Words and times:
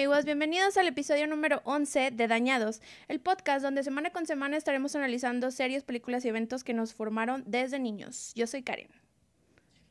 amigos, 0.00 0.24
bienvenidos 0.24 0.78
al 0.78 0.86
episodio 0.86 1.26
número 1.26 1.60
11 1.64 2.12
de 2.12 2.26
Dañados, 2.26 2.80
el 3.08 3.20
podcast 3.20 3.62
donde 3.62 3.82
semana 3.82 4.08
con 4.08 4.24
semana 4.24 4.56
estaremos 4.56 4.96
analizando 4.96 5.50
series, 5.50 5.84
películas 5.84 6.24
y 6.24 6.28
eventos 6.28 6.64
que 6.64 6.72
nos 6.72 6.94
formaron 6.94 7.44
desde 7.46 7.78
niños. 7.78 8.32
Yo 8.34 8.46
soy 8.46 8.62
Karen. 8.62 8.88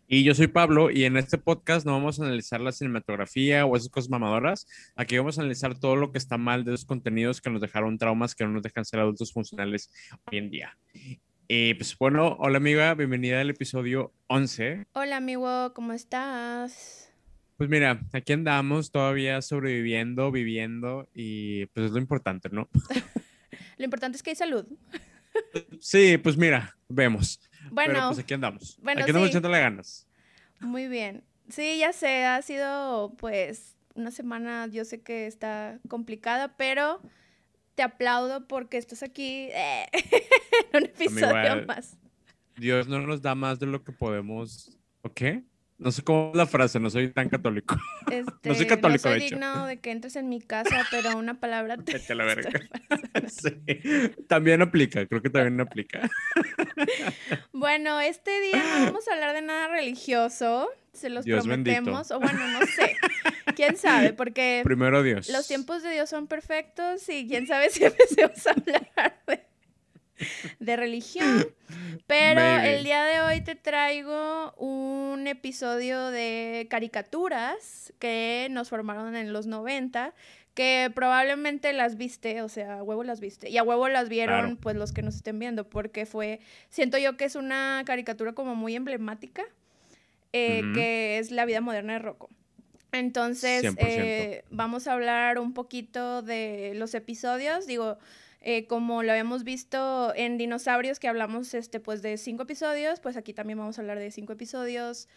Y 0.08 0.24
yo 0.24 0.34
soy 0.34 0.48
Pablo 0.48 0.90
y 0.90 1.04
en 1.04 1.16
este 1.16 1.38
podcast 1.38 1.86
no 1.86 1.92
vamos 1.92 2.20
a 2.20 2.24
analizar 2.24 2.60
la 2.60 2.72
cinematografía 2.72 3.68
o 3.68 3.76
esas 3.76 3.90
cosas 3.90 4.10
mamadoras, 4.10 4.66
aquí 4.96 5.16
vamos 5.16 5.38
a 5.38 5.42
analizar 5.42 5.80
todo 5.80 5.96
lo 5.96 6.12
que 6.12 6.18
está 6.18 6.40
mal 6.40 6.64
de 6.66 6.74
esos 6.74 6.88
contenidos 6.88 7.40
que 7.40 7.52
nos 7.52 7.62
dejaron 7.62 8.00
traumas, 8.00 8.34
que 8.34 8.46
no 8.46 8.50
nos 8.50 8.64
dejan 8.64 8.86
ser 8.86 9.02
adultos 9.02 9.32
funcionales 9.32 9.92
hoy 10.26 10.40
en 10.40 10.50
día. 10.50 10.76
Y 11.48 11.76
pues 11.76 11.96
bueno, 12.00 12.36
hola 12.40 12.58
amiga, 12.58 12.96
bienvenida 12.96 13.42
al 13.42 13.52
episodio 13.52 14.12
11. 14.26 14.88
Hola 14.94 15.18
amigo, 15.18 15.72
¿cómo 15.76 15.94
estás? 15.94 17.09
Pues 17.60 17.70
mira, 17.70 18.00
aquí 18.14 18.32
andamos 18.32 18.90
todavía 18.90 19.42
sobreviviendo, 19.42 20.32
viviendo 20.32 21.10
y 21.14 21.66
pues 21.66 21.88
es 21.88 21.92
lo 21.92 21.98
importante, 21.98 22.48
¿no? 22.50 22.70
lo 23.78 23.84
importante 23.84 24.16
es 24.16 24.24
que 24.24 24.30
hay 24.30 24.38
salud. 24.38 24.66
sí, 25.82 26.18
pues 26.20 26.38
mira, 26.38 26.78
vemos. 26.88 27.42
Bueno, 27.70 27.96
Pero 27.96 28.08
pues 28.08 28.20
aquí 28.20 28.34
andamos. 28.34 28.80
Bueno, 28.82 29.02
aquí 29.02 29.10
andamos 29.10 29.28
echándole 29.28 29.60
ganas. 29.60 30.08
Muy 30.62 30.88
bien. 30.88 31.26
Sí, 31.50 31.80
ya 31.80 31.92
sé, 31.92 32.24
ha 32.24 32.42
sido 32.44 33.14
pues 33.18 33.76
una 33.94 34.12
semana, 34.12 34.68
yo 34.68 34.86
sé 34.86 35.02
que 35.02 35.28
está 35.28 35.82
complicada, 35.90 36.56
pero 36.56 37.02
te 37.76 37.84
aplaudo 37.84 38.48
porque 38.48 38.78
estás 38.78 39.04
aquí 39.04 39.50
eh, 39.52 39.86
en 40.72 40.84
un 40.84 40.86
episodio 40.86 41.66
más. 41.68 41.98
Dios 42.56 42.88
no 42.88 43.02
nos 43.02 43.22
da 43.22 43.36
más 43.36 43.60
de 43.60 43.66
lo 43.66 43.84
que 43.84 43.92
podemos, 43.92 44.80
¿ok? 45.02 45.44
No 45.80 45.94
sé 45.94 46.04
cómo 46.04 46.32
es 46.32 46.38
la 46.38 46.46
frase, 46.46 46.78
no 46.78 46.90
soy 46.90 47.10
tan 47.10 47.30
católico. 47.30 47.78
no 48.08 48.54
soy 48.54 48.64
este, 48.64 48.68
católico, 48.68 49.08
no 49.08 49.14
soy 49.14 49.20
de 49.20 49.26
digno 49.26 49.66
de 49.66 49.80
que 49.80 49.92
entres 49.92 50.18
en 50.18 50.28
mi 50.28 50.42
casa, 50.42 50.86
pero 50.92 51.18
una 51.18 51.40
palabra 51.40 51.78
te. 51.78 52.16
la 52.16 52.26
verga. 52.26 52.50
sí. 53.28 53.62
También 54.28 54.62
aplica, 54.62 55.06
creo 55.06 55.22
que 55.22 55.30
también 55.30 55.62
aplica. 55.62 56.10
bueno, 57.54 58.02
este 58.02 58.42
día 58.42 58.62
no 58.62 58.86
vamos 58.88 59.08
a 59.08 59.14
hablar 59.14 59.34
de 59.34 59.42
nada 59.42 59.70
religioso. 59.70 60.70
Se 60.92 61.10
los 61.10 61.26
prometemos. 61.26 62.12
O 62.12 62.20
bueno, 62.20 62.46
no 62.50 62.60
sé. 62.66 62.98
¿Quién 63.56 63.78
sabe? 63.78 64.12
Porque. 64.12 64.62
Primero 64.66 65.02
Dios. 65.02 65.30
Los 65.30 65.48
tiempos 65.48 65.82
de 65.82 65.92
Dios 65.92 66.10
son 66.10 66.28
perfectos 66.28 67.08
y 67.08 67.26
quién 67.26 67.48
sabe 67.48 67.70
si 67.70 67.86
empecemos 67.86 68.46
a 68.48 68.52
hablar 68.52 69.22
de 69.28 69.49
de 70.60 70.76
religión. 70.76 71.48
Pero 72.08 72.42
el 72.42 72.84
día 72.84 73.04
de 73.04 73.22
hoy 73.22 73.42
te 73.42 73.56
traigo 73.56 74.54
un 74.58 75.28
episodio 75.28 76.08
de 76.10 76.68
caricaturas 76.70 77.94
que 78.00 78.48
nos 78.52 78.70
formaron 78.70 79.16
en 79.16 79.34
los 79.34 79.46
90, 79.48 80.14
que 80.54 80.92
probablemente 80.94 81.72
las 81.74 81.98
viste, 81.98 82.42
o 82.42 82.50
sea, 82.50 82.80
a 82.80 82.84
huevo 82.84 83.04
las 83.04 83.20
viste. 83.20 83.50
Y 83.50 83.58
a 83.58 83.64
huevo 83.64 83.88
las 83.88 84.10
vieron, 84.10 84.58
pues, 84.58 84.76
los 84.76 84.92
que 84.92 85.02
nos 85.02 85.16
estén 85.16 85.40
viendo, 85.40 85.70
porque 85.70 86.06
fue, 86.06 86.40
siento 86.70 86.98
yo 86.98 87.18
que 87.18 87.26
es 87.26 87.36
una 87.36 87.84
caricatura 87.86 88.34
como 88.34 88.56
muy 88.56 88.76
emblemática, 88.76 89.44
eh, 90.34 90.62
que 90.74 91.18
es 91.18 91.32
La 91.32 91.46
vida 91.46 91.62
moderna 91.62 91.94
de 91.94 92.00
Rocco. 92.00 92.30
Entonces, 92.92 93.74
eh, 93.78 94.44
vamos 94.50 94.88
a 94.88 94.94
hablar 94.94 95.40
un 95.40 95.54
poquito 95.54 96.22
de 96.22 96.74
los 96.76 96.96
episodios. 96.96 97.68
Digo, 97.68 97.98
eh, 98.42 98.68
como 98.68 99.04
lo 99.04 99.12
habíamos 99.12 99.44
visto 99.44 100.14
en 100.16 100.38
Dinosaurios, 100.38 101.00
que 101.00 101.08
hablamos 101.08 101.54
este, 101.54 101.80
pues, 101.80 102.02
de 102.02 102.18
cinco 102.18 102.44
episodios, 102.44 103.00
pues 103.00 103.18
aquí 103.18 103.34
también 103.34 103.60
vamos 103.60 103.78
a 103.78 103.82
hablar 103.82 104.00
de 104.00 104.12
cinco 104.12 104.34
episodios. 104.34 105.08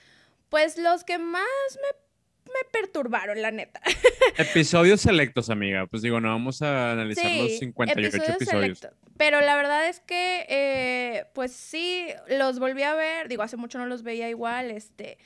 Pues 0.49 0.77
los 0.77 1.05
que 1.05 1.19
más 1.19 1.43
me, 1.77 2.53
me 2.53 2.71
perturbaron, 2.73 3.41
la 3.41 3.51
neta. 3.51 3.81
Episodios 4.37 5.01
selectos, 5.01 5.51
amiga. 5.51 5.87
Pues 5.87 6.03
digo, 6.03 6.21
no 6.21 6.29
vamos 6.29 6.63
a 6.63 6.93
analizar 6.93 7.31
los 7.31 7.59
58 7.59 8.33
episodios. 8.35 8.89
Pero 9.17 9.41
la 9.41 9.57
verdad 9.57 9.89
es 9.89 10.01
que, 10.01 10.45
eh, 10.49 11.27
pues 11.33 11.53
sí, 11.53 12.09
los 12.29 12.59
volví 12.59 12.83
a 12.83 12.95
ver. 12.95 13.29
Digo, 13.29 13.43
hace 13.43 13.57
mucho 13.57 13.79
no 13.79 13.87
los 13.87 14.03
veía 14.03 14.29
igual. 14.29 14.71
Este. 14.71 15.17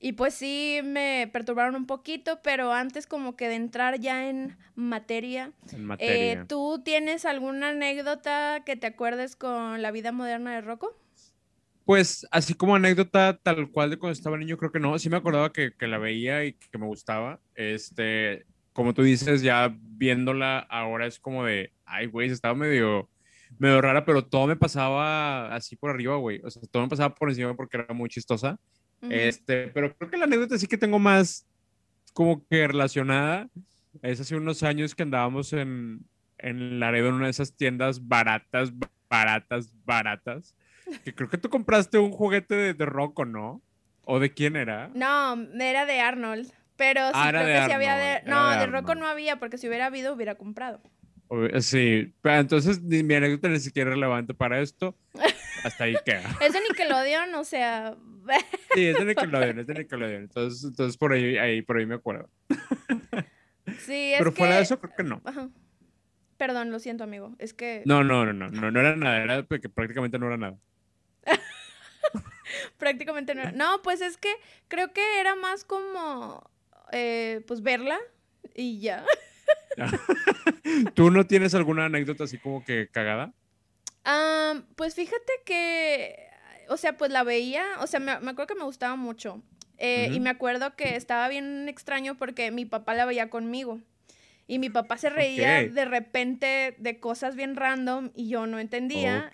Y 0.00 0.12
pues 0.12 0.34
sí 0.34 0.80
me 0.84 1.30
perturbaron 1.32 1.76
un 1.76 1.86
poquito, 1.86 2.40
pero 2.42 2.72
antes 2.72 3.06
como 3.06 3.36
que 3.36 3.48
de 3.48 3.54
entrar 3.54 4.00
ya 4.00 4.28
en 4.28 4.56
materia, 4.74 5.52
en 5.72 5.84
materia. 5.86 6.32
Eh, 6.42 6.44
¿tú 6.46 6.82
tienes 6.84 7.24
alguna 7.24 7.70
anécdota 7.70 8.62
que 8.66 8.76
te 8.76 8.86
acuerdes 8.86 9.34
con 9.36 9.80
la 9.80 9.90
vida 9.90 10.12
moderna 10.12 10.54
de 10.54 10.60
Rocco? 10.60 10.94
Pues 11.84 12.26
así 12.30 12.54
como 12.54 12.74
anécdota 12.74 13.38
tal 13.42 13.70
cual 13.70 13.90
de 13.90 13.98
cuando 13.98 14.12
estaba 14.12 14.38
niño, 14.38 14.56
creo 14.56 14.72
que 14.72 14.80
no. 14.80 14.98
Sí 14.98 15.10
me 15.10 15.16
acordaba 15.16 15.52
que, 15.52 15.72
que 15.74 15.86
la 15.86 15.98
veía 15.98 16.44
y 16.44 16.54
que 16.54 16.78
me 16.78 16.86
gustaba. 16.86 17.40
Este, 17.54 18.46
como 18.72 18.92
tú 18.92 19.02
dices, 19.02 19.42
ya 19.42 19.74
viéndola 19.80 20.58
ahora 20.58 21.06
es 21.06 21.18
como 21.18 21.44
de, 21.44 21.72
ay, 21.84 22.06
güey, 22.06 22.28
estaba 22.28 22.54
medio, 22.54 23.08
medio 23.58 23.80
rara, 23.80 24.04
pero 24.04 24.26
todo 24.26 24.46
me 24.46 24.56
pasaba 24.56 25.54
así 25.54 25.76
por 25.76 25.90
arriba, 25.90 26.16
güey. 26.16 26.40
O 26.42 26.50
sea, 26.50 26.62
todo 26.70 26.82
me 26.82 26.88
pasaba 26.88 27.14
por 27.14 27.28
encima 27.28 27.54
porque 27.54 27.76
era 27.76 27.94
muy 27.94 28.08
chistosa. 28.08 28.58
Este, 29.10 29.68
pero 29.68 29.94
creo 29.96 30.10
que 30.10 30.16
la 30.16 30.24
anécdota 30.24 30.58
sí 30.58 30.66
que 30.66 30.78
tengo 30.78 30.98
más 30.98 31.46
como 32.12 32.46
que 32.46 32.66
relacionada. 32.66 33.48
Es 34.02 34.20
hace 34.20 34.36
unos 34.36 34.62
años 34.62 34.94
que 34.94 35.02
andábamos 35.02 35.52
en, 35.52 36.04
en 36.38 36.80
Laredo 36.80 37.08
en 37.08 37.14
una 37.14 37.26
de 37.26 37.30
esas 37.30 37.54
tiendas 37.54 38.06
baratas, 38.06 38.72
baratas, 39.08 39.72
baratas. 39.84 40.54
Que 41.04 41.14
creo 41.14 41.28
que 41.28 41.38
tú 41.38 41.48
compraste 41.48 41.98
un 41.98 42.10
juguete 42.10 42.54
de, 42.54 42.74
de 42.74 42.86
Rocco, 42.86 43.24
¿no? 43.24 43.62
¿O 44.02 44.18
de 44.18 44.32
quién 44.32 44.56
era? 44.56 44.90
No, 44.94 45.34
era 45.58 45.86
de 45.86 46.00
Arnold. 46.00 46.52
Pero 46.76 47.06
sí, 47.06 47.12
ah, 47.14 47.28
creo 47.30 47.46
que 47.46 47.66
sí 47.66 47.72
había 47.72 47.96
de. 47.96 48.22
No, 48.26 48.50
de, 48.50 48.58
de 48.58 48.66
Rocco 48.66 48.94
no 48.94 49.06
había, 49.06 49.38
porque 49.38 49.58
si 49.58 49.68
hubiera 49.68 49.86
habido, 49.86 50.12
hubiera 50.12 50.34
comprado. 50.34 50.80
Sí, 51.60 52.12
pero 52.20 52.36
entonces 52.36 52.82
mi 52.82 53.14
anécdota 53.14 53.48
ni 53.48 53.60
siquiera 53.60 53.90
es 53.90 53.94
relevante 53.94 54.34
para 54.34 54.60
esto. 54.60 54.96
Hasta 55.64 55.84
ahí 55.84 55.96
queda. 56.04 56.22
es 56.40 56.52
de 56.52 56.60
Nickelodeon, 56.60 57.34
o 57.34 57.44
sea. 57.44 57.96
sí, 58.74 58.86
es 58.86 58.98
de 58.98 59.04
Nickelodeon, 59.04 59.58
es 59.58 59.66
de 59.66 59.74
Nickelodeon. 59.74 60.22
Entonces, 60.22 60.64
entonces 60.64 60.96
por 60.96 61.12
ahí, 61.12 61.38
ahí, 61.38 61.62
por 61.62 61.78
ahí 61.78 61.86
me 61.86 61.94
acuerdo. 61.94 62.28
sí, 63.80 64.12
es 64.12 64.18
Pero 64.18 64.32
fuera 64.32 64.56
de 64.56 64.62
eso, 64.62 64.78
creo 64.78 64.94
que 64.96 65.02
no. 65.02 65.22
Perdón, 66.36 66.70
lo 66.70 66.78
siento, 66.78 67.04
amigo. 67.04 67.34
Es 67.38 67.54
que. 67.54 67.82
No, 67.86 68.04
no, 68.04 68.26
no, 68.26 68.32
no, 68.32 68.50
no, 68.50 68.70
no 68.70 68.80
era 68.80 68.96
nada, 68.96 69.22
era 69.22 69.42
porque 69.42 69.68
prácticamente 69.68 70.18
no 70.18 70.26
era 70.26 70.36
nada. 70.36 70.58
prácticamente 72.78 73.34
no 73.34 73.42
era. 73.42 73.52
No, 73.52 73.80
pues 73.82 74.00
es 74.00 74.16
que 74.16 74.32
creo 74.68 74.92
que 74.92 75.20
era 75.20 75.36
más 75.36 75.64
como. 75.64 76.50
Eh, 76.92 77.42
pues 77.46 77.62
verla 77.62 77.98
y 78.54 78.80
ya. 78.80 79.04
¿Tú 80.94 81.10
no 81.10 81.26
tienes 81.26 81.54
alguna 81.54 81.86
anécdota 81.86 82.24
así 82.24 82.38
como 82.38 82.64
que 82.64 82.88
cagada? 82.90 83.32
Pues 84.76 84.94
fíjate 84.94 85.32
que, 85.44 86.28
o 86.68 86.76
sea, 86.76 86.96
pues 86.96 87.10
la 87.10 87.22
veía, 87.22 87.64
o 87.80 87.86
sea, 87.86 88.00
me, 88.00 88.12
acuerdo 88.12 88.46
que 88.46 88.54
me 88.54 88.64
gustaba 88.64 88.96
mucho. 88.96 89.42
Eh, 89.78 90.10
y 90.12 90.20
me 90.20 90.30
acuerdo 90.30 90.76
que 90.76 90.94
estaba 90.94 91.28
bien 91.28 91.68
extraño 91.68 92.16
porque 92.16 92.50
mi 92.50 92.64
papá 92.64 92.94
la 92.94 93.04
veía 93.04 93.28
conmigo. 93.28 93.80
Y 94.46 94.58
mi 94.58 94.68
papá 94.68 94.98
se 94.98 95.08
reía 95.08 95.66
de 95.66 95.84
repente 95.86 96.74
de 96.78 97.00
cosas 97.00 97.34
bien 97.34 97.56
random 97.56 98.10
y 98.14 98.28
yo 98.28 98.46
no 98.46 98.58
entendía. 98.58 99.30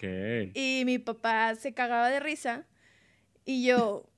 Y 0.54 0.82
mi 0.86 0.98
papá 0.98 1.54
se 1.56 1.74
cagaba 1.74 2.08
de 2.10 2.20
risa. 2.20 2.66
Y 3.44 3.64
yo, 3.64 4.09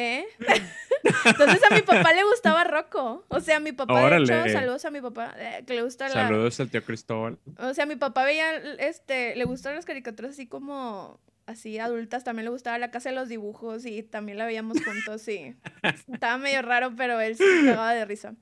¿eh? 0.00 0.26
Entonces 1.24 1.60
a 1.70 1.74
mi 1.74 1.82
papá 1.82 2.12
le 2.12 2.24
gustaba 2.24 2.64
Rocco. 2.64 3.24
O 3.28 3.40
sea, 3.40 3.60
mi 3.60 3.72
papá, 3.72 4.08
de 4.08 4.16
hecho, 4.16 4.48
saludos 4.52 4.84
a 4.84 4.90
mi 4.90 5.00
papá, 5.00 5.34
eh, 5.38 5.64
que 5.66 5.74
le 5.74 5.82
gusta 5.82 6.08
la... 6.08 6.14
Saludos 6.14 6.58
al 6.60 6.70
tío 6.70 6.84
Cristóbal. 6.84 7.38
O 7.58 7.74
sea, 7.74 7.86
mi 7.86 7.96
papá 7.96 8.24
veía, 8.24 8.56
este, 8.78 9.36
le 9.36 9.44
gustaban 9.44 9.76
las 9.76 9.84
caricaturas 9.84 10.32
así 10.32 10.46
como 10.46 11.20
así 11.50 11.78
adultas, 11.78 12.24
también 12.24 12.44
le 12.44 12.50
gustaba 12.50 12.78
la 12.78 12.90
casa 12.90 13.10
de 13.10 13.14
los 13.14 13.28
dibujos 13.28 13.84
y 13.86 14.02
también 14.02 14.38
la 14.38 14.46
veíamos 14.46 14.82
juntos, 14.84 15.22
sí. 15.22 15.54
Estaba 16.12 16.38
medio 16.38 16.62
raro, 16.62 16.94
pero 16.96 17.20
él 17.20 17.36
se 17.36 17.44
cagaba 17.64 17.92
de 17.92 18.04
risa. 18.04 18.34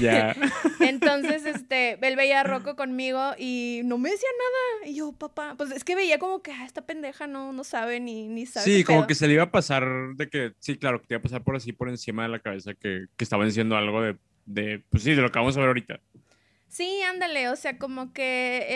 Ya. 0.00 0.34
Entonces, 0.80 1.46
este, 1.46 1.98
él 2.06 2.16
veía 2.16 2.40
a 2.40 2.44
Rocco 2.44 2.76
conmigo 2.76 3.32
y 3.38 3.82
no 3.84 3.98
me 3.98 4.10
decía 4.10 4.28
nada. 4.38 4.90
Y 4.90 4.96
yo, 4.96 5.12
papá, 5.12 5.54
pues 5.56 5.70
es 5.70 5.84
que 5.84 5.94
veía 5.94 6.18
como 6.18 6.42
que 6.42 6.52
ah, 6.52 6.64
esta 6.64 6.82
pendeja 6.82 7.26
no, 7.26 7.52
no 7.52 7.64
sabe 7.64 8.00
ni, 8.00 8.28
ni 8.28 8.46
sabe. 8.46 8.64
Sí, 8.64 8.84
como 8.84 9.06
que 9.06 9.14
se 9.14 9.26
le 9.26 9.34
iba 9.34 9.44
a 9.44 9.50
pasar 9.50 9.86
de 10.16 10.28
que, 10.28 10.52
sí, 10.58 10.76
claro, 10.76 11.00
que 11.00 11.06
te 11.06 11.14
iba 11.14 11.20
a 11.20 11.22
pasar 11.22 11.42
por 11.42 11.56
así, 11.56 11.72
por 11.72 11.88
encima 11.88 12.24
de 12.24 12.28
la 12.28 12.38
cabeza, 12.38 12.74
que, 12.74 13.06
que 13.16 13.24
estaban 13.24 13.46
diciendo 13.46 13.76
algo 13.76 14.02
de, 14.02 14.16
de, 14.46 14.82
pues 14.90 15.02
sí, 15.02 15.14
de 15.14 15.22
lo 15.22 15.30
que 15.30 15.38
vamos 15.38 15.56
a 15.56 15.60
ver 15.60 15.68
ahorita. 15.68 16.00
Sí, 16.72 17.02
ándale, 17.02 17.50
o 17.50 17.56
sea, 17.56 17.78
como 17.78 18.14
que 18.14 18.66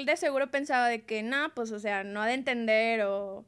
él 0.00 0.04
de 0.04 0.16
seguro 0.18 0.50
pensaba 0.50 0.88
de 0.88 1.04
que, 1.06 1.22
no, 1.22 1.54
pues, 1.54 1.70
o 1.72 1.78
sea, 1.78 2.04
no 2.04 2.20
ha 2.20 2.26
de 2.26 2.34
entender 2.34 3.00
o, 3.04 3.46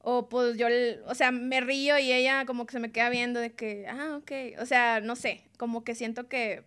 o 0.00 0.28
pues 0.30 0.56
yo, 0.58 0.68
o 1.06 1.14
sea, 1.14 1.32
me 1.32 1.60
río 1.60 1.98
y 1.98 2.12
ella 2.12 2.46
como 2.46 2.66
que 2.66 2.72
se 2.72 2.80
me 2.80 2.92
queda 2.92 3.10
viendo 3.10 3.40
de 3.40 3.54
que, 3.54 3.86
ah, 3.88 4.16
ok, 4.18 4.32
o 4.62 4.66
sea, 4.66 5.00
no 5.02 5.16
sé, 5.16 5.44
como 5.58 5.84
que 5.84 5.94
siento 5.94 6.28
que 6.28 6.64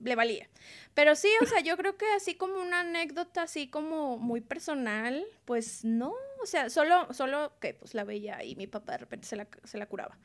le 0.00 0.16
valía. 0.16 0.48
Pero 0.94 1.16
sí, 1.16 1.28
o 1.42 1.46
sea, 1.46 1.60
yo 1.60 1.76
creo 1.76 1.98
que 1.98 2.06
así 2.16 2.34
como 2.36 2.62
una 2.62 2.80
anécdota 2.80 3.42
así 3.42 3.68
como 3.68 4.18
muy 4.18 4.40
personal, 4.40 5.26
pues 5.46 5.84
no, 5.84 6.14
o 6.42 6.46
sea, 6.46 6.70
solo, 6.70 7.12
solo 7.14 7.52
que 7.60 7.74
pues 7.74 7.94
la 7.94 8.04
veía 8.04 8.44
y 8.44 8.56
mi 8.56 8.66
papá 8.68 8.92
de 8.92 8.98
repente 8.98 9.28
se 9.28 9.36
la, 9.36 9.48
se 9.64 9.78
la 9.78 9.86
curaba. 9.86 10.18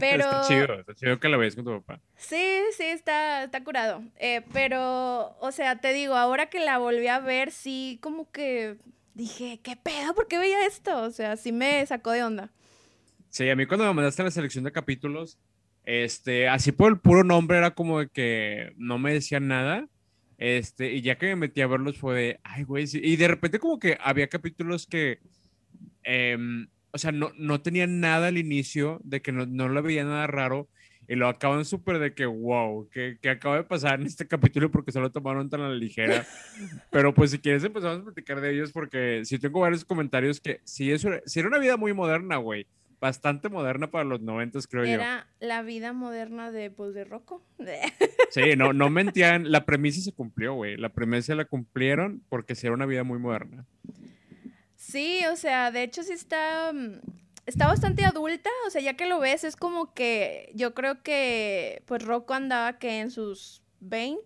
Pero... 0.00 0.24
Está 0.24 0.42
chido, 0.48 0.80
está 0.80 0.94
chido 0.94 1.20
que 1.20 1.28
la 1.28 1.36
veas 1.36 1.54
con 1.54 1.64
tu 1.64 1.82
papá. 1.82 2.00
Sí, 2.16 2.60
sí, 2.76 2.84
está, 2.84 3.44
está 3.44 3.62
curado. 3.62 4.02
Eh, 4.18 4.42
pero, 4.52 5.36
o 5.38 5.52
sea, 5.52 5.80
te 5.80 5.92
digo, 5.92 6.16
ahora 6.16 6.46
que 6.46 6.60
la 6.60 6.78
volví 6.78 7.06
a 7.06 7.20
ver, 7.20 7.52
sí, 7.52 7.98
como 8.02 8.30
que 8.30 8.78
dije, 9.14 9.60
¿qué 9.62 9.76
pedo? 9.76 10.14
¿Por 10.14 10.26
qué 10.28 10.38
veía 10.38 10.66
esto? 10.66 11.02
O 11.02 11.10
sea, 11.10 11.36
sí 11.36 11.52
me 11.52 11.84
sacó 11.86 12.10
de 12.12 12.24
onda. 12.24 12.50
Sí, 13.28 13.48
a 13.48 13.54
mí 13.54 13.66
cuando 13.66 13.86
me 13.86 13.94
mandaste 13.94 14.24
la 14.24 14.30
selección 14.30 14.64
de 14.64 14.72
capítulos, 14.72 15.38
este, 15.84 16.48
así 16.48 16.72
por 16.72 16.90
el 16.90 16.98
puro 16.98 17.24
nombre 17.24 17.58
era 17.58 17.72
como 17.72 18.00
de 18.00 18.08
que 18.08 18.72
no 18.76 18.98
me 18.98 19.12
decían 19.12 19.48
nada. 19.48 19.88
Este, 20.38 20.94
y 20.94 21.02
ya 21.02 21.18
que 21.18 21.26
me 21.26 21.36
metí 21.36 21.60
a 21.60 21.66
verlos 21.66 21.98
fue 21.98 22.14
de, 22.14 22.40
ay, 22.42 22.64
güey, 22.64 22.86
y 22.94 23.16
de 23.16 23.28
repente 23.28 23.58
como 23.58 23.78
que 23.78 23.98
había 24.00 24.26
capítulos 24.28 24.86
que, 24.86 25.18
em, 26.02 26.66
o 26.92 26.98
sea, 26.98 27.12
no, 27.12 27.32
no 27.36 27.60
tenían 27.60 28.00
nada 28.00 28.28
al 28.28 28.38
inicio, 28.38 29.00
de 29.04 29.22
que 29.22 29.32
no, 29.32 29.46
no 29.46 29.68
lo 29.68 29.82
veía 29.82 30.04
nada 30.04 30.26
raro, 30.26 30.68
y 31.08 31.16
lo 31.16 31.28
acaban 31.28 31.64
súper 31.64 31.98
de 31.98 32.14
que, 32.14 32.24
wow, 32.26 32.88
que, 32.88 33.18
que, 33.20 33.30
acaba 33.30 33.56
de 33.56 33.64
pasar 33.64 34.00
en 34.00 34.06
este 34.06 34.26
capítulo 34.28 34.70
porque 34.70 34.92
se 34.92 35.00
lo 35.00 35.10
tomaron 35.10 35.50
tan 35.50 35.60
a 35.60 35.68
la 35.68 35.74
ligera. 35.74 36.24
Pero 36.90 37.12
pues 37.12 37.32
si 37.32 37.38
quieres 37.38 37.64
empezamos 37.64 38.00
a 38.00 38.04
platicar 38.04 38.40
de 38.40 38.52
ellos 38.52 38.70
porque 38.70 39.22
sí 39.24 39.38
tengo 39.38 39.60
varios 39.60 39.84
comentarios 39.84 40.40
que 40.40 40.60
sí, 40.64 40.92
eso, 40.92 41.10
sí 41.26 41.40
era 41.40 41.48
una 41.48 41.58
vida 41.58 41.76
muy 41.76 41.92
moderna, 41.92 42.36
güey 42.36 42.66
bastante 43.00 43.48
moderna 43.48 43.90
para 43.90 44.04
los 44.04 44.20
noventas, 44.20 44.66
creo 44.66 44.84
yo. 44.84 44.92
Era 44.92 45.26
la 45.40 45.62
vida 45.62 45.92
moderna 45.92 46.52
de, 46.52 46.70
pues, 46.70 46.94
de 46.94 47.04
Rocco. 47.04 47.42
sí, 48.30 48.56
no, 48.56 48.72
no 48.72 48.90
mentían. 48.90 49.50
La 49.50 49.64
premisa 49.64 50.00
se 50.02 50.12
cumplió, 50.12 50.54
güey. 50.54 50.76
La 50.76 50.90
premisa 50.90 51.34
la 51.34 51.46
cumplieron 51.46 52.22
porque 52.28 52.54
sí 52.54 52.66
era 52.66 52.74
una 52.74 52.86
vida 52.86 53.02
muy 53.02 53.18
moderna. 53.18 53.64
Sí, 54.90 55.22
o 55.30 55.36
sea, 55.36 55.70
de 55.70 55.82
hecho 55.82 56.02
sí 56.02 56.12
está... 56.12 56.72
Mm, 56.72 57.00
está 57.46 57.66
bastante 57.66 58.04
adulta, 58.04 58.50
o 58.66 58.70
sea, 58.70 58.80
ya 58.80 58.94
que 58.94 59.06
lo 59.06 59.18
ves, 59.18 59.44
es 59.44 59.56
como 59.56 59.92
que 59.92 60.50
yo 60.54 60.74
creo 60.74 61.02
que, 61.02 61.82
pues, 61.86 62.02
Rocco 62.02 62.34
andaba 62.34 62.78
que 62.78 63.00
en 63.00 63.10
sus 63.10 63.62
20, 63.80 64.22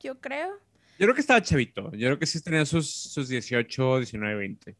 yo 0.00 0.20
creo. 0.20 0.50
Yo 0.98 1.06
creo 1.06 1.14
que 1.14 1.20
estaba 1.20 1.42
chavito. 1.42 1.90
Yo 1.92 2.08
creo 2.08 2.18
que 2.18 2.26
sí 2.26 2.40
tenía 2.42 2.64
sus, 2.66 2.90
sus 2.90 3.28
18, 3.28 3.98
19, 3.98 4.34
20. 4.36 4.76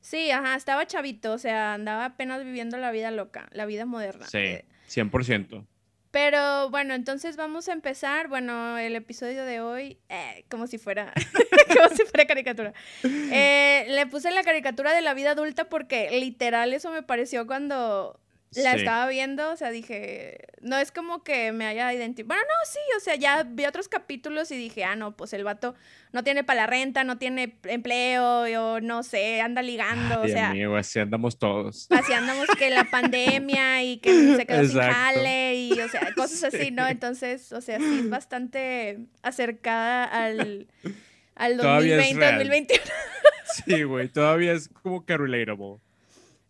Sí, 0.00 0.30
ajá, 0.30 0.54
estaba 0.54 0.86
chavito, 0.86 1.32
o 1.32 1.38
sea, 1.38 1.74
andaba 1.74 2.04
apenas 2.04 2.44
viviendo 2.44 2.78
la 2.78 2.92
vida 2.92 3.10
loca, 3.10 3.48
la 3.52 3.66
vida 3.66 3.86
moderna. 3.86 4.26
Sí, 4.26 4.60
100%. 4.88 5.66
Pero 6.10 6.70
bueno, 6.70 6.94
entonces 6.94 7.36
vamos 7.36 7.68
a 7.68 7.72
empezar, 7.72 8.28
bueno, 8.28 8.78
el 8.78 8.96
episodio 8.96 9.44
de 9.44 9.60
hoy, 9.60 9.98
eh, 10.08 10.44
como 10.48 10.66
si 10.66 10.78
fuera, 10.78 11.12
como 11.76 11.96
si 11.96 12.04
fuera 12.04 12.26
caricatura. 12.26 12.72
Eh, 13.38 13.86
le 13.88 14.06
puse 14.06 14.30
la 14.30 14.42
caricatura 14.42 14.94
de 14.94 15.02
la 15.02 15.12
vida 15.12 15.32
adulta 15.32 15.68
porque 15.68 16.10
literal 16.20 16.72
eso 16.72 16.90
me 16.90 17.02
pareció 17.02 17.46
cuando 17.46 18.18
la 18.56 18.74
estaba 18.74 19.08
viendo, 19.08 19.50
o 19.50 19.56
sea, 19.56 19.70
dije, 19.70 20.46
no 20.60 20.78
es 20.78 20.92
como 20.92 21.22
que 21.22 21.52
me 21.52 21.66
haya 21.66 21.92
identificado. 21.92 22.28
Bueno, 22.28 22.42
no, 22.42 22.70
sí, 22.70 22.78
o 22.96 23.00
sea, 23.00 23.14
ya 23.14 23.42
vi 23.42 23.64
otros 23.66 23.88
capítulos 23.88 24.50
y 24.50 24.56
dije, 24.56 24.84
ah, 24.84 24.96
no, 24.96 25.16
pues 25.16 25.32
el 25.32 25.44
vato 25.44 25.74
no 26.12 26.24
tiene 26.24 26.44
para 26.44 26.62
la 26.62 26.66
renta, 26.66 27.04
no 27.04 27.18
tiene 27.18 27.58
empleo, 27.64 28.42
o 28.42 28.80
no 28.80 29.02
sé, 29.02 29.40
anda 29.40 29.62
ligando, 29.62 30.22
o 30.22 30.28
sea. 30.28 30.50
Amigo, 30.50 30.76
así 30.76 30.98
andamos 30.98 31.38
todos. 31.38 31.86
Así 31.90 32.12
andamos 32.12 32.46
que 32.58 32.70
la 32.70 32.84
pandemia 32.84 33.82
y 33.82 33.98
que 33.98 34.36
se 34.36 34.46
quedó 34.46 34.64
sin 34.64 34.80
jale 34.80 35.54
y, 35.56 35.72
o 35.80 35.88
sea, 35.88 36.12
cosas 36.14 36.44
así, 36.54 36.70
¿no? 36.70 36.86
Entonces, 36.88 37.52
o 37.52 37.60
sea, 37.60 37.78
sí 37.78 38.00
es 38.00 38.10
bastante 38.10 39.00
acercada 39.22 40.04
al, 40.04 40.66
al 41.34 41.56
2020, 41.56 42.24
2021. 42.24 42.82
Sí, 43.64 43.82
güey, 43.84 44.08
todavía 44.08 44.52
es 44.52 44.68
como 44.68 45.04
que 45.04 45.16
relatable. 45.16 45.78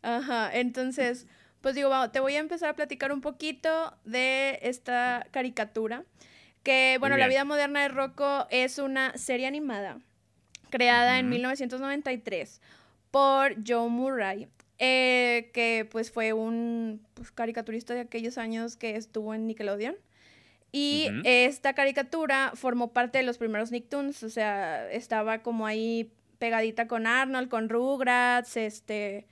Ajá, 0.02 0.50
entonces 0.52 1.26
pues 1.66 1.74
digo, 1.74 1.90
te 2.10 2.20
voy 2.20 2.36
a 2.36 2.38
empezar 2.38 2.68
a 2.68 2.76
platicar 2.76 3.10
un 3.10 3.20
poquito 3.20 3.92
de 4.04 4.60
esta 4.62 5.26
caricatura. 5.32 6.04
Que, 6.62 6.96
bueno, 7.00 7.16
La 7.16 7.26
vida 7.26 7.44
moderna 7.44 7.82
de 7.82 7.88
Rocco 7.88 8.46
es 8.50 8.78
una 8.78 9.18
serie 9.18 9.48
animada 9.48 9.98
creada 10.70 11.18
en 11.18 11.28
1993 11.28 12.60
por 13.10 13.56
Joe 13.66 13.88
Murray, 13.88 14.46
eh, 14.78 15.50
que 15.52 15.88
pues 15.90 16.12
fue 16.12 16.32
un 16.32 17.04
pues, 17.14 17.32
caricaturista 17.32 17.94
de 17.94 18.00
aquellos 18.02 18.38
años 18.38 18.76
que 18.76 18.94
estuvo 18.94 19.34
en 19.34 19.48
Nickelodeon. 19.48 19.96
Y 20.70 21.08
esta 21.24 21.74
caricatura 21.74 22.52
formó 22.54 22.92
parte 22.92 23.18
de 23.18 23.24
los 23.24 23.38
primeros 23.38 23.72
Nicktoons, 23.72 24.22
o 24.22 24.30
sea, 24.30 24.88
estaba 24.92 25.42
como 25.42 25.66
ahí 25.66 26.12
pegadita 26.38 26.86
con 26.86 27.08
Arnold, 27.08 27.48
con 27.48 27.68
Rugrats, 27.68 28.56
este, 28.56 29.26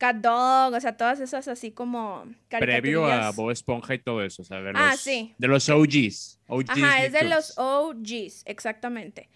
Cat 0.00 0.16
Dog, 0.16 0.72
o 0.72 0.80
sea, 0.80 0.96
todas 0.96 1.20
esas 1.20 1.46
así 1.46 1.72
como 1.72 2.24
Previo 2.48 3.04
a 3.04 3.32
Bob 3.32 3.50
Esponja 3.50 3.92
y 3.94 3.98
todo 3.98 4.24
eso, 4.24 4.40
o 4.40 4.44
sea, 4.46 4.62
de 4.62 4.72
ah, 4.74 4.92
los, 4.92 5.00
sí. 5.00 5.34
de 5.36 5.46
los 5.46 5.68
OGs. 5.68 6.40
Ajá, 6.68 7.04
es 7.04 7.12
de 7.12 7.24
los 7.24 7.58
OGs, 7.58 8.44
exactamente. 8.46 9.28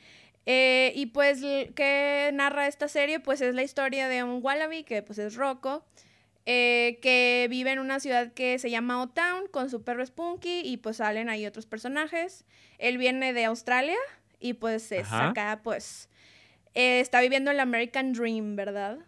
Eh, 0.46 0.94
y 0.96 1.06
pues, 1.06 1.42
¿qué 1.74 2.30
narra 2.32 2.66
esta 2.66 2.88
serie? 2.88 3.20
Pues 3.20 3.42
es 3.42 3.54
la 3.54 3.62
historia 3.62 4.08
de 4.08 4.24
un 4.24 4.40
wallaby, 4.42 4.84
que 4.84 5.02
pues 5.02 5.18
es 5.18 5.34
Rocco, 5.34 5.84
eh, 6.46 6.98
que 7.02 7.46
vive 7.50 7.72
en 7.72 7.78
una 7.78 8.00
ciudad 8.00 8.32
que 8.32 8.58
se 8.58 8.70
llama 8.70 9.02
O-Town 9.02 9.48
con 9.50 9.68
su 9.68 9.82
perro 9.82 10.04
Spunky 10.06 10.62
y 10.64 10.78
pues 10.78 10.96
salen 10.96 11.28
ahí 11.28 11.44
otros 11.44 11.66
personajes. 11.66 12.46
Él 12.78 12.96
viene 12.96 13.34
de 13.34 13.44
Australia 13.44 13.98
y 14.40 14.54
pues 14.54 14.90
es 14.92 15.12
acá, 15.12 15.60
pues, 15.62 16.08
eh, 16.72 17.00
está 17.00 17.20
viviendo 17.20 17.50
el 17.50 17.60
American 17.60 18.14
Dream, 18.14 18.56
¿verdad? 18.56 19.00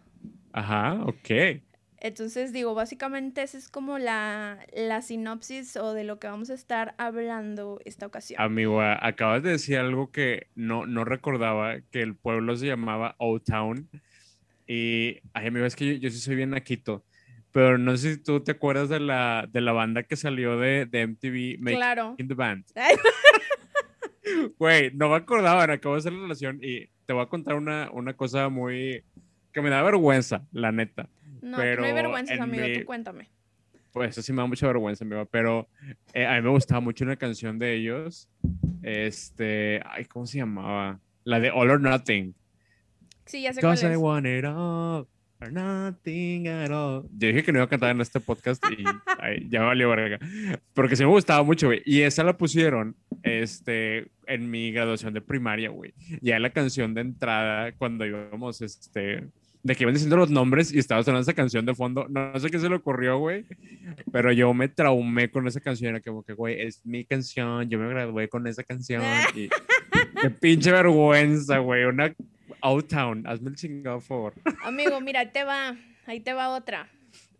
Ajá, 0.53 1.01
ok. 1.05 1.61
Entonces, 1.99 2.53
digo, 2.53 2.75
básicamente 2.75 3.41
esa 3.41 3.57
es 3.57 3.69
como 3.69 3.97
la, 3.97 4.59
la 4.75 5.01
sinopsis 5.01 5.75
o 5.77 5.93
de 5.93 6.03
lo 6.03 6.19
que 6.19 6.27
vamos 6.27 6.49
a 6.51 6.53
estar 6.53 6.93
hablando 6.97 7.79
esta 7.85 8.05
ocasión. 8.05 8.39
Amigo, 8.39 8.81
acabas 8.81 9.41
de 9.41 9.51
decir 9.51 9.77
algo 9.77 10.11
que 10.11 10.47
no, 10.53 10.85
no 10.85 11.05
recordaba, 11.05 11.81
que 11.91 12.01
el 12.01 12.15
pueblo 12.15 12.55
se 12.55 12.67
llamaba 12.67 13.15
Old 13.17 13.43
Town. 13.43 13.89
Y, 14.67 15.21
ay, 15.33 15.47
amigo, 15.47 15.65
es 15.65 15.75
que 15.75 15.99
yo, 15.99 16.09
sí 16.11 16.19
soy 16.19 16.35
bien 16.35 16.51
naquito. 16.51 17.03
Pero 17.51 17.79
no 17.79 17.97
sé 17.97 18.15
si 18.15 18.21
tú 18.21 18.43
te 18.43 18.51
acuerdas 18.51 18.89
de 18.89 18.99
la, 18.99 19.47
de 19.51 19.61
la 19.61 19.71
banda 19.71 20.03
que 20.03 20.15
salió 20.15 20.59
de, 20.59 20.85
de 20.85 21.07
MTV, 21.07 21.59
Make 21.59 21.77
claro. 21.77 22.15
in 22.19 22.27
the 22.27 22.35
Band. 22.35 22.65
Güey, 24.59 24.91
no 24.93 25.09
me 25.09 25.15
acordaba, 25.15 25.63
acabo 25.63 25.95
de 25.95 25.99
hacer 25.99 26.13
la 26.13 26.21
relación 26.21 26.59
y 26.61 26.87
te 27.05 27.13
voy 27.13 27.23
a 27.23 27.27
contar 27.27 27.55
una, 27.55 27.89
una 27.91 28.13
cosa 28.13 28.49
muy 28.49 29.03
que 29.57 29.61
me 29.61 29.69
da 29.69 29.81
vergüenza, 29.81 30.45
la 30.51 30.71
neta. 30.71 31.09
No, 31.41 31.57
pero 31.57 31.81
no 31.81 31.87
hay 31.87 31.93
vergüenza, 31.93 32.35
amigo, 32.35 32.65
tú 32.79 32.85
cuéntame. 32.85 33.29
Pues 33.91 34.11
eso 34.11 34.21
sí 34.21 34.31
me 34.31 34.43
da 34.43 34.45
mucha 34.45 34.67
vergüenza, 34.67 35.03
amigo, 35.03 35.25
pero 35.25 35.67
eh, 36.13 36.27
a 36.27 36.35
mí 36.35 36.41
me 36.43 36.49
gustaba 36.49 36.79
mucho 36.79 37.03
una 37.03 37.15
canción 37.15 37.57
de 37.57 37.73
ellos. 37.73 38.29
Este, 38.83 39.81
ay, 39.89 40.05
¿cómo 40.05 40.27
se 40.27 40.37
llamaba? 40.37 40.99
La 41.23 41.39
de 41.39 41.49
All 41.49 41.71
or 41.71 41.81
Nothing. 41.81 42.35
Sí, 43.25 43.41
ya 43.41 43.51
sé 43.53 43.61
cuál 43.61 43.73
es. 43.73 43.83
I 43.83 43.95
want 43.95 44.27
it 44.27 44.45
all 44.45 45.07
or 45.41 45.51
nothing 45.51 46.47
at 46.47 46.71
all. 46.71 47.03
Yo 47.17 47.27
dije 47.29 47.43
que 47.43 47.51
no 47.51 47.59
iba 47.59 47.65
a 47.65 47.69
cantar 47.69 47.91
en 47.91 48.01
este 48.01 48.19
podcast 48.19 48.63
y 48.71 48.83
ya 49.49 49.63
valió 49.63 49.89
verga. 49.89 50.19
Porque 50.73 50.95
sí 50.95 51.03
me 51.03 51.09
gustaba 51.09 51.43
mucho, 51.43 51.67
güey. 51.67 51.81
Y 51.85 52.01
esa 52.01 52.23
la 52.23 52.37
pusieron 52.37 52.95
este, 53.23 54.07
en 54.25 54.49
mi 54.49 54.71
graduación 54.71 55.13
de 55.13 55.21
primaria, 55.21 55.69
güey. 55.69 55.93
Ya 56.21 56.39
la 56.39 56.51
canción 56.51 56.93
de 56.93 57.01
entrada 57.01 57.71
cuando 57.73 58.05
íbamos, 58.05 58.61
este, 58.61 59.27
de 59.63 59.75
que 59.75 59.83
iban 59.83 59.93
diciendo 59.93 60.17
los 60.17 60.29
nombres 60.29 60.73
y 60.73 60.79
estaba 60.79 61.03
sonando 61.03 61.21
esa 61.21 61.33
canción 61.33 61.65
de 61.65 61.75
fondo. 61.75 62.07
No, 62.09 62.39
sé 62.39 62.49
qué 62.49 62.59
se 62.59 62.69
le 62.69 62.75
ocurrió, 62.75 63.17
güey, 63.17 63.45
pero 64.11 64.31
yo 64.31 64.53
me 64.53 64.67
traumé 64.67 65.29
con 65.29 65.47
esa 65.47 65.59
canción. 65.59 65.95
Era 65.95 66.01
como 66.01 66.23
que, 66.23 66.33
güey, 66.33 66.61
es 66.61 66.85
mi 66.85 67.05
canción, 67.05 67.69
yo 67.69 67.79
me 67.79 67.89
gradué 67.89 68.29
con 68.29 68.47
esa 68.47 68.63
canción. 68.63 69.03
Y 69.35 69.49
qué 70.21 70.29
pinche 70.29 70.71
vergüenza, 70.71 71.57
güey. 71.59 71.83
Una 71.85 72.13
Outtown, 72.61 73.27
hazme 73.27 73.49
el 73.49 73.55
chingado, 73.55 73.97
por 73.99 74.33
favor. 74.33 74.33
Amigo, 74.63 74.99
mira, 75.01 75.21
ahí 75.21 75.31
te 75.31 75.43
va, 75.43 75.75
ahí 76.05 76.19
te 76.19 76.33
va 76.33 76.49
otra. 76.49 76.89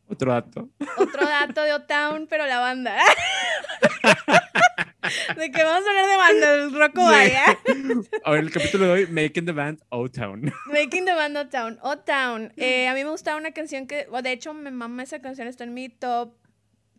Otro 0.07 0.31
dato. 0.31 0.69
Otro 0.97 1.25
dato 1.25 1.63
de 1.63 1.71
Outtown, 1.71 2.27
pero 2.27 2.45
la 2.45 2.59
banda. 2.59 2.97
de 5.37 5.51
que 5.51 5.63
vamos 5.63 5.85
a 5.85 5.89
hablar 5.89 6.07
de 6.07 6.17
bandas, 6.17 6.73
Rocco 6.73 7.03
Vaya. 7.03 7.45
A 8.23 8.31
ver, 8.31 8.43
el 8.43 8.51
capítulo 8.51 8.85
de 8.85 8.91
hoy, 8.91 9.07
Making 9.07 9.45
the 9.45 9.51
Band 9.51 9.81
O-Town. 9.89 10.51
Making 10.67 11.05
the 11.05 11.13
Band 11.13 11.37
O-Town. 11.37 11.79
O-Town. 11.81 12.53
Eh, 12.57 12.87
a 12.87 12.93
mí 12.93 13.03
me 13.03 13.09
gustaba 13.09 13.37
una 13.37 13.51
canción 13.51 13.87
que, 13.87 14.07
de 14.21 14.31
hecho, 14.31 14.53
me 14.53 14.71
mama 14.71 15.03
esa 15.03 15.21
canción, 15.21 15.47
está 15.47 15.63
en 15.63 15.73
mi 15.73 15.89
top 15.89 16.33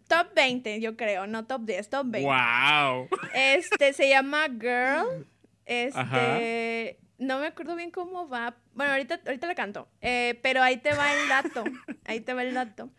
top 0.09 0.29
20, 0.35 0.81
yo 0.81 0.97
creo, 0.97 1.27
no 1.27 1.47
top 1.47 1.67
10, 1.67 1.91
top 1.91 2.07
20. 2.07 2.27
Wow. 2.27 3.09
Este 3.35 3.93
se 3.93 4.09
llama 4.09 4.47
Girl. 4.49 5.27
Este, 5.67 6.99
no 7.19 7.41
me 7.41 7.49
acuerdo 7.49 7.77
bien 7.77 7.91
cómo 7.91 8.27
va. 8.27 8.57
Bueno, 8.73 8.93
ahorita, 8.93 9.21
ahorita 9.27 9.47
la 9.47 9.55
canto. 9.55 9.87
Eh, 10.00 10.38
pero 10.43 10.62
ahí 10.62 10.79
te 10.79 10.95
va 10.95 11.12
el 11.12 11.29
dato. 11.29 11.65
Ahí 12.07 12.21
te 12.21 12.33
va 12.33 12.43
el 12.43 12.55
dato. 12.55 12.91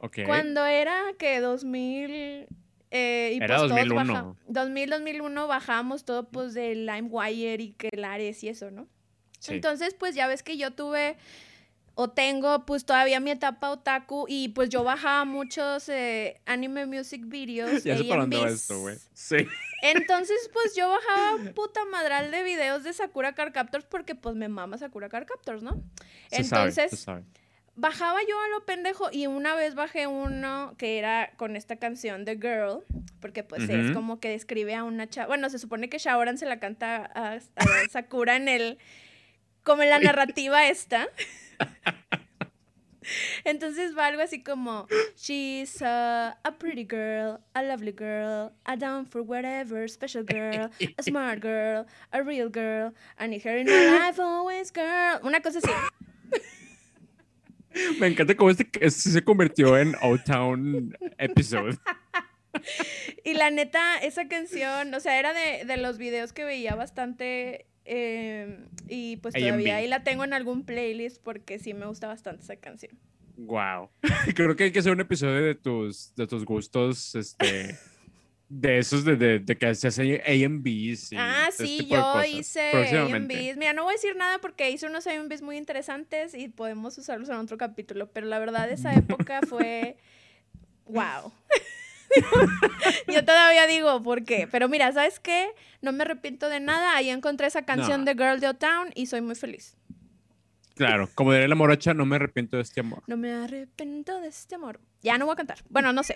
Okay. 0.00 0.24
Cuando 0.24 0.66
era 0.66 1.00
que 1.18 1.38
2000 1.40 2.48
eh, 2.90 3.32
y 3.34 3.42
Era 3.42 3.58
pues 3.58 3.70
2001. 3.70 4.12
Todos 4.12 4.36
2000, 4.48 4.90
2001 4.90 5.46
bajamos 5.46 6.04
todo 6.04 6.28
pues 6.28 6.54
de 6.54 6.74
LimeWire 6.74 7.62
y 7.62 7.72
que 7.72 7.88
Lares 7.92 8.42
y 8.42 8.48
eso, 8.48 8.70
¿no? 8.70 8.88
Entonces, 9.48 9.94
pues 9.94 10.14
ya 10.14 10.26
ves 10.26 10.42
que 10.42 10.58
yo 10.58 10.72
tuve, 10.72 11.16
o 11.94 12.10
tengo 12.10 12.64
pues 12.66 12.84
todavía 12.84 13.20
mi 13.20 13.30
etapa 13.30 13.70
otaku 13.70 14.26
y 14.28 14.48
pues 14.48 14.68
yo 14.68 14.84
bajaba 14.84 15.24
muchos 15.24 15.88
eh, 15.88 16.40
anime 16.46 16.86
music 16.86 17.22
videos. 17.26 17.70
Ya 17.84 17.96
sé 17.96 18.04
para 18.04 18.22
dónde 18.22 18.42
esto, 18.44 18.80
güey. 18.80 18.96
Sí. 19.14 19.36
Entonces, 19.82 20.50
pues 20.52 20.74
yo 20.76 20.88
bajaba 20.88 21.52
puta 21.54 21.84
madral 21.86 22.30
de 22.30 22.42
videos 22.42 22.84
de 22.84 22.92
Sakura 22.92 23.34
Car 23.34 23.52
Captors 23.52 23.86
porque 23.86 24.14
pues 24.14 24.34
me 24.34 24.48
mama 24.48 24.76
Sakura 24.78 25.08
Car 25.08 25.26
Captors, 25.26 25.62
¿no? 25.62 25.82
Entonces, 26.30 27.06
bajaba 27.76 28.18
yo 28.28 28.38
a 28.40 28.48
lo 28.48 28.64
pendejo 28.64 29.08
y 29.10 29.26
una 29.26 29.54
vez 29.54 29.74
bajé 29.74 30.06
uno 30.06 30.74
que 30.78 30.98
era 30.98 31.32
con 31.36 31.56
esta 31.56 31.76
canción 31.76 32.24
de 32.24 32.36
Girl, 32.36 32.84
porque 33.20 33.42
pues 33.42 33.68
es 33.68 33.92
como 33.92 34.20
que 34.20 34.28
describe 34.30 34.74
a 34.74 34.84
una 34.84 35.08
chava. 35.08 35.28
Bueno, 35.28 35.48
se 35.50 35.58
supone 35.58 35.88
que 35.88 35.98
Shaoran 35.98 36.38
se 36.38 36.46
la 36.46 36.58
canta 36.58 37.10
a, 37.14 37.38
Sakura 37.90 38.36
en 38.36 38.48
el. 38.48 38.78
como 39.62 39.82
en 39.82 39.90
la 39.90 39.98
narrativa 39.98 40.68
esta. 40.68 41.08
Entonces 43.44 43.96
va 43.96 44.06
algo 44.06 44.22
así 44.22 44.42
como 44.42 44.86
She's 45.16 45.80
a, 45.82 46.38
a, 46.44 46.58
pretty 46.58 46.86
girl, 46.88 47.40
a 47.54 47.62
lovely 47.62 47.94
girl, 47.96 48.52
a 48.64 48.76
down 48.76 49.06
for 49.06 49.22
whatever, 49.22 49.88
special 49.88 50.22
girl, 50.22 50.70
a 50.96 51.02
smart 51.02 51.40
girl, 51.40 51.86
a 52.12 52.22
real 52.22 52.50
girl, 52.50 52.92
I 53.18 53.26
need 53.26 53.42
her 53.44 53.56
in 53.56 53.66
my 53.66 53.98
life 53.98 54.20
always 54.20 54.70
girl. 54.70 55.18
Una 55.24 55.40
cosa 55.40 55.58
así. 55.58 55.72
Me 57.98 58.08
encanta 58.08 58.34
cómo 58.34 58.50
este, 58.50 58.68
este 58.80 59.10
se 59.10 59.22
convirtió 59.22 59.78
en 59.78 59.94
Old 60.02 60.24
Town 60.24 60.96
episode. 61.18 61.78
Y 63.24 63.34
la 63.34 63.50
neta, 63.50 63.98
esa 63.98 64.26
canción, 64.28 64.92
o 64.92 65.00
sea, 65.00 65.18
era 65.18 65.32
de, 65.32 65.64
de 65.64 65.76
los 65.76 65.98
videos 65.98 66.32
que 66.32 66.44
veía 66.44 66.74
bastante. 66.74 67.66
Eh, 67.84 68.66
y 68.88 69.16
pues 69.16 69.34
todavía 69.34 69.76
ahí 69.76 69.88
la 69.88 70.04
tengo 70.04 70.22
en 70.24 70.32
algún 70.32 70.64
playlist 70.64 71.20
porque 71.22 71.58
sí 71.58 71.74
me 71.74 71.86
gusta 71.86 72.06
bastante 72.06 72.42
esa 72.42 72.56
canción. 72.56 72.98
Wow. 73.36 73.90
Creo 74.34 74.54
que 74.56 74.64
hay 74.64 74.72
que 74.72 74.80
hacer 74.80 74.92
un 74.92 75.00
episodio 75.00 75.42
de 75.42 75.54
tus, 75.54 76.14
de 76.14 76.26
tus 76.26 76.44
gustos, 76.44 77.14
este. 77.14 77.78
De 78.52 78.78
esos 78.78 79.04
de, 79.04 79.14
de, 79.14 79.38
de 79.38 79.56
que 79.56 79.72
se 79.76 79.86
hace 79.86 80.20
AMBs. 80.26 81.12
Ah, 81.16 81.50
sí, 81.52 81.86
yo 81.88 82.24
hice 82.24 82.72
AMBs. 82.98 83.56
Mira, 83.56 83.72
no 83.72 83.84
voy 83.84 83.92
a 83.92 83.94
decir 83.94 84.16
nada 84.16 84.40
porque 84.40 84.68
hice 84.72 84.86
unos 84.88 85.06
AMBs 85.06 85.40
muy 85.40 85.56
interesantes 85.56 86.34
y 86.34 86.48
podemos 86.48 86.98
usarlos 86.98 87.28
en 87.28 87.36
otro 87.36 87.56
capítulo, 87.56 88.10
pero 88.10 88.26
la 88.26 88.40
verdad 88.40 88.68
esa 88.68 88.92
época 88.92 89.40
fue 89.48 89.96
wow. 90.86 91.32
yo 93.06 93.24
todavía 93.24 93.68
digo, 93.68 94.02
¿por 94.02 94.24
qué? 94.24 94.48
Pero 94.50 94.68
mira, 94.68 94.90
¿sabes 94.90 95.20
qué? 95.20 95.50
No 95.80 95.92
me 95.92 96.02
arrepiento 96.02 96.48
de 96.48 96.58
nada. 96.58 96.96
Ahí 96.96 97.08
encontré 97.08 97.46
esa 97.46 97.64
canción 97.64 98.04
de 98.04 98.14
Girl 98.14 98.40
de 98.40 98.52
Town 98.54 98.90
y 98.96 99.06
soy 99.06 99.20
muy 99.20 99.36
feliz. 99.36 99.76
Claro, 100.74 101.08
como 101.14 101.32
diría 101.32 101.46
la 101.46 101.54
morocha, 101.54 101.94
no 101.94 102.04
me 102.04 102.16
arrepiento 102.16 102.56
de 102.56 102.64
este 102.64 102.80
amor. 102.80 103.04
No 103.06 103.16
me 103.16 103.32
arrepiento 103.32 104.20
de 104.20 104.26
este 104.26 104.56
amor. 104.56 104.80
Ya 105.02 105.16
no 105.18 105.26
voy 105.26 105.32
a 105.32 105.36
cantar. 105.36 105.58
Bueno, 105.68 105.92
no 105.92 106.02
sé. 106.02 106.14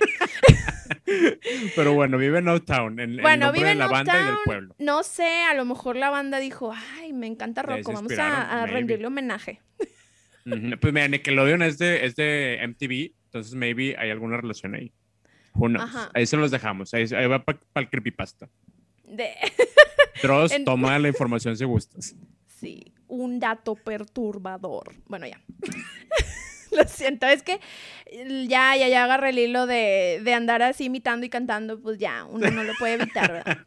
Pero 1.76 1.94
bueno, 1.94 2.18
vive 2.18 2.38
en 2.38 2.48
Old 2.48 2.64
Town, 2.64 3.00
en, 3.00 3.16
bueno, 3.18 3.52
vive 3.52 3.70
en 3.70 3.78
la 3.78 3.88
banda 3.88 4.20
y 4.20 4.24
del 4.24 4.36
pueblo. 4.44 4.74
No 4.78 5.02
sé, 5.02 5.42
a 5.44 5.54
lo 5.54 5.64
mejor 5.64 5.96
la 5.96 6.10
banda 6.10 6.38
dijo, 6.38 6.72
ay, 6.98 7.12
me 7.12 7.26
encanta 7.26 7.62
Rocco, 7.62 7.92
vamos 7.92 8.12
a, 8.18 8.66
rendirle 8.66 9.06
homenaje. 9.06 9.60
Pues 10.44 10.92
mira, 10.92 11.08
Nickelodeon 11.08 11.62
es 11.62 11.78
de, 11.78 12.04
es 12.04 12.16
de 12.16 12.60
MTV, 12.68 13.14
entonces 13.26 13.54
maybe 13.54 13.96
hay 13.98 14.10
alguna 14.10 14.36
relación 14.36 14.74
ahí. 14.74 14.92
Ahí 16.12 16.26
se 16.26 16.36
los 16.36 16.50
dejamos, 16.50 16.92
ahí, 16.92 17.06
va 17.26 17.42
para 17.44 17.58
el 17.76 17.88
creepypasta. 17.88 18.50
De... 19.04 19.30
Dross, 20.22 20.52
toma 20.64 20.98
la 20.98 21.08
información 21.08 21.56
si 21.56 21.64
gustas. 21.64 22.14
Sí 22.46 22.94
un 23.14 23.38
dato 23.38 23.74
perturbador. 23.74 24.94
Bueno, 25.06 25.26
ya. 25.26 25.40
Lo 26.76 26.84
siento, 26.84 27.26
es 27.26 27.42
que 27.42 27.60
ya, 28.48 28.76
ya, 28.76 28.88
ya 28.88 29.04
agarré 29.04 29.30
el 29.30 29.38
hilo 29.38 29.66
de, 29.66 30.22
andar 30.34 30.62
así 30.62 30.84
imitando 30.84 31.26
y 31.26 31.28
cantando, 31.28 31.80
pues 31.80 31.98
ya, 31.98 32.24
uno 32.24 32.50
no 32.50 32.64
lo 32.64 32.72
puede 32.78 32.94
evitar, 32.94 33.32
¿verdad? 33.32 33.58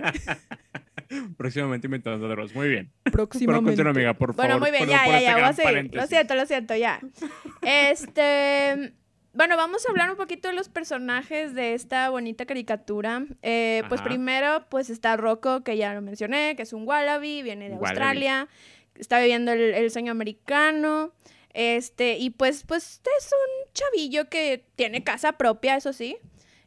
Próximamente 1.37 1.87
imitando 1.87 2.27
Dross, 2.27 2.53
muy 2.53 2.67
bien. 2.67 2.91
Próximamente. 3.03 3.77
Pero 3.77 3.91
amiga, 3.91 4.13
por 4.13 4.33
favor. 4.33 4.45
Bueno, 4.45 4.59
muy 4.59 4.71
bien, 4.71 4.89
ya, 4.89 5.07
ya, 5.07 5.21
ya, 5.21 5.33
voy 5.35 5.43
a 5.43 5.53
seguir. 5.53 5.95
Lo 5.95 6.05
siento, 6.05 6.35
lo 6.35 6.45
siento, 6.45 6.75
ya. 6.75 6.99
Este... 7.61 8.93
Bueno, 9.33 9.55
vamos 9.55 9.85
a 9.85 9.91
hablar 9.91 10.09
un 10.09 10.17
poquito 10.17 10.47
de 10.47 10.55
los 10.55 10.67
personajes 10.67 11.53
de 11.53 11.75
esta 11.75 12.09
bonita 12.09 12.47
caricatura. 12.47 13.23
Eh, 13.43 13.83
pues 13.87 14.01
primero, 14.01 14.65
pues 14.67 14.89
está 14.89 15.15
Rocco, 15.15 15.63
que 15.63 15.77
ya 15.77 15.93
lo 15.93 16.01
mencioné, 16.01 16.55
que 16.55 16.63
es 16.63 16.73
un 16.73 16.87
wallaby, 16.87 17.43
viene 17.43 17.69
de 17.69 17.75
Australia 17.75 18.47
está 18.99 19.19
viviendo 19.19 19.51
el, 19.51 19.89
sueño 19.91 20.11
americano. 20.11 21.13
Este, 21.59 22.19
y 22.19 22.29
pues, 22.29 22.63
pues 22.67 23.01
es 23.17 23.31
un 23.31 23.73
chavillo 23.73 24.29
que 24.29 24.63
tiene 24.75 25.03
casa 25.03 25.39
propia, 25.39 25.75
eso 25.75 25.91
sí. 25.91 26.15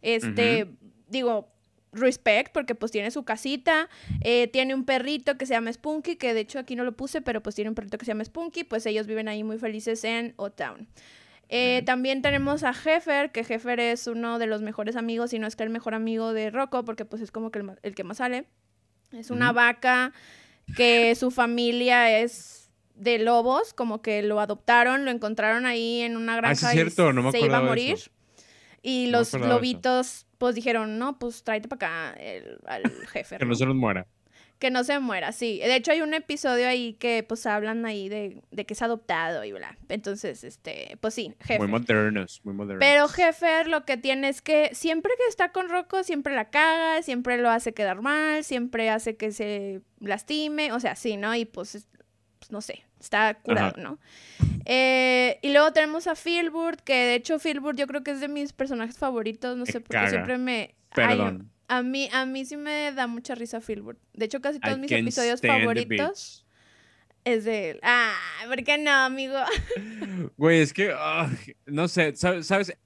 Este, 0.02 0.66
digo, 1.06 1.48
respect, 1.92 2.52
porque 2.52 2.74
pues 2.74 2.90
tiene 2.90 3.12
su 3.12 3.22
casita, 3.22 3.88
eh, 4.20 4.48
tiene 4.48 4.74
un 4.74 4.84
perrito 4.84 5.38
que 5.38 5.46
se 5.46 5.54
llama 5.54 5.72
Spunky, 5.72 6.16
que 6.16 6.34
de 6.34 6.40
hecho 6.40 6.58
aquí 6.58 6.74
no 6.74 6.82
lo 6.82 6.96
puse, 6.96 7.20
pero 7.20 7.40
pues 7.40 7.54
tiene 7.54 7.68
un 7.68 7.76
perrito 7.76 7.98
que 7.98 8.04
se 8.04 8.10
llama 8.10 8.24
Spunky, 8.24 8.64
pues 8.64 8.84
ellos 8.84 9.06
viven 9.06 9.28
ahí 9.28 9.44
muy 9.44 9.58
felices 9.58 10.02
en 10.02 10.34
O-Town. 10.34 10.88
Eh, 11.48 11.82
también 11.86 12.20
tenemos 12.20 12.64
a 12.64 12.70
Heffer, 12.70 13.30
que 13.30 13.46
Heffer 13.48 13.78
es 13.78 14.08
uno 14.08 14.40
de 14.40 14.48
los 14.48 14.60
mejores 14.60 14.96
amigos, 14.96 15.32
y 15.32 15.38
no 15.38 15.46
es 15.46 15.54
que 15.54 15.62
el 15.62 15.70
mejor 15.70 15.94
amigo 15.94 16.32
de 16.32 16.50
Rocco, 16.50 16.84
porque 16.84 17.04
pues 17.04 17.22
es 17.22 17.30
como 17.30 17.52
que 17.52 17.62
el, 17.84 17.94
que 17.94 18.02
más 18.02 18.16
sale. 18.16 18.46
Es 19.12 19.30
una 19.30 19.52
vaca 19.52 20.12
que 20.76 21.14
su 21.14 21.30
familia 21.30 22.18
es 22.18 22.59
de 23.00 23.18
lobos, 23.18 23.72
como 23.72 24.02
que 24.02 24.22
lo 24.22 24.40
adoptaron, 24.40 25.04
lo 25.04 25.10
encontraron 25.10 25.66
ahí 25.66 26.02
en 26.02 26.16
una 26.16 26.34
ah, 26.34 26.36
granja 26.36 26.74
y 26.74 26.90
se 26.90 27.40
iba 27.40 27.58
a 27.58 27.62
morir. 27.62 27.98
Y 28.82 29.08
los 29.08 29.32
lobitos 29.34 30.26
pues 30.38 30.54
dijeron, 30.54 30.98
no, 30.98 31.18
pues 31.18 31.42
tráete 31.42 31.68
para 31.68 32.10
acá 32.10 32.20
el, 32.20 32.58
al 32.66 32.82
jefe. 33.12 33.38
que 33.38 33.44
no 33.44 33.54
se 33.54 33.66
nos 33.66 33.74
muera. 33.74 34.06
Que 34.58 34.70
no 34.70 34.84
se 34.84 34.98
muera, 34.98 35.32
sí. 35.32 35.58
De 35.58 35.74
hecho, 35.74 35.92
hay 35.92 36.02
un 36.02 36.12
episodio 36.12 36.68
ahí 36.68 36.92
que 36.94 37.22
pues 37.22 37.46
hablan 37.46 37.86
ahí 37.86 38.10
de, 38.10 38.42
que 38.66 38.74
es 38.74 38.82
adoptado 38.82 39.42
y 39.44 39.52
bla. 39.52 39.78
Entonces, 39.88 40.44
este, 40.44 40.98
pues 41.00 41.14
sí, 41.14 41.34
Jefe. 41.40 41.58
Muy 41.58 41.68
modernos, 41.68 42.42
muy 42.44 42.52
modernos. 42.52 42.80
Pero 42.80 43.08
Jefe 43.08 43.64
lo 43.64 43.86
que 43.86 43.96
tiene 43.96 44.28
es 44.28 44.42
que 44.42 44.70
siempre 44.74 45.12
que 45.16 45.28
está 45.30 45.52
con 45.52 45.70
Rocco, 45.70 46.04
siempre 46.04 46.34
la 46.34 46.50
caga, 46.50 47.02
siempre 47.02 47.38
lo 47.38 47.48
hace 47.48 47.72
quedar 47.72 48.02
mal, 48.02 48.44
siempre 48.44 48.90
hace 48.90 49.16
que 49.16 49.32
se 49.32 49.80
lastime, 49.98 50.72
o 50.72 50.80
sea, 50.80 50.94
sí, 50.94 51.16
¿no? 51.16 51.34
Y 51.34 51.46
pues, 51.46 51.86
pues 52.40 52.50
no 52.50 52.60
sé, 52.60 52.82
está 52.98 53.34
curado, 53.34 53.80
¿no? 53.80 53.98
Eh, 54.64 55.38
y 55.42 55.52
luego 55.52 55.72
tenemos 55.72 56.06
a 56.06 56.14
Philburt, 56.14 56.80
que 56.80 56.94
de 56.94 57.14
hecho 57.14 57.38
Philburt 57.38 57.78
yo 57.78 57.86
creo 57.86 58.02
que 58.02 58.10
es 58.10 58.20
de 58.20 58.28
mis 58.28 58.52
personajes 58.52 58.98
favoritos, 58.98 59.56
no 59.56 59.66
sé, 59.66 59.80
por 59.80 59.96
qué 59.96 60.08
siempre 60.08 60.38
me... 60.38 60.74
Perdón. 60.94 61.50
A 61.68 61.82
mí, 61.82 62.08
a 62.12 62.26
mí 62.26 62.44
sí 62.44 62.56
me 62.56 62.90
da 62.92 63.06
mucha 63.06 63.36
risa 63.36 63.60
Philburt. 63.60 64.00
De 64.12 64.24
hecho, 64.24 64.40
casi 64.40 64.58
todos 64.58 64.78
mis 64.78 64.90
episodios 64.90 65.40
favoritos 65.40 66.44
es 67.24 67.44
de 67.44 67.70
él. 67.70 67.80
Ah, 67.82 68.16
¿por 68.48 68.64
qué 68.64 68.78
no, 68.78 68.90
amigo? 68.90 69.36
Güey, 70.36 70.62
es 70.62 70.72
que, 70.72 70.92
no 71.66 71.86
sé, 71.86 72.16
¿sabes? 72.16 72.76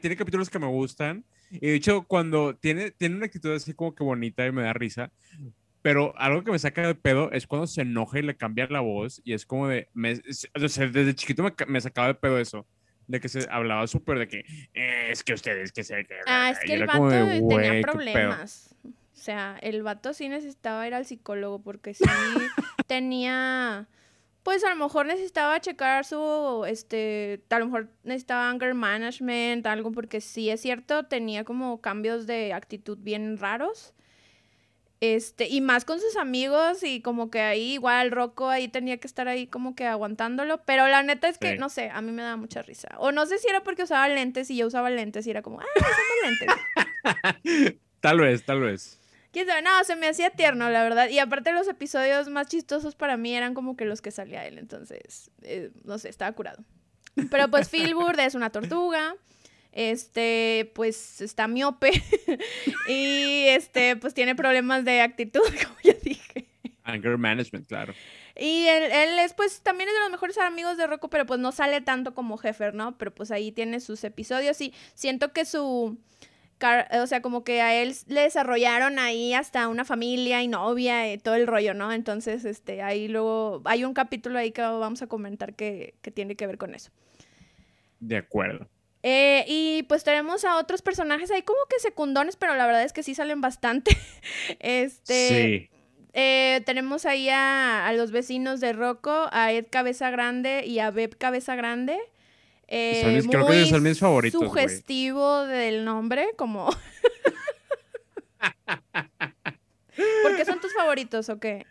tiene 0.00 0.16
capítulos 0.16 0.50
que 0.50 0.58
me 0.58 0.66
gustan. 0.66 1.24
Y 1.50 1.68
de 1.68 1.74
hecho, 1.74 2.02
cuando 2.02 2.56
tiene, 2.56 2.90
tiene 2.90 3.16
una 3.16 3.26
actitud 3.26 3.54
así 3.54 3.72
como 3.74 3.94
que 3.94 4.02
bonita 4.02 4.44
y 4.44 4.52
me 4.52 4.62
da 4.62 4.72
risa. 4.72 5.12
Pero 5.84 6.14
algo 6.16 6.42
que 6.42 6.50
me 6.50 6.58
saca 6.58 6.86
de 6.86 6.94
pedo 6.94 7.30
es 7.30 7.46
cuando 7.46 7.66
se 7.66 7.82
enoja 7.82 8.18
y 8.18 8.22
le 8.22 8.38
cambia 8.38 8.66
la 8.70 8.80
voz. 8.80 9.20
Y 9.22 9.34
es 9.34 9.44
como 9.44 9.68
de. 9.68 9.86
o 10.54 10.68
sea, 10.68 10.86
desde 10.86 11.14
chiquito 11.14 11.42
me, 11.42 11.52
me 11.66 11.78
sacaba 11.78 12.06
de 12.08 12.14
pedo 12.14 12.38
eso 12.38 12.66
de 13.06 13.20
que 13.20 13.28
se 13.28 13.46
hablaba 13.50 13.86
súper 13.86 14.18
de 14.18 14.28
que 14.28 14.38
eh, 14.72 15.08
es 15.10 15.22
que 15.22 15.34
ustedes 15.34 15.72
que 15.72 15.84
se 15.84 16.06
ah 16.26 16.48
es 16.48 16.58
que 16.60 16.72
el 16.72 16.86
vato 16.86 17.06
tenía 17.08 17.82
problemas 17.82 18.74
o 18.82 18.88
sea 19.12 19.58
el 19.60 19.82
vato 19.82 20.14
sí 20.14 20.30
necesitaba 20.30 20.86
ir 20.86 20.94
al 20.94 21.04
psicólogo 21.04 21.60
porque 21.60 21.92
sí 21.92 22.04
tenía 22.86 23.88
pues 24.42 24.64
a 24.64 24.70
lo 24.70 24.76
mejor 24.76 25.04
necesitaba 25.04 25.60
checar 25.60 26.06
su 26.06 26.64
este 26.66 27.42
a 27.50 27.58
lo 27.58 27.66
mejor 27.66 27.90
necesitaba 28.04 28.48
anger 28.48 28.72
management 28.72 29.66
algo 29.66 29.92
porque 29.92 30.22
sí 30.22 30.48
es 30.48 30.62
cierto 30.62 31.04
tenía 31.04 31.44
como 31.44 31.82
cambios 31.82 32.26
de 32.26 32.54
actitud 32.54 32.96
bien 32.98 33.36
raros 33.36 33.92
este, 35.12 35.48
y 35.48 35.60
más 35.60 35.84
con 35.84 36.00
sus 36.00 36.16
amigos 36.16 36.82
y 36.82 37.02
como 37.02 37.30
que 37.30 37.40
ahí 37.40 37.74
igual 37.74 38.10
Rocco 38.10 38.48
ahí 38.48 38.68
tenía 38.68 38.96
que 38.96 39.06
estar 39.06 39.28
ahí 39.28 39.46
como 39.46 39.74
que 39.74 39.86
aguantándolo, 39.86 40.62
pero 40.64 40.86
la 40.88 41.02
neta 41.02 41.28
es 41.28 41.36
que 41.36 41.58
no 41.58 41.68
sé, 41.68 41.90
a 41.90 42.00
mí 42.00 42.10
me 42.10 42.22
da 42.22 42.36
mucha 42.36 42.62
risa. 42.62 42.88
O 42.98 43.12
no 43.12 43.26
sé 43.26 43.38
si 43.38 43.48
era 43.48 43.62
porque 43.62 43.82
usaba 43.82 44.08
lentes 44.08 44.50
y 44.50 44.56
yo 44.56 44.66
usaba 44.66 44.88
lentes 44.88 45.26
y 45.26 45.30
era 45.30 45.42
como, 45.42 45.60
ah, 45.60 45.66
usamos 45.76 46.56
lentes. 47.44 47.78
tal 48.00 48.20
vez, 48.20 48.44
tal 48.44 48.60
vez. 48.60 48.98
¿Quién 49.30 49.46
sabe? 49.46 49.62
No, 49.62 49.84
se 49.84 49.96
me 49.96 50.08
hacía 50.08 50.30
tierno, 50.30 50.70
la 50.70 50.82
verdad. 50.84 51.08
Y 51.08 51.18
aparte 51.18 51.52
los 51.52 51.68
episodios 51.68 52.28
más 52.28 52.46
chistosos 52.46 52.94
para 52.94 53.16
mí 53.16 53.34
eran 53.34 53.52
como 53.52 53.76
que 53.76 53.84
los 53.84 54.00
que 54.00 54.10
salía 54.10 54.46
él, 54.46 54.58
entonces, 54.58 55.30
eh, 55.42 55.70
no 55.84 55.98
sé, 55.98 56.08
estaba 56.08 56.32
curado. 56.32 56.64
Pero 57.30 57.48
pues 57.48 57.68
Philburt 57.70 58.18
es 58.20 58.34
una 58.34 58.50
tortuga 58.50 59.16
este, 59.74 60.70
pues 60.74 61.20
está 61.20 61.48
miope 61.48 61.90
y 62.88 63.46
este, 63.48 63.96
pues 63.96 64.14
tiene 64.14 64.34
problemas 64.34 64.84
de 64.84 65.00
actitud, 65.00 65.42
como 65.66 65.76
ya 65.82 65.94
dije. 66.02 66.46
Anger 66.84 67.18
Management, 67.18 67.66
claro. 67.66 67.92
Y 68.36 68.66
él, 68.66 68.84
él, 68.84 69.18
es, 69.18 69.32
pues, 69.34 69.60
también 69.62 69.88
es 69.88 69.94
de 69.94 70.00
los 70.00 70.10
mejores 70.10 70.38
amigos 70.38 70.76
de 70.76 70.86
Rocco, 70.86 71.08
pero 71.08 71.26
pues 71.26 71.40
no 71.40 71.52
sale 71.52 71.80
tanto 71.80 72.14
como 72.14 72.38
Heffer, 72.40 72.74
¿no? 72.74 72.96
Pero 72.98 73.12
pues 73.14 73.30
ahí 73.30 73.52
tiene 73.52 73.80
sus 73.80 74.02
episodios 74.04 74.60
y 74.60 74.72
siento 74.94 75.32
que 75.32 75.44
su... 75.44 75.98
O 76.98 77.06
sea, 77.06 77.20
como 77.20 77.44
que 77.44 77.60
a 77.60 77.74
él 77.74 77.94
le 78.06 78.22
desarrollaron 78.22 78.98
ahí 78.98 79.34
hasta 79.34 79.68
una 79.68 79.84
familia 79.84 80.42
y 80.42 80.48
novia 80.48 81.12
y 81.12 81.18
todo 81.18 81.34
el 81.34 81.46
rollo, 81.46 81.74
¿no? 81.74 81.92
Entonces, 81.92 82.44
este, 82.46 82.80
ahí 82.80 83.06
luego 83.06 83.60
hay 83.66 83.84
un 83.84 83.92
capítulo 83.92 84.38
ahí 84.38 84.50
que 84.50 84.62
vamos 84.62 85.02
a 85.02 85.06
comentar 85.06 85.54
que, 85.54 85.94
que 86.00 86.10
tiene 86.10 86.36
que 86.36 86.46
ver 86.46 86.56
con 86.56 86.74
eso. 86.74 86.90
De 88.00 88.16
acuerdo. 88.16 88.68
Eh, 89.06 89.44
y 89.46 89.82
pues 89.82 90.02
tenemos 90.02 90.46
a 90.46 90.56
otros 90.56 90.80
personajes 90.80 91.30
ahí 91.30 91.42
como 91.42 91.58
que 91.68 91.78
secundones, 91.78 92.36
pero 92.36 92.56
la 92.56 92.64
verdad 92.64 92.84
es 92.84 92.94
que 92.94 93.02
sí 93.02 93.14
salen 93.14 93.42
bastante. 93.42 93.94
este. 94.60 95.28
Sí. 95.28 95.68
Eh, 96.14 96.62
tenemos 96.64 97.04
ahí 97.04 97.28
a, 97.28 97.92
los 97.94 98.12
vecinos 98.12 98.60
de 98.60 98.72
Rocco, 98.72 99.28
a 99.30 99.52
Ed 99.52 99.66
Cabeza 99.68 100.08
Grande 100.08 100.64
y 100.64 100.78
a 100.78 100.90
Beb 100.90 101.18
Cabeza 101.18 101.54
Grande. 101.54 101.98
Eh, 102.66 103.22
creo 103.28 103.46
que 103.46 103.66
son 103.66 103.82
mis 103.82 103.98
favoritos. 103.98 104.40
Sugestivo 104.40 105.44
del 105.44 105.84
nombre, 105.84 106.30
como. 106.36 106.70
¿Por 110.22 110.36
qué 110.36 110.46
son 110.46 110.60
tus 110.60 110.72
favoritos 110.72 111.28
o 111.28 111.38
qué? 111.38 111.66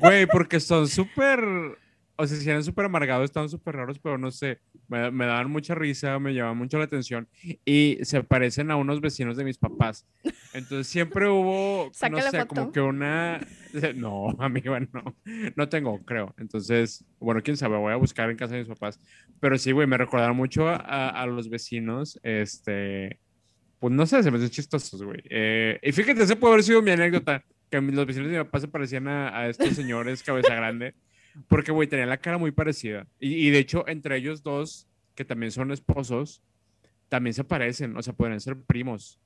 Güey, 0.00 0.24
porque 0.24 0.58
son 0.58 0.88
súper 0.88 1.76
o 2.20 2.26
sea, 2.26 2.36
si 2.36 2.50
eran 2.50 2.62
súper 2.62 2.84
amargados, 2.84 3.24
estaban 3.24 3.48
súper 3.48 3.76
raros, 3.76 3.98
pero 3.98 4.18
no 4.18 4.30
sé, 4.30 4.60
me, 4.90 5.10
me, 5.10 5.24
daban 5.24 5.50
mucha 5.50 5.74
risa, 5.74 6.18
me 6.18 6.34
llamaban 6.34 6.58
mucho 6.58 6.78
la 6.78 6.84
atención 6.84 7.28
y 7.64 7.98
se 8.02 8.22
parecen 8.24 8.70
a 8.70 8.76
unos 8.76 9.00
vecinos 9.00 9.36
de 9.36 9.44
mis 9.44 9.56
papás. 9.56 10.04
Entonces 10.52 10.88
siempre 10.88 11.28
hubo, 11.28 11.90
no 12.10 12.20
sé, 12.20 12.46
como 12.46 12.72
que 12.72 12.80
una... 12.80 13.40
No, 13.94 14.30
amiga, 14.40 14.80
no, 14.80 15.16
no 15.54 15.68
tengo, 15.68 16.04
creo. 16.04 16.34
Entonces, 16.38 17.04
bueno, 17.20 17.40
quién 17.40 17.56
sabe, 17.56 17.76
voy 17.76 17.92
a 17.92 17.96
buscar 17.96 18.28
en 18.28 18.36
casa 18.36 18.54
de 18.54 18.60
mis 18.60 18.68
papás. 18.68 18.98
Pero 19.38 19.56
sí, 19.58 19.70
güey, 19.70 19.86
me 19.86 19.96
recordaron 19.96 20.36
mucho 20.36 20.68
a, 20.68 21.08
a 21.08 21.26
los 21.26 21.48
vecinos, 21.48 22.18
este... 22.24 23.20
Pues 23.78 23.94
no 23.94 24.04
sé, 24.06 24.22
se 24.22 24.30
me 24.30 24.36
hacen 24.36 24.50
chistosos, 24.50 25.02
güey. 25.02 25.22
Eh, 25.30 25.78
y 25.82 25.92
fíjate, 25.92 26.24
ese 26.24 26.36
puede 26.36 26.54
haber 26.54 26.64
sido 26.64 26.82
mi 26.82 26.90
anécdota, 26.90 27.44
que 27.70 27.80
los 27.80 28.06
vecinos 28.06 28.30
de 28.30 28.38
mi 28.38 28.44
papá 28.44 28.60
se 28.60 28.68
parecían 28.68 29.08
a, 29.08 29.38
a 29.38 29.48
estos 29.48 29.70
señores 29.70 30.22
cabeza 30.22 30.54
grande. 30.54 30.94
Porque, 31.48 31.72
güey, 31.72 31.88
tenían 31.88 32.08
la 32.08 32.18
cara 32.18 32.38
muy 32.38 32.50
parecida. 32.50 33.06
Y, 33.18 33.50
de 33.50 33.58
hecho, 33.58 33.86
entre 33.88 34.16
ellos 34.16 34.42
dos, 34.42 34.88
que 35.14 35.24
también 35.24 35.52
son 35.52 35.70
esposos, 35.70 36.42
también 37.08 37.34
se 37.34 37.44
parecen, 37.44 37.96
o 37.96 38.02
sea, 38.02 38.14
podrían 38.14 38.40
ser 38.40 38.56
primos. 38.56 39.20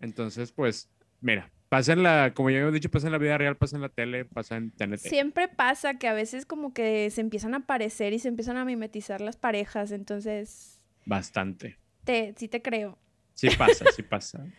Entonces, 0.00 0.52
pues, 0.52 0.90
mira, 1.20 1.50
pasa 1.68 1.96
la, 1.96 2.32
como 2.34 2.50
ya 2.50 2.58
hemos 2.58 2.72
dicho, 2.72 2.90
pasa 2.90 3.06
en 3.06 3.12
la 3.12 3.18
vida 3.18 3.38
real, 3.38 3.56
pasa 3.56 3.76
en 3.76 3.82
la 3.82 3.88
tele, 3.88 4.24
pasa 4.24 4.56
en 4.56 4.70
TNT. 4.70 4.98
Siempre 4.98 5.48
pasa 5.48 5.98
que 5.98 6.08
a 6.08 6.12
veces 6.12 6.46
como 6.46 6.72
que 6.72 7.10
se 7.10 7.20
empiezan 7.20 7.54
a 7.54 7.66
parecer 7.66 8.12
y 8.12 8.18
se 8.18 8.28
empiezan 8.28 8.56
a 8.56 8.64
mimetizar 8.64 9.20
las 9.20 9.36
parejas, 9.36 9.90
entonces... 9.90 10.80
Bastante. 11.04 11.78
Te, 12.04 12.34
sí 12.36 12.48
te 12.48 12.62
creo. 12.62 12.98
Sí 13.34 13.48
pasa, 13.56 13.84
sí 13.94 14.02
pasa. 14.02 14.44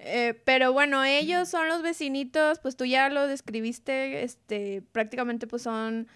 Eh, 0.00 0.34
pero 0.44 0.72
bueno, 0.72 1.04
ellos 1.04 1.48
son 1.48 1.68
los 1.68 1.82
vecinitos, 1.82 2.58
pues 2.58 2.76
tú 2.76 2.84
ya 2.84 3.08
lo 3.10 3.28
describiste, 3.28 4.24
este, 4.24 4.82
prácticamente 4.90 5.46
pues 5.46 5.62
son 5.62 6.08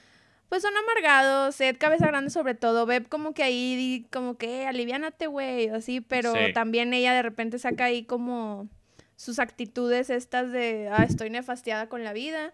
pues 0.53 0.61
son 0.61 0.75
amargados, 0.77 1.59
Ed 1.63 1.79
cabeza 1.79 2.07
grande 2.09 2.29
sobre 2.29 2.55
todo, 2.55 2.85
Beb 2.85 3.09
como 3.09 3.33
que 3.33 3.43
ahí, 3.43 4.07
como 4.13 4.37
que 4.37 4.67
aliviánate, 4.67 5.27
güey, 5.27 5.71
así, 5.71 6.03
pero 6.03 6.35
también 6.53 6.93
ella 6.93 7.15
de 7.15 7.23
repente 7.23 7.59
saca 7.59 7.87
ahí 7.87 8.05
como 8.05 8.69
sus 9.17 9.39
actitudes 9.39 10.11
estas 10.11 10.53
de, 10.53 10.91
ah, 10.93 11.05
estoy 11.05 11.31
nefastiada 11.31 11.89
con 11.89 12.05
la 12.05 12.13
vida. 12.13 12.53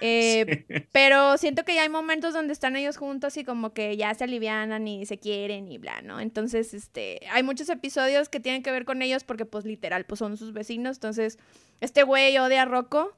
Eh, 0.00 0.66
pero 0.92 1.38
siento 1.38 1.64
que 1.64 1.76
ya 1.76 1.82
hay 1.82 1.88
momentos 1.88 2.34
donde 2.34 2.52
están 2.52 2.74
ellos 2.74 2.96
juntos 2.96 3.36
y 3.36 3.44
como 3.44 3.72
que 3.72 3.96
ya 3.96 4.12
se 4.14 4.24
alivianan 4.24 4.88
y 4.88 5.06
se 5.06 5.18
quieren 5.20 5.70
y 5.70 5.78
bla, 5.78 6.02
¿no? 6.02 6.18
Entonces, 6.18 6.74
este, 6.74 7.20
hay 7.30 7.44
muchos 7.44 7.68
episodios 7.68 8.28
que 8.28 8.40
tienen 8.40 8.64
que 8.64 8.72
ver 8.72 8.84
con 8.84 9.00
ellos 9.00 9.22
porque 9.22 9.44
pues 9.44 9.64
literal, 9.64 10.06
pues 10.06 10.18
son 10.18 10.36
sus 10.36 10.52
vecinos. 10.52 10.96
Entonces, 10.96 11.38
este 11.80 12.02
güey 12.02 12.36
odia 12.36 12.62
a 12.62 12.64
Rocco. 12.64 13.16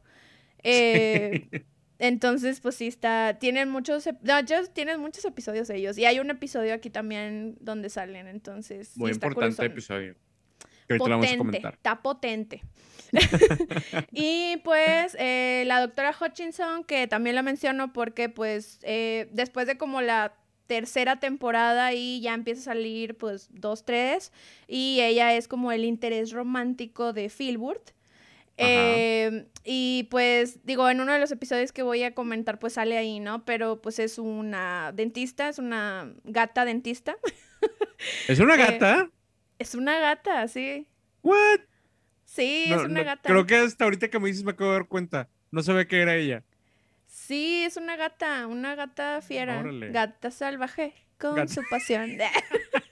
Eh, 0.62 1.64
entonces, 2.00 2.60
pues 2.60 2.76
sí 2.76 2.86
está, 2.86 3.36
tienen 3.38 3.68
muchos, 3.68 4.08
no, 4.22 4.38
ellos 4.38 4.72
tienen 4.72 5.00
muchos 5.00 5.22
episodios 5.26 5.68
ellos. 5.68 5.98
Y 5.98 6.06
hay 6.06 6.18
un 6.18 6.30
episodio 6.30 6.72
aquí 6.72 6.88
también 6.88 7.58
donde 7.60 7.90
salen, 7.90 8.26
entonces. 8.26 8.96
Muy 8.96 9.12
importante 9.12 9.66
episodio. 9.66 10.14
Que 10.88 10.94
ahorita 10.94 11.10
vamos 11.10 11.30
a 11.30 11.36
comentar. 11.36 11.74
Está 11.74 12.00
potente. 12.00 12.62
y 14.12 14.56
pues 14.64 15.14
eh, 15.18 15.64
la 15.66 15.80
doctora 15.80 16.16
Hutchinson, 16.18 16.84
que 16.84 17.06
también 17.06 17.36
la 17.36 17.42
menciono 17.42 17.92
porque 17.92 18.30
pues 18.30 18.78
eh, 18.82 19.28
después 19.32 19.66
de 19.66 19.76
como 19.76 20.00
la 20.00 20.34
tercera 20.66 21.20
temporada 21.20 21.92
y 21.92 22.22
ya 22.22 22.32
empieza 22.32 22.60
a 22.60 22.74
salir 22.74 23.18
pues 23.18 23.50
dos, 23.52 23.84
tres 23.84 24.32
y 24.66 25.00
ella 25.02 25.34
es 25.34 25.48
como 25.48 25.70
el 25.70 25.84
interés 25.84 26.32
romántico 26.32 27.12
de 27.12 27.28
Philburt. 27.28 27.90
Eh, 28.62 29.46
y 29.64 30.08
pues 30.10 30.64
digo, 30.64 30.88
en 30.90 31.00
uno 31.00 31.12
de 31.12 31.18
los 31.18 31.32
episodios 31.32 31.72
que 31.72 31.82
voy 31.82 32.02
a 32.02 32.14
comentar 32.14 32.58
pues 32.58 32.74
sale 32.74 32.98
ahí, 32.98 33.20
¿no? 33.20 33.44
Pero 33.44 33.80
pues 33.80 33.98
es 33.98 34.18
una 34.18 34.92
dentista, 34.92 35.48
es 35.48 35.58
una 35.58 36.12
gata 36.24 36.64
dentista. 36.64 37.16
¿Es 38.28 38.38
una 38.40 38.54
eh, 38.54 38.58
gata? 38.58 39.10
es 39.58 39.74
una 39.74 39.98
gata, 39.98 40.48
sí. 40.48 40.88
¿What? 41.22 41.60
Sí, 42.24 42.66
es 42.68 42.82
una 42.82 43.02
gata. 43.02 43.28
Creo 43.28 43.46
que 43.46 43.56
hasta 43.56 43.84
ahorita 43.84 44.08
que 44.08 44.18
me 44.18 44.28
dices 44.28 44.42
me 44.42 44.52
acabo 44.52 44.70
de 44.70 44.78
dar 44.78 44.88
cuenta. 44.88 45.28
No 45.50 45.62
sabía 45.62 45.86
que 45.86 46.00
era 46.00 46.16
ella. 46.16 46.44
Sí, 47.06 47.64
es 47.64 47.76
una 47.76 47.96
gata, 47.96 48.46
una 48.46 48.74
gata 48.74 49.20
fiera. 49.20 49.62
Gata 49.62 50.30
salvaje 50.30 50.94
con 51.18 51.48
su 51.48 51.60
pasión. 51.68 52.10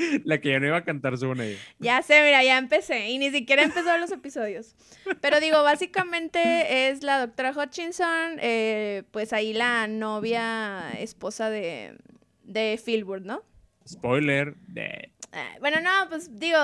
La 0.24 0.40
que 0.40 0.50
ya 0.50 0.60
no 0.60 0.66
iba 0.66 0.76
a 0.76 0.84
cantar 0.84 1.16
según 1.18 1.40
ella. 1.40 1.58
Ya 1.78 2.02
sé, 2.02 2.22
mira, 2.22 2.42
ya 2.42 2.58
empecé. 2.58 3.08
Y 3.10 3.18
ni 3.18 3.30
siquiera 3.30 3.62
empezó 3.62 3.96
los 3.98 4.10
episodios. 4.12 4.74
Pero 5.20 5.40
digo, 5.40 5.62
básicamente 5.62 6.90
es 6.90 7.02
la 7.02 7.18
doctora 7.18 7.52
Hutchinson, 7.52 8.38
eh, 8.40 9.04
pues 9.10 9.32
ahí 9.32 9.52
la 9.52 9.86
novia 9.86 10.90
esposa 10.98 11.50
de, 11.50 11.96
de 12.44 12.80
Philburt, 12.82 13.24
¿no? 13.24 13.42
Spoiler. 13.86 14.54
De... 14.68 15.12
Ah, 15.32 15.56
bueno, 15.60 15.80
no, 15.80 16.08
pues 16.08 16.38
digo. 16.38 16.58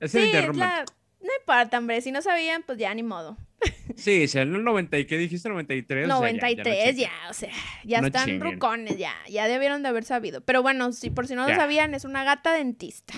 Es 0.00 0.12
sí, 0.12 0.30
es 0.32 0.56
la... 0.56 0.84
No 1.20 1.30
importa, 1.40 1.78
hombre. 1.78 2.00
Si 2.00 2.12
no 2.12 2.22
sabían, 2.22 2.62
pues 2.62 2.78
ya 2.78 2.94
ni 2.94 3.02
modo. 3.02 3.36
Sí, 3.96 4.28
si 4.28 4.38
en 4.38 4.54
el 4.54 4.62
90 4.62 4.98
y 4.98 5.06
qué 5.06 5.16
dijiste, 5.16 5.48
93. 5.48 6.06
93, 6.06 6.96
ya, 6.96 7.10
o 7.30 7.32
sea, 7.32 7.50
ya, 7.82 8.00
están 8.00 8.40
rucones, 8.40 8.98
ya, 8.98 9.14
ya 9.26 9.48
debieron 9.48 9.82
de 9.82 9.88
haber 9.88 10.04
sabido. 10.04 10.42
Pero 10.42 10.62
bueno, 10.62 10.92
si 10.92 11.08
por 11.08 11.26
si 11.26 11.34
no 11.34 11.48
lo 11.48 11.54
sabían, 11.54 11.94
es 11.94 12.04
una 12.04 12.22
gata 12.22 12.52
dentista. 12.52 13.14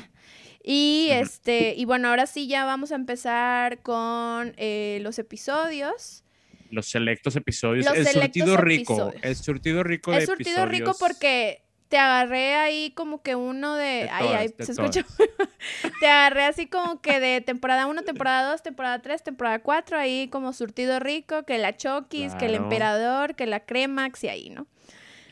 Y 0.63 1.09
este, 1.11 1.75
y 1.77 1.85
bueno, 1.85 2.09
ahora 2.09 2.27
sí 2.27 2.47
ya 2.47 2.65
vamos 2.65 2.93
a 2.93 2.95
empezar 2.95 3.81
con 3.83 4.55
eh, 4.57 5.01
los 5.03 5.19
episodios. 5.19 6.23
Los 6.71 6.87
selectos 6.87 7.35
episodios. 7.35 7.87
el 7.87 8.07
surtido 8.07 8.57
rico. 8.57 9.13
El 9.23 9.35
surtido 9.35 9.83
rico 9.83 10.13
de 10.13 10.19
El 10.19 10.27
surtido 10.27 10.67
rico 10.67 10.95
porque 11.01 11.63
te 11.89 11.99
agarré 11.99 12.55
ahí 12.55 12.91
como 12.91 13.23
que 13.23 13.35
uno 13.35 13.75
de... 13.75 14.09
ay, 14.13 14.29
ay, 14.29 14.55
se 14.59 14.73
escucha. 14.73 15.05
te 16.01 16.07
agarré 16.07 16.45
así 16.45 16.67
como 16.67 17.01
que 17.01 17.19
de 17.19 17.41
temporada 17.41 17.87
1, 17.87 18.03
temporada 18.03 18.51
2, 18.51 18.63
temporada 18.63 19.01
3, 19.01 19.23
temporada 19.23 19.59
4, 19.61 19.99
ahí 19.99 20.29
como 20.29 20.53
surtido 20.53 21.01
rico, 21.01 21.45
que 21.45 21.59
la 21.59 21.77
Chokis, 21.77 22.35
que 22.35 22.47
el 22.47 22.55
emperador, 22.55 23.35
que 23.35 23.47
la 23.47 23.61
Cremax 23.61 24.25
y 24.25 24.29
ahí, 24.29 24.51
¿no? 24.51 24.67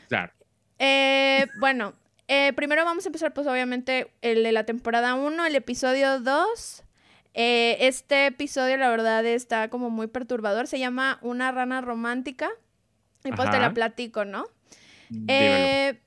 Claro. 0.09 0.33
Eh, 0.79 1.47
bueno, 1.61 1.95
eh, 2.29 2.53
primero 2.55 2.85
vamos 2.85 3.05
a 3.05 3.09
empezar 3.09 3.33
pues 3.33 3.47
obviamente 3.47 4.13
el 4.23 4.43
de 4.43 4.53
la 4.53 4.65
temporada 4.65 5.15
1, 5.15 5.47
el 5.47 5.55
episodio 5.55 6.21
2. 6.21 6.83
Eh, 7.35 7.77
este 7.81 8.27
episodio 8.27 8.79
la 8.79 8.89
verdad 8.89 9.25
está 9.27 9.69
como 9.69 9.91
muy 9.91 10.07
perturbador, 10.07 10.67
se 10.67 10.79
llama 10.79 11.19
Una 11.21 11.53
rana 11.53 11.83
romántica. 11.83 12.49
Y 13.25 13.33
pues 13.33 13.51
te 13.51 13.59
la 13.59 13.75
platico, 13.75 14.25
¿no? 14.25 14.47
Eh, 15.29 16.01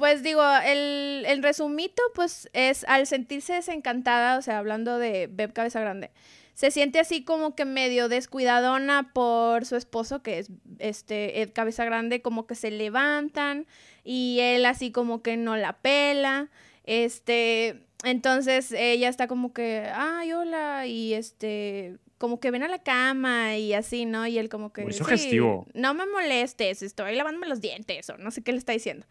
pues 0.00 0.22
digo, 0.22 0.42
el, 0.64 1.26
el, 1.26 1.42
resumito, 1.42 2.02
pues 2.14 2.48
es 2.54 2.84
al 2.84 3.06
sentirse 3.06 3.52
desencantada, 3.52 4.38
o 4.38 4.42
sea, 4.42 4.56
hablando 4.56 4.96
de 4.96 5.28
Beb 5.30 5.52
Cabeza 5.52 5.78
Grande, 5.78 6.10
se 6.54 6.70
siente 6.70 6.98
así 6.98 7.22
como 7.22 7.54
que 7.54 7.66
medio 7.66 8.08
descuidadona 8.08 9.12
por 9.12 9.66
su 9.66 9.76
esposo, 9.76 10.22
que 10.22 10.38
es 10.38 10.48
este 10.78 11.42
Ed 11.42 11.50
Cabeza 11.52 11.84
Grande, 11.84 12.22
como 12.22 12.46
que 12.46 12.54
se 12.54 12.70
levantan 12.70 13.66
y 14.02 14.38
él 14.40 14.64
así 14.64 14.90
como 14.90 15.20
que 15.20 15.36
no 15.36 15.58
la 15.58 15.74
pela. 15.74 16.48
Este, 16.84 17.82
entonces 18.02 18.72
ella 18.72 19.10
está 19.10 19.28
como 19.28 19.52
que, 19.52 19.86
ay, 19.94 20.32
hola, 20.32 20.86
y 20.86 21.12
este, 21.12 21.98
como 22.16 22.40
que 22.40 22.50
ven 22.50 22.62
a 22.62 22.68
la 22.68 22.78
cama 22.78 23.58
y 23.58 23.74
así, 23.74 24.06
¿no? 24.06 24.26
Y 24.26 24.38
él 24.38 24.48
como 24.48 24.72
que... 24.72 24.82
sí, 25.18 25.38
No 25.74 25.92
me 25.92 26.06
molestes, 26.06 26.80
estoy 26.80 27.16
lavándome 27.16 27.48
los 27.48 27.60
dientes 27.60 28.08
o 28.08 28.16
no 28.16 28.30
sé 28.30 28.42
qué 28.42 28.52
le 28.52 28.58
está 28.58 28.72
diciendo. 28.72 29.06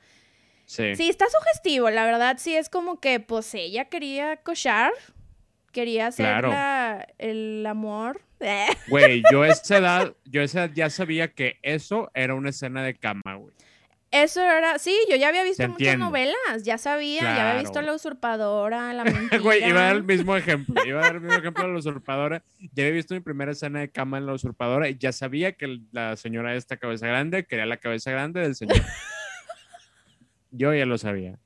Sí. 0.69 0.95
sí, 0.95 1.09
está 1.09 1.25
sugestivo, 1.27 1.89
la 1.89 2.05
verdad 2.05 2.37
sí 2.37 2.55
es 2.55 2.69
como 2.69 2.99
que 2.99 3.19
pues 3.19 3.55
ella 3.55 3.85
quería 3.85 4.37
cochar 4.37 4.91
quería 5.71 6.07
hacer 6.07 6.45
el 7.17 7.65
amor. 7.65 8.21
Güey, 8.87 9.21
yo 9.33 9.43
esa 9.43 9.79
edad, 9.79 10.13
yo 10.23 10.41
esa 10.41 10.63
edad 10.63 10.73
ya 10.73 10.89
sabía 10.89 11.33
que 11.33 11.57
eso 11.61 12.09
era 12.13 12.35
una 12.35 12.51
escena 12.51 12.81
de 12.83 12.95
cama, 12.95 13.35
güey. 13.35 13.53
Eso 14.11 14.41
era, 14.41 14.79
sí, 14.79 14.97
yo 15.09 15.17
ya 15.17 15.27
había 15.27 15.43
visto 15.43 15.67
muchas 15.67 15.97
novelas, 15.97 16.63
ya 16.63 16.77
sabía, 16.77 17.21
ya 17.21 17.49
había 17.49 17.61
visto 17.61 17.81
La 17.81 17.93
Usurpadora, 17.93 18.93
La 18.93 19.03
Mentira. 19.03 19.37
Güey, 19.43 19.67
iba 19.67 19.81
a 19.81 19.83
dar 19.83 19.97
el 19.97 20.03
mismo 20.03 20.37
ejemplo, 20.37 20.83
iba 20.85 21.01
a 21.01 21.03
dar 21.03 21.15
el 21.15 21.21
mismo 21.21 21.37
ejemplo 21.37 21.65
de 21.65 21.73
La 21.73 21.79
Usurpadora. 21.79 22.43
Ya 22.73 22.85
había 22.85 22.95
visto 22.95 23.13
mi 23.13 23.19
primera 23.19 23.51
escena 23.51 23.81
de 23.81 23.91
cama 23.91 24.17
en 24.17 24.25
La 24.25 24.33
Usurpadora 24.33 24.87
y 24.87 24.97
ya 24.97 25.11
sabía 25.11 25.51
que 25.51 25.81
la 25.91 26.15
señora 26.15 26.55
esta 26.55 26.77
cabeza 26.77 27.07
grande 27.07 27.45
quería 27.45 27.65
la 27.65 27.77
cabeza 27.77 28.09
grande 28.09 28.39
del 28.39 28.55
señor. 28.55 28.81
yo 30.51 30.73
ya 30.73 30.85
lo 30.85 30.97
sabía. 30.97 31.39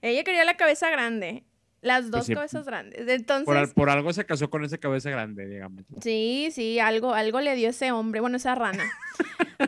Ella 0.00 0.24
quería 0.24 0.44
la 0.44 0.56
cabeza 0.56 0.90
grande. 0.90 1.44
Las 1.82 2.12
dos 2.12 2.26
pues 2.26 2.36
cabezas 2.36 2.64
grandes. 2.64 3.08
Entonces. 3.08 3.72
Por, 3.74 3.90
algo 3.90 4.12
se 4.12 4.24
casó 4.24 4.48
con 4.48 4.64
esa 4.64 4.78
cabeza 4.78 5.10
grande, 5.10 5.46
digamos. 5.46 5.84
Sí, 6.00 6.50
sí, 6.52 6.78
algo, 6.78 7.12
algo 7.12 7.40
le 7.40 7.56
dio 7.56 7.70
ese 7.70 7.90
hombre, 7.90 8.20
bueno, 8.20 8.36
esa 8.36 8.54
rana. 8.54 8.84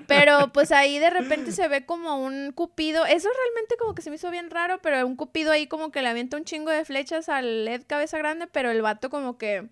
pero 0.07 0.53
pues 0.53 0.71
ahí 0.71 1.01
de 1.01 1.11
repente 1.11 1.51
se 1.51 1.67
ve 1.67 1.85
como 1.85 2.25
un 2.25 2.53
cupido. 2.53 3.05
Eso 3.05 3.29
realmente 3.37 3.77
como 3.77 3.97
que 3.97 4.03
se 4.03 4.11
me 4.11 4.17
hizo 4.17 4.31
bien 4.31 4.51
raro, 4.51 4.79
pero 4.81 5.05
un 5.05 5.17
cupido 5.17 5.51
ahí 5.51 5.67
como 5.67 5.91
que 5.91 6.03
le 6.03 6.09
avienta 6.09 6.37
un 6.37 6.45
chingo 6.45 6.71
de 6.71 6.85
flechas 6.85 7.29
al 7.29 7.67
Ed 7.67 7.83
cabeza 7.85 8.17
grande, 8.17 8.47
pero 8.47 8.71
el 8.71 8.81
vato 8.81 9.11
como 9.11 9.37
que. 9.37 9.67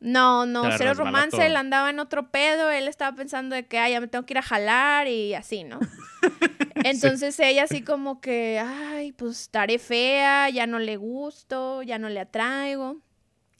No, 0.00 0.44
no, 0.46 0.64
cero 0.76 0.92
romance, 0.94 1.46
él 1.46 1.56
andaba 1.56 1.88
en 1.88 1.98
otro 2.00 2.30
pedo, 2.30 2.68
él 2.70 2.88
estaba 2.88 3.16
pensando 3.16 3.54
de 3.54 3.64
que, 3.66 3.78
ay, 3.78 3.92
ya 3.92 4.00
me 4.00 4.08
tengo 4.08 4.26
que 4.26 4.34
ir 4.34 4.38
a 4.38 4.42
jalar 4.42 5.06
y 5.06 5.34
así, 5.34 5.64
¿no? 5.64 5.78
Entonces 6.90 7.38
ella 7.40 7.64
así 7.64 7.82
como 7.82 8.20
que, 8.20 8.60
ay, 8.62 9.12
pues 9.12 9.42
estaré 9.42 9.78
fea, 9.78 10.50
ya 10.50 10.66
no 10.66 10.78
le 10.78 10.96
gusto, 10.96 11.82
ya 11.82 11.98
no 11.98 12.08
le 12.08 12.20
atraigo. 12.20 12.98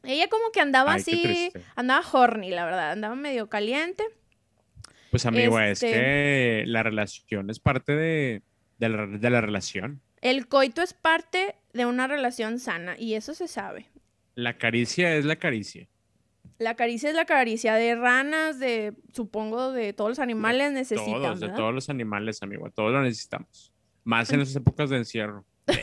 Ella 0.02 0.28
como 0.28 0.50
que 0.52 0.60
andaba 0.60 0.94
así, 0.94 1.50
andaba 1.76 2.04
horny, 2.12 2.50
la 2.50 2.66
verdad, 2.66 2.92
andaba 2.92 3.14
medio 3.14 3.48
caliente. 3.48 4.04
Pues 5.10 5.24
amigo, 5.26 5.58
es 5.58 5.82
este 5.82 5.92
que 5.92 6.64
la 6.66 6.82
relación 6.82 7.48
es 7.48 7.60
parte 7.60 7.94
de, 7.94 8.42
de, 8.78 8.88
la, 8.88 9.06
de 9.06 9.30
la 9.30 9.40
relación. 9.40 10.02
El 10.20 10.46
coito 10.46 10.82
es 10.82 10.92
parte 10.92 11.54
de 11.72 11.86
una 11.86 12.06
relación 12.06 12.58
sana 12.58 12.96
y 12.98 13.14
eso 13.14 13.32
se 13.32 13.48
sabe. 13.48 13.86
La 14.34 14.58
caricia 14.58 15.14
es 15.16 15.24
la 15.24 15.36
caricia. 15.36 15.88
La 16.58 16.74
caricia 16.74 17.08
es 17.08 17.16
la 17.16 17.24
caricia 17.24 17.74
de 17.74 17.94
ranas, 17.96 18.58
de, 18.60 18.94
supongo, 19.12 19.72
de 19.72 19.92
todos 19.92 20.10
los 20.10 20.18
animales 20.20 20.72
necesitan. 20.72 21.20
Todos, 21.20 21.40
de 21.40 21.48
todos 21.48 21.74
los 21.74 21.88
animales, 21.88 22.42
amigo, 22.42 22.70
todos 22.70 22.92
lo 22.92 23.02
necesitamos. 23.02 23.72
Más 24.04 24.30
en 24.32 24.40
esas 24.40 24.56
épocas 24.56 24.90
de 24.90 24.98
encierro. 24.98 25.44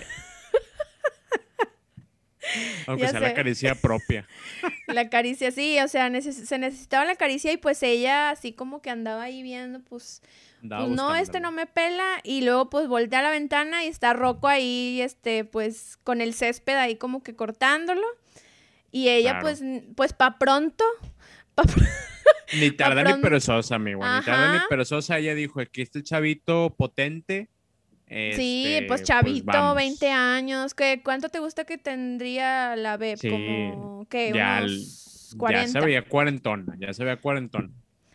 Aunque 2.88 3.08
sea, 3.08 3.20
la 3.20 3.34
caricia 3.34 3.76
propia. 3.76 4.28
La 4.88 5.10
caricia, 5.10 5.52
sí, 5.52 5.80
o 5.80 5.88
sea, 5.88 6.10
se 6.22 6.58
necesitaba 6.58 7.06
la 7.06 7.16
caricia 7.16 7.54
y 7.54 7.58
pues 7.58 7.82
ella 7.82 8.30
así 8.30 8.52
como 8.52 8.82
que 8.82 8.90
andaba 8.90 9.24
ahí 9.24 9.42
viendo, 9.42 9.80
pues, 9.80 10.22
pues 10.60 10.90
no, 10.90 11.16
este 11.16 11.40
no 11.40 11.54
me 11.54 11.66
pela 11.66 12.20
y 12.24 12.42
luego 12.42 12.70
pues 12.70 12.90
voltea 12.90 13.20
a 13.20 13.22
la 13.22 13.32
ventana 13.32 13.86
y 13.86 13.88
está 13.88 14.12
Rocco 14.12 14.50
ahí, 14.50 15.00
este, 15.02 15.46
pues 15.46 15.98
con 16.04 16.20
el 16.20 16.34
césped 16.34 16.76
ahí 16.76 16.98
como 16.98 17.24
que 17.24 17.38
cortándolo 17.38 18.06
y 18.92 19.10
ella, 19.10 19.40
pues, 19.42 19.64
pues 19.96 20.14
pa' 20.14 20.38
pronto. 20.38 20.84
ni 22.60 22.72
tarda 22.72 23.04
ni 23.04 23.22
perezosa, 23.22 23.76
amigo. 23.76 24.02
Ni 24.04 24.24
tarda 24.24 24.54
ni 24.54 24.60
perezosa. 24.70 25.18
Ella 25.18 25.36
dijo: 25.36 25.60
aquí 25.60 25.82
está 25.82 26.00
el 26.00 26.04
chavito 26.04 26.74
potente. 26.78 27.50
sí, 28.08 28.66
este, 28.66 28.88
pues, 28.88 29.02
pues 29.02 29.04
chavito, 29.04 29.76
20 29.76 30.10
años. 30.10 30.74
¿Qué, 30.74 31.02
¿Cuánto 31.04 31.30
te 31.30 31.40
gusta 31.40 31.66
que 31.66 31.78
tendría 31.78 32.76
la 32.76 32.98
B? 32.98 33.16
Como, 33.22 34.06
¿qué? 34.10 34.32
Ya, 34.34 34.60
unos 34.64 35.36
40. 35.38 35.66
ya 35.66 35.72
se 35.72 35.86
veía 35.86 36.02
cuarentona, 36.04 36.76
ya 36.80 36.94
se 36.94 37.04
veía 37.04 37.18
cuarentona. 37.18 37.70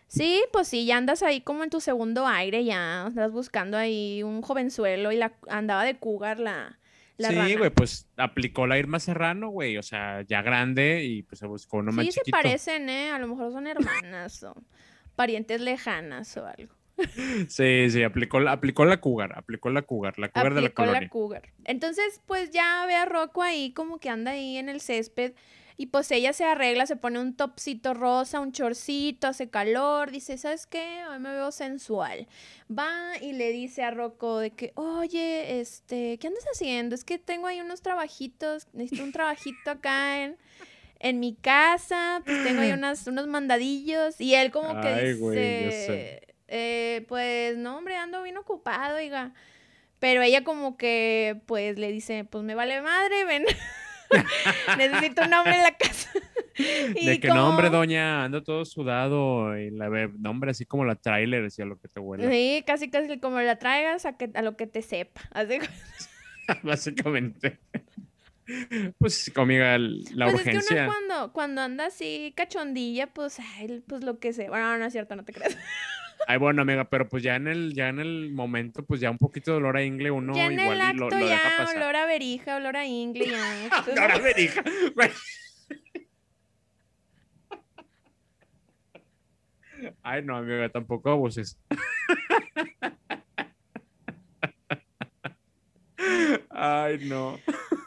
Sí, 0.08 0.44
pues 0.52 0.68
sí, 0.68 0.86
ya 0.86 0.98
andas 0.98 1.22
ahí 1.22 1.40
como 1.40 1.64
en 1.64 1.70
tu 1.70 1.80
segundo 1.80 2.26
aire, 2.26 2.64
ya 2.64 3.06
andas 3.06 3.32
buscando 3.32 3.76
ahí 3.76 4.22
un 4.22 4.40
jovenzuelo 4.40 5.10
y 5.10 5.16
la 5.16 5.32
andaba 5.48 5.84
de 5.84 5.98
cougar 5.98 6.38
la, 6.38 6.78
sí, 7.18 7.54
güey, 7.56 7.70
pues 7.70 8.08
aplicó 8.16 8.66
la 8.66 8.78
Irma 8.78 8.98
Serrano, 8.98 9.48
güey, 9.48 9.78
o 9.78 9.82
sea, 9.82 10.22
ya 10.22 10.42
grande 10.42 11.04
y 11.04 11.22
pues 11.22 11.38
se 11.38 11.46
buscó 11.46 11.78
uno 11.78 11.92
más 11.92 12.04
chiquito. 12.06 12.24
Sí, 12.24 12.30
se 12.30 12.30
parecen, 12.30 12.88
¿eh? 12.88 13.10
A 13.10 13.18
lo 13.18 13.28
mejor 13.28 13.52
son 13.52 13.66
hermanas 13.66 14.42
o 14.42 14.54
parientes 15.14 15.60
lejanas 15.60 16.36
o 16.36 16.46
algo. 16.46 16.74
Sí, 17.48 17.90
sí, 17.90 18.02
aplicó, 18.02 18.38
aplicó 18.48 18.84
la 18.84 19.00
cougar, 19.00 19.36
aplicó 19.36 19.70
la 19.70 19.82
cougar, 19.82 20.18
la 20.18 20.30
cougar 20.30 20.54
de 20.54 20.62
la 20.62 20.70
colonia. 20.70 21.00
la 21.02 21.08
cougar. 21.08 21.42
Entonces, 21.64 22.22
pues 22.26 22.50
ya 22.50 22.86
ve 22.86 22.94
a 22.94 23.04
Rocco 23.04 23.42
ahí 23.42 23.72
como 23.72 23.98
que 23.98 24.08
anda 24.08 24.30
ahí 24.32 24.56
en 24.56 24.68
el 24.68 24.80
césped 24.80 25.34
y 25.78 25.86
pues 25.86 26.10
ella 26.10 26.32
se 26.32 26.44
arregla, 26.44 26.86
se 26.86 26.96
pone 26.96 27.18
un 27.18 27.34
topcito 27.34 27.92
rosa, 27.92 28.40
un 28.40 28.52
chorcito, 28.52 29.28
hace 29.28 29.50
calor, 29.50 30.10
dice, 30.10 30.38
¿sabes 30.38 30.66
qué? 30.66 31.02
Hoy 31.10 31.18
me 31.18 31.30
veo 31.30 31.52
sensual. 31.52 32.26
Va 32.70 33.12
y 33.20 33.32
le 33.32 33.52
dice 33.52 33.82
a 33.82 33.90
Rocco 33.90 34.38
de 34.38 34.52
que, 34.52 34.72
oye, 34.74 35.60
este, 35.60 36.16
¿qué 36.18 36.28
andas 36.28 36.44
haciendo? 36.50 36.94
Es 36.94 37.04
que 37.04 37.18
tengo 37.18 37.46
ahí 37.46 37.60
unos 37.60 37.82
trabajitos, 37.82 38.68
necesito 38.72 39.04
un 39.04 39.12
trabajito 39.12 39.70
acá 39.70 40.24
en, 40.24 40.38
en 40.98 41.20
mi 41.20 41.34
casa, 41.34 42.22
pues 42.24 42.42
tengo 42.42 42.62
ahí 42.62 42.72
unas, 42.72 43.06
unos 43.06 43.26
mandadillos. 43.26 44.18
Y 44.18 44.34
él 44.34 44.50
como 44.50 44.80
que 44.80 45.14
dice, 45.14 46.22
eh, 46.48 47.04
pues 47.06 47.58
no, 47.58 47.76
hombre, 47.76 47.96
ando 47.96 48.22
bien 48.22 48.38
ocupado, 48.38 48.96
oiga. 48.96 49.34
Pero 49.98 50.22
ella 50.22 50.42
como 50.42 50.78
que, 50.78 51.40
pues 51.44 51.78
le 51.78 51.92
dice, 51.92 52.24
pues 52.24 52.44
me 52.44 52.54
vale 52.54 52.80
madre, 52.80 53.24
ven. 53.26 53.44
Necesito 54.78 55.22
un 55.24 55.32
hombre 55.32 55.56
en 55.56 55.62
la 55.62 55.76
casa. 55.76 56.10
de 56.56 57.20
que 57.20 57.28
nombre, 57.28 57.70
doña, 57.70 58.24
ando 58.24 58.42
todo 58.42 58.64
sudado 58.64 59.58
y 59.58 59.70
la 59.70 59.88
nombre 60.18 60.50
así 60.50 60.64
como 60.64 60.84
la 60.84 60.96
trailer, 60.96 61.42
decía 61.42 61.64
lo 61.64 61.78
que 61.78 61.88
te 61.88 62.00
huele. 62.00 62.30
Sí, 62.30 62.64
casi 62.66 62.90
casi 62.90 63.18
como 63.18 63.40
la 63.40 63.58
traigas 63.58 64.06
a, 64.06 64.16
que, 64.16 64.30
a 64.34 64.42
lo 64.42 64.56
que 64.56 64.66
te 64.66 64.82
sepa. 64.82 65.22
Así... 65.32 65.58
Básicamente. 66.62 67.58
Pues 68.98 69.32
conmigo 69.34 69.64
la 69.64 70.26
pues 70.26 70.34
urgencia. 70.36 70.60
Es 70.60 70.68
que 70.68 70.86
cuando, 70.86 71.32
cuando 71.32 71.62
anda 71.62 71.86
así 71.86 72.32
cachondilla, 72.36 73.08
pues, 73.08 73.38
pues 73.88 74.04
lo 74.04 74.20
que 74.20 74.32
sé. 74.32 74.48
Bueno, 74.48 74.78
no 74.78 74.84
es 74.84 74.92
cierto, 74.92 75.16
no 75.16 75.24
te 75.24 75.32
creas. 75.32 75.56
Ay, 76.26 76.38
bueno, 76.38 76.62
amiga, 76.62 76.84
pero 76.88 77.08
pues 77.08 77.22
ya 77.22 77.36
en 77.36 77.46
el, 77.46 77.74
ya 77.74 77.88
en 77.88 78.00
el 78.00 78.32
momento, 78.32 78.84
pues 78.84 79.00
ya 79.00 79.10
un 79.10 79.18
poquito 79.18 79.52
de 79.52 79.58
olor 79.58 79.76
a 79.76 79.84
ingle 79.84 80.10
uno 80.10 80.34
ya 80.34 80.46
en 80.46 80.58
igual 80.58 80.76
el 80.76 80.80
acto 80.80 81.10
lo, 81.10 81.10
lo 81.10 81.18
ya, 81.20 81.26
deja 81.26 81.50
pasar. 81.58 81.76
olor 81.76 81.96
a 81.96 82.06
verija, 82.06 82.56
olor 82.56 82.76
a 82.76 82.86
ingle, 82.86 83.26
ya. 83.26 83.70
olor 83.92 84.10
a 84.10 84.18
verija. 84.18 84.64
Ay, 90.02 90.22
no, 90.22 90.36
amiga, 90.36 90.68
tampoco 90.68 91.10
abuses. 91.10 91.58
Ay, 96.50 96.98
no. 97.08 97.38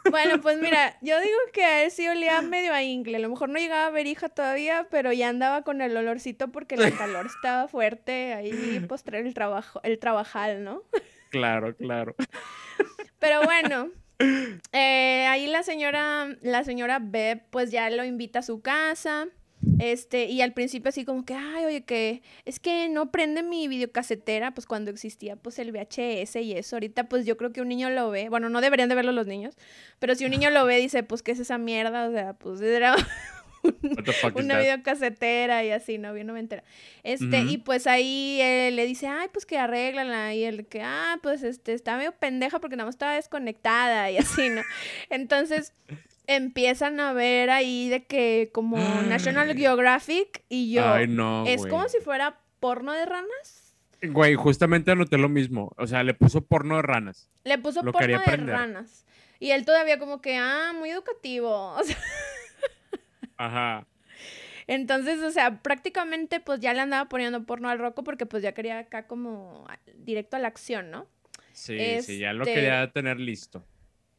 Bueno, 0.08 0.40
pues 0.40 0.58
mira, 0.60 0.96
yo 1.02 1.20
digo 1.20 1.38
que 1.52 1.64
a 1.64 1.84
él 1.84 1.90
sí 1.90 2.08
olía 2.08 2.40
medio 2.42 2.72
a 2.72 2.82
ingle. 2.82 3.16
A 3.16 3.20
lo 3.20 3.28
mejor 3.28 3.48
no 3.48 3.58
llegaba 3.58 3.86
a 3.86 3.90
verija 3.90 4.28
todavía, 4.28 4.86
pero 4.90 5.12
ya 5.12 5.28
andaba 5.28 5.62
con 5.62 5.80
el 5.80 5.96
olorcito 5.96 6.48
porque 6.48 6.76
el 6.76 6.96
calor 6.96 7.26
estaba 7.26 7.68
fuerte. 7.68 8.32
Ahí 8.32 8.80
postrar 8.88 9.26
el 9.26 9.34
trabajo, 9.34 9.80
el 9.82 9.98
trabajal, 9.98 10.64
¿no? 10.64 10.82
Claro, 11.30 11.74
claro. 11.76 12.14
Pero 13.20 13.42
bueno, 13.42 13.90
eh, 14.72 15.26
ahí 15.28 15.46
la 15.46 15.62
señora, 15.62 16.28
la 16.40 16.64
señora 16.64 16.98
Beb, 17.02 17.42
pues 17.50 17.70
ya 17.70 17.90
lo 17.90 18.02
invita 18.02 18.38
a 18.38 18.42
su 18.42 18.62
casa. 18.62 19.26
Este, 19.78 20.24
y 20.24 20.40
al 20.40 20.52
principio 20.52 20.88
así 20.88 21.04
como 21.04 21.24
que, 21.24 21.34
ay, 21.34 21.64
oye, 21.66 21.82
que 21.82 22.22
es 22.44 22.60
que 22.60 22.88
no 22.88 23.10
prende 23.10 23.42
mi 23.42 23.68
videocasetera, 23.68 24.52
pues 24.52 24.66
cuando 24.66 24.90
existía 24.90 25.36
pues 25.36 25.58
el 25.58 25.72
VHS 25.72 26.36
y 26.36 26.52
eso. 26.52 26.76
Ahorita 26.76 27.08
pues 27.08 27.26
yo 27.26 27.36
creo 27.36 27.52
que 27.52 27.60
un 27.60 27.68
niño 27.68 27.90
lo 27.90 28.10
ve, 28.10 28.28
bueno, 28.28 28.48
no 28.48 28.60
deberían 28.60 28.88
de 28.88 28.94
verlo 28.94 29.12
los 29.12 29.26
niños, 29.26 29.56
pero 29.98 30.14
si 30.14 30.24
un 30.24 30.30
niño 30.30 30.50
lo 30.50 30.64
ve 30.64 30.78
dice, 30.78 31.02
pues 31.02 31.22
qué 31.22 31.32
es 31.32 31.40
esa 31.40 31.58
mierda, 31.58 32.08
o 32.08 32.12
sea, 32.12 32.32
pues 32.34 32.60
era 32.62 32.96
una 34.34 34.58
videocasetera 34.58 35.64
y 35.64 35.70
así, 35.70 35.98
no, 35.98 36.12
bien 36.14 36.26
no 36.26 36.32
me 36.32 36.40
entera. 36.40 36.64
Este, 37.02 37.40
y 37.40 37.58
pues 37.58 37.86
ahí 37.86 38.38
le 38.72 38.86
dice, 38.86 39.08
ay, 39.08 39.28
pues 39.32 39.44
que 39.44 39.58
arreglanla, 39.58 40.34
y 40.34 40.44
él 40.44 40.66
que, 40.66 40.82
ah, 40.82 41.18
pues 41.22 41.42
este, 41.42 41.74
está 41.74 41.96
medio 41.96 42.12
pendeja 42.12 42.60
porque 42.60 42.76
nada 42.76 42.86
más 42.86 42.94
estaba 42.94 43.14
desconectada 43.14 44.10
y 44.10 44.16
así, 44.16 44.48
¿no? 44.48 44.62
Entonces, 45.10 45.74
empiezan 46.30 47.00
a 47.00 47.12
ver 47.12 47.50
ahí 47.50 47.88
de 47.88 48.04
que 48.04 48.50
como 48.52 48.78
National 49.08 49.54
Geographic 49.56 50.44
y 50.48 50.72
yo. 50.72 50.88
Ay, 50.88 51.08
no. 51.08 51.44
Es 51.46 51.66
como 51.66 51.88
si 51.88 51.98
fuera 51.98 52.38
porno 52.60 52.92
de 52.92 53.04
ranas. 53.04 53.74
Güey, 54.02 54.34
justamente 54.34 54.92
anoté 54.92 55.18
lo 55.18 55.28
mismo. 55.28 55.72
O 55.76 55.86
sea, 55.86 56.04
le 56.04 56.14
puso 56.14 56.42
porno 56.42 56.76
de 56.76 56.82
ranas. 56.82 57.28
Le 57.44 57.58
puso 57.58 57.82
porno 57.82 58.18
de 58.18 58.36
ranas. 58.36 59.04
Y 59.40 59.50
él 59.50 59.64
todavía 59.64 59.98
como 59.98 60.20
que, 60.20 60.36
ah, 60.36 60.72
muy 60.78 60.90
educativo. 60.90 61.76
Ajá. 63.36 63.86
Entonces, 64.66 65.20
o 65.20 65.30
sea, 65.32 65.62
prácticamente 65.62 66.38
pues 66.38 66.60
ya 66.60 66.72
le 66.72 66.80
andaba 66.80 67.08
poniendo 67.08 67.42
porno 67.44 67.68
al 67.68 67.80
roco 67.80 68.04
porque 68.04 68.24
pues 68.24 68.42
ya 68.42 68.52
quería 68.52 68.78
acá 68.78 69.08
como 69.08 69.66
directo 69.96 70.36
a 70.36 70.38
la 70.38 70.46
acción, 70.46 70.92
¿no? 70.92 71.08
Sí, 71.52 72.00
sí, 72.02 72.18
ya 72.18 72.32
lo 72.32 72.44
este 72.44 72.54
quería 72.54 72.88
tener 72.92 73.18
listo. 73.18 73.64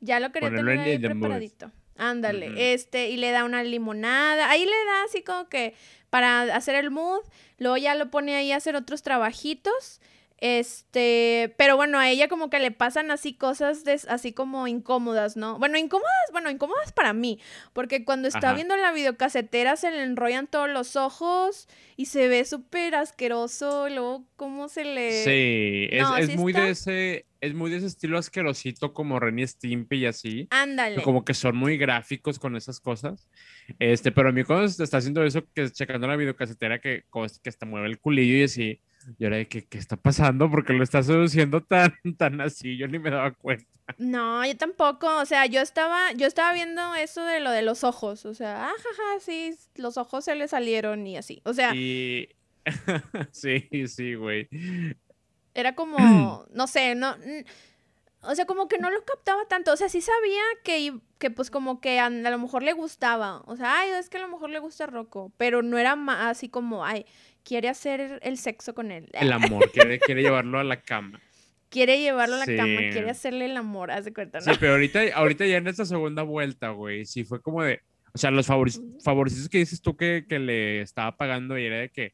Ya 0.01 0.19
lo 0.19 0.31
quería 0.33 0.49
tener 0.49 0.79
ahí 0.79 0.99
preparadito. 0.99 1.71
Ándale, 2.01 2.73
este, 2.73 3.09
y 3.09 3.17
le 3.17 3.29
da 3.29 3.45
una 3.45 3.61
limonada. 3.63 4.49
Ahí 4.49 4.65
le 4.65 4.85
da 4.85 5.03
así 5.03 5.21
como 5.21 5.47
que 5.49 5.75
para 6.09 6.41
hacer 6.55 6.73
el 6.73 6.89
mood. 6.89 7.21
Luego 7.59 7.77
ya 7.77 7.93
lo 7.93 8.09
pone 8.09 8.35
ahí 8.35 8.51
a 8.51 8.55
hacer 8.55 8.75
otros 8.75 9.03
trabajitos. 9.03 10.01
Este, 10.41 11.53
pero 11.55 11.75
bueno, 11.75 11.99
a 11.99 12.09
ella 12.09 12.27
como 12.27 12.49
que 12.49 12.57
le 12.57 12.71
pasan 12.71 13.11
así 13.11 13.35
cosas 13.35 13.83
así 14.07 14.33
como 14.33 14.67
incómodas, 14.67 15.37
¿no? 15.37 15.59
Bueno, 15.59 15.77
incómodas, 15.77 16.11
bueno, 16.31 16.49
incómodas 16.49 16.91
para 16.91 17.13
mí, 17.13 17.39
porque 17.73 18.03
cuando 18.03 18.27
está 18.27 18.51
viendo 18.55 18.75
la 18.75 18.91
videocasetera 18.91 19.75
se 19.75 19.91
le 19.91 20.01
enrollan 20.01 20.47
todos 20.47 20.67
los 20.67 20.95
ojos 20.95 21.69
y 21.95 22.07
se 22.07 22.27
ve 22.27 22.43
súper 22.43 22.95
asqueroso, 22.95 23.87
luego 23.89 24.25
cómo 24.35 24.67
se 24.67 24.83
le... 24.83 25.23
Sí, 25.23 25.89
es, 25.91 26.35
muy 26.35 26.53
de 26.53 26.71
ese, 26.71 27.27
es 27.39 27.53
muy 27.53 27.69
de 27.69 27.77
ese 27.77 27.85
estilo 27.85 28.17
asquerosito 28.17 28.95
como 28.95 29.19
Renny 29.19 29.45
Stimpy 29.45 29.97
y 29.97 30.05
así. 30.07 30.47
Ándale. 30.49 31.03
Como 31.03 31.23
que 31.23 31.35
son 31.35 31.55
muy 31.55 31.77
gráficos 31.77 32.39
con 32.39 32.55
esas 32.55 32.79
cosas. 32.79 33.29
Este, 33.77 34.11
pero 34.11 34.29
a 34.29 34.31
mí 34.31 34.43
cuando 34.43 34.65
está 34.65 34.97
haciendo 34.97 35.23
eso, 35.23 35.43
que 35.53 35.69
checando 35.69 36.07
la 36.07 36.15
videocasetera 36.15 36.81
que, 36.81 37.03
que 37.43 37.49
hasta 37.49 37.67
mueve 37.67 37.89
el 37.89 37.99
culillo 37.99 38.37
y 38.37 38.43
así 38.43 38.81
y 39.17 39.23
ahora, 39.23 39.43
¿qué, 39.45 39.65
¿qué 39.65 39.77
está 39.77 39.97
pasando? 39.97 40.49
Porque 40.49 40.73
lo 40.73 40.83
está 40.83 41.03
seduciendo 41.03 41.61
tan, 41.61 41.93
tan 42.17 42.41
así, 42.41 42.77
yo 42.77 42.87
ni 42.87 42.99
me 42.99 43.09
daba 43.09 43.31
cuenta. 43.31 43.65
No, 43.97 44.45
yo 44.45 44.55
tampoco, 44.55 45.07
o 45.19 45.25
sea, 45.25 45.45
yo 45.45 45.61
estaba, 45.61 46.11
yo 46.13 46.27
estaba 46.27 46.53
viendo 46.53 46.95
eso 46.95 47.23
de 47.25 47.39
lo 47.39 47.51
de 47.51 47.61
los 47.61 47.83
ojos, 47.83 48.25
o 48.25 48.33
sea, 48.33 48.65
ajaja, 48.65 49.19
sí, 49.19 49.55
los 49.75 49.97
ojos 49.97 50.25
se 50.25 50.35
le 50.35 50.47
salieron 50.47 51.05
y 51.07 51.17
así, 51.17 51.41
o 51.45 51.53
sea. 51.53 51.73
Y... 51.75 52.29
sí, 53.31 53.67
sí, 53.87 54.15
güey. 54.15 54.47
Era 55.53 55.75
como, 55.75 56.45
no 56.53 56.67
sé, 56.67 56.95
no, 56.95 57.15
o 58.23 58.35
sea, 58.35 58.45
como 58.45 58.67
que 58.67 58.77
no 58.77 58.91
lo 58.91 59.03
captaba 59.03 59.45
tanto, 59.45 59.73
o 59.73 59.77
sea, 59.77 59.89
sí 59.89 59.99
sabía 59.99 60.43
que, 60.63 60.99
que 61.17 61.31
pues 61.31 61.49
como 61.49 61.81
que 61.81 61.99
a, 61.99 62.09
lo 62.09 62.37
mejor 62.37 62.61
le 62.61 62.73
gustaba, 62.73 63.41
o 63.47 63.55
sea, 63.55 63.79
ay, 63.79 63.89
es 63.91 64.09
que 64.09 64.17
a 64.17 64.21
lo 64.21 64.27
mejor 64.27 64.51
le 64.51 64.59
gusta 64.59 64.85
Rocco, 64.85 65.31
pero 65.37 65.63
no 65.63 65.79
era 65.79 65.97
así 66.29 66.47
como, 66.47 66.85
ay, 66.85 67.05
quiere 67.43 67.69
hacer 67.69 68.19
el 68.21 68.37
sexo 68.37 68.73
con 68.73 68.91
él. 68.91 69.09
El 69.13 69.31
amor, 69.31 69.71
quiere, 69.71 69.99
quiere 69.99 70.21
llevarlo 70.23 70.59
a 70.59 70.63
la 70.63 70.81
cama. 70.81 71.19
Quiere 71.69 72.01
llevarlo 72.01 72.35
a 72.35 72.39
la 72.39 72.45
cama, 72.45 72.79
quiere 72.91 73.09
hacerle 73.09 73.45
el 73.45 73.55
amor, 73.55 73.91
haz 73.91 74.03
de 74.03 74.13
cuenta, 74.13 74.39
¿no? 74.39 74.45
Sí, 74.45 74.51
pero 74.59 74.73
ahorita, 74.73 75.01
ahorita 75.13 75.45
ya 75.45 75.57
en 75.57 75.67
esta 75.67 75.85
segunda 75.85 76.21
vuelta, 76.23 76.71
güey, 76.71 77.05
sí 77.05 77.23
fue 77.23 77.41
como 77.41 77.63
de, 77.63 77.79
o 78.13 78.17
sea, 78.17 78.29
los 78.29 78.45
favorecitos 78.45 79.47
que 79.47 79.59
dices 79.59 79.81
tú 79.81 79.95
que, 79.95 80.25
que 80.27 80.37
le 80.39 80.81
estaba 80.81 81.15
pagando 81.15 81.57
y 81.57 81.65
era 81.65 81.77
de 81.77 81.89
que 81.89 82.13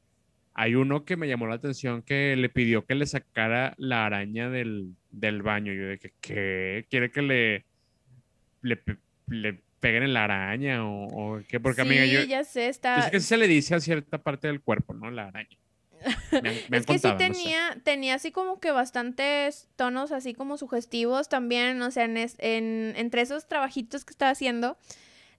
hay 0.53 0.75
uno 0.75 1.05
que 1.05 1.17
me 1.17 1.27
llamó 1.27 1.45
la 1.47 1.55
atención 1.55 2.01
que 2.01 2.35
le 2.35 2.49
pidió 2.49 2.85
que 2.85 2.95
le 2.95 3.05
sacara 3.05 3.75
la 3.77 4.05
araña 4.07 4.49
del, 4.49 4.95
del 5.11 5.43
baño. 5.43 5.71
Yo 5.71 5.87
de 5.87 5.99
que, 5.99 6.13
¿qué? 6.19 6.85
¿Quiere 6.89 7.11
que 7.11 7.21
le, 7.21 7.65
le, 8.61 8.81
le 9.27 9.61
peguen 9.79 10.03
en 10.03 10.13
la 10.13 10.23
araña 10.23 10.85
o, 10.85 11.39
qué? 11.47 11.59
Porque 11.59 11.81
amiga, 11.81 12.05
yo... 12.05 12.23
ya 12.23 12.43
sé, 12.43 12.67
está... 12.67 12.99
Es 12.99 13.11
que 13.11 13.19
se 13.19 13.37
le 13.37 13.47
dice 13.47 13.75
a 13.75 13.79
cierta 13.79 14.17
parte 14.17 14.47
del 14.47 14.61
cuerpo, 14.61 14.93
¿no? 14.93 15.11
La 15.11 15.27
araña. 15.27 15.57
es 16.71 16.85
que 16.85 16.99
sí 16.99 17.09
tenía, 17.17 17.77
tenía 17.83 18.15
así 18.15 18.31
como 18.31 18.59
que 18.59 18.71
bastantes 18.71 19.67
tonos 19.75 20.11
así 20.11 20.33
como 20.33 20.57
sugestivos 20.57 21.27
también, 21.29 21.81
o 21.81 21.91
sea, 21.91 22.05
en, 22.05 22.17
en, 22.17 22.93
entre 22.95 23.21
esos 23.21 23.47
trabajitos 23.47 24.05
que 24.05 24.11
estaba 24.11 24.31
haciendo, 24.31 24.77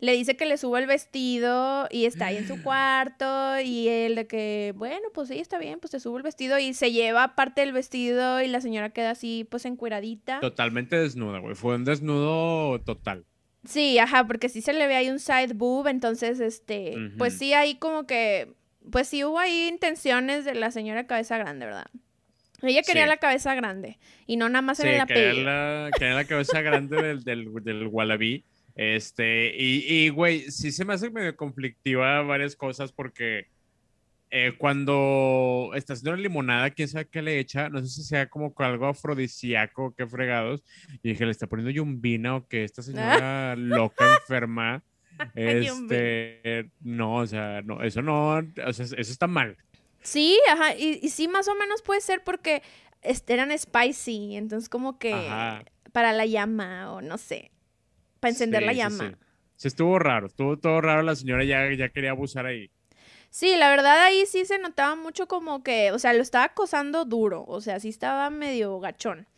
le 0.01 0.13
dice 0.13 0.37
que 0.37 0.47
le 0.47 0.57
suba 0.57 0.79
el 0.79 0.87
vestido 0.87 1.89
y 1.91 2.05
está 2.05 2.27
ahí 2.27 2.37
en 2.37 2.47
su 2.47 2.63
cuarto 2.63 3.61
y 3.61 3.89
él 3.89 4.15
de 4.15 4.27
que, 4.27 4.73
bueno, 4.77 5.09
pues 5.15 5.29
sí, 5.29 5.39
está 5.39 5.59
bien, 5.59 5.81
pues 5.81 5.91
te 5.91 6.01
subo 6.01 6.17
el 6.17 6.23
vestido 6.23 6.59
y 6.59 6.75
se 6.75 6.93
lleva 6.93 7.35
parte 7.35 7.61
del 7.61 7.73
vestido 7.73 8.41
y 8.41 8.49
la 8.49 8.61
señora 8.61 8.91
queda 8.91 9.11
así 9.11 9.47
pues 9.51 9.65
encueradita. 9.65 10.41
Totalmente 10.41 10.97
desnuda, 10.97 11.39
güey, 11.39 11.55
fue 11.55 11.77
un 11.77 11.85
desnudo 11.85 12.81
total. 12.81 13.27
Sí, 13.69 13.99
ajá, 13.99 14.27
porque 14.27 14.49
sí 14.49 14.63
se 14.63 14.73
le 14.73 14.87
ve 14.87 14.97
ahí 14.97 15.11
un 15.11 15.19
side 15.19 15.53
boob, 15.55 15.89
entonces, 15.89 16.41
este, 16.41 16.95
pues 17.19 17.37
sí, 17.37 17.53
ahí 17.53 17.75
como 17.75 18.07
que, 18.07 18.55
pues 18.91 19.09
sí 19.09 19.25
hubo 19.25 19.39
ahí 19.39 19.69
intenciones 19.69 20.47
de 20.47 20.55
la 20.55 20.71
señora 20.71 21.07
cabeza 21.07 21.37
grande, 21.37 21.67
¿verdad? 21.67 21.87
Ella 22.63 22.83
quería 22.83 23.07
la 23.07 23.19
cabeza 23.19 23.55
grande 23.55 23.99
y 24.27 24.37
no 24.37 24.49
nada 24.49 24.63
más 24.63 24.81
en 24.81 24.89
el 24.89 25.01
apellido. 25.01 25.45
La, 25.45 25.91
quería 25.97 26.15
la 26.15 26.25
cabeza 26.25 26.63
grande 26.63 27.01
del, 27.01 27.25
del, 27.25 27.53
del 27.63 27.87
wallaby. 27.87 28.43
Este, 28.75 29.55
y, 29.55 29.85
y, 29.87 30.09
güey, 30.09 30.51
sí 30.51 30.73
se 30.73 30.85
me 30.85 30.95
hace 30.95 31.11
medio 31.11 31.37
conflictiva 31.37 32.23
varias 32.23 32.57
cosas 32.57 32.91
porque 32.91 33.49
eh, 34.31 34.53
cuando 34.59 35.71
está 35.75 35.95
haciendo 35.95 36.13
una 36.13 36.23
limonada, 36.23 36.71
quién 36.71 36.89
sabe 36.89 37.09
qué 37.09 37.23
le 37.23 37.39
echa, 37.39 37.69
no 37.71 37.81
sé 37.81 37.89
si 37.89 38.03
sea 38.03 38.29
como 38.29 38.53
algo 38.59 38.87
afrodisíaco, 38.87 39.95
qué 39.97 40.07
fregados. 40.07 40.63
Y 41.03 41.11
dije, 41.11 41.25
le 41.25 41.31
está 41.31 41.47
poniendo 41.47 41.71
yumbina 41.71 42.37
o 42.37 42.47
que 42.47 42.65
esta 42.65 42.83
señora 42.83 43.57
loca, 43.57 44.05
enferma. 44.21 44.83
Este, 45.35 46.71
no, 46.81 47.17
o 47.17 47.27
sea, 47.27 47.61
no, 47.63 47.83
eso 47.83 48.03
no, 48.03 48.37
o 48.37 48.73
sea, 48.73 48.85
eso 48.85 48.95
está 48.97 49.27
mal. 49.27 49.57
Sí, 50.01 50.39
ajá, 50.49 50.77
y, 50.77 51.01
y 51.03 51.09
sí, 51.09 51.27
más 51.27 51.49
o 51.49 51.57
menos 51.57 51.83
puede 51.83 52.01
ser 52.01 52.23
porque 52.23 52.63
este, 53.03 53.35
eran 53.35 53.57
spicy, 53.59 54.37
entonces 54.37 54.69
como 54.69 54.99
que 55.01 55.11
para 55.93 56.13
la 56.13 56.25
llama 56.25 56.93
o 56.93 57.01
no 57.01 57.19
sé, 57.19 57.51
para 58.21 58.31
encender 58.31 58.63
la 58.63 58.73
llama. 58.73 59.19
Sí, 59.57 59.67
estuvo 59.67 59.99
raro, 59.99 60.29
estuvo 60.29 60.57
todo 60.57 60.81
raro, 60.81 61.03
la 61.03 61.17
señora 61.17 61.43
ya, 61.45 61.69
ya 61.73 61.89
quería 61.89 62.11
abusar 62.11 62.47
ahí. 62.47 62.71
Sí, 63.39 63.55
la 63.55 63.71
verdad 63.71 64.03
ahí 64.03 64.27
sí 64.27 64.45
se 64.45 64.59
notaba 64.59 64.97
mucho 64.97 65.29
como 65.29 65.63
que, 65.63 65.93
o 65.93 66.01
sea, 66.01 66.13
lo 66.13 66.23
estaba 66.23 66.47
acosando 66.47 67.05
duro, 67.05 67.45
o 67.47 67.61
sea, 67.61 67.79
sí 67.79 67.89
estaba 67.89 68.31
medio 68.31 68.81
gachón. 68.81 69.29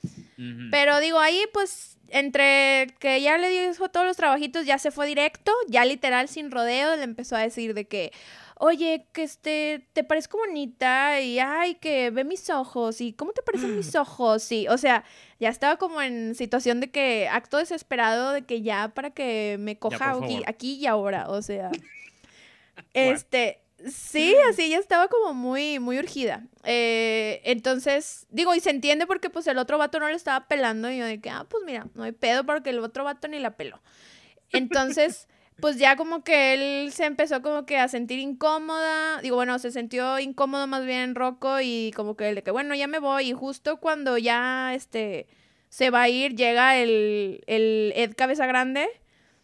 Pero 0.71 1.01
digo, 1.01 1.19
ahí 1.19 1.43
pues 1.53 1.99
entre 2.09 2.95
que 2.99 3.21
ya 3.21 3.37
le 3.37 3.51
dijo 3.51 3.91
todos 3.91 4.07
los 4.07 4.17
trabajitos, 4.17 4.65
ya 4.65 4.79
se 4.79 4.91
fue 4.91 5.07
directo, 5.07 5.53
ya 5.69 5.85
literal 5.85 6.29
sin 6.31 6.51
rodeo, 6.51 6.97
le 6.97 7.03
empezó 7.03 7.37
a 7.37 7.41
decir 7.41 7.75
de 7.75 7.89
que, 7.89 8.11
oye, 8.57 9.05
que 9.13 9.23
este, 9.23 9.87
te 9.93 10.03
parezco 10.03 10.39
bonita 10.39 11.21
y 11.21 11.39
ay, 11.39 11.75
que 11.75 12.09
ve 12.09 12.25
mis 12.25 12.49
ojos 12.49 13.03
y 13.03 13.13
cómo 13.13 13.33
te 13.33 13.43
parecen 13.43 13.77
mis 13.77 13.95
ojos, 13.97 14.43
sí, 14.43 14.67
o 14.69 14.79
sea, 14.79 15.05
ya 15.39 15.51
estaba 15.51 15.77
como 15.77 16.01
en 16.01 16.35
situación 16.35 16.81
de 16.81 16.91
que 16.91 17.29
acto 17.31 17.59
desesperado 17.59 18.33
de 18.33 18.47
que 18.47 18.63
ya 18.63 18.89
para 18.95 19.11
que 19.11 19.59
me 19.61 19.79
coja 19.79 20.13
aquí, 20.13 20.43
aquí, 20.47 20.77
y 20.77 20.87
ahora, 20.87 21.29
o 21.29 21.43
sea, 21.43 21.71
este, 22.95 23.61
Sí, 23.89 24.35
así 24.51 24.69
ya 24.69 24.79
estaba 24.79 25.09
como 25.09 25.33
muy, 25.33 25.79
muy 25.79 25.99
urgida. 25.99 26.47
Eh, 26.65 27.41
entonces, 27.45 28.27
digo, 28.31 28.55
y 28.55 28.61
se 28.61 28.71
entiende 28.71 29.07
porque 29.07 29.31
pues 29.31 29.47
el 29.47 29.59
otro 29.59 29.79
vato 29.79 29.99
no 30.01 30.09
le 30.09 30.15
estaba 30.15 30.47
pelando 30.47 30.91
y 30.91 30.99
yo 30.99 31.05
de 31.05 31.21
que, 31.21 31.31
ah, 31.31 31.47
pues 31.49 31.65
mira, 31.65 31.87
no 31.95 32.03
hay 32.03 32.13
pedo 32.13 32.45
porque 32.45 32.71
el 32.71 32.81
otro 32.81 33.05
vato 33.05 33.29
ni 33.29 33.39
la 33.39 33.57
peló. 33.57 33.81
Entonces, 34.51 35.29
pues 35.61 35.79
ya 35.79 35.97
como 35.97 36.23
que 36.25 36.55
él 36.85 36.93
se 36.93 37.07
empezó 37.07 37.41
como 37.43 37.65
que 37.65 37.79
a 37.79 37.89
sentir 37.89 38.19
incómoda, 38.19 39.21
digo, 39.23 39.37
bueno, 39.37 39.59
se 39.59 39.71
sintió 39.71 40.19
incómodo 40.19 40.67
más 40.67 40.85
bien 40.85 41.15
Rocco 41.15 41.61
y 41.61 41.93
como 41.97 42.17
que 42.17 42.35
de 42.35 42.43
que, 42.43 42.51
bueno, 42.51 42.75
ya 42.75 42.87
me 42.87 42.99
voy 42.99 43.31
y 43.31 43.33
justo 43.33 43.79
cuando 43.79 44.19
ya, 44.19 44.75
este, 44.75 45.27
se 45.71 45.91
va 45.91 46.03
a 46.03 46.09
ir, 46.09 46.35
llega 46.35 46.77
el, 46.77 47.43
el 47.47 47.93
Ed 47.97 48.13
Cabeza 48.15 48.47
Grande. 48.47 48.89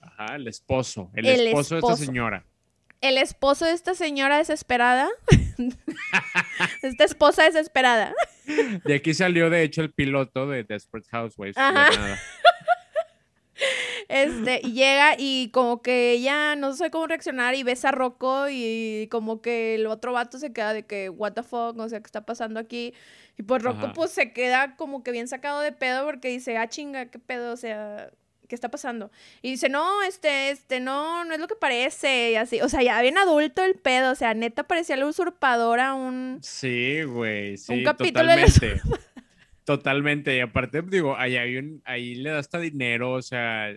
Ajá, 0.01 0.37
el 0.37 0.47
esposo, 0.47 1.11
el, 1.15 1.27
esposo 1.27 1.77
de 1.77 1.81
esta 1.81 1.97
señora 1.97 2.45
el 3.01 3.19
esposo 3.19 3.65
de 3.65 3.73
esta 3.73 3.95
señora 3.95 4.39
desesperada. 4.39 5.09
esta 6.83 7.05
esposa 7.05 7.45
desesperada. 7.45 8.15
De 8.85 8.95
aquí 8.95 9.15
salió, 9.15 9.51
de 9.51 9.63
hecho, 9.63 9.83
el 9.83 9.93
piloto 9.93 10.49
de 10.49 10.65
Desperate 10.65 11.09
Housewives. 11.11 11.57
Este, 14.09 14.59
llega 14.59 15.17
y 15.19 15.51
como 15.51 15.83
que 15.83 16.21
ya 16.21 16.55
no 16.55 16.75
sé 16.75 16.91
cómo 16.91 17.07
reaccionar 17.07 17.55
y 17.55 17.63
besa 17.63 17.89
a 17.89 17.93
Rocco 17.93 18.47
y 18.49 19.09
como 19.11 19.41
que 19.43 19.75
el 19.75 19.87
otro 19.87 20.13
vato 20.13 20.39
se 20.39 20.53
queda 20.53 20.73
de 20.73 20.85
que, 20.85 21.09
what 21.09 21.33
the 21.33 21.43
fuck, 21.43 21.77
o 21.79 21.89
sea, 21.89 22.01
¿qué 22.01 22.07
está 22.07 22.25
pasando 22.25 22.61
aquí? 22.61 22.95
Y 23.37 23.43
pues 23.43 23.63
Rocco 23.63 23.93
pues 23.95 24.13
se 24.13 24.33
queda 24.33 24.77
como 24.77 25.03
que 25.03 25.11
bien 25.11 25.27
sacado 25.27 25.61
de 25.61 25.73
pedo 25.73 26.05
porque 26.05 26.29
dice, 26.29 26.57
ah, 26.57 26.69
chinga, 26.69 27.07
qué 27.07 27.19
pedo, 27.19 27.53
o 27.53 27.57
sea, 27.57 28.11
¿qué 28.47 28.55
está 28.55 28.71
pasando? 28.71 29.11
Y 29.43 29.51
dice, 29.51 29.69
no, 29.69 30.03
este, 30.03 30.51
este, 30.51 30.81
no, 30.81 31.25
no 31.25 31.35
es 31.35 31.41
lo 31.41 31.49
que 31.49 31.57
parece, 31.57 32.33
y 32.33 32.35
así, 32.37 32.61
o 32.61 32.69
sea, 32.69 32.83
ya 32.83 33.01
bien 33.03 33.19
adulto 33.19 33.65
el 33.65 33.75
pedo, 33.75 34.13
o 34.13 34.15
sea, 34.15 34.35
neta 34.35 34.65
parecía 34.65 34.97
la 34.97 35.07
usurpadora 35.07 35.95
un... 35.95 36.39
Sí, 36.43 37.03
güey, 37.03 37.57
sí, 37.57 37.73
un 37.73 37.85
capítulo 37.85 38.29
totalmente. 38.29 38.81
Totalmente, 39.65 40.37
y 40.37 40.41
aparte, 40.41 40.83
digo, 40.83 41.17
ahí, 41.17 41.37
hay 41.37 41.57
un, 41.57 41.83
ahí 41.85 42.15
le 42.15 42.31
da 42.31 42.39
hasta 42.39 42.59
dinero, 42.59 43.13
o 43.13 43.23
sea... 43.23 43.75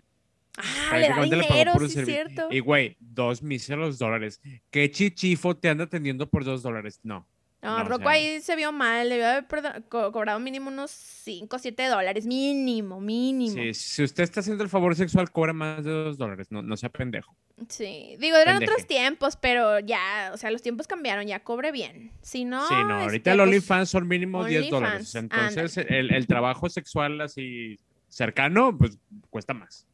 Ah, 0.91 0.97
le 0.97 1.10
da 1.10 1.21
dinero, 1.21 1.73
sí 1.88 1.99
es 1.99 2.05
cierto. 2.05 2.47
Y, 2.51 2.60
güey, 2.60 2.97
dos 2.99 3.41
míseros 3.41 3.97
dólares. 3.97 4.41
¿Qué 4.69 4.91
chichifo 4.91 5.55
te 5.55 5.69
anda 5.69 5.86
atendiendo 5.86 6.29
por 6.29 6.43
dos 6.43 6.62
dólares? 6.62 6.99
No. 7.01 7.25
No, 7.62 7.84
Rocco 7.84 8.08
ahí 8.08 8.39
se 8.39 8.56
vio 8.56 8.72
mal, 8.72 9.10
le 9.10 9.15
debió 9.15 9.30
haber 9.30 9.84
cobrado 9.89 10.39
mínimo 10.39 10.69
unos 10.69 10.91
5 10.91 11.54
o 11.54 11.60
7 11.60 11.88
dólares, 11.88 12.26
mínimo, 12.26 13.02
mínimo. 13.02 13.54
Sí, 13.54 13.74
si 13.74 14.04
usted 14.04 14.24
está 14.24 14.39
haciendo 14.39 14.63
el 14.63 14.69
favor 14.69 14.95
sexual, 14.95 15.30
cobra 15.30 15.52
más 15.52 15.84
de 15.84 15.91
2 15.91 16.17
dólares, 16.17 16.48
no, 16.52 16.62
no 16.62 16.78
sea 16.78 16.89
pendejo. 16.89 17.36
Sí, 17.67 18.15
digo, 18.19 18.38
eran 18.38 18.63
otros 18.63 18.88
tiempos, 18.88 19.36
pero 19.36 19.80
ya, 19.80 20.32
o 20.34 20.38
sea, 20.38 20.52
los 20.52 20.62
tiempos 20.62 20.88
cambiaron, 20.88 21.28
ya 21.28 21.43
cobre 21.43 21.74
bien. 21.74 22.12
Si 22.22 22.45
no. 22.45 22.65
Sí, 22.67 22.76
no, 22.76 23.02
ahorita 23.02 23.32
el 23.34 23.38
pues, 23.38 23.48
OnlyFans 23.48 23.89
son 23.89 24.08
mínimo 24.08 24.45
10 24.45 24.69
dólares. 24.69 25.13
Entonces, 25.15 25.78
el, 25.78 26.13
el, 26.13 26.28
trabajo 26.28 26.69
sexual 26.69 27.19
así 27.19 27.78
cercano, 28.08 28.78
pues 28.78 28.98
cuesta 29.30 29.54
más. 29.54 29.86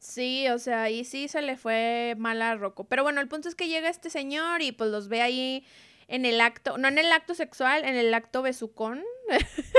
Sí, 0.00 0.48
o 0.48 0.58
sea, 0.58 0.84
ahí 0.84 1.04
sí 1.04 1.28
se 1.28 1.42
le 1.42 1.56
fue 1.56 2.14
mal 2.18 2.42
a 2.42 2.56
Rocco. 2.56 2.84
Pero 2.84 3.04
bueno, 3.04 3.20
el 3.20 3.28
punto 3.28 3.48
es 3.48 3.54
que 3.54 3.68
llega 3.68 3.88
este 3.88 4.10
señor 4.10 4.62
y 4.62 4.72
pues 4.72 4.90
los 4.90 5.08
ve 5.08 5.22
ahí 5.22 5.64
en 6.08 6.24
el 6.24 6.40
acto, 6.40 6.78
no 6.78 6.88
en 6.88 6.98
el 6.98 7.12
acto 7.12 7.34
sexual, 7.34 7.84
en 7.84 7.96
el 7.96 8.12
acto 8.14 8.42
besucón. 8.42 9.02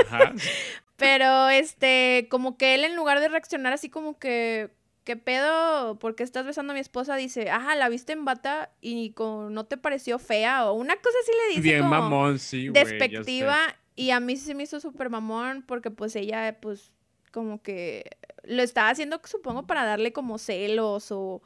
Ajá. 0.06 0.32
Pero 0.96 1.48
este, 1.48 2.26
como 2.28 2.58
que 2.58 2.74
él 2.74 2.84
en 2.84 2.96
lugar 2.96 3.20
de 3.20 3.28
reaccionar 3.28 3.72
así 3.72 3.88
como 3.88 4.18
que, 4.18 4.70
¿qué 5.04 5.16
pedo? 5.16 5.96
¿Por 5.98 6.16
qué 6.16 6.24
estás 6.24 6.44
besando 6.44 6.72
a 6.72 6.74
mi 6.74 6.80
esposa? 6.80 7.14
Dice, 7.14 7.50
ajá, 7.50 7.76
la 7.76 7.88
viste 7.88 8.12
en 8.12 8.24
bata 8.24 8.70
y 8.80 9.12
con, 9.12 9.54
no 9.54 9.64
te 9.64 9.76
pareció 9.76 10.18
fea 10.18 10.68
o 10.68 10.74
una 10.74 10.96
cosa 10.96 11.16
así 11.22 11.30
le 11.32 11.48
dice. 11.50 11.60
Bien 11.60 11.86
mamón, 11.86 12.40
sí, 12.40 12.68
Despectiva. 12.70 13.58
Y 13.94 14.10
a 14.10 14.20
mí 14.20 14.36
sí 14.36 14.46
se 14.46 14.54
me 14.54 14.64
hizo 14.64 14.80
súper 14.80 15.08
mamón 15.08 15.62
porque 15.62 15.90
pues 15.90 16.14
ella, 16.16 16.58
pues, 16.60 16.92
como 17.32 17.62
que 17.62 18.04
lo 18.42 18.62
estaba 18.62 18.90
haciendo, 18.90 19.20
supongo, 19.24 19.66
para 19.66 19.84
darle 19.84 20.12
como 20.12 20.38
celos 20.38 21.12
o 21.12 21.42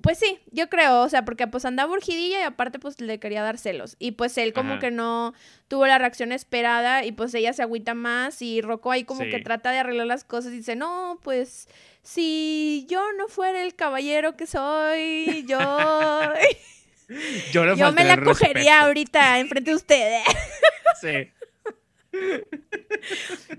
pues 0.00 0.18
sí, 0.18 0.38
yo 0.50 0.68
creo, 0.68 1.00
o 1.00 1.08
sea, 1.08 1.24
porque 1.24 1.46
pues 1.46 1.64
andaba 1.64 1.92
urgidilla 1.92 2.40
y 2.40 2.42
aparte 2.42 2.78
pues 2.78 3.00
le 3.00 3.18
quería 3.18 3.42
dar 3.42 3.56
celos. 3.56 3.96
Y 3.98 4.12
pues 4.12 4.36
él 4.36 4.52
como 4.52 4.78
que 4.78 4.90
no 4.90 5.32
tuvo 5.68 5.86
la 5.86 5.98
reacción 5.98 6.30
esperada 6.32 7.04
y 7.04 7.12
pues 7.12 7.32
ella 7.34 7.52
se 7.52 7.62
agüita 7.62 7.94
más 7.94 8.42
y 8.42 8.60
Rocco 8.60 8.90
ahí 8.90 9.04
como 9.04 9.22
que 9.22 9.40
trata 9.40 9.70
de 9.70 9.78
arreglar 9.78 10.06
las 10.06 10.24
cosas 10.24 10.52
y 10.52 10.56
dice, 10.56 10.76
no, 10.76 11.18
pues 11.22 11.68
si 12.02 12.86
yo 12.88 13.00
no 13.16 13.28
fuera 13.28 13.62
el 13.62 13.74
caballero 13.74 14.36
que 14.36 14.46
soy, 14.46 15.44
yo... 15.48 15.58
yo, 17.52 17.92
me 17.92 18.04
la 18.04 18.20
cogería 18.20 18.82
ahorita 18.82 19.38
enfrente 19.38 19.70
de 19.70 19.76
ustedes. 19.76 20.24
sí. 21.00 21.30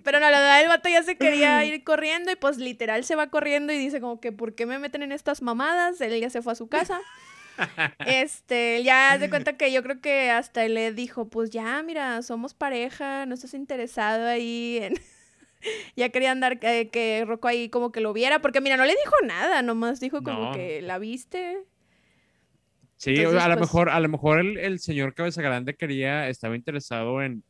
Pero 0.03 0.19
no, 0.19 0.29
la 0.29 0.39
verdad 0.39 0.61
el 0.61 0.67
vato 0.67 0.89
ya 0.89 1.03
se 1.03 1.17
quería 1.17 1.63
ir 1.65 1.83
corriendo 1.83 2.31
y 2.31 2.35
pues 2.35 2.57
literal 2.57 3.03
se 3.03 3.15
va 3.15 3.29
corriendo 3.29 3.73
y 3.73 3.77
dice 3.77 4.01
como 4.01 4.19
que 4.19 4.31
¿por 4.31 4.55
qué 4.55 4.65
me 4.65 4.79
meten 4.79 5.03
en 5.03 5.11
estas 5.11 5.41
mamadas? 5.41 5.99
Él 6.01 6.19
ya 6.19 6.29
se 6.29 6.41
fue 6.41 6.53
a 6.53 6.55
su 6.55 6.67
casa. 6.67 7.01
Este, 8.05 8.83
ya 8.83 9.15
se 9.17 9.29
cuenta 9.29 9.55
que 9.55 9.71
yo 9.71 9.81
creo 9.81 10.01
que 10.01 10.29
hasta 10.29 10.65
él 10.65 10.73
le 10.73 10.91
dijo, 10.91 11.29
pues 11.29 11.51
ya, 11.51 11.81
mira, 11.83 12.21
somos 12.21 12.53
pareja, 12.53 13.25
no 13.25 13.33
estás 13.33 13.53
interesado 13.53 14.27
ahí 14.27 14.79
en... 14.81 14.95
ya 15.95 16.09
quería 16.09 16.31
andar 16.31 16.59
que, 16.59 16.89
que 16.89 17.23
Rocco 17.25 17.47
ahí 17.47 17.69
como 17.69 17.91
que 17.93 18.01
lo 18.01 18.11
viera, 18.13 18.39
porque 18.39 18.61
mira, 18.61 18.77
no 18.77 18.85
le 18.85 18.93
dijo 18.93 19.15
nada, 19.25 19.61
nomás 19.61 19.99
dijo 19.99 20.21
como 20.21 20.51
que 20.51 20.81
la 20.81 20.99
viste. 20.99 21.59
Sí, 22.97 23.17
a 23.23 23.29
lo 23.29 23.57
pues 23.57 23.59
mejor, 23.59 23.89
a 23.89 23.99
lo 23.99 24.09
mejor 24.09 24.39
el, 24.39 24.57
el 24.57 24.79
señor 24.79 25.13
Cabeza 25.13 25.41
Grande 25.41 25.75
quería, 25.75 26.29
estaba 26.29 26.55
interesado 26.55 27.21
en, 27.21 27.43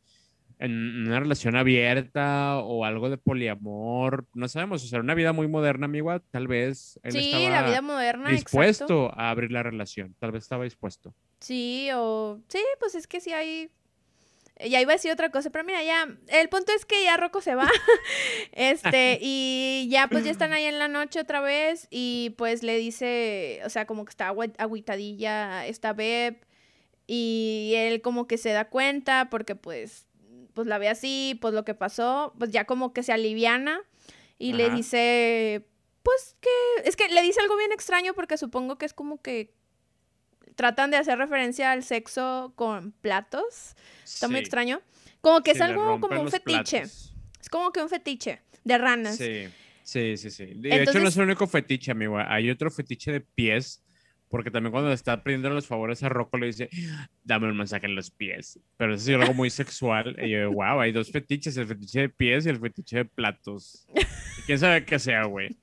en 0.58 1.06
una 1.06 1.20
relación 1.20 1.56
abierta 1.56 2.58
o 2.58 2.84
algo 2.84 3.10
de 3.10 3.18
poliamor, 3.18 4.26
no 4.34 4.48
sabemos, 4.48 4.82
o 4.84 4.86
sea, 4.86 5.00
una 5.00 5.14
vida 5.14 5.32
muy 5.32 5.48
moderna, 5.48 5.84
amiga, 5.84 6.22
tal 6.30 6.48
vez 6.48 6.98
él 7.02 7.12
sí, 7.12 7.32
la 7.48 7.62
vida 7.62 7.82
moderna, 7.82 8.30
dispuesto 8.30 9.12
a 9.14 9.30
abrir 9.30 9.52
la 9.52 9.62
relación, 9.62 10.14
tal 10.18 10.32
vez 10.32 10.44
estaba 10.44 10.64
dispuesto. 10.64 11.14
Sí, 11.40 11.90
o 11.94 12.40
sí, 12.48 12.62
pues 12.80 12.94
es 12.94 13.06
que 13.06 13.20
sí 13.20 13.32
hay 13.32 13.70
ya 14.58 14.80
iba 14.80 14.92
a 14.92 14.96
decir 14.96 15.12
otra 15.12 15.30
cosa, 15.30 15.50
pero 15.50 15.64
mira, 15.64 15.82
ya, 15.82 16.08
el 16.28 16.48
punto 16.48 16.72
es 16.72 16.86
que 16.86 17.04
ya 17.04 17.18
Rocco 17.18 17.42
se 17.42 17.54
va, 17.54 17.68
este, 18.52 19.18
y 19.20 19.86
ya 19.90 20.08
pues 20.08 20.24
ya 20.24 20.30
están 20.30 20.52
ahí 20.52 20.64
en 20.64 20.78
la 20.78 20.88
noche 20.88 21.20
otra 21.20 21.40
vez, 21.40 21.86
y 21.90 22.34
pues 22.38 22.62
le 22.62 22.78
dice, 22.78 23.60
o 23.64 23.68
sea, 23.68 23.86
como 23.86 24.04
que 24.04 24.10
está 24.10 24.28
agüitadilla 24.58 25.66
esta 25.66 25.92
Beb, 25.92 26.38
y 27.06 27.74
él 27.76 28.00
como 28.00 28.26
que 28.26 28.38
se 28.38 28.50
da 28.50 28.68
cuenta, 28.68 29.28
porque 29.30 29.54
pues 29.54 30.06
pues 30.56 30.66
la 30.66 30.78
ve 30.78 30.88
así, 30.88 31.38
pues 31.42 31.52
lo 31.52 31.66
que 31.66 31.74
pasó, 31.74 32.34
pues 32.38 32.50
ya 32.50 32.64
como 32.64 32.94
que 32.94 33.02
se 33.02 33.12
aliviana 33.12 33.82
y 34.38 34.54
le 34.54 34.70
dice, 34.70 35.66
pues 36.02 36.34
que, 36.40 36.88
es 36.88 36.96
que 36.96 37.10
le 37.10 37.20
dice 37.20 37.40
algo 37.42 37.58
bien 37.58 37.72
extraño 37.72 38.14
porque 38.14 38.38
supongo 38.38 38.78
que 38.78 38.86
es 38.86 38.94
como 38.94 39.20
que 39.20 39.52
tratan 40.54 40.90
de 40.90 40.96
hacer 40.96 41.18
referencia 41.18 41.72
al 41.72 41.84
sexo 41.84 42.54
con 42.56 42.92
platos. 42.92 43.76
Está 44.02 44.28
muy 44.28 44.38
extraño. 44.38 44.80
Como 45.20 45.42
que 45.42 45.50
es 45.50 45.60
algo 45.60 46.00
como 46.00 46.22
un 46.22 46.30
fetiche. 46.30 46.84
Es 46.84 47.50
como 47.50 47.70
que 47.70 47.82
un 47.82 47.90
fetiche 47.90 48.40
de 48.64 48.78
ranas. 48.78 49.18
Sí, 49.18 49.48
sí, 49.82 50.16
sí, 50.16 50.30
sí. 50.30 50.52
De 50.54 50.84
hecho, 50.84 50.98
no 51.00 51.08
es 51.08 51.16
el 51.18 51.24
único 51.24 51.46
fetiche, 51.46 51.90
amigo. 51.90 52.16
Hay 52.18 52.48
otro 52.48 52.70
fetiche 52.70 53.12
de 53.12 53.20
pies 53.20 53.84
porque 54.28 54.50
también 54.50 54.72
cuando 54.72 54.92
está 54.92 55.22
pidiendo 55.22 55.50
los 55.50 55.66
favores 55.66 56.02
a 56.02 56.08
Rocco 56.08 56.36
le 56.38 56.46
dice, 56.46 56.68
dame 57.22 57.48
un 57.48 57.56
mensaje 57.56 57.86
en 57.86 57.94
los 57.94 58.10
pies. 58.10 58.58
Pero 58.76 58.94
eso 58.94 59.10
es 59.10 59.20
algo 59.20 59.34
muy 59.34 59.50
sexual. 59.50 60.16
Y 60.20 60.30
yo, 60.30 60.52
wow, 60.52 60.80
hay 60.80 60.92
dos 60.92 61.10
fetiches, 61.10 61.56
el 61.56 61.66
fetiche 61.66 62.00
de 62.00 62.08
pies 62.08 62.46
y 62.46 62.48
el 62.48 62.58
fetiche 62.58 62.98
de 62.98 63.04
platos. 63.04 63.86
¿Quién 64.46 64.58
sabe 64.58 64.84
qué 64.84 64.98
sea, 64.98 65.24
güey? 65.24 65.56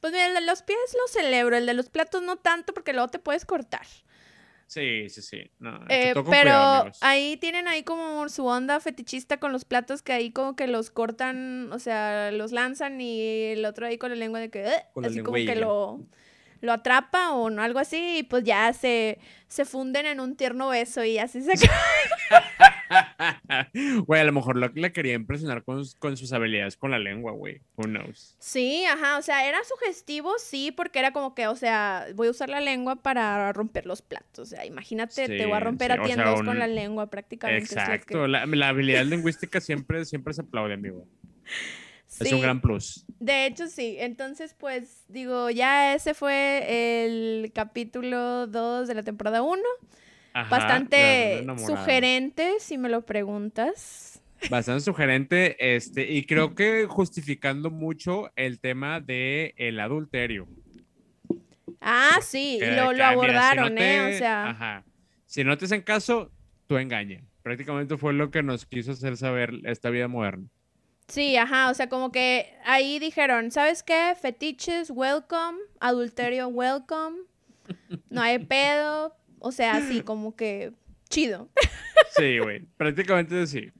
Pues 0.00 0.12
mira, 0.12 0.26
el 0.26 0.34
de 0.34 0.40
los 0.42 0.62
pies 0.62 0.78
lo 0.94 1.08
celebro, 1.08 1.56
el 1.56 1.66
de 1.66 1.74
los 1.74 1.88
platos 1.88 2.22
no 2.22 2.36
tanto 2.36 2.72
porque 2.72 2.92
luego 2.92 3.08
te 3.08 3.18
puedes 3.18 3.44
cortar. 3.44 3.86
Sí, 4.66 5.08
sí, 5.08 5.22
sí. 5.22 5.50
No, 5.58 5.80
eh, 5.88 6.12
pero 6.28 6.90
ahí 7.00 7.36
tienen 7.36 7.68
ahí 7.68 7.84
como 7.84 8.28
su 8.28 8.46
onda 8.46 8.80
fetichista 8.80 9.38
con 9.38 9.52
los 9.52 9.64
platos 9.64 10.02
que 10.02 10.12
ahí 10.12 10.32
como 10.32 10.56
que 10.56 10.66
los 10.66 10.90
cortan, 10.90 11.72
o 11.72 11.78
sea, 11.78 12.32
los 12.32 12.50
lanzan 12.50 13.00
y 13.00 13.44
el 13.52 13.64
otro 13.64 13.86
ahí 13.86 13.96
con 13.96 14.10
la 14.10 14.16
lengua 14.16 14.40
de 14.40 14.50
que, 14.50 14.64
eh, 14.64 14.82
así 15.04 15.22
como 15.22 15.36
que 15.36 15.54
lo 15.54 16.00
lo 16.60 16.72
atrapa 16.72 17.32
o 17.32 17.50
no, 17.50 17.62
algo 17.62 17.78
así, 17.78 18.18
y 18.18 18.22
pues 18.22 18.44
ya 18.44 18.72
se, 18.72 19.18
se 19.48 19.64
funden 19.64 20.06
en 20.06 20.20
un 20.20 20.36
tierno 20.36 20.68
beso 20.68 21.04
y 21.04 21.18
así 21.18 21.42
se 21.42 21.52
Güey, 24.06 24.20
a 24.20 24.24
lo 24.24 24.32
mejor 24.32 24.56
lo 24.56 24.72
que 24.72 24.80
le 24.80 24.92
quería 24.92 25.14
impresionar 25.14 25.64
con, 25.64 25.84
sus 25.84 26.32
habilidades 26.32 26.76
con 26.76 26.90
la 26.90 26.98
lengua, 26.98 27.32
güey. 27.32 27.60
Who 27.76 27.84
knows? 27.84 28.36
Sí, 28.38 28.84
ajá, 28.84 29.18
o 29.18 29.22
sea, 29.22 29.48
era 29.48 29.58
sugestivo, 29.64 30.32
sí, 30.38 30.72
porque 30.72 30.98
era 30.98 31.12
como 31.12 31.34
que, 31.34 31.46
o 31.46 31.56
sea, 31.56 32.06
voy 32.14 32.28
a 32.28 32.30
usar 32.30 32.48
la 32.48 32.60
lengua 32.60 32.96
para 32.96 33.52
romper 33.52 33.86
los 33.86 34.02
platos. 34.02 34.38
O 34.38 34.46
sea, 34.46 34.64
imagínate, 34.64 35.28
te 35.28 35.46
voy 35.46 35.56
a 35.56 35.60
romper 35.60 35.92
a 35.92 36.02
tiendas 36.02 36.42
con 36.42 36.58
la 36.58 36.66
lengua 36.66 37.08
prácticamente. 37.08 37.74
Exacto, 37.74 38.26
la, 38.26 38.46
la, 38.46 38.68
habilidad 38.68 39.04
lingüística 39.04 39.60
siempre, 39.60 40.04
siempre 40.04 40.34
se 40.34 40.42
aplaude, 40.42 40.74
amigo. 40.74 41.06
Es 42.20 42.32
un 42.32 42.40
gran 42.40 42.60
plus. 42.60 43.04
De 43.18 43.46
hecho, 43.46 43.66
sí. 43.66 43.96
Entonces, 43.98 44.54
pues, 44.58 45.04
digo, 45.08 45.50
ya 45.50 45.94
ese 45.94 46.14
fue 46.14 47.04
el 47.04 47.52
capítulo 47.52 48.46
2 48.46 48.88
de 48.88 48.94
la 48.94 49.02
temporada 49.02 49.42
1. 49.42 49.62
Bastante 50.50 51.46
sugerente, 51.66 52.54
si 52.60 52.78
me 52.78 52.88
lo 52.88 53.06
preguntas. 53.06 54.22
Bastante 54.50 54.82
sugerente, 54.82 55.76
este, 55.76 56.12
y 56.12 56.24
creo 56.24 56.54
que 56.54 56.86
justificando 56.86 57.70
mucho 57.70 58.30
el 58.36 58.60
tema 58.60 59.00
de 59.00 59.54
el 59.56 59.80
adulterio. 59.80 60.46
Ah, 61.80 62.18
sí, 62.20 62.58
y 62.60 62.66
lo, 62.74 62.82
abordaron, 63.04 63.78
¿eh? 63.78 64.14
O 64.14 64.18
sea. 64.18 64.50
Ajá. 64.50 64.84
Si 65.24 65.42
no 65.42 65.56
te 65.56 65.64
hacen 65.64 65.82
caso, 65.82 66.30
tú 66.66 66.76
engañas. 66.76 67.24
Prácticamente 67.42 67.96
fue 67.96 68.12
lo 68.12 68.30
que 68.30 68.42
nos 68.42 68.66
quiso 68.66 68.92
hacer 68.92 69.16
saber 69.16 69.54
esta 69.64 69.88
vida 69.88 70.08
moderna. 70.08 70.48
Sí, 71.08 71.36
ajá, 71.36 71.70
o 71.70 71.74
sea, 71.74 71.88
como 71.88 72.10
que 72.10 72.52
ahí 72.64 72.98
dijeron, 72.98 73.50
¿sabes 73.50 73.82
qué? 73.82 74.14
Fetiches, 74.20 74.90
welcome, 74.90 75.58
adulterio, 75.78 76.48
welcome, 76.48 77.18
no 78.10 78.22
hay 78.22 78.40
pedo, 78.40 79.16
o 79.38 79.52
sea, 79.52 79.76
así 79.76 80.00
como 80.00 80.34
que 80.36 80.72
chido. 81.08 81.48
Sí, 82.10 82.38
güey, 82.38 82.60
prácticamente 82.78 83.46
sí. 83.46 83.72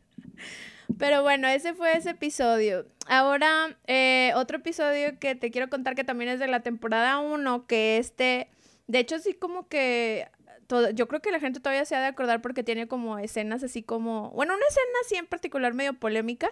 Pero 0.98 1.22
bueno, 1.22 1.48
ese 1.48 1.72
fue 1.72 1.96
ese 1.96 2.10
episodio. 2.10 2.86
Ahora, 3.06 3.78
eh, 3.86 4.32
otro 4.34 4.58
episodio 4.58 5.18
que 5.18 5.34
te 5.34 5.50
quiero 5.50 5.70
contar 5.70 5.94
que 5.94 6.04
también 6.04 6.30
es 6.30 6.38
de 6.38 6.46
la 6.46 6.60
temporada 6.60 7.18
1, 7.18 7.66
que 7.66 7.96
este, 7.96 8.48
de 8.88 8.98
hecho, 8.98 9.18
sí 9.18 9.32
como 9.32 9.68
que 9.68 10.28
todo, 10.66 10.90
yo 10.90 11.08
creo 11.08 11.20
que 11.20 11.30
la 11.30 11.40
gente 11.40 11.60
todavía 11.60 11.84
se 11.84 11.94
ha 11.96 12.00
de 12.00 12.06
acordar 12.06 12.42
porque 12.42 12.62
tiene 12.62 12.88
como 12.88 13.18
escenas 13.18 13.62
así 13.62 13.82
como, 13.82 14.30
bueno, 14.30 14.54
una 14.54 14.66
escena 14.66 14.98
así 15.04 15.16
en 15.16 15.26
particular 15.26 15.74
medio 15.74 15.94
polémica, 15.94 16.50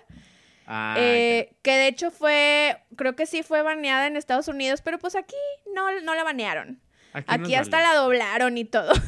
Ah, 0.66 0.94
eh, 0.98 1.55
que 1.62 1.72
de 1.72 1.88
hecho 1.88 2.11
fue, 2.11 2.79
creo 2.96 3.16
que 3.16 3.27
sí 3.27 3.42
fue 3.42 3.62
baneada 3.62 4.07
en 4.07 4.16
Estados 4.16 4.48
Unidos, 4.48 4.81
pero 4.83 4.98
pues 4.98 5.14
aquí 5.14 5.37
no, 5.74 6.00
no 6.00 6.14
la 6.14 6.24
banearon. 6.24 6.81
Aquí, 7.12 7.55
hasta 7.55 7.81
la 7.81 7.94
doblaron 7.94 8.58
y 8.58 8.65
todo. 8.65 8.92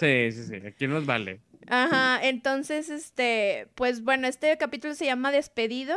Sí, 0.00 0.32
sí, 0.32 0.42
sí, 0.42 0.56
aquí 0.66 0.88
nos 0.88 1.06
vale. 1.06 1.40
Ajá, 1.68 2.18
entonces, 2.20 2.90
este, 2.90 3.68
pues 3.76 4.02
bueno, 4.02 4.26
este 4.26 4.58
capítulo 4.58 4.92
se 4.94 5.06
llama 5.06 5.30
Despedido. 5.30 5.96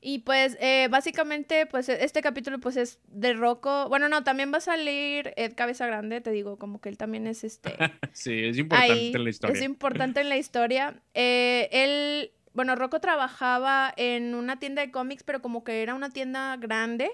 Y 0.00 0.18
pues, 0.18 0.58
eh, 0.60 0.88
básicamente, 0.90 1.64
pues 1.64 1.88
este 1.88 2.20
capítulo 2.20 2.58
pues 2.58 2.76
es 2.76 2.98
de 3.06 3.32
Rocco. 3.32 3.88
Bueno, 3.88 4.10
no, 4.10 4.22
también 4.22 4.52
va 4.52 4.58
a 4.58 4.60
salir 4.60 5.32
Ed 5.36 5.54
Cabeza 5.54 5.86
Grande, 5.86 6.20
te 6.20 6.30
digo, 6.30 6.58
como 6.58 6.78
que 6.80 6.90
él 6.90 6.98
también 6.98 7.26
es 7.26 7.42
este... 7.42 7.74
sí, 8.12 8.44
es 8.44 8.58
importante 8.58 9.16
en 9.16 9.24
la 9.24 9.30
historia. 9.30 9.56
Es 9.56 9.62
importante 9.62 10.20
en 10.20 10.28
la 10.28 10.36
historia. 10.36 11.00
Eh, 11.14 11.70
él 11.72 12.32
bueno, 12.54 12.76
Rocco 12.76 13.00
trabajaba 13.00 13.92
en 13.96 14.34
una 14.34 14.58
tienda 14.58 14.80
de 14.80 14.90
cómics, 14.90 15.24
pero 15.24 15.42
como 15.42 15.64
que 15.64 15.82
era 15.82 15.94
una 15.94 16.10
tienda 16.10 16.56
grande. 16.56 17.10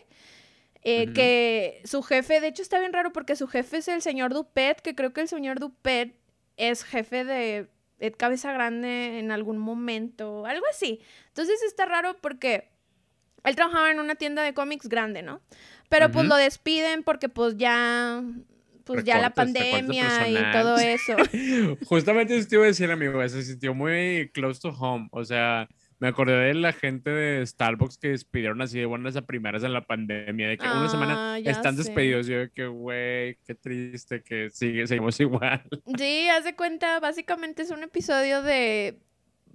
Eh, 0.83 1.13
que 1.13 1.83
su 1.85 2.03
jefe, 2.03 2.41
de 2.41 2.49
hecho 2.49 2.63
está 2.63 2.79
bien 2.79 2.93
raro 2.93 3.13
porque 3.13 3.37
su 3.37 3.47
jefe 3.47 3.79
es 3.79 3.89
el 3.89 4.01
señor 4.01 4.33
Dupet, 4.33 4.81
que 4.81 4.95
creo 4.95 5.13
que 5.13 5.21
el 5.21 5.29
señor 5.29 5.59
Dupet 5.59 6.15
es 6.57 6.85
jefe 6.85 7.25
de 7.25 7.69
Ed 7.99 8.15
Cabeza 8.17 8.53
Grande 8.53 9.19
en 9.19 9.31
algún 9.31 9.59
momento, 9.59 10.47
algo 10.47 10.65
así. 10.71 11.01
Entonces 11.29 11.63
está 11.63 11.85
raro 11.85 12.17
porque 12.21 12.71
él 13.45 13.57
trabajaba 13.57 13.91
en 13.91 14.01
una 14.01 14.15
tienda 14.15 14.43
de 14.43 14.55
cómics 14.55 14.89
grande, 14.89 15.23
¿no? 15.23 15.41
Pero 15.91 16.11
pues 16.11 16.27
lo 16.27 16.37
despiden 16.37 17.03
porque 17.03 17.29
pues 17.29 17.57
ya 17.57 18.23
pues 18.95 19.05
ya 19.05 19.21
la 19.21 19.31
pandemia 19.31 20.29
y 20.29 20.53
todo 20.53 20.77
eso. 20.79 21.17
Justamente 21.87 22.37
eso 22.37 22.49
te 22.49 22.57
iba 22.57 22.65
a 22.65 22.69
decir, 22.69 22.91
amigo, 22.91 23.27
se 23.29 23.43
sintió 23.43 23.75
muy 23.75 24.31
close 24.35 24.61
to 24.61 24.71
home. 24.71 25.09
O 25.13 25.25
sea, 25.25 25.69
me 26.01 26.09
acordé 26.09 26.33
de 26.33 26.55
la 26.55 26.73
gente 26.73 27.11
de 27.11 27.47
Starbucks 27.47 27.99
que 27.99 28.09
despidieron 28.09 28.61
así 28.63 28.79
de 28.79 28.87
buenas 28.87 29.17
a 29.17 29.27
primeras 29.27 29.63
en 29.63 29.73
la 29.73 29.83
pandemia, 29.83 30.49
de 30.49 30.59
que 30.59 30.67
una 30.67 30.89
semana 30.89 31.35
ah, 31.35 31.39
están 31.39 31.77
despedidos. 31.77 32.27
Yo 32.27 32.39
de 32.39 32.51
que, 32.51 32.67
güey, 32.67 33.37
qué 33.47 33.55
triste 33.55 34.23
que 34.23 34.51
sigue, 34.51 34.87
seguimos 34.87 35.21
igual. 35.21 35.63
Sí, 35.99 36.29
haz 36.29 36.45
de 36.45 36.57
cuenta, 36.57 36.99
básicamente 37.01 37.63
es 37.63 37.71
un 37.71 37.83
episodio 37.83 38.43
de 38.43 38.99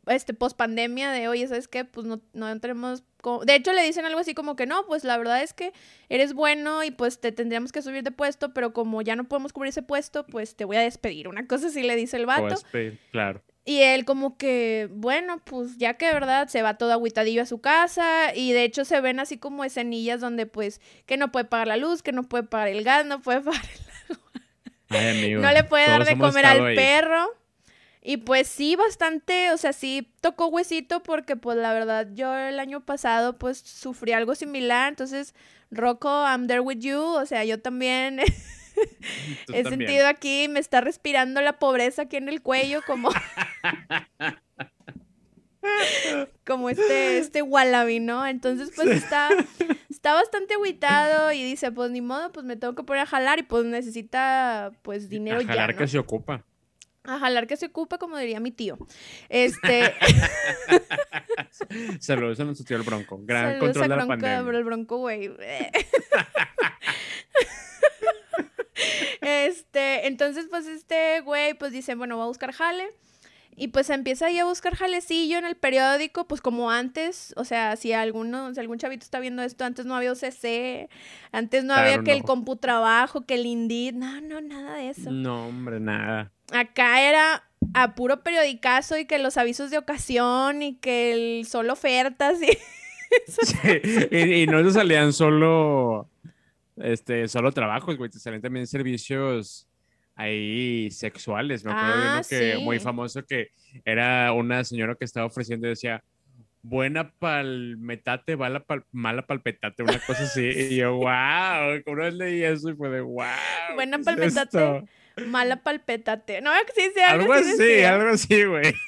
este 0.07 0.33
post 0.35 0.55
pandemia 0.55 1.11
de 1.11 1.27
oye, 1.27 1.47
¿sabes 1.47 1.67
qué? 1.67 1.83
Pues 1.83 2.05
no, 2.05 2.21
no 2.33 2.59
tenemos 2.59 3.03
de 3.43 3.55
hecho 3.55 3.73
le 3.73 3.83
dicen 3.83 4.05
algo 4.05 4.19
así 4.19 4.33
como 4.33 4.55
que 4.55 4.65
no, 4.65 4.85
pues 4.85 5.03
la 5.03 5.17
verdad 5.17 5.41
es 5.41 5.53
que 5.53 5.73
eres 6.09 6.33
bueno 6.33 6.83
y 6.83 6.91
pues 6.91 7.19
te 7.19 7.31
tendríamos 7.31 7.71
que 7.71 7.81
subir 7.81 8.03
de 8.03 8.11
puesto, 8.11 8.53
pero 8.53 8.73
como 8.73 9.01
ya 9.01 9.15
no 9.15 9.25
podemos 9.25 9.53
cubrir 9.53 9.69
ese 9.69 9.81
puesto, 9.81 10.25
pues 10.25 10.55
te 10.55 10.65
voy 10.65 10.77
a 10.77 10.81
despedir. 10.81 11.27
Una 11.27 11.47
cosa 11.47 11.67
así 11.67 11.83
le 11.83 11.95
dice 11.95 12.17
el 12.17 12.25
vato. 12.25 12.47
Despedir, 12.47 12.99
claro. 13.11 13.41
Y 13.67 13.81
él 13.81 14.05
como 14.05 14.37
que, 14.37 14.87
bueno, 14.91 15.41
pues 15.43 15.77
ya 15.77 15.95
que 15.95 16.05
de 16.05 16.13
verdad 16.13 16.47
se 16.49 16.61
va 16.61 16.77
todo 16.77 16.93
agüitadillo 16.93 17.41
a 17.41 17.47
su 17.47 17.61
casa 17.61 18.35
y 18.35 18.53
de 18.53 18.63
hecho 18.63 18.85
se 18.85 19.01
ven 19.01 19.19
así 19.19 19.39
como 19.39 19.63
escenillas 19.63 20.21
donde 20.21 20.45
pues 20.45 20.79
que 21.07 21.17
no 21.17 21.31
puede 21.31 21.45
pagar 21.45 21.67
la 21.67 21.77
luz, 21.77 22.03
que 22.03 22.11
no 22.11 22.23
puede 22.23 22.43
pagar 22.43 22.67
el 22.67 22.83
gas, 22.83 23.07
no 23.07 23.21
puede 23.21 23.41
pagar 23.41 23.63
el 23.63 24.15
agua. 24.15 24.31
Ay, 24.89 25.17
amigo, 25.17 25.41
no 25.41 25.51
le 25.51 25.63
puede 25.63 25.87
dar 25.87 26.05
de 26.05 26.15
comer 26.15 26.45
al 26.45 26.75
perro. 26.75 27.27
Y 28.07 28.17
pues 28.17 28.47
sí, 28.47 28.75
bastante, 28.75 29.51
o 29.51 29.57
sea, 29.57 29.73
sí 29.73 30.13
tocó 30.21 30.45
huesito 30.45 31.01
porque 31.01 31.35
pues 31.35 31.57
la 31.57 31.73
verdad 31.73 32.07
yo 32.13 32.35
el 32.37 32.59
año 32.59 32.85
pasado 32.85 33.39
pues 33.39 33.57
sufrí 33.57 34.11
algo 34.11 34.35
similar, 34.35 34.89
entonces 34.89 35.33
Rocco, 35.71 36.07
I'm 36.07 36.45
there 36.45 36.59
with 36.59 36.81
you, 36.81 36.99
o 36.99 37.25
sea, 37.25 37.43
yo 37.45 37.59
también 37.59 38.19
he 39.51 39.63
sentido 39.63 40.05
aquí, 40.05 40.47
me 40.49 40.59
está 40.59 40.81
respirando 40.81 41.41
la 41.41 41.57
pobreza 41.57 42.03
aquí 42.03 42.17
en 42.17 42.29
el 42.29 42.43
cuello 42.43 42.81
como... 42.85 43.09
como 46.45 46.69
este, 46.69 47.17
este 47.17 47.41
wallaby, 47.41 47.99
¿no? 48.01 48.27
Entonces, 48.27 48.71
pues 48.75 48.87
está, 48.89 49.29
está 49.89 50.13
bastante 50.13 50.53
aguitado 50.53 51.31
y 51.31 51.43
dice, 51.43 51.71
pues 51.71 51.89
ni 51.89 52.01
modo, 52.01 52.31
pues 52.31 52.45
me 52.45 52.55
tengo 52.55 52.75
que 52.75 52.83
poner 52.83 53.01
a 53.01 53.07
jalar 53.07 53.39
y 53.39 53.43
pues 53.43 53.65
necesita, 53.65 54.73
pues, 54.83 55.09
dinero 55.09 55.39
a 55.39 55.43
jalar 55.43 55.75
que 55.75 55.87
se 55.87 55.97
ocupa. 55.97 56.45
A 57.07 57.19
jalar 57.19 57.47
que 57.47 57.57
se 57.57 57.67
ocupa, 57.67 57.97
como 57.97 58.17
diría 58.17 58.39
mi 58.39 58.51
tío. 58.51 58.77
Este. 59.29 59.93
Saludos 61.99 62.39
a 62.39 62.45
nuestro 62.45 62.65
tío 62.65 62.77
el 62.77 62.83
Bronco. 62.83 63.19
Gran 63.23 63.59
control 63.59 63.89
de 63.89 63.95
la 63.95 64.07
pandemia. 64.07 64.57
el 64.57 64.63
Bronco, 64.63 64.97
güey. 64.97 65.25
este, 69.21 70.07
entonces, 70.07 70.47
pues, 70.49 70.65
este 70.67 71.21
güey, 71.21 71.53
pues 71.53 71.71
dice, 71.71 71.95
bueno, 71.95 72.17
voy 72.17 72.23
a 72.23 72.27
buscar 72.27 72.51
jale. 72.51 72.89
Y 73.57 73.69
pues 73.69 73.89
empieza 73.89 74.25
ahí 74.25 74.37
a 74.37 74.45
buscar 74.45 74.75
jalecillo 74.75 75.37
en 75.37 75.45
el 75.45 75.55
periódico, 75.55 76.27
pues 76.27 76.41
como 76.41 76.71
antes, 76.71 77.33
o 77.37 77.45
sea, 77.45 77.77
si 77.77 77.93
alguno, 77.93 78.53
si 78.53 78.59
algún 78.59 78.77
chavito 78.77 79.03
está 79.03 79.19
viendo 79.19 79.43
esto, 79.43 79.63
antes 79.63 79.85
no 79.85 79.95
había 79.95 80.11
OCC, 80.11 80.89
antes 81.31 81.63
no 81.63 81.73
había 81.73 82.03
que 82.03 82.11
el 82.11 82.23
computrabajo, 82.23 83.25
que 83.25 83.35
el 83.35 83.45
Indeed, 83.45 83.93
no, 83.93 84.19
no, 84.19 84.41
nada 84.41 84.75
de 84.75 84.89
eso. 84.89 85.09
No, 85.09 85.47
hombre, 85.47 85.79
nada. 85.79 86.33
Acá 86.51 87.01
era 87.01 87.43
a 87.73 87.95
puro 87.95 88.23
periodicazo 88.23 88.97
y 88.97 89.05
que 89.05 89.19
los 89.19 89.37
avisos 89.37 89.71
de 89.71 89.77
ocasión 89.77 90.61
y 90.61 90.75
que 90.75 91.13
el 91.13 91.45
solo 91.45 91.73
ofertas 91.73 92.39
y... 92.41 92.57
y, 94.43 94.47
no 94.47 94.69
salían 94.69 95.13
solo, 95.13 96.09
este, 96.75 97.29
solo 97.29 97.53
trabajos, 97.53 97.95
güey, 97.97 98.09
te 98.09 98.19
salían 98.19 98.41
también 98.41 98.67
servicios 98.67 99.69
ahí 100.15 100.89
sexuales. 100.91 101.63
Me 101.63 101.71
acuerdo 101.71 102.01
de 102.01 102.07
uno 102.07 102.17
ah, 102.17 102.21
que 102.27 102.57
muy 102.57 102.79
famoso 102.79 103.23
que 103.23 103.49
era 103.83 104.31
una 104.31 104.63
señora 104.63 104.95
que 104.95 105.05
estaba 105.05 105.25
ofreciendo 105.25 105.67
y 105.67 105.71
decía 105.71 106.03
buena 106.67 107.11
palmetate, 107.19 108.35
mala, 108.35 108.59
pal, 108.61 108.83
mala 108.91 109.25
palpetate, 109.25 109.83
una 109.83 109.99
cosa 109.99 110.23
así. 110.23 110.41
Y 110.45 110.77
yo, 110.77 110.93
wow, 110.97 111.83
como 111.83 111.97
vez 111.97 112.13
leí 112.13 112.43
eso 112.43 112.69
y 112.69 112.75
fue 112.75 112.89
de 112.89 113.01
wow. 113.01 113.25
Buena 113.75 113.99
palpetate. 113.99 114.83
Mala 115.27 115.63
palpetate. 115.63 116.41
No, 116.41 116.51
sí, 116.75 116.81
sí, 116.93 117.01
algo, 117.01 117.31
así. 117.31 117.83
Algo 117.83 118.09
así, 118.09 118.43
güey. 118.43 118.73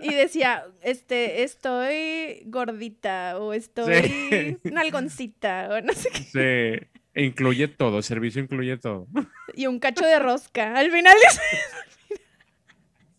Y 0.00 0.14
decía, 0.14 0.64
este, 0.82 1.42
estoy 1.42 2.42
gordita 2.46 3.36
o 3.38 3.52
estoy 3.52 3.94
sí. 4.04 4.58
nalgoncita 4.70 5.70
o 5.72 5.80
no 5.80 5.92
sé 5.92 6.10
qué. 6.10 6.86
Sí. 6.86 6.97
Incluye 7.18 7.66
todo, 7.66 8.00
servicio 8.00 8.40
incluye 8.40 8.76
todo. 8.76 9.08
Y 9.54 9.66
un 9.66 9.80
cacho 9.80 10.06
de 10.06 10.20
rosca. 10.20 10.74
Al 10.76 10.92
final 10.92 11.16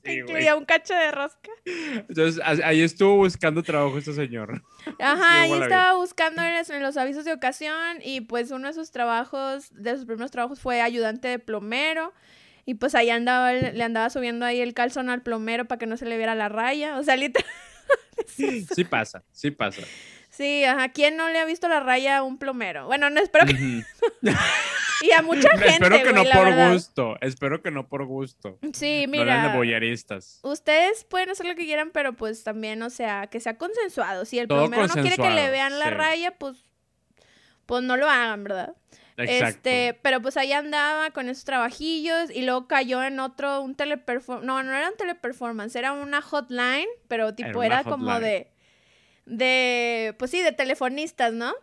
incluía 0.06 0.56
un 0.56 0.64
cacho 0.64 0.94
de 0.94 1.12
rosca. 1.12 1.52
Entonces, 1.66 2.42
ahí 2.64 2.82
estuvo 2.82 3.18
buscando 3.18 3.62
trabajo 3.62 3.98
este 3.98 4.14
señor. 4.14 4.64
Ajá, 5.00 5.42
ahí 5.42 5.52
estaba 5.52 5.96
buscando 5.96 6.42
en 6.42 6.82
los 6.82 6.96
avisos 6.96 7.26
de 7.26 7.34
ocasión 7.34 7.98
y 8.02 8.22
pues 8.22 8.52
uno 8.52 8.70
de 8.70 8.74
sus 8.74 8.92
trabajos, 8.92 9.70
de 9.74 9.98
sus 9.98 10.06
primeros 10.06 10.32
trabajos 10.32 10.62
fue 10.62 10.80
ayudante 10.80 11.28
de 11.28 11.40
plomero. 11.40 12.14
Y 12.66 12.76
pues 12.76 12.96
ahí 12.96 13.10
andaba, 13.10 13.52
le 13.52 13.84
andaba 13.84 14.10
subiendo 14.10 14.46
ahí 14.46 14.62
el 14.62 14.74
calzón 14.74 15.10
al 15.10 15.24
plomero 15.24 15.66
para 15.66 15.80
que 15.80 15.88
no 15.88 15.98
se 15.98 16.06
le 16.06 16.16
viera 16.18 16.36
la 16.36 16.48
raya. 16.48 17.00
O 17.00 17.04
sea, 17.04 17.18
literal. 17.18 17.50
sí 18.28 18.84
pasa, 18.86 19.24
sí 19.34 19.52
pasa. 19.52 19.82
Sí, 20.40 20.64
ajá. 20.64 20.88
¿Quién 20.88 21.18
no 21.18 21.28
le 21.28 21.38
ha 21.38 21.44
visto 21.44 21.68
la 21.68 21.82
raya 21.82 22.20
a 22.20 22.24
un 22.24 22.38
plomero? 22.38 22.86
Bueno, 22.86 23.10
no 23.10 23.20
espero 23.20 23.46
que. 23.46 23.52
y 25.02 25.12
a 25.12 25.22
mucha 25.22 25.50
gente. 25.50 25.68
espero 25.68 26.02
que 26.02 26.14
no 26.14 26.24
por 26.24 26.72
gusto. 26.72 27.18
Espero 27.20 27.62
que 27.62 27.72
no 27.72 27.90
por 27.90 28.06
gusto. 28.06 28.58
Sí, 28.72 29.04
mira. 29.10 29.44
No 29.44 29.50
de 29.50 29.58
boyaristas. 29.58 30.40
Ustedes 30.44 31.04
pueden 31.04 31.30
hacer 31.30 31.46
lo 31.46 31.56
que 31.56 31.66
quieran, 31.66 31.92
pero 31.92 32.14
pues 32.14 32.46
también, 32.46 32.82
o 32.84 32.90
sea, 32.90 33.28
que 33.28 33.42
sea 33.42 33.58
consensuado. 33.58 34.24
Si 34.24 34.40
el 34.40 34.48
plomero 34.48 34.88
no 34.88 34.94
quiere 34.94 35.18
que 35.18 35.30
le 35.30 35.50
vean 35.50 35.78
la 35.78 35.90
raya, 35.90 36.32
pues. 36.38 36.64
Pues 37.66 37.84
no 37.84 37.98
lo 37.98 38.10
hagan, 38.10 38.46
¿verdad? 38.46 38.78
Exacto. 39.18 39.48
Este, 39.50 40.00
pero 40.02 40.22
pues 40.22 40.38
ahí 40.38 40.54
andaba 40.54 41.12
con 41.12 41.28
esos 41.28 41.44
trabajillos 41.44 42.32
y 42.34 42.44
luego 42.44 42.70
cayó 42.70 43.04
en 43.04 43.20
otro, 43.20 43.62
un 43.62 43.76
teleperformance. 43.76 44.48
No, 44.48 44.64
no 44.64 44.74
era 44.74 44.88
un 44.88 44.96
teleperformance, 44.96 45.76
era 45.76 45.92
una 45.92 46.22
hotline, 46.22 46.88
pero 47.10 47.36
tipo 47.36 47.62
era 47.62 47.84
como 47.84 48.22
de 48.22 48.50
de, 49.30 50.16
pues 50.18 50.32
sí, 50.32 50.42
de 50.42 50.52
telefonistas, 50.52 51.34
¿no? 51.34 51.54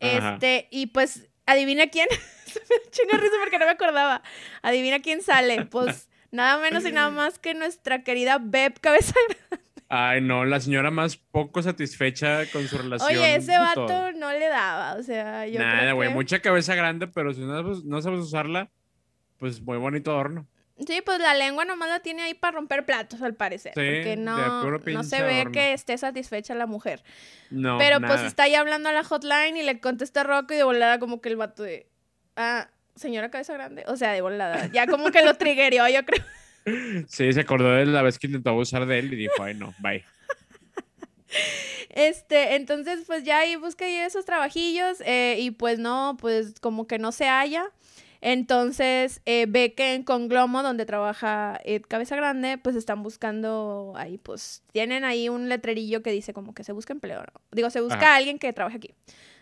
Este, 0.00 0.68
y 0.70 0.86
pues, 0.86 1.28
adivina 1.46 1.88
quién. 1.88 2.08
Chinga 2.90 3.18
risa 3.18 3.34
porque 3.40 3.58
no 3.58 3.66
me 3.66 3.72
acordaba. 3.72 4.22
Adivina 4.62 5.00
quién 5.00 5.22
sale. 5.22 5.66
Pues 5.66 6.08
nada 6.30 6.58
menos 6.58 6.84
y 6.84 6.92
nada 6.92 7.10
más 7.10 7.38
que 7.38 7.54
nuestra 7.54 8.02
querida 8.02 8.38
Beb 8.40 8.80
Cabeza 8.80 9.14
Ay, 9.94 10.22
no, 10.22 10.46
la 10.46 10.58
señora 10.58 10.90
más 10.90 11.18
poco 11.18 11.60
satisfecha 11.60 12.50
con 12.50 12.66
su 12.66 12.78
relación. 12.78 13.10
Oye, 13.10 13.36
ese 13.36 13.58
vato 13.58 14.12
no 14.12 14.32
le 14.32 14.48
daba, 14.48 14.94
o 14.94 15.02
sea, 15.02 15.46
yo 15.46 15.60
Nada, 15.60 15.92
güey, 15.92 16.08
mucha 16.08 16.40
cabeza 16.40 16.74
grande, 16.74 17.08
pero 17.08 17.34
si 17.34 17.42
no, 17.42 17.62
no 17.62 18.00
sabes 18.00 18.20
usarla, 18.20 18.70
pues 19.36 19.60
muy 19.60 19.76
bonito 19.76 20.10
adorno. 20.10 20.48
Sí, 20.86 21.02
pues 21.04 21.18
la 21.20 21.34
lengua 21.34 21.64
nomás 21.64 21.88
la 21.88 22.00
tiene 22.00 22.22
ahí 22.22 22.34
para 22.34 22.56
romper 22.56 22.84
platos, 22.84 23.22
al 23.22 23.34
parecer. 23.34 23.72
porque 23.74 24.16
no, 24.16 24.70
no 24.70 25.04
se 25.04 25.22
ve 25.22 25.46
que 25.52 25.72
esté 25.72 25.96
satisfecha 25.98 26.54
la 26.54 26.66
mujer. 26.66 27.02
No. 27.50 27.78
Pero 27.78 28.00
pues 28.00 28.22
está 28.22 28.44
ahí 28.44 28.54
hablando 28.54 28.88
a 28.88 28.92
la 28.92 29.04
hotline 29.04 29.56
y 29.56 29.62
le 29.62 29.80
contesta 29.80 30.22
Rocco 30.22 30.54
y 30.54 30.56
de 30.56 30.64
volada 30.64 30.98
como 30.98 31.20
que 31.20 31.28
el 31.28 31.36
vato 31.36 31.62
de. 31.62 31.86
Ah, 32.36 32.68
señora 32.96 33.30
cabeza 33.30 33.52
grande. 33.54 33.84
O 33.86 33.96
sea, 33.96 34.12
de 34.12 34.20
volada. 34.20 34.68
Ya 34.72 34.86
como 34.86 35.10
que 35.10 35.22
lo 35.22 35.34
triggerió, 35.34 35.88
yo 35.88 36.04
creo. 36.04 36.24
Sí, 37.08 37.32
se 37.32 37.40
acordó 37.40 37.72
de 37.72 37.86
la 37.86 38.02
vez 38.02 38.18
que 38.18 38.26
intentó 38.26 38.50
abusar 38.50 38.86
de 38.86 38.98
él 38.98 39.12
y 39.12 39.16
dijo, 39.16 39.42
ay 39.42 39.54
no, 39.54 39.74
bye. 39.78 40.04
Este, 41.94 42.54
entonces, 42.54 43.04
pues 43.06 43.22
ya 43.22 43.40
ahí 43.40 43.56
busca 43.56 43.86
esos 43.86 44.24
trabajillos 44.24 45.02
eh, 45.04 45.36
y 45.38 45.50
pues 45.50 45.78
no, 45.78 46.16
pues 46.18 46.54
como 46.60 46.86
que 46.86 46.98
no 46.98 47.12
se 47.12 47.26
halla. 47.26 47.70
Entonces 48.24 49.20
eh, 49.26 49.46
ve 49.48 49.74
que 49.74 49.94
en 49.94 50.04
Conglomo, 50.04 50.62
donde 50.62 50.86
trabaja 50.86 51.60
Ed 51.64 51.82
Cabeza 51.86 52.14
Grande, 52.14 52.56
pues 52.56 52.76
están 52.76 53.02
buscando 53.02 53.94
ahí, 53.96 54.16
pues 54.16 54.62
tienen 54.70 55.04
ahí 55.04 55.28
un 55.28 55.48
letrerillo 55.48 56.02
que 56.02 56.12
dice 56.12 56.32
como 56.32 56.54
que 56.54 56.62
se 56.62 56.70
busca 56.70 56.92
empleo. 56.92 57.20
¿no? 57.20 57.40
Digo, 57.50 57.68
se 57.70 57.80
busca 57.80 58.14
alguien 58.14 58.38
que 58.38 58.52
trabaje 58.52 58.76
aquí. 58.76 58.94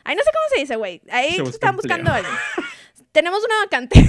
Ahí 0.03 0.17
no 0.17 0.23
sé 0.23 0.31
cómo 0.33 0.55
se 0.55 0.61
dice, 0.61 0.77
güey. 0.77 1.03
Ahí 1.11 1.37
están 1.47 1.77
buscando 1.77 2.11
a 2.11 2.17
alguien. 2.17 2.35
Tenemos 3.13 3.45
una 3.45 3.57
vacante. 3.65 4.03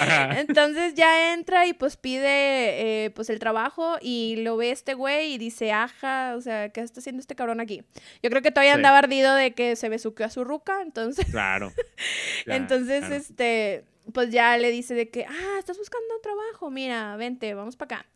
Entonces 0.38 0.94
ya 0.94 1.32
entra 1.32 1.66
y 1.66 1.72
pues 1.72 1.96
pide 1.96 3.04
eh, 3.04 3.10
pues 3.10 3.30
el 3.30 3.38
trabajo 3.38 3.98
y 4.00 4.36
lo 4.38 4.56
ve 4.56 4.72
este 4.72 4.94
güey 4.94 5.34
y 5.34 5.38
dice, 5.38 5.70
aja, 5.70 6.34
o 6.36 6.40
sea, 6.40 6.70
¿qué 6.70 6.80
está 6.80 6.98
haciendo 6.98 7.20
este 7.20 7.36
cabrón 7.36 7.60
aquí? 7.60 7.84
Yo 8.22 8.30
creo 8.30 8.42
que 8.42 8.50
todavía 8.50 8.74
andaba 8.74 8.98
ardido 8.98 9.34
de 9.36 9.52
que 9.52 9.76
se 9.76 9.88
besuqueó 9.88 10.26
a 10.26 10.30
su 10.30 10.42
ruca, 10.42 10.80
entonces. 10.82 11.26
Claro. 11.30 11.72
entonces, 12.46 13.10
este, 13.10 13.84
pues 14.12 14.30
ya 14.30 14.56
le 14.56 14.70
dice 14.70 14.94
de 14.94 15.10
que, 15.10 15.24
ah, 15.24 15.56
estás 15.58 15.78
buscando 15.78 16.06
trabajo, 16.22 16.70
mira, 16.70 17.16
vente, 17.16 17.54
vamos 17.54 17.76
para 17.76 17.96
acá. 17.96 18.06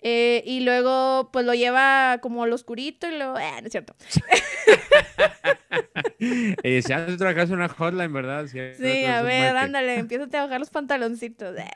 Eh, 0.00 0.42
y 0.46 0.60
luego, 0.60 1.30
pues 1.32 1.44
lo 1.44 1.54
lleva 1.54 2.18
como 2.22 2.44
al 2.44 2.52
oscurito 2.52 3.08
y 3.08 3.16
luego, 3.16 3.38
eh, 3.38 3.60
no 3.60 3.66
es 3.66 3.72
cierto. 3.72 3.96
y 6.18 6.76
dice, 6.76 6.94
antes 6.94 7.14
ah, 7.14 7.18
trabajas 7.18 7.50
una 7.50 7.68
hotline, 7.68 8.12
¿verdad? 8.12 8.46
Sí, 8.46 9.04
a 9.04 9.22
ver, 9.22 9.56
ándale, 9.56 9.96
empieza 9.96 10.24
a 10.24 10.44
bajar 10.44 10.60
los 10.60 10.70
pantaloncitos. 10.70 11.56
Eh, 11.58 11.68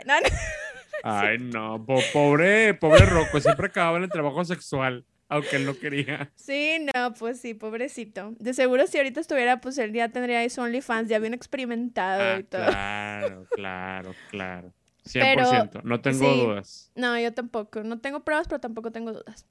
Ay, 1.02 1.38
no, 1.38 1.84
pobre, 2.12 2.74
pobre 2.74 3.06
Rocco, 3.06 3.40
siempre 3.40 3.66
acababa 3.66 3.98
en 3.98 4.04
el 4.04 4.10
trabajo 4.10 4.44
sexual 4.44 5.04
aunque 5.32 5.56
él 5.56 5.64
no 5.64 5.78
quería. 5.78 6.30
Sí, 6.34 6.86
no, 6.94 7.14
pues 7.14 7.40
sí, 7.40 7.54
pobrecito. 7.54 8.34
De 8.38 8.52
seguro 8.52 8.86
si 8.86 8.98
ahorita 8.98 9.20
estuviera, 9.20 9.60
pues 9.60 9.78
él 9.78 9.92
ya 9.92 10.10
tendría 10.10 10.46
su 10.50 10.60
OnlyFans 10.60 11.08
ya 11.08 11.18
bien 11.18 11.32
experimentado 11.32 12.22
ah, 12.22 12.38
y 12.38 12.42
todo. 12.44 12.66
Claro, 12.66 13.46
claro, 13.50 14.14
claro. 14.30 14.72
100%, 15.04 15.82
no 15.82 16.00
tengo 16.00 16.32
dudas. 16.34 16.92
No, 16.94 17.18
yo 17.18 17.32
tampoco. 17.32 17.82
No 17.82 17.98
tengo 17.98 18.20
pruebas, 18.20 18.46
pero 18.46 18.60
tampoco 18.60 18.92
tengo 18.92 19.12
dudas. 19.12 19.46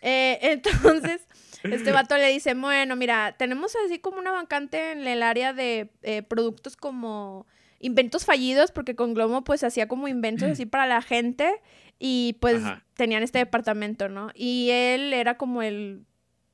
Eh, 0.00 0.38
entonces, 0.42 1.28
este 1.62 1.92
vato 1.92 2.16
le 2.16 2.28
dice, 2.28 2.54
bueno, 2.54 2.96
mira, 2.96 3.36
tenemos 3.38 3.74
así 3.84 3.98
como 3.98 4.18
una 4.18 4.32
vacante 4.32 4.92
en 4.92 5.06
el 5.06 5.22
área 5.22 5.52
de 5.52 5.90
eh, 6.02 6.22
productos 6.22 6.76
como 6.76 7.46
inventos 7.78 8.24
fallidos, 8.24 8.72
porque 8.72 8.96
con 8.96 9.14
Glomo 9.14 9.44
pues 9.44 9.62
hacía 9.62 9.86
como 9.86 10.08
inventos 10.08 10.50
así 10.50 10.66
para 10.66 10.86
la 10.86 11.02
gente 11.02 11.60
y 11.98 12.36
pues 12.40 12.62
tenían 12.94 13.22
este 13.22 13.38
departamento, 13.38 14.08
¿no? 14.08 14.30
Y 14.34 14.70
él 14.70 15.12
era 15.12 15.36
como 15.36 15.62
el, 15.62 16.04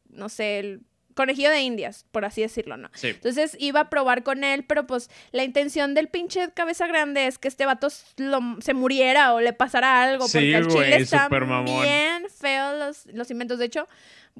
no 0.08 0.28
sé, 0.28 0.58
el 0.58 0.80
conejillo 1.14 1.50
de 1.50 1.60
indias, 1.60 2.06
por 2.10 2.24
así 2.24 2.42
decirlo, 2.42 2.76
¿no? 2.76 2.90
Sí. 2.94 3.08
Entonces 3.08 3.56
iba 3.58 3.80
a 3.80 3.90
probar 3.90 4.22
con 4.22 4.44
él, 4.44 4.64
pero 4.64 4.86
pues 4.86 5.10
la 5.30 5.44
intención 5.44 5.94
del 5.94 6.08
pinche 6.08 6.50
cabeza 6.52 6.86
grande 6.86 7.26
es 7.26 7.38
que 7.38 7.48
este 7.48 7.66
vato 7.66 7.88
se 7.90 8.74
muriera 8.74 9.34
o 9.34 9.40
le 9.40 9.52
pasara 9.52 10.02
algo, 10.02 10.26
porque 10.26 10.56
al 10.56 10.68
chile 10.68 10.96
están 10.96 11.30
bien 11.64 12.26
feos 12.30 12.78
los, 12.78 13.14
los, 13.14 13.30
inventos. 13.30 13.58
De 13.58 13.66
hecho, 13.66 13.88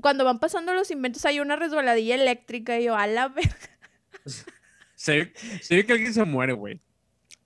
cuando 0.01 0.25
van 0.25 0.39
pasando 0.39 0.73
los 0.73 0.91
inventos 0.91 1.25
hay 1.25 1.41
una 1.41 1.57
resbaladilla 1.57 2.15
eléctrica 2.15 2.79
y 2.79 2.85
yo, 2.85 2.97
a 2.97 3.07
la 3.07 3.29
verga. 3.29 3.57
Se, 4.95 5.33
ve 5.69 5.85
que 5.85 5.93
alguien 5.93 6.15
se 6.15 6.23
muere, 6.23 6.53
güey. 6.53 6.79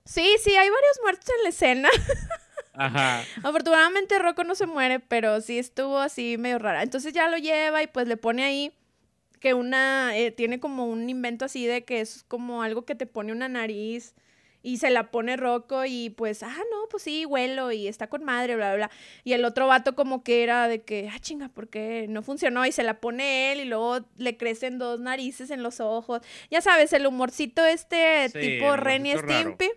Sí, 0.05 0.35
sí, 0.43 0.55
hay 0.55 0.69
varios 0.69 0.99
muertos 1.01 1.27
en 1.37 1.43
la 1.43 1.49
escena. 1.49 1.89
Ajá. 2.77 3.23
Afortunadamente 3.43 4.19
Rocco 4.19 4.43
no 4.43 4.55
se 4.55 4.67
muere, 4.67 4.99
pero 4.99 5.41
sí 5.41 5.59
estuvo 5.59 5.97
así 5.97 6.37
medio 6.37 6.59
rara. 6.59 6.83
Entonces 6.83 7.13
ya 7.13 7.27
lo 7.27 7.37
lleva 7.37 7.83
y 7.83 7.87
pues 7.87 8.07
le 8.07 8.17
pone 8.17 8.43
ahí 8.43 8.71
que 9.39 9.53
una, 9.53 10.17
eh, 10.17 10.31
tiene 10.31 10.59
como 10.59 10.85
un 10.85 11.09
invento 11.09 11.45
así 11.45 11.65
de 11.65 11.83
que 11.85 12.01
es 12.01 12.23
como 12.27 12.63
algo 12.63 12.85
que 12.85 12.95
te 12.95 13.05
pone 13.05 13.31
una 13.31 13.47
nariz 13.47 14.15
y 14.63 14.77
se 14.77 14.89
la 14.89 15.11
pone 15.11 15.37
Rocco 15.37 15.85
y 15.85 16.09
pues, 16.09 16.43
ah, 16.43 16.49
no, 16.71 16.89
pues 16.89 17.03
sí, 17.03 17.25
huelo 17.25 17.71
y 17.71 17.87
está 17.87 18.07
con 18.07 18.23
madre, 18.23 18.55
bla, 18.55 18.75
bla, 18.75 18.87
bla. 18.87 18.91
Y 19.23 19.33
el 19.33 19.45
otro 19.45 19.67
vato 19.67 19.95
como 19.95 20.23
que 20.23 20.43
era 20.43 20.67
de 20.67 20.81
que, 20.81 21.09
ah, 21.13 21.19
chinga, 21.19 21.49
¿por 21.49 21.69
qué 21.69 22.07
no 22.09 22.21
funcionó? 22.21 22.65
Y 22.65 22.71
se 22.71 22.83
la 22.83 22.99
pone 22.99 23.53
él 23.53 23.61
y 23.61 23.65
luego 23.65 23.99
le 24.17 24.35
crecen 24.35 24.77
dos 24.77 24.99
narices 24.99 25.51
en 25.51 25.63
los 25.63 25.79
ojos. 25.79 26.21
Ya 26.51 26.61
sabes, 26.61 26.91
el 26.93 27.07
humorcito 27.07 27.65
este 27.65 28.29
tipo 28.29 28.75
Renny 28.75 29.13
Stimpy. 29.17 29.69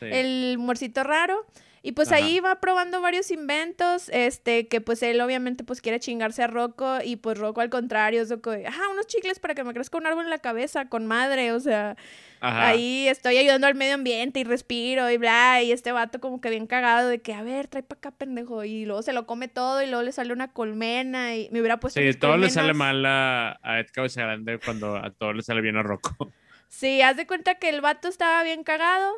El 0.00 0.56
humorcito 0.58 1.02
raro. 1.04 1.46
Y 1.86 1.92
pues 1.92 2.10
ahí 2.10 2.40
va 2.40 2.58
probando 2.58 3.00
varios 3.00 3.30
inventos, 3.30 4.08
este, 4.08 4.66
que 4.66 4.80
pues 4.80 5.04
él 5.04 5.20
obviamente 5.20 5.62
pues 5.62 5.80
quiere 5.80 6.00
chingarse 6.00 6.42
a 6.42 6.48
Rocco 6.48 6.98
y 7.04 7.14
pues 7.14 7.38
Rocco 7.38 7.60
al 7.60 7.70
contrario, 7.70 8.22
es 8.22 8.34
que, 8.42 8.66
ajá, 8.66 8.88
unos 8.88 9.06
chicles 9.06 9.38
para 9.38 9.54
que 9.54 9.62
me 9.62 9.72
crezca 9.72 9.96
un 9.96 10.04
árbol 10.04 10.24
en 10.24 10.30
la 10.30 10.40
cabeza, 10.40 10.88
con 10.88 11.06
madre, 11.06 11.52
o 11.52 11.60
sea, 11.60 11.96
ahí 12.40 13.06
estoy 13.06 13.38
ayudando 13.38 13.68
al 13.68 13.76
medio 13.76 13.94
ambiente 13.94 14.40
y 14.40 14.42
respiro 14.42 15.08
y 15.12 15.16
bla, 15.16 15.62
y 15.62 15.70
este 15.70 15.92
vato 15.92 16.18
como 16.20 16.40
que 16.40 16.50
bien 16.50 16.66
cagado 16.66 17.08
de 17.08 17.20
que, 17.20 17.34
a 17.34 17.44
ver, 17.44 17.68
trae 17.68 17.84
para 17.84 17.98
acá, 17.98 18.10
pendejo, 18.10 18.64
y 18.64 18.84
luego 18.84 19.02
se 19.02 19.12
lo 19.12 19.24
come 19.24 19.46
todo 19.46 19.80
y 19.80 19.86
luego 19.86 20.02
le 20.02 20.10
sale 20.10 20.32
una 20.32 20.52
colmena 20.52 21.36
y 21.36 21.48
me 21.52 21.60
hubiera 21.60 21.78
puesto... 21.78 22.00
Sí, 22.00 22.14
todo 22.14 22.36
le 22.36 22.50
sale 22.50 22.74
mal 22.74 23.06
a, 23.06 23.60
a 23.62 23.78
Ed 23.78 23.86
Cabeza 23.92 24.22
Grande 24.22 24.58
cuando 24.58 24.96
a 24.96 25.12
todo 25.12 25.32
le 25.34 25.42
sale 25.42 25.60
bien 25.60 25.76
a 25.76 25.84
Rocco. 25.84 26.32
Sí, 26.66 27.00
haz 27.00 27.16
de 27.16 27.28
cuenta 27.28 27.54
que 27.60 27.68
el 27.68 27.80
vato 27.80 28.08
estaba 28.08 28.42
bien 28.42 28.64
cagado 28.64 29.14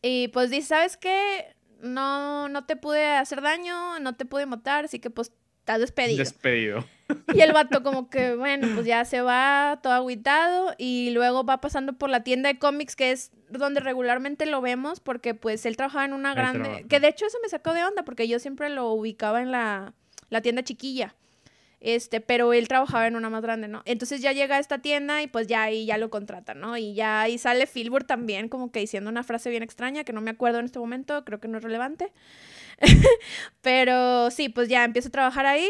y 0.00 0.28
pues 0.28 0.48
dice, 0.50 0.68
¿sabes 0.68 0.96
qué? 0.96 1.56
No, 1.82 2.48
no 2.48 2.64
te 2.64 2.76
pude 2.76 3.06
hacer 3.06 3.42
daño, 3.42 3.98
no 3.98 4.14
te 4.14 4.24
pude 4.24 4.46
matar, 4.46 4.86
así 4.86 4.98
que 5.00 5.10
pues 5.10 5.32
estás 5.58 5.80
despedido. 5.80 6.18
Despedido. 6.18 6.84
Y 7.34 7.40
el 7.40 7.52
vato 7.52 7.82
como 7.82 8.08
que, 8.08 8.34
bueno, 8.34 8.68
pues 8.74 8.86
ya 8.86 9.04
se 9.04 9.20
va 9.20 9.80
todo 9.82 9.92
aguitado 9.92 10.74
y 10.78 11.10
luego 11.10 11.44
va 11.44 11.60
pasando 11.60 11.92
por 11.92 12.10
la 12.10 12.24
tienda 12.24 12.48
de 12.48 12.58
cómics 12.58 12.96
que 12.96 13.12
es 13.12 13.30
donde 13.50 13.80
regularmente 13.80 14.46
lo 14.46 14.60
vemos 14.60 15.00
porque 15.00 15.34
pues 15.34 15.66
él 15.66 15.76
trabajaba 15.76 16.04
en 16.04 16.14
una 16.14 16.34
grande, 16.34 16.86
que 16.88 17.00
de 17.00 17.08
hecho 17.08 17.26
eso 17.26 17.38
me 17.42 17.48
sacó 17.48 17.74
de 17.74 17.84
onda 17.84 18.04
porque 18.04 18.26
yo 18.26 18.38
siempre 18.38 18.70
lo 18.70 18.90
ubicaba 18.92 19.42
en 19.42 19.50
la, 19.52 19.94
la 20.30 20.40
tienda 20.40 20.62
chiquilla. 20.62 21.14
Este, 21.84 22.20
pero 22.20 22.52
él 22.52 22.68
trabajaba 22.68 23.08
en 23.08 23.16
una 23.16 23.28
más 23.28 23.42
grande, 23.42 23.66
¿no? 23.66 23.82
Entonces 23.86 24.22
ya 24.22 24.30
llega 24.30 24.54
a 24.54 24.58
esta 24.60 24.78
tienda 24.78 25.20
y 25.20 25.26
pues 25.26 25.48
ya 25.48 25.64
ahí 25.64 25.84
ya 25.84 25.98
lo 25.98 26.10
contratan, 26.10 26.60
¿no? 26.60 26.76
Y 26.76 26.94
ya 26.94 27.22
ahí 27.22 27.38
sale 27.38 27.66
Filbur 27.66 28.04
también 28.04 28.48
como 28.48 28.70
que 28.70 28.78
diciendo 28.78 29.10
una 29.10 29.24
frase 29.24 29.50
bien 29.50 29.64
extraña 29.64 30.04
que 30.04 30.12
no 30.12 30.20
me 30.20 30.30
acuerdo 30.30 30.60
en 30.60 30.66
este 30.66 30.78
momento, 30.78 31.24
creo 31.24 31.40
que 31.40 31.48
no 31.48 31.58
es 31.58 31.64
relevante. 31.64 32.12
pero 33.62 34.30
sí, 34.30 34.48
pues 34.48 34.68
ya 34.68 34.84
empiezo 34.84 35.08
a 35.08 35.10
trabajar 35.10 35.44
ahí 35.44 35.68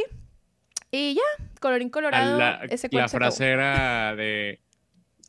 y 0.90 1.14
ya, 1.14 1.46
colorín 1.60 1.88
colorado. 1.88 2.38
La, 2.38 2.60
ese 2.68 2.90
la 2.92 3.08
frase 3.08 3.48
era 3.48 4.14
de 4.14 4.60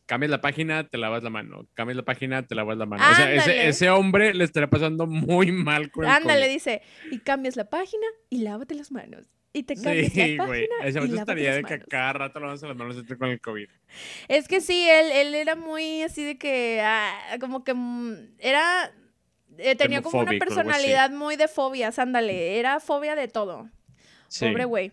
cambias 0.06 0.32
la 0.32 0.42
página, 0.42 0.90
te 0.90 0.98
lavas 0.98 1.24
la 1.24 1.30
mano. 1.30 1.66
Cambias 1.76 1.96
la 1.96 2.04
página, 2.04 2.46
te 2.46 2.56
lavas 2.56 2.78
la 2.78 2.86
mano. 2.86 3.06
O 3.10 3.16
sea, 3.16 3.34
ese, 3.34 3.70
ese, 3.70 3.90
hombre 3.90 4.34
le 4.34 4.44
estaría 4.44 4.70
pasando 4.70 5.08
muy 5.08 5.54
mal 5.54 5.92
con 5.92 6.04
Ándale, 6.04 6.50
dice, 6.50 6.82
y 7.10 7.20
cambias 7.20 7.56
la 7.56 7.70
página 7.70 8.06
y 8.30 8.40
lávate 8.40 8.76
las 8.76 8.92
manos 8.92 9.30
y 9.54 9.64
te 9.64 9.76
cambias 9.76 10.12
sí, 10.12 10.36
la 10.36 10.46
página. 10.48 10.76
Ese 10.84 11.00
y 11.06 11.18
estaría 11.18 11.54
de 11.54 11.64
que 11.64 11.80
cada 11.80 12.14
rato 12.14 12.40
lo 12.40 12.48
a 12.48 12.52
las 12.52 12.62
manos 12.62 12.98
con 13.18 13.30
el 13.30 13.40
COVID. 13.40 13.70
Es 14.28 14.48
que 14.48 14.60
sí, 14.62 14.90
él, 14.90 15.12
él 15.12 15.36
era 15.36 15.56
muy 15.56 16.02
así 16.02 16.24
de 16.24 16.38
que, 16.40 16.82
ah, 16.84 17.38
como 17.40 17.64
que 17.64 17.76
mm, 17.76 18.36
era, 18.40 18.92
eh, 19.60 19.76
tenía 19.76 20.02
como 20.02 20.22
una 20.22 20.32
personalidad 20.32 21.12
muy 21.12 21.36
de 21.36 21.48
fobias, 21.48 22.00
ándale, 22.00 22.58
era 22.60 22.80
fobia 22.80 23.16
de 23.16 23.28
todo. 23.28 23.70
Pobre 24.40 24.66
güey. 24.66 24.92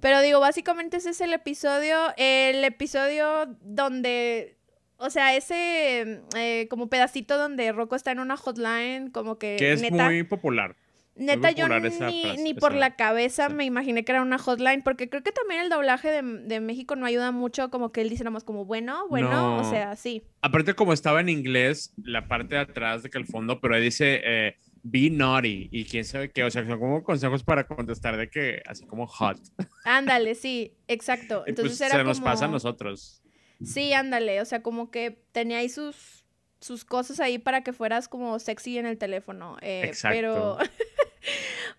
Pero 0.00 0.20
digo, 0.20 0.38
básicamente 0.38 0.98
ese 0.98 1.10
es 1.10 1.20
el 1.20 1.32
episodio, 1.32 1.96
el 2.16 2.62
episodio 2.64 3.56
donde, 3.62 4.56
o 4.98 5.10
sea, 5.10 5.34
ese 5.34 6.22
eh, 6.36 6.68
como 6.70 6.88
pedacito 6.88 7.38
donde 7.38 7.72
Rocco 7.72 7.96
está 7.96 8.12
en 8.12 8.20
una 8.20 8.36
hotline, 8.36 9.10
como 9.10 9.38
que... 9.38 9.56
Que 9.58 9.72
es 9.72 9.90
muy 9.90 10.22
popular. 10.22 10.76
Neta, 11.16 11.50
yo 11.50 11.66
ni, 11.68 12.36
ni 12.42 12.52
por 12.52 12.74
la 12.74 12.94
cabeza 12.94 13.48
me 13.48 13.64
imaginé 13.64 14.04
que 14.04 14.12
era 14.12 14.20
una 14.20 14.38
hotline, 14.38 14.82
porque 14.82 15.08
creo 15.08 15.22
que 15.22 15.32
también 15.32 15.62
el 15.62 15.70
doblaje 15.70 16.10
de, 16.22 16.60
México 16.60 16.94
no 16.94 17.06
ayuda 17.06 17.32
mucho, 17.32 17.70
como 17.70 17.90
que 17.90 18.02
él 18.02 18.10
dice 18.10 18.22
nada 18.22 18.32
más 18.32 18.44
como, 18.44 18.66
bueno, 18.66 19.08
bueno, 19.08 19.56
o 19.56 19.64
sea, 19.70 19.96
sí. 19.96 20.22
Aparte, 20.42 20.74
como 20.74 20.92
estaba 20.92 21.20
en 21.20 21.30
inglés, 21.30 21.94
la 22.02 22.28
parte 22.28 22.56
de 22.56 22.60
atrás 22.60 23.02
de 23.02 23.08
que 23.08 23.16
el 23.16 23.24
fondo, 23.24 23.60
pero 23.60 23.76
ahí 23.76 23.82
dice, 23.82 24.20
eh, 24.24 24.56
be 24.82 25.08
naughty, 25.08 25.70
y 25.72 25.86
quién 25.86 26.04
sabe 26.04 26.30
qué, 26.30 26.44
o 26.44 26.50
sea, 26.50 26.66
son 26.66 26.78
como 26.78 27.02
consejos 27.02 27.42
para 27.42 27.66
contestar 27.66 28.18
de 28.18 28.28
que, 28.28 28.62
así 28.66 28.84
como 28.84 29.06
hot. 29.06 29.38
Ándale, 29.84 30.34
sí, 30.34 30.76
exacto. 30.88 31.44
Pues, 31.44 31.48
Entonces 31.48 31.80
era 31.80 31.96
se 31.96 32.04
nos 32.04 32.20
pasa 32.20 32.44
a 32.44 32.48
nosotros. 32.48 33.22
Sí, 33.64 33.94
ándale, 33.94 34.42
o 34.42 34.44
sea, 34.44 34.62
como 34.62 34.90
que 34.90 35.18
tenía 35.32 35.58
ahí 35.58 35.70
sus 35.70 36.26
sus 36.60 36.84
cosas 36.84 37.20
ahí 37.20 37.38
para 37.38 37.62
que 37.62 37.72
fueras 37.72 38.08
como 38.08 38.38
sexy 38.38 38.78
en 38.78 38.86
el 38.86 38.98
teléfono. 38.98 39.56
Eh, 39.60 39.82
Exacto. 39.84 40.16
Pero, 40.16 40.58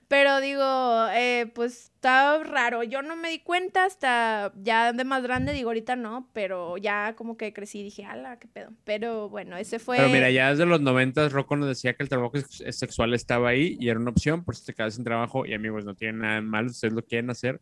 pero 0.08 0.40
digo, 0.40 1.08
eh, 1.12 1.52
pues 1.54 1.92
está 1.96 2.42
raro. 2.44 2.84
Yo 2.84 3.02
no 3.02 3.16
me 3.16 3.30
di 3.30 3.40
cuenta 3.40 3.86
hasta 3.86 4.54
ya 4.56 4.94
de 4.94 5.04
más 5.04 5.24
grande, 5.24 5.54
digo 5.54 5.70
ahorita 5.70 5.96
no, 5.96 6.30
pero 6.34 6.78
ya 6.78 7.16
como 7.16 7.38
que 7.38 7.54
crecí 7.54 7.80
y 7.80 7.84
dije, 7.84 8.06
ala, 8.06 8.40
qué 8.40 8.48
pedo. 8.48 8.72
Pero 8.84 9.30
bueno, 9.30 9.58
ese 9.58 9.80
fue. 9.80 9.98
Pero 9.98 10.10
mira, 10.10 10.30
ya 10.30 10.52
desde 10.52 10.66
los 10.66 10.82
noventas 10.82 11.32
Rocco 11.32 11.56
nos 11.56 11.68
decía 11.68 11.94
que 11.94 12.04
el 12.04 12.10
trabajo 12.10 12.38
sexual 12.38 13.14
estaba 13.14 13.50
ahí 13.50 13.78
y 13.80 13.90
era 13.90 14.00
una 14.00 14.12
opción, 14.12 14.44
por 14.44 14.56
si 14.56 14.66
te 14.66 14.74
quedas 14.74 14.96
sin 14.96 15.04
trabajo 15.04 15.46
y 15.46 15.54
amigos, 15.54 15.86
no 15.86 15.96
tienen 15.96 16.20
nada 16.20 16.42
malo, 16.42 16.70
ustedes 16.70 16.94
lo 16.94 17.04
quieren 17.04 17.30
hacer, 17.30 17.62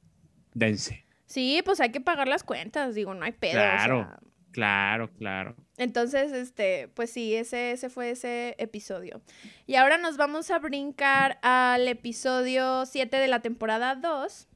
dense. 0.54 1.06
Sí, 1.26 1.62
pues 1.66 1.80
hay 1.80 1.92
que 1.92 2.02
pagar 2.02 2.28
las 2.28 2.44
cuentas, 2.44 2.94
digo, 2.94 3.14
no 3.14 3.26
hay 3.26 3.32
pedo. 3.32 3.54
Claro. 3.54 4.08
Claro, 4.52 5.10
claro. 5.18 5.56
Entonces, 5.78 6.32
este, 6.32 6.88
pues 6.94 7.10
sí, 7.10 7.36
ese, 7.36 7.72
ese 7.72 7.90
fue 7.90 8.12
ese 8.12 8.56
episodio. 8.58 9.22
Y 9.68 9.76
ahora 9.76 9.98
nos 9.98 10.16
vamos 10.18 10.50
a 10.52 10.60
brincar 10.60 11.38
al 11.42 11.88
episodio 11.88 12.86
7 12.86 13.18
de 13.18 13.28
la 13.28 13.42
temporada 13.42 13.96
2. 13.96 14.48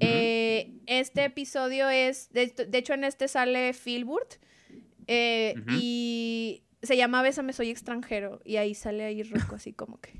Eh, 0.00 0.72
este 0.86 1.24
episodio 1.24 1.88
es, 1.90 2.32
de, 2.32 2.52
hecho 2.72 2.94
en 2.94 3.04
este 3.04 3.26
sale 3.26 3.72
Philburt 3.74 4.34
eh, 5.06 5.54
y 5.76 6.62
se 6.82 6.96
llama 6.96 7.20
Bésame, 7.22 7.52
soy 7.52 7.70
extranjero 7.70 8.40
y 8.44 8.56
ahí 8.56 8.74
sale 8.74 9.04
ahí 9.04 9.22
Rocco 9.24 9.56
así 9.56 9.72
como 9.72 10.00
que... 10.00 10.12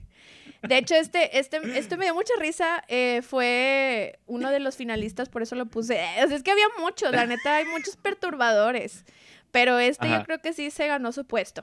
De 0.63 0.77
hecho, 0.77 0.97
este, 0.97 1.39
este, 1.39 1.61
este 1.79 1.97
me 1.97 2.07
dio 2.07 2.15
mucha 2.15 2.33
risa. 2.41 2.83
Eh, 2.89 3.23
fue 3.23 4.19
uno 4.27 4.51
de 4.51 4.59
los 4.59 4.77
finalistas, 4.77 5.29
por 5.29 5.43
eso 5.43 5.55
lo 5.55 5.67
puse. 5.67 6.01
es 6.19 6.43
que 6.43 6.51
había 6.51 6.67
muchos, 6.81 7.13
la 7.13 7.27
neta, 7.27 7.57
hay 7.57 7.65
muchos 7.67 7.97
perturbadores. 7.97 9.05
Pero 9.51 9.79
este 9.79 10.09
yo 10.09 10.23
creo 10.25 10.41
que 10.41 10.53
sí 10.53 10.71
se 10.71 10.87
ganó 10.87 11.13
su 11.13 11.25
puesto. 11.27 11.63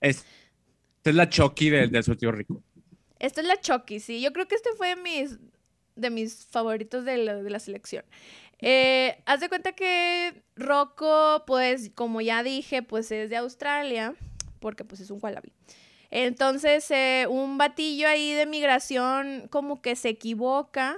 Es, 0.00 0.24
esta 0.98 1.10
es 1.10 1.16
la 1.16 1.28
Chucky 1.28 1.70
del, 1.70 1.90
del 1.90 2.16
tío 2.16 2.32
rico. 2.32 2.62
Esta 3.18 3.40
es 3.40 3.46
la 3.46 3.60
Chucky, 3.60 4.00
sí. 4.00 4.20
Yo 4.20 4.32
creo 4.32 4.46
que 4.46 4.54
este 4.54 4.70
fue 4.76 4.96
mis 4.96 5.38
de 5.96 6.10
mis 6.10 6.46
favoritos 6.46 7.04
de 7.04 7.18
la, 7.18 7.36
de 7.36 7.50
la 7.50 7.58
selección. 7.58 8.04
Eh, 8.58 9.20
haz 9.26 9.40
de 9.40 9.48
cuenta 9.48 9.72
que 9.72 10.42
Rocco, 10.56 11.44
pues, 11.46 11.90
como 11.94 12.20
ya 12.20 12.42
dije, 12.42 12.82
pues 12.82 13.10
es 13.10 13.28
de 13.28 13.36
Australia, 13.36 14.14
porque 14.60 14.84
pues 14.84 15.00
es 15.00 15.10
un 15.10 15.18
wallaby. 15.20 15.52
Entonces, 16.10 16.90
eh, 16.90 17.26
un 17.28 17.58
batillo 17.58 18.06
ahí 18.08 18.32
de 18.32 18.46
migración 18.46 19.48
como 19.50 19.82
que 19.82 19.96
se 19.96 20.10
equivoca 20.10 20.96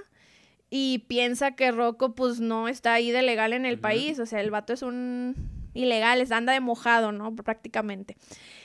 y 0.69 1.05
piensa 1.07 1.55
que 1.55 1.71
Rocco 1.71 2.15
pues 2.15 2.39
no 2.39 2.67
está 2.67 2.93
ahí 2.93 3.11
de 3.11 3.21
legal 3.21 3.53
en 3.53 3.65
el 3.65 3.79
país, 3.79 4.19
o 4.19 4.25
sea, 4.25 4.41
el 4.41 4.51
vato 4.51 4.73
es 4.73 4.81
un 4.81 5.35
ilegal, 5.75 6.25
anda 6.31 6.53
de 6.53 6.59
mojado, 6.59 7.11
¿no? 7.11 7.35
Prácticamente. 7.35 8.17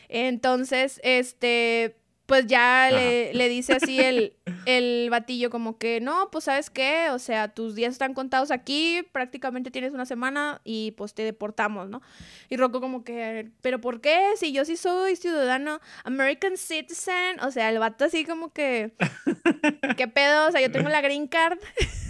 Entonces, 0.08 1.00
este, 1.04 1.96
pues 2.30 2.46
ya 2.46 2.88
le, 2.92 3.48
dice 3.48 3.72
así 3.72 3.98
el, 3.98 4.34
el 4.64 5.08
batillo 5.10 5.50
como 5.50 5.78
que, 5.78 6.00
no, 6.00 6.30
pues 6.30 6.44
sabes 6.44 6.70
qué, 6.70 7.08
o 7.10 7.18
sea, 7.18 7.48
tus 7.48 7.74
días 7.74 7.90
están 7.90 8.14
contados 8.14 8.52
aquí, 8.52 9.02
prácticamente 9.10 9.72
tienes 9.72 9.92
una 9.92 10.06
semana 10.06 10.60
y 10.62 10.92
pues 10.92 11.12
te 11.12 11.24
deportamos, 11.24 11.88
¿no? 11.88 12.02
Y 12.48 12.56
Rocco 12.56 12.80
como 12.80 13.02
que, 13.02 13.50
pero 13.62 13.80
¿por 13.80 14.00
qué? 14.00 14.20
Si 14.36 14.52
yo 14.52 14.64
sí 14.64 14.76
soy 14.76 15.16
ciudadano 15.16 15.80
American 16.04 16.56
citizen, 16.56 17.40
o 17.40 17.50
sea, 17.50 17.68
el 17.68 17.80
vato 17.80 18.04
así 18.04 18.24
como 18.24 18.52
que, 18.52 18.92
¿qué 19.96 20.06
pedo? 20.06 20.46
O 20.46 20.52
sea, 20.52 20.60
yo 20.60 20.70
tengo 20.70 20.88
la 20.88 21.00
green 21.00 21.26
card. 21.26 21.58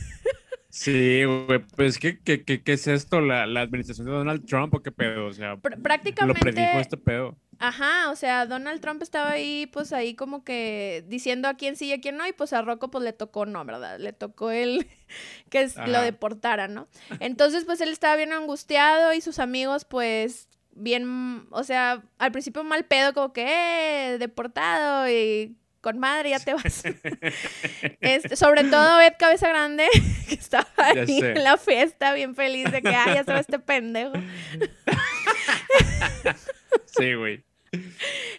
Sí, 0.70 1.24
güey, 1.24 1.58
pues 1.76 1.98
¿qué, 1.98 2.18
qué, 2.20 2.44
qué, 2.44 2.62
qué 2.62 2.72
es 2.72 2.86
esto? 2.86 3.20
¿La, 3.20 3.44
¿La, 3.46 3.62
administración 3.62 4.06
de 4.06 4.12
Donald 4.12 4.46
Trump 4.46 4.72
o 4.74 4.82
qué 4.82 4.92
pedo? 4.92 5.26
O 5.26 5.32
sea, 5.32 5.56
prácticamente... 5.56 6.38
Lo 6.38 6.52
predijo 6.52 6.78
este 6.78 6.96
pedo. 6.96 7.36
Ajá, 7.58 8.10
o 8.10 8.16
sea, 8.16 8.46
Donald 8.46 8.80
Trump 8.80 9.02
estaba 9.02 9.32
ahí, 9.32 9.66
pues 9.66 9.92
ahí 9.92 10.14
como 10.14 10.44
que 10.44 11.04
diciendo 11.08 11.46
a 11.48 11.54
quién 11.54 11.76
sí 11.76 11.86
y 11.86 11.92
a 11.92 12.00
quién 12.00 12.16
no, 12.16 12.26
y 12.26 12.32
pues 12.32 12.54
a 12.54 12.62
Rocco 12.62 12.90
pues 12.90 13.04
le 13.04 13.12
tocó 13.12 13.44
no, 13.44 13.62
¿verdad? 13.66 13.98
Le 13.98 14.14
tocó 14.14 14.50
él 14.50 14.86
que 15.50 15.68
lo 15.86 16.00
deportara, 16.00 16.68
¿no? 16.68 16.88
Entonces 17.18 17.64
pues 17.64 17.82
él 17.82 17.90
estaba 17.90 18.16
bien 18.16 18.32
angustiado 18.32 19.12
y 19.12 19.20
sus 19.20 19.38
amigos 19.40 19.84
pues 19.84 20.48
bien, 20.72 21.48
o 21.50 21.64
sea, 21.64 22.02
al 22.18 22.32
principio 22.32 22.64
mal 22.64 22.84
pedo, 22.84 23.12
como 23.12 23.32
que, 23.32 24.14
eh, 24.14 24.18
deportado 24.18 25.08
y 25.10 25.56
con 25.80 25.98
madre, 25.98 26.30
ya 26.30 26.40
te 26.40 26.54
vas. 26.54 26.82
este, 28.00 28.36
sobre 28.36 28.64
todo 28.64 29.00
Ed 29.00 29.14
Cabeza 29.18 29.48
Grande, 29.48 29.88
que 30.28 30.34
estaba 30.34 30.68
ahí 30.76 31.20
en 31.20 31.42
la 31.42 31.56
fiesta, 31.56 32.12
bien 32.12 32.34
feliz 32.34 32.70
de 32.70 32.82
que, 32.82 32.88
ay, 32.88 33.14
ya 33.14 33.24
se 33.24 33.32
va 33.32 33.40
este 33.40 33.58
pendejo. 33.58 34.12
sí, 36.86 37.14
güey. 37.14 37.44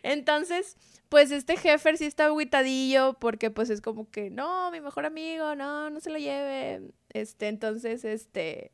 Entonces, 0.04 0.78
pues 1.10 1.32
este 1.32 1.58
jefe 1.58 1.98
sí 1.98 2.06
está 2.06 2.26
aguitadillo 2.26 3.18
porque 3.20 3.50
pues 3.50 3.70
es 3.70 3.82
como 3.82 4.10
que, 4.10 4.30
no, 4.30 4.72
mi 4.72 4.82
mejor 4.82 5.06
amigo, 5.06 5.56
no, 5.56 5.90
no 5.90 6.00
se 6.00 6.10
lo 6.10 6.18
lleve. 6.18 6.82
Este, 7.10 7.48
entonces, 7.48 8.06
este, 8.06 8.72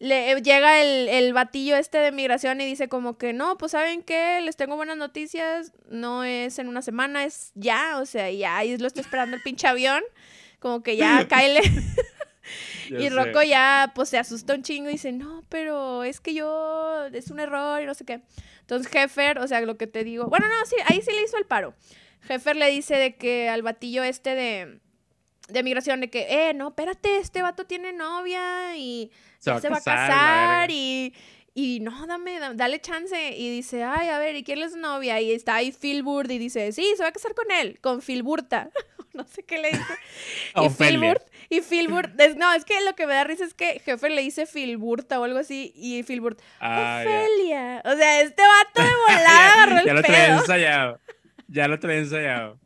le 0.00 0.40
llega 0.40 0.80
el, 0.80 1.08
el 1.10 1.34
batillo 1.34 1.76
este 1.76 1.98
de 1.98 2.10
migración 2.10 2.58
y 2.62 2.64
dice 2.64 2.88
como 2.88 3.18
que, 3.18 3.34
no, 3.34 3.58
pues 3.58 3.72
saben 3.72 4.02
qué, 4.02 4.40
les 4.40 4.56
tengo 4.56 4.74
buenas 4.74 4.96
noticias, 4.96 5.72
no 5.90 6.24
es 6.24 6.58
en 6.58 6.68
una 6.68 6.80
semana, 6.80 7.24
es 7.24 7.52
ya, 7.54 7.98
o 7.98 8.06
sea, 8.06 8.30
ya, 8.30 8.56
ahí 8.56 8.76
lo 8.78 8.86
estoy 8.86 9.02
esperando 9.02 9.36
el 9.36 9.42
pinche 9.42 9.68
avión, 9.68 10.02
como 10.58 10.82
que 10.82 10.96
ya, 10.96 11.26
cáele. 11.28 11.60
y 12.88 13.10
Rocco 13.10 13.42
ya, 13.42 13.92
pues 13.94 14.08
se 14.08 14.16
asusta 14.16 14.54
un 14.54 14.62
chingo 14.62 14.88
y 14.88 14.92
dice, 14.92 15.12
no, 15.12 15.44
pero 15.50 16.02
es 16.02 16.20
que 16.20 16.32
yo, 16.32 17.04
es 17.12 17.30
un 17.30 17.38
error 17.38 17.82
y 17.82 17.86
no 17.86 17.92
sé 17.92 18.06
qué. 18.06 18.22
Entonces 18.62 18.90
Jeffer, 18.90 19.38
o 19.38 19.46
sea, 19.46 19.60
lo 19.60 19.76
que 19.76 19.86
te 19.86 20.02
digo, 20.02 20.28
bueno, 20.28 20.46
no, 20.48 20.64
sí, 20.64 20.76
ahí 20.86 21.02
sí 21.02 21.12
le 21.12 21.22
hizo 21.24 21.36
el 21.36 21.44
paro. 21.44 21.74
Jeffer 22.22 22.56
le 22.56 22.70
dice 22.70 22.96
de 22.96 23.16
que 23.16 23.50
al 23.50 23.60
batillo 23.60 24.02
este 24.02 24.34
de, 24.34 24.80
de 25.52 25.62
migración, 25.62 26.00
de 26.00 26.10
que, 26.10 26.26
eh, 26.28 26.54
no, 26.54 26.68
espérate, 26.68 27.18
este 27.18 27.42
vato 27.42 27.64
tiene 27.64 27.92
novia 27.92 28.76
y 28.76 29.10
se 29.38 29.50
va, 29.50 29.56
a, 29.56 29.60
casar, 29.60 30.70
y, 30.70 31.14
y 31.54 31.80
no, 31.80 32.06
dame, 32.06 32.38
dale 32.54 32.80
chance. 32.80 33.36
Y 33.36 33.50
dice, 33.50 33.82
ay, 33.84 34.08
a 34.08 34.18
ver, 34.18 34.36
¿y 34.36 34.44
quién 34.44 34.62
es 34.62 34.76
novia? 34.76 35.20
Y 35.20 35.32
está 35.32 35.56
ahí 35.56 35.72
Phil 35.72 36.02
Burd 36.02 36.30
y 36.30 36.38
dice, 36.38 36.72
sí, 36.72 36.94
se 36.96 37.02
va 37.02 37.08
a 37.08 37.12
casar 37.12 37.34
con 37.34 37.50
él, 37.50 37.78
con 37.80 38.00
Phil 38.02 38.22
Burta. 38.22 38.70
no 39.12 39.24
sé 39.24 39.42
qué 39.42 39.58
le 39.58 39.70
dice. 39.70 39.94
y 40.56 40.68
Phil 40.70 40.98
y 41.52 41.62
Phil 41.62 41.88
no, 42.36 42.52
es 42.52 42.64
que 42.64 42.80
lo 42.84 42.94
que 42.94 43.06
me 43.06 43.14
da 43.14 43.24
risa 43.24 43.44
es 43.44 43.54
que 43.54 43.80
jefe 43.80 44.08
le 44.08 44.22
dice 44.22 44.46
Phil 44.46 44.76
Burta 44.76 45.18
o 45.18 45.24
algo 45.24 45.40
así, 45.40 45.72
y 45.74 46.02
Phil 46.04 46.20
Burt, 46.20 46.40
ah, 46.60 47.02
Ofelia. 47.02 47.82
O 47.84 47.96
sea, 47.96 48.20
este 48.20 48.40
vato 48.40 48.82
de 48.82 48.96
volada 49.08 49.52
agarró 49.54 49.78
el 49.78 49.86
Ya 49.86 49.94
lo 49.94 50.02
traía 50.02 50.36
ensayado. 50.36 51.00
Ya 51.48 51.66
lo 51.66 51.80
traía 51.80 51.98
ensayado. 51.98 52.58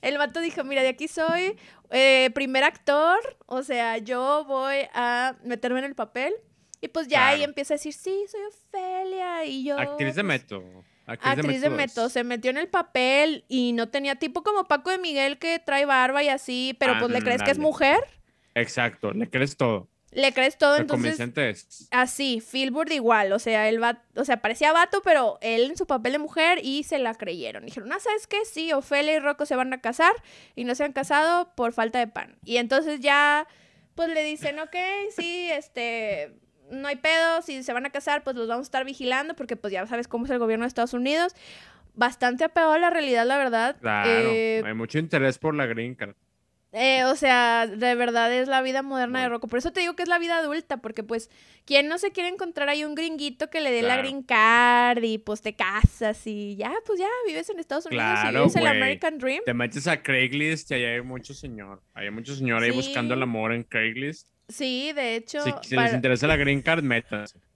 El 0.00 0.16
vato 0.16 0.40
dijo, 0.40 0.64
mira, 0.64 0.82
de 0.82 0.88
aquí 0.88 1.06
soy 1.06 1.56
eh, 1.90 2.30
primer 2.34 2.64
actor, 2.64 3.18
o 3.46 3.62
sea, 3.62 3.98
yo 3.98 4.44
voy 4.46 4.88
a 4.94 5.36
meterme 5.44 5.80
en 5.80 5.86
el 5.86 5.94
papel. 5.94 6.34
Y 6.80 6.88
pues 6.88 7.08
ya 7.08 7.28
ahí 7.28 7.42
empieza 7.42 7.74
a 7.74 7.76
decir, 7.76 7.92
sí, 7.92 8.24
soy 8.30 8.40
Ofelia. 8.42 9.44
Y 9.44 9.64
yo. 9.64 9.78
Actriz 9.78 10.14
de 10.14 10.22
pues, 10.22 10.24
método. 10.24 10.84
Actriz, 11.06 11.62
de, 11.62 11.70
método. 11.70 12.08
Se 12.10 12.22
metió 12.22 12.50
en 12.50 12.58
el 12.58 12.68
papel 12.68 13.44
y 13.48 13.72
no 13.72 13.88
tenía 13.88 14.16
tipo 14.16 14.42
como 14.42 14.68
Paco 14.68 14.90
de 14.90 14.98
Miguel 14.98 15.38
que 15.38 15.58
trae 15.58 15.86
barba 15.86 16.22
y 16.22 16.28
así, 16.28 16.76
pero 16.78 16.98
pues 16.98 17.10
le 17.10 17.22
crees 17.22 17.42
que 17.42 17.50
es 17.50 17.58
mujer. 17.58 17.98
Exacto, 18.54 19.12
le 19.12 19.28
crees 19.30 19.56
todo. 19.56 19.88
Le 20.10 20.32
crees 20.32 20.56
todo, 20.56 20.76
entonces. 20.76 21.20
Es. 21.20 21.88
Así, 21.90 22.40
Philburt 22.40 22.90
igual, 22.92 23.32
o 23.32 23.38
sea, 23.38 23.68
él 23.68 23.82
va, 23.82 24.02
o 24.16 24.24
sea, 24.24 24.40
parecía 24.40 24.72
vato, 24.72 25.02
pero 25.04 25.38
él 25.42 25.70
en 25.70 25.76
su 25.76 25.86
papel 25.86 26.12
de 26.12 26.18
mujer 26.18 26.60
y 26.62 26.84
se 26.84 26.98
la 26.98 27.14
creyeron. 27.14 27.66
Dijeron, 27.66 27.92
ah, 27.92 28.00
¿sabes 28.00 28.26
qué? 28.26 28.44
Sí, 28.44 28.72
Ofelia 28.72 29.16
y 29.16 29.18
Rocco 29.18 29.44
se 29.44 29.54
van 29.54 29.72
a 29.72 29.80
casar 29.80 30.12
y 30.56 30.64
no 30.64 30.74
se 30.74 30.84
han 30.84 30.92
casado 30.92 31.54
por 31.54 31.72
falta 31.72 31.98
de 31.98 32.06
pan. 32.06 32.38
Y 32.44 32.56
entonces 32.56 33.00
ya, 33.00 33.46
pues 33.94 34.08
le 34.08 34.24
dicen, 34.24 34.58
ok, 34.60 34.76
sí, 35.14 35.50
este, 35.50 36.32
no 36.70 36.88
hay 36.88 36.96
pedo, 36.96 37.42
si 37.42 37.62
se 37.62 37.72
van 37.74 37.84
a 37.84 37.90
casar, 37.90 38.24
pues 38.24 38.34
los 38.34 38.48
vamos 38.48 38.64
a 38.64 38.68
estar 38.68 38.84
vigilando, 38.86 39.34
porque 39.34 39.56
pues 39.56 39.72
ya 39.72 39.86
sabes 39.86 40.08
cómo 40.08 40.24
es 40.24 40.30
el 40.30 40.38
gobierno 40.38 40.64
de 40.64 40.68
Estados 40.68 40.94
Unidos. 40.94 41.34
Bastante 41.94 42.44
apegado 42.44 42.72
a 42.72 42.78
la 42.78 42.90
realidad, 42.90 43.26
la 43.26 43.36
verdad. 43.36 43.76
Claro, 43.80 44.08
eh, 44.08 44.62
hay 44.64 44.74
mucho 44.74 44.98
interés 44.98 45.38
por 45.38 45.54
la 45.54 45.66
green 45.66 45.94
card. 45.96 46.14
Eh, 46.72 47.04
o 47.04 47.16
sea, 47.16 47.66
de 47.66 47.94
verdad 47.94 48.32
es 48.32 48.46
la 48.46 48.60
vida 48.60 48.82
moderna 48.82 49.22
de 49.22 49.30
Rocco. 49.30 49.48
Por 49.48 49.58
eso 49.58 49.72
te 49.72 49.80
digo 49.80 49.94
que 49.94 50.02
es 50.02 50.08
la 50.08 50.18
vida 50.18 50.36
adulta, 50.36 50.76
porque 50.76 51.02
pues, 51.02 51.30
¿quién 51.64 51.88
no 51.88 51.96
se 51.96 52.12
quiere 52.12 52.28
encontrar 52.28 52.68
ahí 52.68 52.84
un 52.84 52.94
gringuito 52.94 53.48
que 53.48 53.62
le 53.62 53.70
dé 53.70 53.80
la 53.80 53.96
green 53.96 54.22
card 54.22 55.02
y 55.02 55.16
pues 55.16 55.40
te 55.40 55.54
casas 55.54 56.26
y 56.26 56.56
ya, 56.56 56.74
pues 56.84 56.98
ya 56.98 57.08
vives 57.26 57.48
en 57.48 57.58
Estados 57.58 57.86
Unidos 57.86 58.18
y 58.24 58.28
vives 58.28 58.56
el 58.56 58.66
American 58.66 59.18
Dream? 59.18 59.42
Te 59.46 59.54
metes 59.54 59.86
a 59.86 60.02
Craigslist 60.02 60.70
y 60.70 60.74
ahí 60.74 60.84
hay 60.84 61.02
mucho 61.02 61.32
señor. 61.32 61.82
Hay 61.94 62.10
mucho 62.10 62.34
señor 62.34 62.62
ahí 62.62 62.70
buscando 62.70 63.14
el 63.14 63.22
amor 63.22 63.52
en 63.52 63.64
Craigslist. 63.64 64.28
Sí, 64.48 64.92
de 64.92 65.16
hecho. 65.16 65.40
Si, 65.62 65.74
les 65.74 65.94
interesa 65.94 66.26
la 66.26 66.36
green 66.36 66.60
card, 66.62 66.82
métanse. 66.82 67.38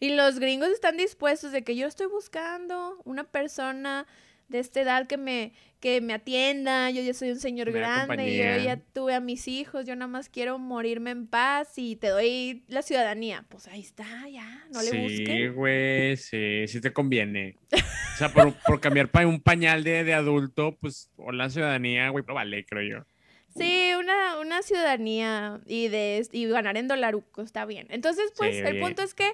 Y 0.00 0.10
los 0.14 0.38
gringos 0.38 0.68
están 0.68 0.96
dispuestos 0.96 1.50
de 1.50 1.64
que 1.64 1.74
yo 1.74 1.88
estoy 1.88 2.06
buscando 2.06 3.00
una 3.04 3.24
persona 3.24 4.06
de 4.48 4.60
esta 4.60 4.80
edad 4.80 5.06
que 5.06 5.16
me, 5.16 5.52
que 5.80 6.00
me 6.00 6.12
atienda, 6.12 6.90
yo 6.90 7.02
ya 7.02 7.14
soy 7.14 7.30
un 7.30 7.38
señor 7.38 7.70
grande, 7.70 8.36
yo 8.36 8.64
ya 8.64 8.80
tuve 8.92 9.14
a 9.14 9.20
mis 9.20 9.46
hijos, 9.46 9.86
yo 9.86 9.94
nada 9.94 10.08
más 10.08 10.28
quiero 10.28 10.58
morirme 10.58 11.10
en 11.10 11.26
paz 11.26 11.74
y 11.76 11.96
te 11.96 12.08
doy 12.08 12.64
la 12.68 12.82
ciudadanía. 12.82 13.44
Pues 13.48 13.68
ahí 13.68 13.80
está, 13.80 14.28
ya, 14.28 14.66
no 14.72 14.82
le 14.82 15.02
busques. 15.02 15.28
Sí, 15.28 15.48
güey, 15.48 16.16
sí, 16.16 16.66
sí 16.66 16.80
te 16.80 16.92
conviene. 16.92 17.56
O 17.72 18.16
sea, 18.18 18.32
por, 18.32 18.52
por 18.66 18.80
cambiar 18.80 19.08
pa 19.10 19.24
un 19.26 19.40
pañal 19.40 19.84
de, 19.84 20.02
de, 20.02 20.14
adulto, 20.14 20.76
pues, 20.80 21.10
o 21.16 21.30
la 21.30 21.50
ciudadanía, 21.50 22.08
güey, 22.10 22.24
pero 22.24 22.34
vale, 22.34 22.64
creo 22.64 22.82
yo. 22.82 23.06
Sí, 23.56 23.92
una, 23.98 24.38
una 24.38 24.62
ciudadanía 24.62 25.60
y 25.66 25.88
de 25.88 26.26
y 26.32 26.46
ganar 26.46 26.76
en 26.76 26.86
dolaruco, 26.86 27.42
está 27.42 27.64
bien. 27.64 27.86
Entonces, 27.90 28.32
pues, 28.36 28.56
el 28.56 28.78
punto 28.80 29.02
es 29.02 29.14
que 29.14 29.32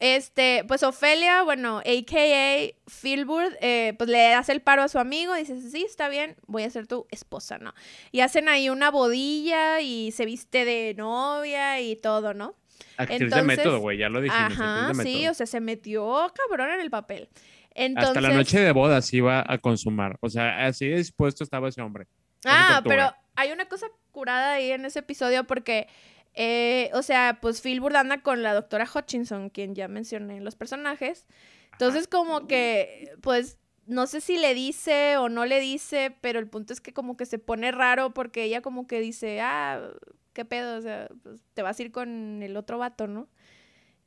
este, 0.00 0.64
pues 0.66 0.82
Ofelia, 0.82 1.42
bueno, 1.42 1.78
a.k.a. 1.78 2.90
Philburt, 2.90 3.52
eh, 3.60 3.94
pues 3.98 4.08
le 4.08 4.32
hace 4.34 4.52
el 4.52 4.62
paro 4.62 4.82
a 4.82 4.88
su 4.88 4.98
amigo 4.98 5.36
y 5.36 5.40
dice, 5.40 5.60
sí, 5.60 5.84
está 5.84 6.08
bien, 6.08 6.36
voy 6.46 6.62
a 6.62 6.70
ser 6.70 6.86
tu 6.86 7.06
esposa, 7.10 7.58
¿no? 7.58 7.74
Y 8.10 8.20
hacen 8.20 8.48
ahí 8.48 8.70
una 8.70 8.90
bodilla 8.90 9.82
y 9.82 10.10
se 10.12 10.24
viste 10.24 10.64
de 10.64 10.94
novia 10.96 11.80
y 11.82 11.96
todo, 11.96 12.32
¿no? 12.32 12.56
Actriz 12.96 13.30
de 13.30 13.42
método, 13.42 13.78
güey, 13.78 13.98
ya 13.98 14.08
lo 14.08 14.22
dijimos. 14.22 14.52
Ajá, 14.52 14.92
sí, 15.02 15.28
o 15.28 15.34
sea, 15.34 15.44
se 15.44 15.60
metió 15.60 16.32
cabrón 16.34 16.70
en 16.70 16.80
el 16.80 16.90
papel. 16.90 17.28
Entonces... 17.74 18.16
Hasta 18.16 18.22
la 18.22 18.34
noche 18.34 18.58
de 18.58 18.72
bodas 18.72 19.12
iba 19.12 19.44
a 19.46 19.58
consumar, 19.58 20.16
o 20.22 20.30
sea, 20.30 20.66
así 20.66 20.88
dispuesto 20.88 21.44
estaba 21.44 21.68
ese 21.68 21.82
hombre. 21.82 22.06
Ah, 22.46 22.80
pero 22.84 23.12
hay 23.36 23.52
una 23.52 23.66
cosa 23.66 23.86
curada 24.12 24.54
ahí 24.54 24.70
en 24.70 24.84
ese 24.86 25.00
episodio 25.00 25.44
porque 25.44 25.88
eh, 26.34 26.90
o 26.94 27.02
sea, 27.02 27.38
pues 27.40 27.60
Phil 27.60 27.82
anda 27.94 28.22
con 28.22 28.42
la 28.42 28.54
doctora 28.54 28.88
Hutchinson, 28.92 29.50
quien 29.50 29.74
ya 29.74 29.88
mencioné 29.88 30.36
en 30.36 30.44
los 30.44 30.56
personajes. 30.56 31.26
Entonces, 31.72 32.06
como 32.08 32.46
que, 32.46 33.12
pues, 33.22 33.58
no 33.86 34.06
sé 34.06 34.20
si 34.20 34.38
le 34.38 34.54
dice 34.54 35.16
o 35.16 35.28
no 35.28 35.46
le 35.46 35.60
dice, 35.60 36.16
pero 36.20 36.38
el 36.38 36.48
punto 36.48 36.72
es 36.72 36.80
que 36.80 36.92
como 36.92 37.16
que 37.16 37.26
se 37.26 37.38
pone 37.38 37.72
raro 37.72 38.12
porque 38.12 38.44
ella 38.44 38.60
como 38.60 38.86
que 38.86 39.00
dice, 39.00 39.40
ah, 39.40 39.90
qué 40.32 40.44
pedo, 40.44 40.78
o 40.78 40.82
sea, 40.82 41.08
pues, 41.22 41.42
te 41.54 41.62
vas 41.62 41.78
a 41.78 41.82
ir 41.82 41.90
con 41.90 42.42
el 42.42 42.56
otro 42.56 42.78
vato, 42.78 43.06
¿no? 43.06 43.28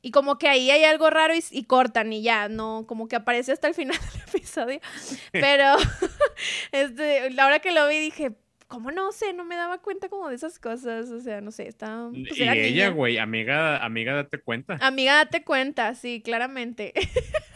Y 0.04 0.10
como 0.10 0.36
que 0.36 0.48
ahí 0.48 0.70
hay 0.70 0.84
algo 0.84 1.08
raro 1.08 1.32
y, 1.50 1.64
cortan 1.64 2.12
y 2.12 2.22
ya, 2.22 2.50
no, 2.50 2.84
como 2.86 3.08
que 3.08 3.16
aparece 3.16 3.52
hasta 3.52 3.68
el 3.68 3.74
final 3.74 3.98
del 3.98 4.22
episodio. 4.28 4.80
Pero, 5.32 5.76
este, 6.72 7.30
la 7.30 7.46
hora 7.46 7.60
que 7.60 7.72
lo 7.72 7.88
vi 7.88 7.98
dije, 7.98 8.36
¿cómo 8.68 8.90
no 8.90 9.12
sé? 9.12 9.32
No 9.32 9.44
me 9.44 9.56
daba 9.56 9.78
cuenta 9.78 10.08
como 10.08 10.28
de 10.28 10.36
esas 10.36 10.58
cosas, 10.58 11.10
o 11.10 11.20
sea, 11.20 11.40
no 11.40 11.50
sé, 11.50 11.68
está... 11.68 12.08
Pues, 12.10 12.38
y 12.38 12.42
ella, 12.42 12.88
güey, 12.90 13.18
amiga, 13.18 13.84
amiga, 13.84 14.14
date 14.14 14.40
cuenta. 14.40 14.78
Amiga, 14.80 15.16
date 15.16 15.44
cuenta, 15.44 15.94
sí, 15.94 16.22
claramente. 16.22 16.92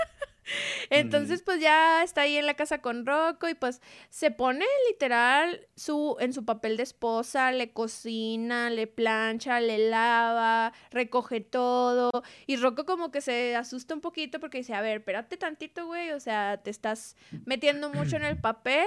Entonces, 0.90 1.42
pues 1.42 1.61
ya 1.61 2.02
está 2.02 2.22
ahí 2.22 2.36
en 2.36 2.46
la 2.46 2.54
casa 2.54 2.80
con 2.80 3.06
Rocco 3.06 3.48
y 3.48 3.54
pues 3.54 3.80
se 4.11 4.30
pone 4.30 4.64
literal 4.90 5.66
su, 5.76 6.16
en 6.20 6.32
su 6.32 6.44
papel 6.44 6.76
de 6.76 6.82
esposa, 6.82 7.52
le 7.52 7.70
cocina, 7.70 8.70
le 8.70 8.86
plancha, 8.86 9.61
le 9.61 9.90
lava, 9.90 10.72
recoge 10.90 11.40
todo. 11.40 12.11
Y 12.46 12.56
Rocco 12.56 12.86
como 12.86 13.11
que 13.11 13.20
se 13.20 13.56
asusta 13.56 13.94
un 13.94 14.00
poquito 14.00 14.40
porque 14.40 14.59
dice, 14.59 14.74
a 14.74 14.80
ver, 14.80 14.98
espérate 14.98 15.36
tantito, 15.36 15.86
güey, 15.86 16.11
o 16.11 16.20
sea, 16.20 16.59
te 16.62 16.70
estás 16.70 17.16
metiendo 17.44 17.90
mucho 17.90 18.16
en 18.16 18.24
el 18.24 18.36
papel 18.40 18.86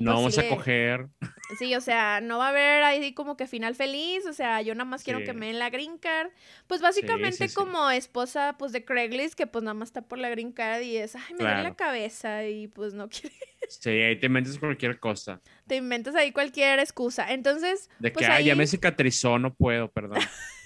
no 0.00 0.12
pues, 0.12 0.16
vamos 0.16 0.38
a 0.38 0.48
coger. 0.48 1.08
Sí, 1.58 1.74
o 1.74 1.80
sea, 1.80 2.20
no 2.20 2.36
va 2.36 2.46
a 2.46 2.48
haber 2.50 2.82
ahí 2.82 3.14
como 3.14 3.36
que 3.36 3.46
final 3.46 3.74
feliz, 3.74 4.26
o 4.26 4.34
sea, 4.34 4.60
yo 4.60 4.74
nada 4.74 4.84
más 4.84 5.02
quiero 5.02 5.24
que 5.24 5.32
me 5.32 5.46
den 5.46 5.58
la 5.58 5.70
green 5.70 5.96
card. 5.96 6.30
Pues 6.66 6.82
básicamente 6.82 7.52
como 7.54 7.90
esposa 7.90 8.56
pues 8.58 8.72
de 8.72 8.84
Craigslist 8.84 9.34
que 9.34 9.46
pues 9.46 9.64
nada 9.64 9.74
más 9.74 9.88
está 9.88 10.02
por 10.02 10.18
la 10.18 10.28
green 10.28 10.52
card 10.52 10.82
y 10.82 10.98
es, 10.98 11.16
ay, 11.16 11.34
me 11.38 11.44
duele 11.44 11.62
la 11.62 11.74
cabeza 11.74 12.46
y 12.46 12.68
pues 12.68 12.92
no 12.92 13.08
quiere. 13.08 13.34
Sí, 13.68 13.90
ahí 13.90 14.18
te 14.18 14.26
inventas 14.26 14.58
cualquier 14.58 14.98
cosa. 14.98 15.40
Te 15.66 15.76
inventas 15.76 16.14
ahí 16.14 16.32
cualquier 16.32 16.78
excusa. 16.78 17.32
Entonces, 17.32 17.88
de 18.00 18.10
pues, 18.10 18.26
que 18.26 18.32
ay, 18.32 18.44
ya 18.44 18.54
me 18.54 18.66
cicatrizó, 18.66 19.38
no 19.38 19.54
puedo, 19.54 19.90
perdón. 19.90 20.18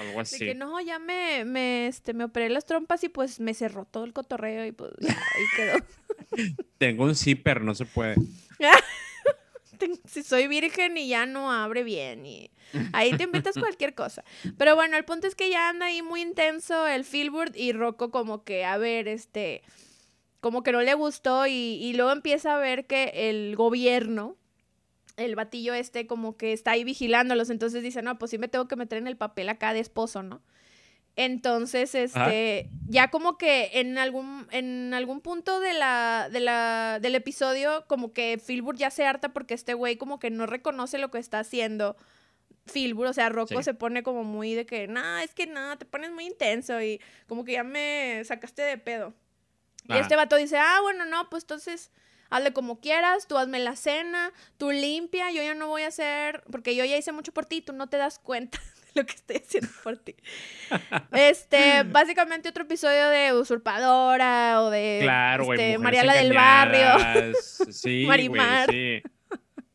Algo 0.00 0.20
así. 0.20 0.38
De 0.38 0.46
que 0.46 0.54
no, 0.54 0.80
ya 0.80 0.98
me, 0.98 1.44
me, 1.44 1.86
este, 1.86 2.14
me 2.14 2.24
operé 2.24 2.48
las 2.48 2.64
trompas 2.64 3.04
y 3.04 3.10
pues 3.10 3.38
me 3.38 3.52
cerró 3.52 3.84
todo 3.84 4.04
el 4.04 4.14
cotorreo 4.14 4.64
y 4.64 4.72
pues 4.72 4.92
ya 4.98 5.10
ahí 5.10 5.44
quedó. 5.56 6.64
Tengo 6.78 7.04
un 7.04 7.14
zipper, 7.14 7.60
no 7.60 7.74
se 7.74 7.84
puede. 7.84 8.16
si 10.06 10.22
soy 10.22 10.46
virgen 10.46 10.96
y 10.96 11.08
ya 11.08 11.26
no 11.26 11.52
abre 11.52 11.82
bien 11.84 12.26
y 12.26 12.50
ahí 12.92 13.16
te 13.16 13.24
invitas 13.24 13.54
cualquier 13.58 13.94
cosa. 13.94 14.24
Pero 14.56 14.74
bueno, 14.74 14.96
el 14.96 15.04
punto 15.04 15.26
es 15.26 15.34
que 15.34 15.50
ya 15.50 15.68
anda 15.68 15.86
ahí 15.86 16.02
muy 16.02 16.22
intenso 16.22 16.86
el 16.86 17.04
Filbert 17.04 17.56
y 17.56 17.72
Rocco 17.72 18.10
como 18.10 18.44
que, 18.44 18.64
a 18.64 18.78
ver, 18.78 19.06
este, 19.06 19.62
como 20.40 20.62
que 20.62 20.72
no 20.72 20.80
le 20.80 20.94
gustó 20.94 21.46
y, 21.46 21.52
y 21.52 21.92
luego 21.92 22.12
empieza 22.12 22.54
a 22.54 22.58
ver 22.58 22.86
que 22.86 23.12
el 23.14 23.54
gobierno, 23.56 24.36
el 25.20 25.36
batillo 25.36 25.74
este 25.74 26.06
como 26.06 26.36
que 26.36 26.52
está 26.52 26.72
ahí 26.72 26.84
vigilándolos, 26.84 27.50
entonces 27.50 27.82
dice, 27.82 28.02
no, 28.02 28.18
pues 28.18 28.30
sí 28.30 28.38
me 28.38 28.48
tengo 28.48 28.68
que 28.68 28.76
meter 28.76 28.98
en 28.98 29.06
el 29.06 29.16
papel 29.16 29.48
acá 29.48 29.72
de 29.72 29.80
esposo, 29.80 30.22
¿no? 30.22 30.42
Entonces, 31.16 31.94
este, 31.94 32.70
ya 32.88 33.10
como 33.10 33.36
que 33.36 33.70
en 33.74 33.98
algún, 33.98 34.46
en 34.52 34.94
algún 34.94 35.20
punto 35.20 35.60
de 35.60 35.74
la, 35.74 36.28
de 36.32 36.40
la, 36.40 36.98
del 37.00 37.14
episodio, 37.14 37.84
como 37.88 38.12
que 38.12 38.40
Filbur 38.42 38.76
ya 38.76 38.90
se 38.90 39.04
harta 39.04 39.32
porque 39.32 39.54
este 39.54 39.74
güey 39.74 39.96
como 39.96 40.18
que 40.18 40.30
no 40.30 40.46
reconoce 40.46 40.98
lo 40.98 41.10
que 41.10 41.18
está 41.18 41.40
haciendo. 41.40 41.96
Filbur, 42.66 43.06
o 43.08 43.12
sea, 43.12 43.28
Rocco 43.28 43.62
se 43.62 43.74
pone 43.74 44.02
como 44.02 44.22
muy 44.22 44.54
de 44.54 44.64
que, 44.64 44.86
nah, 44.86 45.22
es 45.22 45.34
que 45.34 45.46
nada, 45.46 45.76
te 45.76 45.84
pones 45.84 46.12
muy 46.12 46.24
intenso 46.24 46.80
y 46.80 47.00
como 47.26 47.44
que 47.44 47.52
ya 47.52 47.64
me 47.64 48.22
sacaste 48.24 48.62
de 48.62 48.78
pedo. 48.78 49.12
Y 49.88 49.94
este 49.94 50.14
vato 50.14 50.36
dice, 50.36 50.56
ah, 50.56 50.78
bueno, 50.82 51.04
no, 51.04 51.28
pues 51.28 51.42
entonces 51.42 51.90
hazle 52.30 52.52
como 52.52 52.80
quieras, 52.80 53.26
tú 53.26 53.36
hazme 53.36 53.58
la 53.58 53.76
cena, 53.76 54.32
tú 54.56 54.70
limpia, 54.70 55.30
yo 55.30 55.42
ya 55.42 55.54
no 55.54 55.68
voy 55.68 55.82
a 55.82 55.88
hacer, 55.88 56.42
porque 56.50 56.74
yo 56.74 56.84
ya 56.84 56.96
hice 56.96 57.12
mucho 57.12 57.32
por 57.32 57.46
ti, 57.46 57.60
tú 57.60 57.72
no 57.72 57.88
te 57.88 57.96
das 57.96 58.18
cuenta. 58.18 58.58
lo 58.94 59.06
que 59.06 59.14
estoy 59.14 59.36
haciendo 59.36 59.68
por 59.82 59.96
ti. 59.98 60.16
Este, 61.12 61.82
básicamente 61.86 62.48
otro 62.48 62.64
episodio 62.64 63.08
de 63.08 63.32
Usurpadora 63.32 64.62
o 64.62 64.70
de 64.70 64.98
claro, 65.02 65.52
este, 65.52 65.78
Mariala 65.78 66.14
del 66.14 66.32
Barrio. 66.32 67.32
Sí, 67.70 68.04
Marimar. 68.08 68.70
sí. 68.70 69.02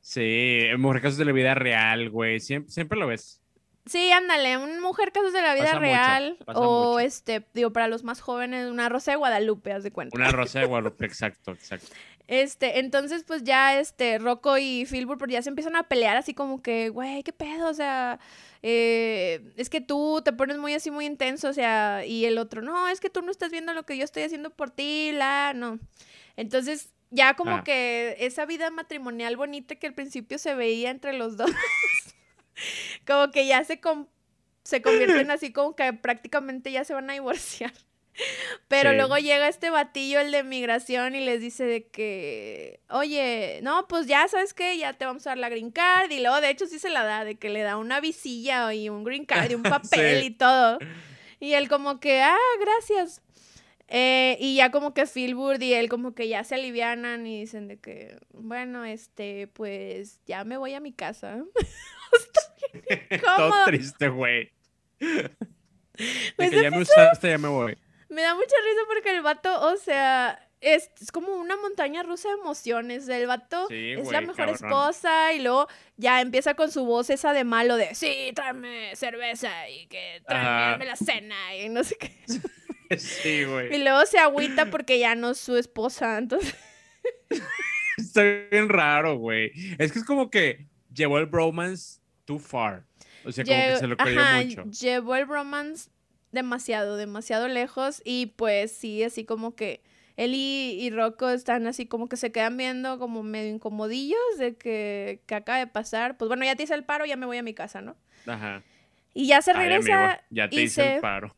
Sí, 0.02 0.68
Mujer 0.78 1.02
Casos 1.02 1.18
de 1.18 1.26
la 1.26 1.32
Vida 1.32 1.56
Real, 1.56 2.12
güey. 2.12 2.40
Siempre, 2.40 2.72
siempre 2.72 2.98
lo 2.98 3.08
ves. 3.08 3.42
Sí, 3.88 4.12
ándale, 4.12 4.58
un 4.58 4.80
Mujer 4.80 5.12
Casos 5.12 5.34
de 5.34 5.42
la 5.42 5.56
Vida 5.56 5.80
Real. 5.80 6.38
o 6.46 7.00
este, 7.00 7.48
digo, 7.56 7.72
para 7.72 7.88
los 7.88 8.04
más 8.04 8.22
jóvenes, 8.22 8.70
una 8.70 8.88
Rosa 8.88 9.12
de 9.12 9.18
Guadalupe, 9.18 9.74
haz 9.74 9.84
de 9.84 9.92
cuenta. 9.92 10.16
Una 10.16 10.32
Rosa 10.32 10.60
de 10.60 10.66
Guadalupe, 10.66 11.06
exacto, 11.06 11.52
exacto. 11.52 11.88
Este, 12.28 12.80
entonces, 12.80 13.24
pues 13.24 13.44
ya, 13.44 13.80
este, 13.80 14.18
Rocco 14.18 14.58
y 14.58 14.86
Filbur, 14.86 15.18
pues 15.18 15.32
ya 15.32 15.42
se 15.42 15.50
empiezan 15.50 15.76
a 15.76 15.84
pelear 15.84 16.18
así 16.18 16.34
como 16.34 16.62
que, 16.62 16.90
güey, 16.90 17.22
qué 17.24 17.32
pedo, 17.32 17.70
o 17.70 17.74
sea, 17.74 18.20
eh, 18.64 19.54
es 19.58 19.70
que 19.70 19.80
tú 19.80 20.22
te 20.26 20.34
pones 20.34 20.58
muy 20.58 20.74
así, 20.74 20.90
muy 20.90 21.06
intenso, 21.06 21.50
o 21.50 21.54
sea, 21.54 22.04
y 22.06 22.26
el 22.26 22.40
otro, 22.40 22.64
no, 22.64 22.88
es 22.88 23.00
que 23.00 23.12
tú 23.12 23.22
no 23.22 23.32
estás 23.32 23.52
viendo 23.52 23.74
lo 23.74 23.86
que 23.86 23.98
yo 23.98 24.04
estoy 24.04 24.24
haciendo 24.24 24.50
por 24.50 24.72
ti, 24.72 25.12
la, 25.12 25.54
no. 25.54 25.80
Entonces, 26.36 26.90
ya 27.12 27.36
como 27.36 27.58
ah. 27.58 27.64
que 27.64 28.18
esa 28.20 28.46
vida 28.46 28.72
matrimonial 28.72 29.38
bonita 29.38 29.76
que 29.76 29.88
al 29.88 29.94
principio 29.94 30.40
se 30.40 30.56
veía 30.56 30.90
entre 30.90 31.14
los 31.14 31.38
dos, 31.38 31.52
como 33.08 33.32
que 33.32 33.46
ya 33.46 33.64
se, 33.64 33.80
se 34.64 34.82
convierten 34.82 35.30
así 35.32 35.54
como 35.54 35.76
que 35.76 35.94
prácticamente 35.94 36.72
ya 36.72 36.84
se 36.84 36.96
van 36.96 37.10
a 37.10 37.14
divorciar. 37.14 37.74
Pero 38.68 38.94
luego 38.94 39.18
llega 39.18 39.48
este 39.48 39.70
batillo, 39.70 40.20
el 40.20 40.32
de 40.32 40.44
migración, 40.44 41.16
y 41.16 41.22
les 41.22 41.42
dice 41.42 41.66
de 41.66 41.88
que, 41.88 42.80
oye, 42.90 43.60
no, 43.64 43.88
pues 43.88 44.08
ya 44.08 44.28
sabes 44.28 44.54
que 44.54 44.78
ya 44.78 44.94
te 44.94 45.06
vamos 45.06 45.26
a 45.28 45.32
dar 45.32 45.38
la 45.38 45.50
green 45.50 45.72
card. 45.72 46.12
Y 46.12 46.20
luego, 46.20 46.42
de 46.42 46.50
hecho, 46.50 46.68
sí 46.68 46.80
se 46.80 46.90
la 46.90 47.04
da, 47.04 47.26
de 47.26 47.36
que 47.36 47.50
le 47.50 47.62
da 47.62 47.78
una 47.78 48.00
visilla 48.00 48.74
y 48.74 48.90
un 48.90 49.04
green 49.04 49.26
card 49.26 49.52
y 49.52 49.56
un 49.56 49.64
papel 49.64 50.24
y 50.24 50.32
todo. 50.32 50.80
Y 51.40 51.54
él 51.54 51.68
como 51.68 52.00
que, 52.00 52.22
ah, 52.22 52.38
gracias. 52.60 53.22
Eh, 53.88 54.38
y 54.40 54.56
ya 54.56 54.72
como 54.72 54.96
que 54.96 55.06
Philburt 55.06 55.62
y 55.62 55.74
él 55.74 55.90
como 55.90 56.16
que 56.16 56.28
ya 56.28 56.44
se 56.44 56.56
alivianan 56.56 57.28
y 57.28 57.42
dicen 57.42 57.68
de 57.68 57.78
que, 57.78 58.18
bueno, 58.32 58.84
este, 58.84 59.48
pues 59.48 60.22
ya 60.26 60.44
me 60.44 60.58
voy 60.58 60.74
a 60.74 60.80
mi 60.80 60.92
casa. 60.92 61.44
Todo 63.26 63.66
triste, 63.66 64.10
güey. 64.10 64.52
De 65.00 65.30
pues 66.36 66.50
que 66.50 66.64
ya 66.64 66.72
me 66.72 66.82
usaste, 66.82 67.30
ya 67.30 67.38
me 67.38 67.48
voy. 67.48 67.78
Me 68.10 68.22
da 68.22 68.36
mucha 68.36 68.56
risa 68.64 68.82
porque 68.88 69.12
el 69.12 69.22
vato, 69.22 69.68
o 69.68 69.78
sea, 69.78 70.40
es, 70.62 70.90
como 71.12 71.36
una 71.36 71.56
montaña 71.58 72.04
rusa 72.04 72.30
de 72.30 72.36
emociones. 72.36 73.08
El 73.08 73.28
vato 73.28 73.68
es 73.70 74.12
la 74.12 74.22
mejor 74.22 74.50
esposa 74.50 75.34
y 75.34 75.42
luego 75.42 75.68
ya 75.98 76.22
empieza 76.22 76.56
con 76.56 76.72
su 76.72 76.86
voz 76.86 77.10
esa 77.10 77.34
de 77.34 77.44
malo 77.44 77.78
de, 77.78 77.94
sí, 77.96 78.32
tráeme 78.36 78.96
cerveza 78.96 79.70
y 79.70 79.88
que 79.88 80.22
tráeme 80.28 80.86
la 80.86 80.96
cena 80.96 81.56
y 81.56 81.70
no 81.70 81.84
sé 81.84 81.96
qué. 81.98 82.12
Sí, 83.00 83.44
güey. 83.46 83.74
Y 83.74 83.84
luego 83.84 84.06
se 84.06 84.20
agüita 84.20 84.70
porque 84.70 85.00
ya 85.00 85.16
no 85.16 85.32
es 85.32 85.40
su 85.40 85.58
esposa, 85.58 86.20
entonces... 86.20 86.56
Está 87.98 88.22
bien 88.52 88.70
raro, 88.70 89.18
güey. 89.18 89.52
Es 89.80 89.92
que 89.92 90.00
es 90.00 90.06
como 90.06 90.30
que 90.30 90.68
llevó 90.94 91.18
el 91.18 91.26
bromance 91.26 92.00
too 92.26 92.38
far. 92.38 92.86
O 93.26 93.32
sea, 93.32 93.44
como 93.44 93.58
que 93.58 93.78
se 93.78 93.88
lo 93.88 93.98
creyó 93.98 94.22
mucho. 94.22 94.64
Llevó 94.66 95.16
el 95.16 95.26
bromance 95.26 95.90
demasiado, 96.36 96.98
demasiado 96.98 97.48
lejos 97.48 98.04
y 98.06 98.28
pues 98.36 98.72
sí, 98.72 99.04
así 99.04 99.26
como 99.26 99.56
que 99.56 99.82
él 100.18 100.34
y, 100.34 100.90
Rocco 100.92 101.30
están 101.30 101.68
así 101.68 101.88
como 101.88 102.08
que 102.08 102.16
se 102.16 102.32
quedan 102.32 102.56
viendo 102.56 103.00
como 103.00 103.24
medio 103.24 103.50
incomodillos 103.50 104.20
de 104.38 104.56
que, 104.56 105.22
que 105.26 105.36
acaba 105.36 105.58
de 105.58 105.68
pasar. 105.68 106.18
Pues 106.18 106.30
bueno, 106.30 106.46
ya 106.46 106.56
te 106.56 106.64
hice 106.64 106.74
el 106.74 106.86
paro, 106.86 107.06
ya 107.06 107.18
me 107.18 107.26
voy 107.26 107.38
a 107.38 107.44
mi 107.44 107.54
casa, 107.54 107.82
¿no? 107.82 107.98
Ajá. 108.26 108.64
Y 109.14 109.28
ya 109.28 109.42
se 109.42 109.52
regresa. 109.54 110.24
ya, 110.30 110.50
te 110.50 110.62
hice 110.62 110.96
el 110.96 111.02
paro. 111.02 111.36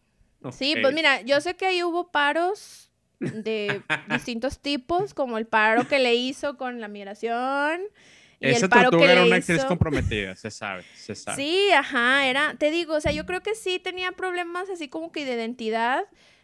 Sí, 0.51 0.75
pues 0.81 0.93
mira, 0.93 1.21
yo 1.21 1.41
sé 1.41 1.55
que 1.55 1.65
ahí 1.65 1.83
hubo 1.83 2.11
paros 2.11 2.91
de 3.19 3.81
distintos 4.09 4.59
tipos, 4.59 5.13
como 5.13 5.37
el 5.37 5.47
paro 5.47 5.87
que 5.87 5.99
le 5.99 6.13
hizo 6.15 6.57
con 6.57 6.79
la 6.79 6.87
migración 6.87 7.81
esa 8.39 8.69
tortuga 8.69 9.11
era 9.11 9.23
una 9.23 9.37
actriz 9.37 9.65
comprometida, 9.65 10.35
se 10.35 10.51
sabe, 10.51 10.83
se 10.95 11.15
sabe. 11.15 11.37
Sí, 11.37 11.69
ajá, 11.73 12.27
era, 12.27 12.55
te 12.57 12.71
digo, 12.71 12.95
o 12.95 13.01
sea, 13.01 13.11
yo 13.11 13.25
creo 13.25 13.41
que 13.41 13.55
sí 13.55 13.79
tenía 13.79 14.11
problemas 14.11 14.69
así 14.69 14.87
como 14.87 15.11
que 15.11 15.25
de 15.25 15.33
identidad. 15.33 16.03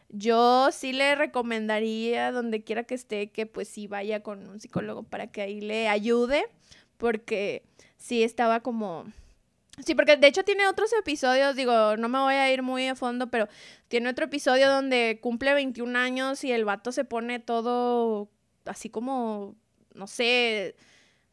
Yo 0.09 0.71
sí 0.71 0.93
le 0.93 1.15
recomendaría, 1.15 2.31
donde 2.31 2.63
quiera 2.63 2.83
que 2.83 2.95
esté, 2.95 3.31
que 3.31 3.45
pues 3.45 3.67
sí 3.67 3.87
vaya 3.87 4.21
con 4.21 4.47
un 4.47 4.59
psicólogo 4.59 5.03
para 5.03 5.27
que 5.27 5.41
ahí 5.41 5.59
le 5.59 5.87
ayude, 5.87 6.45
porque 6.97 7.63
sí 7.97 8.23
estaba 8.23 8.59
como... 8.59 9.05
Sí, 9.83 9.95
porque 9.95 10.17
de 10.17 10.27
hecho 10.27 10.43
tiene 10.43 10.67
otros 10.67 10.93
episodios, 10.93 11.55
digo, 11.55 11.97
no 11.97 12.07
me 12.07 12.19
voy 12.19 12.35
a 12.35 12.53
ir 12.53 12.61
muy 12.61 12.87
a 12.87 12.93
fondo, 12.93 13.31
pero 13.31 13.47
tiene 13.87 14.09
otro 14.09 14.25
episodio 14.25 14.69
donde 14.69 15.17
cumple 15.19 15.55
21 15.55 15.97
años 15.97 16.43
y 16.43 16.51
el 16.51 16.63
vato 16.63 16.91
se 16.91 17.05
pone 17.05 17.39
todo 17.39 18.29
así 18.65 18.89
como, 18.89 19.55
no 19.95 20.05
sé, 20.05 20.75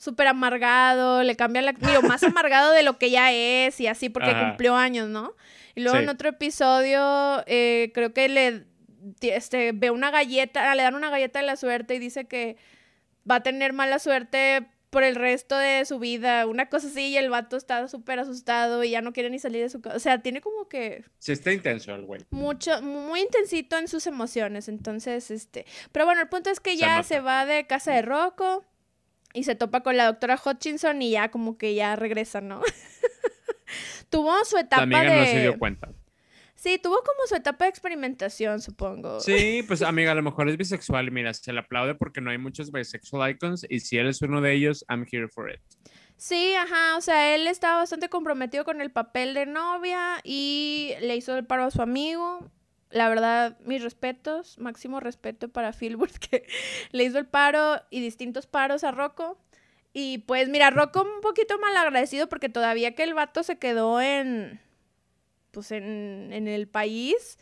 súper 0.01 0.29
amargado, 0.29 1.23
le 1.23 1.37
cambia 1.37 1.61
la... 1.61 1.73
Digo, 1.73 2.01
más 2.03 2.23
amargado 2.25 2.73
de 2.73 2.83
lo 2.83 2.97
que 2.97 3.11
ya 3.11 3.33
es 3.33 3.79
y 3.81 3.87
así 3.87 4.09
porque 4.09 4.33
cumplió 4.33 4.75
años, 4.75 5.09
¿no? 5.09 5.37
Y 5.75 5.83
luego 5.83 5.99
en 5.99 6.09
otro 6.09 6.31
episodio 6.31 7.45
eh, 7.47 7.93
creo 7.95 8.15
que 8.15 8.29
le 8.31 8.65
este, 9.21 9.73
ve 9.73 9.91
una 9.91 10.11
galleta, 10.11 10.75
le 10.75 10.83
dan 10.83 10.95
una 10.95 11.11
galleta 11.11 11.41
de 11.41 11.47
la 11.47 11.57
suerte 11.57 11.95
y 11.95 11.99
dice 11.99 12.25
que 12.25 12.57
va 13.31 13.37
a 13.37 13.43
tener 13.43 13.75
mala 13.75 13.99
suerte 13.99 14.67
por 14.89 15.05
el 15.05 15.17
resto 15.17 15.57
de 15.59 15.85
su 15.85 15.99
vida, 15.99 16.47
una 16.47 16.71
cosa 16.71 16.89
así, 16.89 17.09
y 17.09 17.17
el 17.19 17.29
vato 17.29 17.59
está 17.59 17.87
súper 17.87 18.21
asustado 18.21 18.83
y 18.83 18.91
ya 18.91 19.03
no 19.03 19.13
quiere 19.13 19.29
ni 19.29 19.39
salir 19.39 19.63
de 19.63 19.69
su 19.69 19.83
casa. 19.83 19.97
O 19.97 20.01
sea, 20.01 20.23
tiene 20.23 20.41
como 20.41 20.67
que... 20.67 21.05
Sí, 21.19 21.33
está 21.33 21.53
intenso 21.53 21.95
el 21.95 22.07
güey. 22.07 22.23
Mucho, 22.31 22.81
muy 22.81 23.21
intensito 23.21 23.77
en 23.77 23.87
sus 23.87 24.07
emociones, 24.07 24.69
entonces, 24.69 25.31
este... 25.31 25.67
Pero 25.93 26.07
bueno, 26.07 26.23
el 26.23 26.29
punto 26.29 26.49
es 26.49 26.59
que 26.59 26.77
ya 26.77 27.03
se 27.03 27.21
va 27.21 27.45
de 27.45 27.67
casa 27.67 27.93
de 27.93 28.03
Rocco 28.03 28.65
y 29.33 29.45
se 29.45 29.55
topa 29.55 29.83
con 29.83 29.97
la 29.97 30.07
doctora 30.07 30.41
Hutchinson 30.45 31.03
y 31.03 31.13
ya 31.13 31.31
como 31.31 31.59
que 31.59 31.75
ya 31.75 31.97
regresa, 31.97 32.41
¿no? 32.41 32.61
tuvo 34.11 34.45
su 34.45 34.59
etapa 34.59 34.87
La 34.87 35.01
amiga 35.01 35.15
de... 35.15 35.21
no 35.21 35.27
se 35.27 35.41
dio 35.41 35.59
cuenta. 35.59 35.89
Sí, 36.61 36.79
tuvo 36.79 36.97
como 36.97 37.27
su 37.27 37.35
etapa 37.35 37.65
de 37.65 37.71
experimentación, 37.71 38.61
supongo. 38.61 39.21
Sí, 39.21 39.63
pues 39.67 39.81
amiga, 39.81 40.13
a 40.13 40.15
lo 40.15 40.23
mejor 40.23 40.47
es 40.51 40.59
bisexual 40.59 41.09
y 41.09 41.11
mira, 41.11 41.33
se 41.33 41.55
le 41.55 41.61
aplaude 41.61 41.95
porque 41.95 42.21
no 42.21 42.31
hay 42.31 42.37
muchos 42.37 42.71
bisexual 42.71 43.31
icons 43.31 43.67
y 43.69 43.81
si 43.81 43.97
él 43.97 44.09
es 44.09 44.21
uno 44.21 44.43
de 44.43 44.53
ellos, 44.53 44.85
I'm 44.91 45.07
here 45.11 45.27
for 45.29 45.51
it. 45.51 45.61
Sí, 46.19 46.55
ajá, 46.55 46.99
o 46.99 47.01
sea, 47.01 47.35
él 47.35 47.47
estaba 47.47 47.79
bastante 47.79 48.11
comprometido 48.11 48.67
con 48.67 48.83
el 48.83 48.91
papel 48.91 49.33
de 49.33 49.47
novia 49.47 50.21
y 50.23 50.93
le 51.01 51.17
hizo 51.17 51.35
el 51.35 51.47
paro 51.47 51.65
a 51.65 51.71
su 51.71 51.81
amigo. 51.81 52.51
La 52.91 53.09
verdad, 53.09 53.57
mis 53.65 53.83
respetos, 53.83 54.59
máximo 54.59 55.01
respeto 55.01 55.49
para 55.49 55.73
Philbert 55.73 56.17
que 56.31 56.47
le 56.93 57.05
hizo 57.05 57.19
el 57.19 57.27
paro 57.27 57.81
y 57.91 58.01
distintos 58.01 58.47
paros 58.47 58.85
a 58.85 58.91
Rocco. 58.91 59.39
Y 59.93 60.19
pues 60.19 60.49
mira, 60.49 60.71
Rocco 60.71 61.03
un 61.03 61.21
poquito 61.21 61.59
mal 61.59 61.77
agradecido 61.77 62.29
porque 62.29 62.49
todavía 62.49 62.95
que 62.95 63.03
el 63.05 63.15
vato 63.15 63.43
se 63.43 63.59
quedó 63.59 64.01
en, 64.01 64.61
pues 65.53 65.73
en, 65.73 66.31
en 66.33 66.49
el 66.49 66.69
país, 66.69 67.39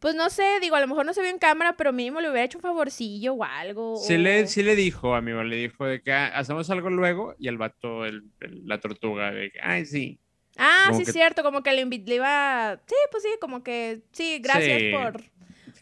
pues 0.00 0.14
no 0.14 0.30
sé, 0.30 0.60
digo, 0.60 0.76
a 0.76 0.80
lo 0.80 0.88
mejor 0.88 1.06
no 1.06 1.14
se 1.14 1.22
vio 1.22 1.30
en 1.30 1.38
cámara, 1.38 1.76
pero 1.76 1.92
mínimo 1.92 2.20
le 2.20 2.30
hubiera 2.30 2.44
hecho 2.46 2.58
un 2.58 2.62
favorcillo 2.62 3.34
o 3.34 3.44
algo. 3.44 3.98
Sí 3.98 4.14
o- 4.14 4.18
le, 4.18 4.46
sí 4.46 4.62
le 4.62 4.76
dijo, 4.76 5.14
amigo, 5.14 5.42
le 5.42 5.56
dijo 5.56 5.86
de 5.86 6.02
que 6.02 6.12
"Ah, 6.12 6.28
hacemos 6.38 6.68
algo 6.70 6.90
luego 6.90 7.34
y 7.38 7.48
el 7.48 7.58
vato, 7.58 8.04
el, 8.04 8.24
el- 8.40 8.66
la 8.66 8.80
tortuga, 8.80 9.30
de 9.32 9.50
que, 9.50 9.60
ay, 9.62 9.86
sí. 9.86 10.20
Ah, 10.56 10.84
Como 10.88 10.98
sí, 10.98 11.04
que- 11.04 11.10
es 11.10 11.14
cierto, 11.14 11.42
como 11.42 11.62
que 11.62 11.72
le, 11.72 11.84
le 11.84 12.14
iba. 12.14 12.80
Sí, 12.86 12.94
pues 13.10 13.22
sí, 13.22 13.28
como 13.40 13.62
que. 13.62 14.02
Sí, 14.12 14.38
gracias 14.42 14.78
Sí. 14.80 14.90
por. 14.92 15.22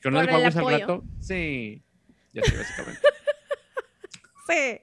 ¿Que 0.01 0.09
unos 0.09 0.21
Por 0.23 0.25
el 0.25 0.31
guaguas 0.31 0.57
al 0.57 0.61
apoyo. 0.63 0.79
rato? 0.79 1.05
Sí. 1.21 1.83
Ya 2.33 2.43
sé, 2.43 2.57
básicamente. 2.57 3.01
Sí. 4.47 4.81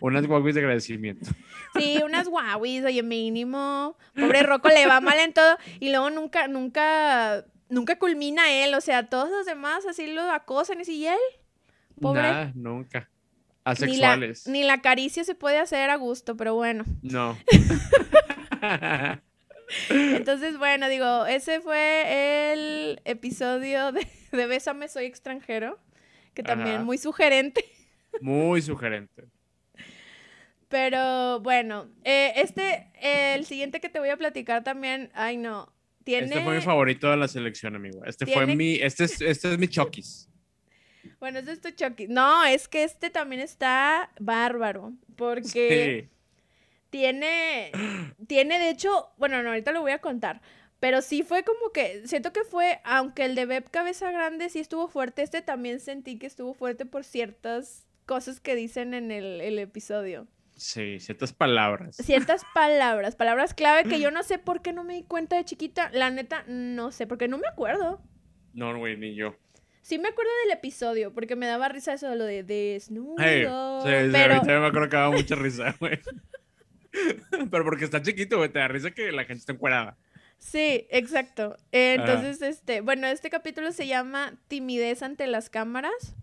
Unas 0.00 0.26
guaguas 0.26 0.54
de 0.54 0.60
agradecimiento. 0.62 1.30
Sí, 1.78 2.00
unas 2.02 2.26
guauis, 2.30 2.82
oye, 2.84 3.02
mínimo. 3.02 3.98
Pobre 4.14 4.42
Rocco 4.42 4.68
le 4.68 4.86
va 4.86 5.00
mal 5.02 5.18
en 5.18 5.34
todo. 5.34 5.58
Y 5.78 5.90
luego 5.90 6.08
nunca, 6.08 6.48
nunca, 6.48 7.44
nunca 7.68 7.98
culmina 7.98 8.50
él. 8.50 8.72
O 8.74 8.80
sea, 8.80 9.10
todos 9.10 9.28
los 9.30 9.44
demás 9.44 9.84
así 9.84 10.06
lo 10.06 10.22
acosan. 10.30 10.80
Y 10.80 10.84
si 10.86 11.06
él, 11.06 11.18
Pobre. 12.00 12.52
Nunca. 12.54 13.10
ni 13.80 13.98
la, 13.98 14.12
Asexuales. 14.12 14.46
ni 14.46 14.62
la 14.62 14.80
caricia 14.80 15.22
se 15.24 15.34
puede 15.34 15.58
hacer 15.58 15.90
a 15.90 15.96
gusto, 15.96 16.34
pero 16.38 16.54
bueno. 16.54 16.84
No. 17.02 17.36
Entonces, 19.90 20.58
bueno, 20.58 20.88
digo, 20.88 21.26
ese 21.26 21.60
fue 21.60 22.52
el 22.52 23.00
episodio 23.04 23.92
de, 23.92 24.06
de 24.32 24.46
Bésame, 24.46 24.88
soy 24.88 25.04
extranjero. 25.06 25.78
Que 26.34 26.42
también 26.42 26.76
Ajá. 26.76 26.84
muy 26.84 26.98
sugerente. 26.98 27.64
Muy 28.20 28.62
sugerente. 28.62 29.24
Pero 30.68 31.40
bueno, 31.40 31.90
eh, 32.04 32.32
este, 32.36 32.90
eh, 33.00 33.34
el 33.34 33.44
siguiente 33.44 33.80
que 33.80 33.88
te 33.88 33.98
voy 33.98 34.10
a 34.10 34.16
platicar 34.16 34.62
también, 34.62 35.10
ay 35.14 35.36
no, 35.36 35.72
tiene... 36.04 36.26
Este 36.26 36.40
fue 36.42 36.56
mi 36.56 36.60
favorito 36.60 37.10
de 37.10 37.16
la 37.16 37.26
selección, 37.26 37.74
amigo. 37.74 38.04
Este 38.04 38.26
fue 38.26 38.46
mi, 38.46 38.76
este 38.76 39.04
es, 39.04 39.20
este 39.20 39.52
es 39.52 39.58
mi 39.58 39.66
Chokis. 39.66 40.28
Bueno, 41.20 41.38
es 41.40 41.48
este 41.48 41.74
Chucky. 41.74 42.06
No, 42.06 42.44
es 42.44 42.68
que 42.68 42.84
este 42.84 43.10
también 43.10 43.40
está 43.40 44.10
bárbaro, 44.20 44.92
porque 45.16 46.08
Sí. 46.08 46.17
Tiene, 46.90 47.72
tiene 48.26 48.58
de 48.58 48.70
hecho, 48.70 49.10
bueno, 49.18 49.42
no, 49.42 49.50
ahorita 49.50 49.72
lo 49.72 49.80
voy 49.80 49.92
a 49.92 50.00
contar, 50.00 50.40
pero 50.80 51.02
sí 51.02 51.22
fue 51.22 51.42
como 51.44 51.72
que, 51.72 52.06
siento 52.06 52.32
que 52.32 52.44
fue, 52.44 52.80
aunque 52.84 53.24
el 53.24 53.34
de 53.34 53.46
Beb 53.46 53.70
Cabeza 53.70 54.10
Grande 54.10 54.48
sí 54.48 54.60
estuvo 54.60 54.88
fuerte, 54.88 55.22
este 55.22 55.42
también 55.42 55.80
sentí 55.80 56.18
que 56.18 56.26
estuvo 56.26 56.54
fuerte 56.54 56.86
por 56.86 57.04
ciertas 57.04 57.86
cosas 58.06 58.40
que 58.40 58.54
dicen 58.54 58.94
en 58.94 59.10
el, 59.10 59.40
el 59.40 59.58
episodio. 59.58 60.26
Sí, 60.56 60.98
ciertas 60.98 61.32
palabras. 61.32 61.96
Ciertas 61.96 62.42
palabras, 62.54 63.16
palabras 63.16 63.54
clave 63.54 63.88
que 63.88 64.00
yo 64.00 64.10
no 64.10 64.22
sé 64.24 64.38
por 64.38 64.60
qué 64.60 64.72
no 64.72 64.82
me 64.82 64.94
di 64.94 65.02
cuenta 65.04 65.36
de 65.36 65.44
chiquita, 65.44 65.90
la 65.92 66.10
neta, 66.10 66.44
no 66.48 66.90
sé, 66.90 67.06
porque 67.06 67.28
no 67.28 67.38
me 67.38 67.46
acuerdo. 67.46 68.02
No, 68.54 68.76
güey, 68.76 68.96
ni 68.96 69.14
yo. 69.14 69.36
Sí 69.82 69.98
me 69.98 70.08
acuerdo 70.08 70.30
del 70.44 70.58
episodio, 70.58 71.14
porque 71.14 71.36
me 71.36 71.46
daba 71.46 71.68
risa 71.68 71.94
eso 71.94 72.10
de 72.10 72.16
lo 72.16 72.24
de 72.24 72.42
desnudo. 72.42 73.14
Hey, 73.18 73.44
sí, 73.44 73.88
sí, 73.88 74.10
pero 74.12 74.34
a 74.34 74.36
mí 74.36 74.40
también 74.40 74.60
me 74.60 74.66
acuerdo 74.66 74.88
que 74.88 74.96
daba 74.96 75.10
mucha 75.12 75.34
risa, 75.34 75.74
güey. 75.78 75.98
Pero 77.50 77.64
porque 77.64 77.84
está 77.84 78.02
chiquito, 78.02 78.38
güey, 78.38 78.50
te 78.50 78.58
da 78.58 78.68
risa 78.68 78.90
que 78.90 79.12
la 79.12 79.24
gente 79.24 79.40
está 79.40 79.52
encuerada. 79.52 79.96
sí, 80.38 80.86
exacto. 80.90 81.56
Eh, 81.72 81.96
entonces, 81.98 82.42
este, 82.42 82.80
bueno, 82.80 83.06
este 83.06 83.30
capítulo 83.30 83.72
se 83.72 83.86
llama 83.86 84.34
Timidez 84.48 85.02
ante 85.02 85.26
las 85.26 85.50
cámaras. 85.50 86.14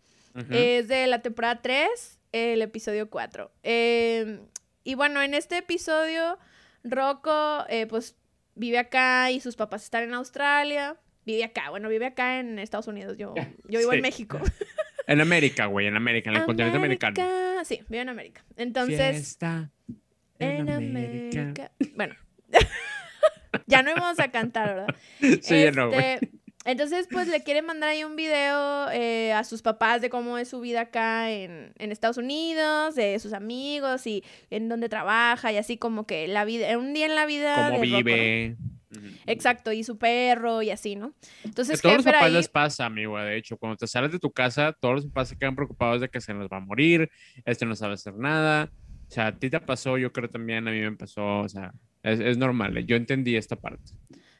Es 0.49 0.89
de 0.89 1.07
la 1.07 1.21
temporada 1.21 1.61
3, 1.61 2.19
el 2.33 2.61
episodio 2.61 3.09
4. 3.09 3.53
Eh, 3.63 4.41
y 4.83 4.95
bueno, 4.95 5.21
en 5.21 5.33
este 5.33 5.59
episodio, 5.59 6.37
Rocco, 6.83 7.63
eh, 7.69 7.87
pues, 7.87 8.17
vive 8.53 8.77
acá 8.77 9.31
y 9.31 9.39
sus 9.39 9.55
papás 9.55 9.85
están 9.85 10.03
en 10.03 10.13
Australia. 10.13 10.97
Vive 11.25 11.45
acá, 11.45 11.69
bueno, 11.69 11.87
vive 11.87 12.07
acá 12.07 12.39
en 12.39 12.59
Estados 12.59 12.87
Unidos. 12.87 13.15
Yo, 13.17 13.33
yo 13.69 13.79
vivo 13.79 13.93
en. 13.93 14.01
México. 14.01 14.37
En 15.07 15.21
América, 15.21 15.67
güey, 15.67 15.87
en 15.87 15.95
América, 15.95 16.31
en 16.31 16.37
el 16.37 16.45
continente 16.45 16.77
americano. 16.77 17.15
Sí, 17.63 17.81
vive 17.87 18.01
en 18.01 18.09
América. 18.09 18.43
Entonces, 18.57 19.15
Fiesta 19.15 19.71
en 20.39 20.69
América. 20.69 21.71
Bueno, 21.95 22.15
ya 23.67 23.81
no 23.83 23.91
íbamos 23.91 24.19
a 24.19 24.29
cantar, 24.31 24.67
¿verdad? 24.75 24.95
Sí, 25.41 25.63
ya 25.63 25.71
no, 25.71 25.89
güey. 25.89 25.99
Este, 25.99 26.31
Entonces, 26.65 27.07
pues 27.11 27.27
le 27.27 27.43
quiere 27.43 27.61
mandar 27.61 27.89
ahí 27.89 28.03
un 28.03 28.15
video 28.15 28.89
eh, 28.91 29.33
a 29.33 29.43
sus 29.43 29.61
papás 29.61 30.01
de 30.01 30.09
cómo 30.09 30.37
es 30.37 30.49
su 30.49 30.59
vida 30.61 30.81
acá 30.81 31.31
en, 31.31 31.73
en 31.77 31.91
Estados 31.91 32.17
Unidos, 32.17 32.95
de 32.95 33.19
sus 33.19 33.33
amigos 33.33 34.07
y 34.07 34.23
en 34.49 34.67
dónde 34.67 34.89
trabaja 34.89 35.51
y 35.51 35.57
así 35.57 35.77
como 35.77 36.07
que 36.07 36.27
la 36.27 36.43
vida, 36.43 36.77
un 36.77 36.93
día 36.93 37.05
en 37.05 37.15
la 37.15 37.25
vida 37.27 37.55
Cómo 37.55 37.67
de 37.69 37.75
Rocco, 37.77 37.85
¿no? 37.91 37.97
vive. 37.97 38.57
Exacto, 39.27 39.73
y 39.73 39.83
su 39.83 39.97
perro 39.97 40.61
y 40.61 40.69
así, 40.71 40.95
¿no? 40.95 41.13
Entonces, 41.43 41.81
todos 41.81 41.97
los 41.97 42.05
papás 42.05 42.23
ahí- 42.23 42.33
les 42.33 42.47
pasa, 42.47 42.85
amigo, 42.85 43.19
de 43.19 43.35
hecho, 43.37 43.57
cuando 43.57 43.75
te 43.75 43.87
sales 43.87 44.11
de 44.11 44.19
tu 44.19 44.31
casa, 44.31 44.71
todos 44.79 44.95
los 44.95 45.05
papás 45.07 45.29
se 45.29 45.37
quedan 45.37 45.53
preocupados 45.55 45.99
de 45.99 46.09
que 46.09 46.21
se 46.21 46.33
nos 46.33 46.47
va 46.47 46.57
a 46.57 46.61
morir, 46.61 47.09
este 47.43 47.65
no 47.65 47.75
sabe 47.75 47.95
hacer 47.95 48.13
nada. 48.15 48.71
O 49.07 49.11
sea, 49.11 49.27
a 49.27 49.35
ti 49.37 49.49
te 49.49 49.59
pasó, 49.59 49.97
yo 49.97 50.11
creo 50.11 50.29
también, 50.29 50.67
a 50.67 50.71
mí 50.71 50.79
me 50.79 50.91
pasó, 50.93 51.39
o 51.39 51.49
sea, 51.49 51.73
es, 52.03 52.19
es 52.19 52.37
normal, 52.37 52.77
eh, 52.77 52.85
yo 52.85 52.95
entendí 52.95 53.35
esta 53.35 53.55
parte. 53.55 53.93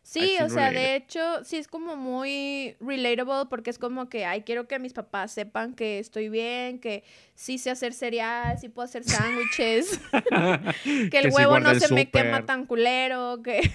Sí, 0.05 0.38
o 0.39 0.49
sea, 0.49 0.72
de 0.72 0.95
hecho, 0.95 1.43
sí 1.43 1.57
es 1.57 1.68
como 1.68 1.95
muy 1.95 2.76
relatable 2.80 3.49
porque 3.49 3.72
es 3.72 3.80
como 3.80 4.07
que, 4.07 4.24
ay, 4.24 4.43
quiero 4.43 4.68
que 4.68 4.78
mis 4.78 4.93
papás 4.93 5.32
sepan 5.32 5.74
que 5.74 5.97
estoy 5.97 6.30
bien, 6.30 6.80
que 6.80 7.03
sí 7.34 7.57
sé 7.57 7.72
hacer 7.72 7.91
cereal, 7.91 8.55
sí 8.59 8.70
puedo 8.70 8.86
hacer 8.86 9.03
sándwiches, 9.03 9.99
que 11.09 11.18
el 11.18 11.32
huevo 11.32 11.59
no 11.59 11.72
el 11.72 11.82
se 11.82 11.91
me 11.91 12.11
quema 12.11 12.45
tan 12.45 12.66
culero, 12.68 13.41
que... 13.43 13.61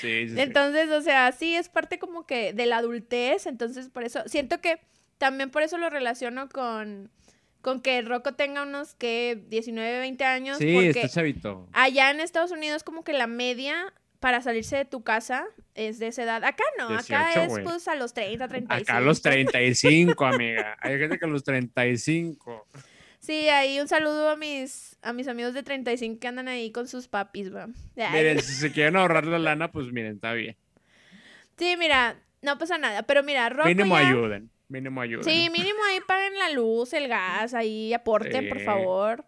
Sí, 0.00 0.28
sí. 0.28 0.34
Entonces, 0.36 0.90
o 0.90 1.00
sea, 1.00 1.30
sí 1.30 1.54
es 1.54 1.68
parte 1.68 2.00
como 2.00 2.26
que 2.26 2.52
de 2.52 2.66
la 2.66 2.78
adultez, 2.78 3.46
entonces 3.46 3.88
por 3.88 4.02
eso, 4.02 4.22
siento 4.26 4.60
que 4.60 4.80
también 5.18 5.50
por 5.50 5.62
eso 5.62 5.78
lo 5.78 5.90
relaciono 5.90 6.48
con, 6.48 7.10
con 7.60 7.80
que 7.80 8.00
Rocco 8.02 8.34
tenga 8.34 8.62
unos, 8.62 8.94
que 8.94 9.42
19, 9.48 9.98
20 10.00 10.24
años, 10.24 10.58
Sí, 10.58 10.72
porque 10.74 10.90
está 10.90 11.08
chavito. 11.08 11.68
allá 11.72 12.10
en 12.10 12.20
Estados 12.20 12.50
Unidos 12.50 12.82
como 12.84 13.04
que 13.04 13.12
la 13.12 13.26
media 13.26 13.92
para 14.20 14.40
salirse 14.40 14.76
de 14.76 14.84
tu 14.86 15.02
casa 15.04 15.44
es 15.74 15.98
de 15.98 16.06
esa 16.06 16.22
edad. 16.22 16.42
Acá 16.44 16.64
no, 16.78 16.84
acá 16.88 17.30
18, 17.34 17.40
es 17.58 17.62
pues 17.62 17.88
a 17.88 17.94
los 17.94 18.14
30, 18.14 18.48
35. 18.48 18.82
Acá 18.82 18.96
a 18.96 19.00
los 19.00 19.20
35, 19.20 20.24
amiga. 20.26 20.76
Hay 20.80 20.98
gente 20.98 21.18
que 21.18 21.24
a 21.26 21.28
los 21.28 21.44
35. 21.44 22.66
Sí, 23.18 23.48
ahí 23.48 23.80
un 23.80 23.88
saludo 23.88 24.30
a 24.30 24.36
mis, 24.36 24.98
a 25.02 25.12
mis 25.12 25.28
amigos 25.28 25.54
de 25.54 25.62
35 25.62 26.20
que 26.20 26.26
andan 26.28 26.48
ahí 26.48 26.70
con 26.72 26.86
sus 26.88 27.08
papis, 27.08 27.54
va. 27.54 27.68
Miren, 27.96 28.40
si 28.42 28.52
se 28.54 28.72
quieren 28.72 28.96
ahorrar 28.96 29.26
la 29.26 29.38
lana, 29.38 29.72
pues 29.72 29.92
miren, 29.92 30.14
está 30.16 30.32
bien. 30.32 30.56
Sí, 31.58 31.76
mira, 31.78 32.16
no 32.42 32.58
pasa 32.58 32.76
nada, 32.78 33.02
pero 33.04 33.22
mira, 33.22 33.48
Rocco 33.48 33.68
Mínimo 33.68 33.98
ya- 33.98 34.08
ayuden. 34.08 34.50
Mínimo 34.68 35.00
ayuden. 35.00 35.24
Sí, 35.24 35.50
mínimo 35.50 35.78
ahí 35.88 36.00
paguen 36.06 36.38
la 36.38 36.50
luz, 36.50 36.92
el 36.92 37.08
gas, 37.08 37.54
ahí 37.54 37.92
aporten, 37.92 38.48
por 38.48 38.60
favor. 38.60 39.24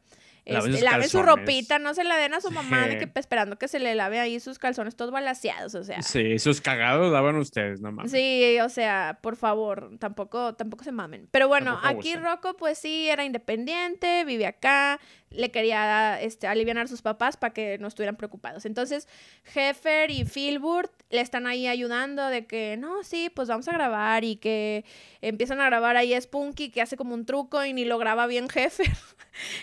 Este, 0.47 0.71
sus 0.71 0.81
laven 0.83 1.09
su 1.09 1.23
ropita, 1.25 1.81
no 1.81 1.93
se 1.93 2.05
la 2.05 2.17
den 2.17 2.33
a 2.33 2.41
su 2.41 2.53
mamá 2.53 2.87
de 2.87 2.99
que 2.99 3.09
pues, 3.09 3.25
esperando 3.25 3.59
que 3.59 3.67
se 3.67 3.81
le 3.81 3.97
lave 3.97 4.21
ahí 4.21 4.39
sus 4.39 4.61
calzones 4.61 4.95
todos 4.95 5.11
balaseados, 5.11 5.75
o 5.75 5.83
sea. 5.83 6.01
Sí, 6.03 6.21
esos 6.21 6.61
cagados 6.61 7.11
daban 7.11 7.35
ustedes, 7.35 7.81
no 7.81 7.91
mames. 7.91 8.13
Sí, 8.13 8.57
o 8.61 8.69
sea, 8.69 9.19
por 9.23 9.35
favor, 9.35 9.99
tampoco, 9.99 10.55
tampoco 10.55 10.85
se 10.85 10.93
mamen. 10.93 11.29
Pero 11.33 11.49
bueno, 11.49 11.81
Tampoco 11.83 11.99
aquí. 11.99 12.15
Rocco, 12.15 12.57
pues 12.57 12.79
sí, 12.79 13.09
era 13.09 13.25
independiente, 13.25 14.25
vive 14.25 14.47
acá, 14.47 15.01
le 15.31 15.51
quería 15.51 16.21
este, 16.21 16.47
aliviar 16.47 16.79
a 16.79 16.87
sus 16.87 17.03
papás 17.03 17.37
para 17.37 17.53
que 17.53 17.79
no 17.79 17.89
estuvieran 17.89 18.17
preocupados. 18.17 18.65
Entonces, 18.65 19.09
Heffer 19.55 20.11
y 20.11 20.25
Philburt 20.25 20.93
le 21.11 21.21
están 21.21 21.47
ahí 21.47 21.67
ayudando 21.67 22.27
de 22.27 22.47
que, 22.47 22.77
no, 22.77 23.03
sí, 23.03 23.31
pues 23.35 23.49
vamos 23.49 23.69
a 23.69 23.73
grabar 23.73 24.25
y 24.25 24.37
que 24.37 24.85
empiezan 25.21 25.61
a 25.61 25.67
grabar 25.67 25.97
ahí 25.97 26.15
a 26.15 26.21
Spunky 26.21 26.71
que 26.71 26.81
hace 26.81 26.97
como 26.97 27.15
un 27.15 27.27
truco 27.27 27.65
y 27.65 27.73
ni 27.73 27.85
lo 27.85 27.99
graba 27.99 28.27
bien 28.27 28.47
Heffer. 28.55 28.91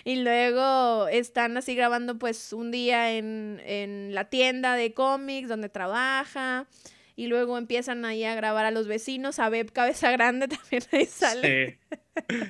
y 0.03 0.17
luego 0.17 1.07
están 1.07 1.57
así 1.57 1.75
grabando 1.75 2.19
pues 2.19 2.53
un 2.53 2.71
día 2.71 3.11
en, 3.11 3.61
en 3.65 4.13
la 4.13 4.25
tienda 4.25 4.75
de 4.75 4.93
cómics 4.93 5.49
donde 5.49 5.69
trabaja. 5.69 6.67
Y 7.15 7.27
luego 7.27 7.59
empiezan 7.59 8.05
ahí 8.05 8.23
a 8.23 8.33
grabar 8.33 8.65
a 8.65 8.71
los 8.71 8.87
vecinos, 8.87 9.37
a 9.37 9.49
Beb 9.49 9.71
Cabeza 9.71 10.09
Grande 10.11 10.47
también 10.49 10.83
ahí 10.91 11.05
sale. 11.05 11.79
Sí. 12.27 12.45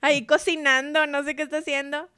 ahí 0.00 0.26
cocinando, 0.26 1.06
no 1.06 1.22
sé 1.22 1.36
qué 1.36 1.42
está 1.42 1.58
haciendo. 1.58 2.08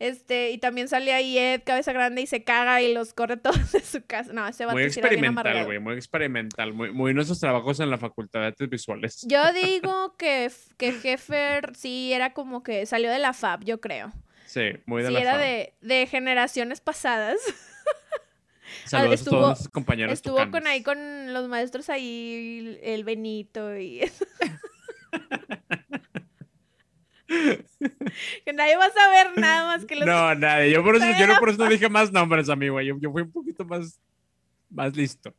Este, 0.00 0.50
y 0.50 0.58
también 0.58 0.88
sale 0.88 1.12
ahí 1.12 1.38
Ed, 1.38 1.62
cabeza 1.64 1.92
grande, 1.92 2.20
y 2.22 2.26
se 2.26 2.42
caga 2.42 2.82
y 2.82 2.92
los 2.92 3.14
corre 3.14 3.36
todos 3.38 3.72
de 3.72 3.80
su 3.80 4.04
casa. 4.04 4.32
No, 4.32 4.46
ese 4.46 4.66
va 4.66 4.72
Muy 4.72 4.82
experimental, 4.82 5.64
güey, 5.64 5.78
muy 5.78 5.94
experimental. 5.94 6.72
Muy, 6.72 6.90
muy 6.92 7.14
nuestros 7.14 7.38
trabajos 7.40 7.78
en 7.80 7.90
la 7.90 7.98
Facultad 7.98 8.40
de 8.40 8.46
Artes 8.46 8.68
Visuales. 8.68 9.24
Yo 9.28 9.40
digo 9.52 10.16
que, 10.16 10.50
que 10.76 10.88
Heffer 11.04 11.76
sí 11.76 12.12
era 12.12 12.32
como 12.32 12.62
que 12.62 12.86
salió 12.86 13.10
de 13.10 13.18
la 13.20 13.32
FAB, 13.32 13.64
yo 13.64 13.80
creo. 13.80 14.12
Sí, 14.46 14.72
muy 14.86 15.02
de 15.02 15.08
sí, 15.08 15.14
la 15.14 15.20
era 15.20 15.32
FAB. 15.32 15.40
de, 15.40 15.74
de 15.80 16.06
generaciones 16.06 16.80
pasadas. 16.80 17.38
Saludos 18.86 19.20
estuvo- 19.20 19.36
a 19.36 19.54
todos 19.54 19.68
compañeros 19.68 20.12
Estuvo 20.12 20.50
con 20.50 20.66
ahí 20.66 20.82
con 20.82 21.32
los 21.32 21.48
maestros 21.48 21.88
ahí, 21.88 22.78
el 22.82 23.04
Benito 23.04 23.76
y... 23.76 24.00
que 27.26 28.52
nadie 28.52 28.76
va 28.76 28.86
a 28.86 28.92
saber 28.92 29.38
nada 29.38 29.66
más 29.66 29.84
que 29.84 29.96
los... 29.96 30.06
No, 30.06 30.34
nadie. 30.34 30.70
Yo 30.70 30.82
por 30.82 30.96
eso, 30.96 31.06
yo 31.18 31.26
no, 31.26 31.38
por 31.38 31.50
eso 31.50 31.58
no 31.58 31.70
dije 31.70 31.88
más 31.88 32.12
nombres, 32.12 32.48
amigo. 32.48 32.80
Yo, 32.80 32.96
yo 32.98 33.10
fui 33.10 33.22
un 33.22 33.32
poquito 33.32 33.64
más, 33.64 34.00
más 34.70 34.96
listo. 34.96 35.34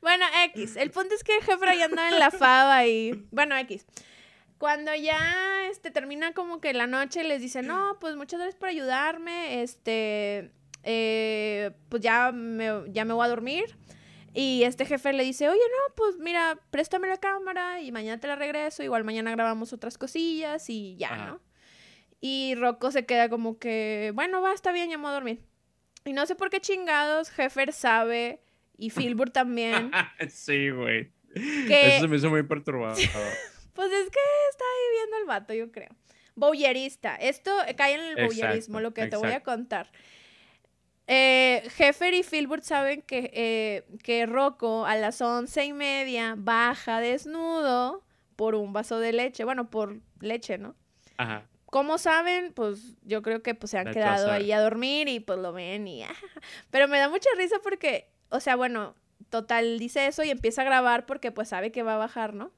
Bueno, 0.00 0.24
X. 0.54 0.76
El 0.76 0.90
punto 0.90 1.14
es 1.14 1.24
que 1.24 1.40
Jeffrey 1.42 1.80
anda 1.82 2.08
en 2.10 2.18
la 2.18 2.30
fava 2.30 2.86
y... 2.86 3.26
Bueno, 3.30 3.56
X. 3.58 3.84
Cuando 4.58 4.92
ya 4.94 5.68
este, 5.70 5.90
termina 5.90 6.32
como 6.32 6.60
que 6.60 6.72
la 6.72 6.88
noche 6.88 7.22
les 7.22 7.40
dice, 7.40 7.62
no, 7.62 7.96
pues 8.00 8.16
muchas 8.16 8.40
gracias 8.40 8.58
por 8.58 8.68
ayudarme, 8.68 9.62
este, 9.62 10.50
eh, 10.82 11.70
pues 11.88 12.02
ya 12.02 12.32
me, 12.32 12.82
ya 12.88 13.04
me 13.04 13.14
voy 13.14 13.24
a 13.24 13.28
dormir. 13.28 13.76
Y 14.34 14.62
este 14.64 14.84
jefe 14.84 15.12
le 15.12 15.24
dice, 15.24 15.48
oye, 15.48 15.58
no, 15.58 15.94
pues 15.94 16.18
mira, 16.18 16.58
préstame 16.70 17.08
la 17.08 17.16
cámara 17.16 17.80
y 17.80 17.90
mañana 17.92 18.20
te 18.20 18.26
la 18.28 18.36
regreso, 18.36 18.82
igual 18.82 19.04
mañana 19.04 19.30
grabamos 19.30 19.72
otras 19.72 19.98
cosillas 19.98 20.68
y 20.68 20.96
ya, 20.96 21.12
Ajá. 21.14 21.26
¿no? 21.26 21.40
Y 22.20 22.54
Rocco 22.56 22.90
se 22.90 23.06
queda 23.06 23.28
como 23.28 23.58
que, 23.58 24.12
bueno, 24.14 24.40
va, 24.42 24.52
está 24.52 24.70
bien, 24.72 24.90
ya 24.90 24.98
me 24.98 25.02
voy 25.04 25.10
a 25.10 25.14
dormir. 25.14 25.40
Y 26.04 26.12
no 26.12 26.26
sé 26.26 26.34
por 26.34 26.50
qué 26.50 26.60
chingados, 26.60 27.30
Jeffer 27.30 27.72
sabe, 27.72 28.42
y 28.76 28.90
Filbur 28.90 29.30
también, 29.30 29.90
sí, 30.28 30.70
güey. 30.70 31.10
Que- 31.34 31.88
Eso 31.96 32.02
se 32.02 32.08
me 32.08 32.16
hizo 32.16 32.30
muy 32.30 32.42
perturbado. 32.42 32.96
Pues 33.74 33.92
es 33.92 34.10
que 34.10 34.18
está 34.50 34.64
ahí 34.64 34.96
viendo 34.98 35.16
el 35.18 35.24
vato, 35.26 35.54
yo 35.54 35.70
creo. 35.70 35.90
Bowlerista. 36.34 37.14
Esto 37.14 37.52
cae 37.76 37.94
en 37.94 38.00
el 38.00 38.12
Exacto, 38.18 38.34
bowlerismo, 38.34 38.80
lo 38.80 38.92
que 38.92 39.06
te 39.06 39.16
voy 39.16 39.30
a 39.30 39.44
contar. 39.44 39.88
Eh, 41.10 41.66
Heffer 41.78 42.12
y 42.12 42.22
Filbert 42.22 42.62
saben 42.62 43.00
que, 43.00 43.30
eh, 43.32 43.86
que 44.02 44.26
Rocco 44.26 44.84
a 44.84 44.94
las 44.94 45.22
once 45.22 45.64
y 45.64 45.72
media 45.72 46.34
baja 46.36 47.00
desnudo 47.00 48.04
por 48.36 48.54
un 48.54 48.74
vaso 48.74 49.00
de 49.00 49.14
leche. 49.14 49.42
Bueno, 49.44 49.70
por 49.70 50.00
leche, 50.20 50.58
¿no? 50.58 50.76
Ajá. 51.16 51.46
¿Cómo 51.70 51.96
saben? 51.96 52.52
Pues 52.52 52.96
yo 53.02 53.22
creo 53.22 53.42
que 53.42 53.54
pues, 53.54 53.70
se 53.70 53.78
han 53.78 53.90
quedado 53.90 54.30
ahí 54.30 54.52
a 54.52 54.60
dormir 54.60 55.08
y 55.08 55.20
pues 55.20 55.38
lo 55.38 55.52
ven 55.52 55.88
y... 55.88 56.04
Pero 56.70 56.88
me 56.88 56.98
da 56.98 57.08
mucha 57.08 57.28
risa 57.36 57.56
porque, 57.62 58.10
o 58.28 58.40
sea, 58.40 58.56
bueno, 58.56 58.94
total 59.30 59.78
dice 59.78 60.06
eso 60.06 60.22
y 60.22 60.30
empieza 60.30 60.62
a 60.62 60.66
grabar 60.66 61.06
porque 61.06 61.32
pues 61.32 61.48
sabe 61.48 61.72
que 61.72 61.82
va 61.82 61.94
a 61.94 61.98
bajar, 61.98 62.34
¿no? 62.34 62.52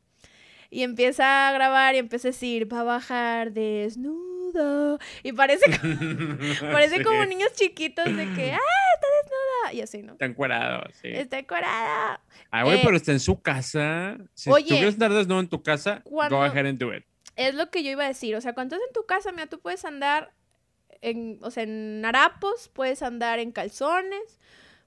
Y 0.71 0.83
empieza 0.85 1.49
a 1.49 1.53
grabar 1.53 1.95
y 1.97 1.99
empieza 1.99 2.29
a 2.29 2.31
decir, 2.31 2.73
va 2.73 2.81
a 2.81 2.85
bajar 2.85 3.53
desnudo. 3.53 4.99
Y 5.23 5.33
parece, 5.33 5.65
parece 6.73 6.99
Sí. 6.99 7.03
como 7.05 7.25
niños 7.25 7.53
chiquitos 7.55 8.05
de 8.05 8.33
que, 8.35 8.53
¡ah, 8.53 8.59
está 8.95 9.07
desnuda! 9.23 9.73
Y 9.73 9.81
así, 9.81 10.03
¿no? 10.03 10.13
Está 10.13 10.27
encuerado, 10.27 10.83
sí. 11.01 11.09
Está 11.09 11.39
encuerada. 11.39 12.21
Ah, 12.51 12.65
güey, 12.65 12.79
eh, 12.79 12.83
pero 12.85 12.97
está 12.97 13.13
en 13.13 13.21
su 13.21 13.41
casa. 13.43 14.17
Si 14.35 14.51
oye, 14.51 14.65
tú 14.69 14.75
quieres 14.75 14.95
andar 14.95 15.13
desnudo 15.13 15.41
en 15.41 15.49
tu 15.49 15.63
casa, 15.63 16.03
go 16.05 16.43
ahead 16.43 16.67
and 16.67 16.79
do 16.79 16.95
it. 16.95 17.05
Es 17.37 17.55
lo 17.55 17.71
que 17.71 17.83
yo 17.83 17.91
iba 17.91 18.05
a 18.05 18.09
decir. 18.09 18.35
O 18.37 18.41
sea, 18.41 18.53
cuando 18.55 18.75
estás 18.77 18.89
en 18.89 18.93
tu 18.93 19.07
casa, 19.07 19.33
mira, 19.33 19.47
tú 19.47 19.61
puedes 19.61 19.85
andar 19.85 20.33
en, 21.01 21.39
o 21.43 21.51
sea, 21.51 21.63
en 21.63 22.05
harapos, 22.05 22.69
puedes 22.69 23.03
andar 23.03 23.39
en 23.39 23.53
calzones 23.53 24.39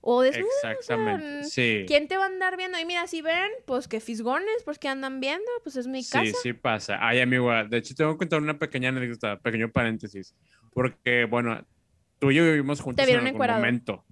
o 0.05 0.21
desnudo. 0.21 0.47
Exactamente. 0.63 1.39
mm, 1.39 1.43
Sí. 1.45 1.85
¿Quién 1.87 2.09
te 2.09 2.17
va 2.17 2.23
a 2.25 2.27
andar 2.27 2.57
viendo? 2.57 2.77
Y 2.77 2.85
mira, 2.85 3.07
si 3.07 3.21
ven, 3.21 3.49
pues 3.65 3.87
que 3.87 4.01
fisgones, 4.01 4.63
pues 4.65 4.77
que 4.77 4.89
andan 4.89 5.21
viendo, 5.21 5.49
pues 5.63 5.77
es 5.77 5.87
mi 5.87 6.03
Sí, 6.03 6.11
casa. 6.11 6.37
sí 6.43 6.51
pasa. 6.53 6.97
Ay, 6.99 7.21
amigo, 7.21 7.51
de 7.69 7.77
hecho 7.77 7.95
tengo 7.95 8.11
que 8.13 8.17
contar 8.19 8.41
una 8.41 8.59
pequeña 8.59 8.89
anécdota, 8.89 9.39
pequeño 9.39 9.71
paréntesis. 9.71 10.35
Porque, 10.73 11.23
bueno, 11.25 11.65
tú 12.19 12.31
y 12.31 12.35
yo 12.35 12.43
vivimos 12.43 12.81
juntos 12.81 13.01
en 13.03 13.07
vieron 13.07 13.25
algún 13.25 13.35
encuerado? 13.37 13.59
momento. 13.59 14.05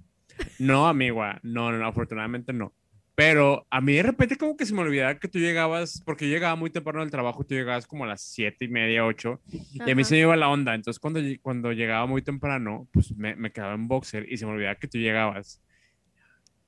No, 0.59 0.87
amiga, 0.87 1.39
no, 1.43 1.71
no, 1.71 1.77
no, 1.79 1.85
afortunadamente 1.87 2.53
no. 2.53 2.73
Pero 3.13 3.67
a 3.69 3.81
mí 3.81 3.93
de 3.93 4.03
repente 4.03 4.37
como 4.37 4.55
que 4.55 4.65
se 4.65 4.73
me 4.73 4.81
olvidaba 4.81 5.19
que 5.19 5.27
tú 5.27 5.37
llegabas, 5.37 6.01
porque 6.05 6.25
yo 6.27 6.33
llegaba 6.33 6.55
muy 6.55 6.69
temprano 6.69 7.01
del 7.01 7.11
trabajo, 7.11 7.43
tú 7.43 7.53
llegabas 7.53 7.85
como 7.85 8.05
a 8.05 8.07
las 8.07 8.21
siete 8.21 8.65
y 8.65 8.67
media, 8.69 9.05
ocho, 9.05 9.41
y 9.51 9.81
a 9.81 9.93
mí 9.93 10.01
Ajá. 10.01 10.03
se 10.05 10.15
me 10.15 10.21
iba 10.21 10.35
la 10.37 10.47
onda. 10.47 10.73
Entonces 10.73 10.99
cuando, 10.99 11.19
cuando 11.41 11.73
llegaba 11.73 12.05
muy 12.05 12.21
temprano, 12.21 12.87
pues 12.93 13.15
me, 13.15 13.35
me 13.35 13.51
quedaba 13.51 13.73
en 13.73 13.87
boxer 13.89 14.25
y 14.31 14.37
se 14.37 14.45
me 14.45 14.53
olvidaba 14.53 14.75
que 14.75 14.87
tú 14.87 14.97
llegabas. 14.97 15.61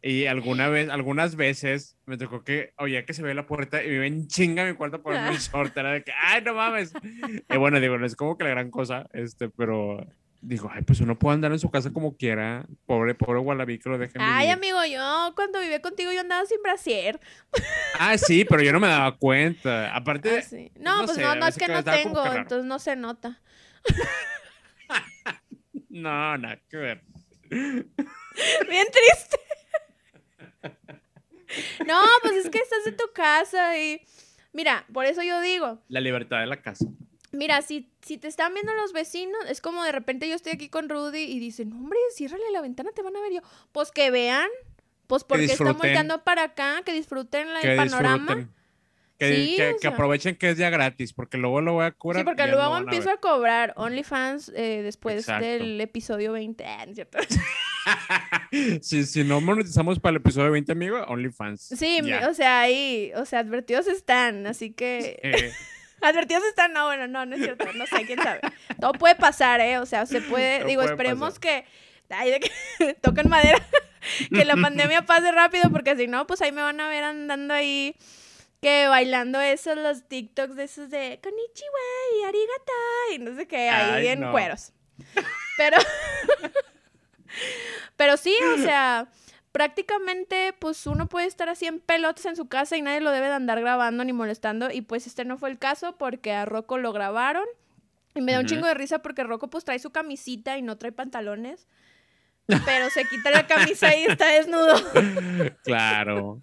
Y 0.05 0.25
alguna 0.25 0.67
vez, 0.67 0.89
algunas 0.89 1.37
veces 1.37 1.95
me 2.05 2.17
tocó 2.17 2.43
que 2.43 2.73
oía 2.77 3.05
que 3.05 3.13
se 3.13 3.23
ve 3.23 3.33
la 3.33 3.45
puerta 3.45 3.81
y 3.81 3.87
me 3.87 3.93
iba 3.95 4.05
en 4.05 4.27
chinga 4.27 4.65
mi 4.65 4.73
cuarto 4.73 5.01
por 5.01 5.17
mi 5.17 5.37
short. 5.37 5.75
Era 5.77 5.93
de 5.93 6.03
que, 6.03 6.11
ay, 6.11 6.41
no 6.43 6.53
mames. 6.53 6.91
Y 7.49 7.55
bueno, 7.57 7.79
digo, 7.79 7.97
no 7.97 8.05
es 8.05 8.17
como 8.17 8.37
que 8.37 8.43
la 8.43 8.49
gran 8.49 8.69
cosa, 8.69 9.07
este, 9.13 9.47
pero 9.47 10.05
digo, 10.41 10.69
ay, 10.73 10.81
pues 10.81 10.99
uno 10.99 11.17
puede 11.17 11.35
andar 11.35 11.53
en 11.53 11.59
su 11.59 11.71
casa 11.71 11.93
como 11.93 12.17
quiera. 12.17 12.65
Pobre, 12.85 13.15
pobre 13.15 13.39
Wallaby 13.39 13.79
que 13.79 13.87
lo 13.89 13.97
dejen 13.97 14.21
Ay, 14.21 14.47
vivir. 14.47 14.51
amigo, 14.57 14.79
yo 14.93 15.31
cuando 15.35 15.61
viví 15.61 15.79
contigo 15.79 16.11
yo 16.11 16.19
andaba 16.19 16.45
sin 16.47 16.61
brasier. 16.61 17.17
Ah, 17.97 18.17
sí, 18.17 18.43
pero 18.43 18.61
yo 18.61 18.73
no 18.73 18.81
me 18.81 18.89
daba 18.89 19.15
cuenta. 19.17 19.95
Aparte, 19.95 20.39
Ah, 20.39 20.41
sí. 20.41 20.69
No, 20.75 20.97
no 20.99 21.05
pues 21.05 21.15
sé, 21.15 21.21
no, 21.23 21.35
no 21.35 21.47
es 21.47 21.55
veces 21.55 21.59
que 21.59 21.65
que 21.67 21.71
no 21.71 21.81
tengo, 21.85 22.25
entonces 22.25 22.65
no 22.65 22.77
se 22.79 22.97
nota. 22.97 23.39
no, 25.89 26.37
nada 26.37 26.59
que 26.69 26.77
ver. 26.77 27.01
Bien 27.49 28.87
triste. 28.91 29.37
No, 31.87 32.01
pues 32.21 32.33
es 32.45 32.49
que 32.49 32.59
estás 32.59 32.85
en 32.87 32.97
tu 32.97 33.05
casa 33.13 33.77
y 33.77 34.01
mira, 34.53 34.85
por 34.93 35.05
eso 35.05 35.21
yo 35.23 35.39
digo, 35.41 35.79
La 35.87 35.99
libertad 36.01 36.39
de 36.39 36.47
la 36.47 36.61
casa. 36.61 36.85
mira, 37.31 37.61
si, 37.61 37.91
si 38.01 38.17
te 38.17 38.27
están 38.27 38.53
viendo 38.53 38.73
los 38.73 38.93
vecinos, 38.93 39.39
es 39.49 39.61
como 39.61 39.83
de 39.83 39.91
repente 39.91 40.27
yo 40.29 40.35
estoy 40.35 40.53
aquí 40.53 40.69
con 40.69 40.89
Rudy 40.89 41.19
y 41.23 41.39
dicen, 41.39 41.69
"No, 41.71 41.77
hombre, 41.77 41.99
ciérrale 42.15 42.43
la 42.51 42.61
ventana, 42.61 42.91
te 42.93 43.01
van 43.01 43.15
a 43.15 43.21
ver 43.21 43.33
yo. 43.33 43.41
Pues 43.71 43.91
que 43.91 44.11
vean, 44.11 44.47
pues 45.07 45.23
porque 45.23 45.45
están 45.45 45.73
volteando 45.77 46.23
para 46.23 46.43
acá, 46.43 46.81
que 46.85 46.93
disfruten 46.93 47.53
la- 47.53 47.61
Que 47.61 47.71
el 47.71 47.77
panorama. 47.77 48.17
disfruten. 48.35 48.53
Que, 49.19 49.35
Sí, 49.35 49.55
que, 49.55 49.69
o 49.69 49.73
que 49.75 49.79
sea. 49.79 49.89
aprovechen 49.91 50.35
que 50.35 50.49
es 50.49 50.57
ya 50.57 50.69
gratis, 50.71 51.13
porque 51.13 51.37
luego 51.37 51.61
lo 51.61 51.73
voy 51.73 51.85
a 51.85 51.91
curar. 51.91 52.21
Sí, 52.21 52.25
porque 52.25 52.47
luego 52.47 52.73
a 52.73 52.79
empiezo 52.79 53.11
a 53.11 53.17
cobrar 53.17 53.73
OnlyFans 53.77 54.49
eh, 54.55 54.81
después 54.83 55.19
Exacto. 55.19 55.45
del 55.45 55.79
episodio 55.79 56.31
20. 56.33 56.65
Ah, 56.65 56.83
¿no 56.85 56.91
es 56.91 56.95
cierto? 56.95 57.19
si, 58.81 59.05
si 59.05 59.23
no 59.23 59.41
monetizamos 59.41 59.99
para 59.99 60.11
el 60.11 60.17
episodio 60.17 60.51
20, 60.51 60.71
amigo, 60.71 61.03
OnlyFans. 61.07 61.61
Sí, 61.61 61.99
o 62.27 62.33
sea, 62.33 62.61
ahí, 62.61 63.11
o 63.15 63.25
sea, 63.25 63.39
advertidos 63.39 63.87
están, 63.87 64.47
así 64.47 64.71
que... 64.71 65.19
Eh, 65.23 65.51
Advertidos 66.03 66.43
están, 66.43 66.73
no, 66.73 66.85
bueno, 66.85 67.07
no, 67.07 67.25
no 67.25 67.35
es 67.35 67.41
cierto, 67.41 67.65
no 67.73 67.87
sé, 67.87 68.05
quién 68.05 68.21
sabe. 68.21 68.41
Todo 68.79 68.91
puede 68.91 69.15
pasar, 69.15 69.61
¿eh? 69.61 69.77
O 69.77 69.85
sea, 69.85 70.05
se 70.05 70.19
puede, 70.29 70.59
Todo 70.59 70.67
digo, 70.67 70.81
puede 70.81 70.93
esperemos 70.93 71.39
pasar. 71.39 71.41
que, 71.41 71.65
ay, 72.09 72.31
de 72.31 72.39
que 72.41 72.93
toquen 73.01 73.29
madera, 73.29 73.65
que 74.29 74.43
la 74.43 74.57
pandemia 74.57 75.05
pase 75.05 75.31
rápido, 75.31 75.69
porque 75.71 75.95
si 75.95 76.07
no, 76.07 76.27
pues 76.27 76.41
ahí 76.41 76.51
me 76.51 76.61
van 76.61 76.81
a 76.81 76.89
ver 76.89 77.05
andando 77.05 77.53
ahí, 77.53 77.95
que 78.61 78.87
bailando 78.87 79.39
esos, 79.39 79.77
los 79.77 80.07
TikToks 80.09 80.57
de 80.57 80.63
esos 80.65 80.89
de 80.89 81.19
Konnichiwa 81.23 81.79
y 82.19 82.23
Arigata 82.25 82.73
y 83.15 83.19
no 83.19 83.35
sé 83.37 83.47
qué, 83.47 83.69
ahí 83.69 84.05
Ay, 84.05 84.07
en 84.09 84.19
no. 84.21 84.31
cueros. 84.31 84.73
Pero, 85.57 85.77
pero 87.97 88.17
sí, 88.17 88.35
o 88.55 88.57
sea, 88.57 89.07
prácticamente, 89.51 90.53
pues 90.59 90.85
uno 90.87 91.07
puede 91.07 91.27
estar 91.27 91.47
así 91.49 91.65
en 91.65 91.79
pelotas 91.79 92.25
en 92.25 92.35
su 92.35 92.47
casa 92.47 92.75
y 92.75 92.81
nadie 92.81 93.01
lo 93.01 93.11
debe 93.11 93.27
de 93.27 93.33
andar 93.33 93.61
grabando 93.61 94.03
ni 94.03 94.13
molestando. 94.13 94.71
Y 94.71 94.81
pues 94.81 95.07
este 95.07 95.25
no 95.25 95.37
fue 95.37 95.49
el 95.49 95.59
caso 95.59 95.97
porque 95.97 96.33
a 96.33 96.45
Rocco 96.45 96.77
lo 96.77 96.91
grabaron. 96.91 97.45
Y 98.15 98.21
me 98.21 98.31
da 98.31 98.39
un 98.39 98.45
chingo 98.45 98.67
de 98.67 98.75
risa 98.75 98.99
porque 98.99 99.23
Rocco 99.23 99.49
pues 99.49 99.63
trae 99.63 99.79
su 99.79 99.91
camisita 99.91 100.57
y 100.57 100.61
no 100.61 100.77
trae 100.77 100.91
pantalones. 100.91 101.67
Pero 102.45 102.89
se 102.89 103.05
quita 103.05 103.31
la 103.31 103.47
camisa 103.47 103.95
y 103.95 104.03
está 104.03 104.27
desnudo. 104.27 104.75
claro. 105.63 106.39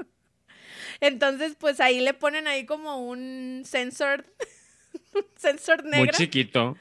Entonces, 1.01 1.57
pues 1.59 1.80
ahí 1.80 2.01
le 2.01 2.14
ponen 2.14 2.47
ahí 2.47 2.66
como 2.66 2.99
un 2.99 3.62
sensor, 3.64 4.24
un 5.14 5.24
sensor 5.36 5.82
Muy 5.84 5.93
negro. 5.93 6.16
chiquito. 6.16 6.76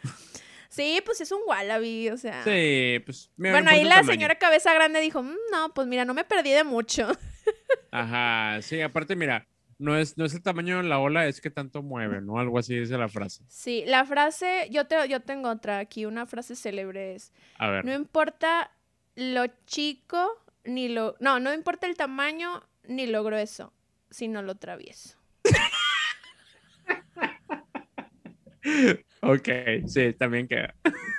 Sí, 0.70 1.02
pues 1.04 1.20
es 1.22 1.32
un 1.32 1.42
wallaby, 1.48 2.10
o 2.12 2.18
sea. 2.18 2.44
Sí, 2.44 3.00
pues. 3.06 3.32
mira, 3.38 3.54
Bueno, 3.56 3.72
no 3.72 3.76
ahí 3.76 3.84
la 3.84 3.96
tamaño. 3.96 4.12
señora 4.14 4.36
cabeza 4.38 4.74
grande 4.74 5.00
dijo, 5.02 5.24
"Mm, 5.24 5.34
no, 5.52 5.74
pues 5.74 5.88
mira, 5.88 6.06
no 6.06 6.14
me 6.14 6.24
perdí 6.24 6.52
de 6.52 6.64
mucho. 6.64 7.08
Ajá, 7.92 8.62
sí, 8.62 8.80
aparte, 8.82 9.16
mira, 9.16 9.48
no 9.80 9.98
es, 9.98 10.18
no 10.18 10.26
es 10.26 10.34
el 10.36 10.44
tamaño 10.44 10.78
de 10.78 10.84
la 10.84 11.00
ola, 11.00 11.26
es 11.28 11.42
que 11.42 11.50
tanto 11.50 11.82
mueve, 11.82 12.22
¿no? 12.22 12.38
Algo 12.40 12.60
así 12.60 12.78
dice 12.78 12.98
la 12.98 13.10
frase. 13.10 13.44
Sí, 13.48 13.84
la 13.88 14.06
frase, 14.06 14.68
yo, 14.70 14.86
te, 14.86 14.96
yo 15.10 15.22
tengo 15.22 15.50
otra 15.50 15.80
aquí, 15.80 16.06
una 16.06 16.28
frase 16.28 16.56
célebre 16.56 17.16
es, 17.16 17.34
A 17.58 17.70
ver. 17.70 17.86
no 17.86 17.94
importa 17.94 18.72
lo 19.16 19.48
chico 19.66 20.30
ni 20.66 20.88
lo... 20.90 21.16
No, 21.20 21.40
no 21.40 21.52
importa 21.54 21.88
el 21.88 21.96
tamaño 21.98 22.62
ni 22.84 23.08
lo 23.08 23.24
grueso, 23.24 23.74
sino 24.12 24.42
lo 24.44 24.56
travieso. 24.56 25.18
ok, 29.22 29.50
sí, 29.88 30.14
también 30.14 30.48
queda. 30.48 30.76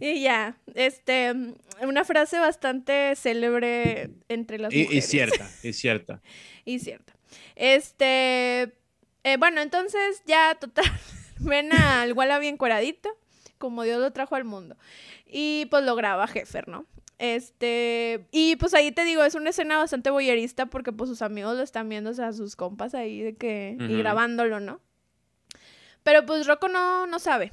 Y 0.00 0.22
ya, 0.22 0.56
este, 0.74 1.34
una 1.82 2.04
frase 2.04 2.38
bastante 2.38 3.14
célebre 3.16 4.10
entre 4.28 4.58
las 4.58 4.72
y, 4.72 4.84
mujeres. 4.84 5.04
Y 5.04 5.08
cierta, 5.08 5.50
y 5.62 5.72
cierta. 5.72 6.22
y 6.64 6.78
cierta. 6.78 7.12
Este, 7.56 8.72
eh, 9.24 9.36
bueno, 9.38 9.60
entonces 9.60 10.22
ya 10.26 10.56
total, 10.58 10.84
ven 11.38 11.72
al 11.72 12.12
Wallaby 12.12 12.48
encueradito, 12.48 13.10
como 13.58 13.82
Dios 13.82 14.00
lo 14.00 14.12
trajo 14.12 14.36
al 14.36 14.44
mundo. 14.44 14.76
Y 15.26 15.66
pues 15.70 15.84
lo 15.84 15.94
graba 15.96 16.26
Jeffer, 16.26 16.68
¿no? 16.68 16.86
Este, 17.18 18.26
y 18.32 18.56
pues 18.56 18.72
ahí 18.72 18.92
te 18.92 19.04
digo, 19.04 19.22
es 19.22 19.34
una 19.34 19.50
escena 19.50 19.76
bastante 19.76 20.08
boyerista 20.08 20.66
porque 20.66 20.90
pues 20.92 21.10
sus 21.10 21.20
amigos 21.20 21.54
lo 21.58 21.62
están 21.62 21.86
viendo, 21.90 22.10
o 22.10 22.14
sea, 22.14 22.32
sus 22.32 22.56
compas 22.56 22.94
ahí 22.94 23.20
de 23.20 23.36
que, 23.36 23.76
y 23.78 23.98
grabándolo, 23.98 24.58
¿no? 24.58 24.80
Pero 26.02 26.26
pues 26.26 26.46
Rocco 26.46 26.68
no, 26.68 27.06
no 27.06 27.18
sabe. 27.18 27.52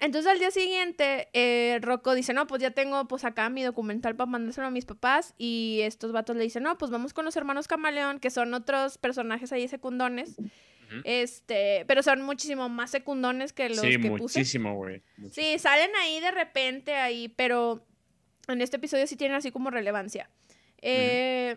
Entonces 0.00 0.30
al 0.30 0.38
día 0.38 0.50
siguiente, 0.50 1.28
eh, 1.32 1.78
Rocco 1.80 2.14
dice, 2.14 2.34
no, 2.34 2.46
pues 2.46 2.60
ya 2.60 2.72
tengo 2.72 3.06
pues 3.06 3.24
acá 3.24 3.48
mi 3.48 3.62
documental 3.62 4.16
para 4.16 4.30
mandárselo 4.30 4.66
a 4.66 4.70
mis 4.70 4.84
papás. 4.84 5.34
Y 5.38 5.80
estos 5.82 6.12
vatos 6.12 6.36
le 6.36 6.42
dicen, 6.42 6.62
no, 6.62 6.76
pues 6.76 6.90
vamos 6.90 7.14
con 7.14 7.24
los 7.24 7.36
hermanos 7.36 7.68
Camaleón, 7.68 8.18
que 8.18 8.30
son 8.30 8.52
otros 8.54 8.98
personajes 8.98 9.52
ahí 9.52 9.68
secundones. 9.68 10.36
Este, 11.04 11.84
pero 11.88 12.02
son 12.02 12.22
muchísimo 12.22 12.68
más 12.68 12.90
secundones 12.90 13.52
que 13.52 13.68
los 13.68 13.80
sí, 13.80 13.92
que 13.92 14.10
muchísimo, 14.10 14.76
güey. 14.76 15.02
Sí, 15.32 15.58
salen 15.58 15.90
ahí 15.96 16.20
de 16.20 16.30
repente 16.30 16.94
ahí, 16.94 17.28
pero 17.28 17.84
en 18.46 18.60
este 18.60 18.76
episodio 18.76 19.06
sí 19.06 19.16
tienen 19.16 19.36
así 19.36 19.50
como 19.50 19.70
relevancia. 19.70 20.30
Eh, 20.82 21.56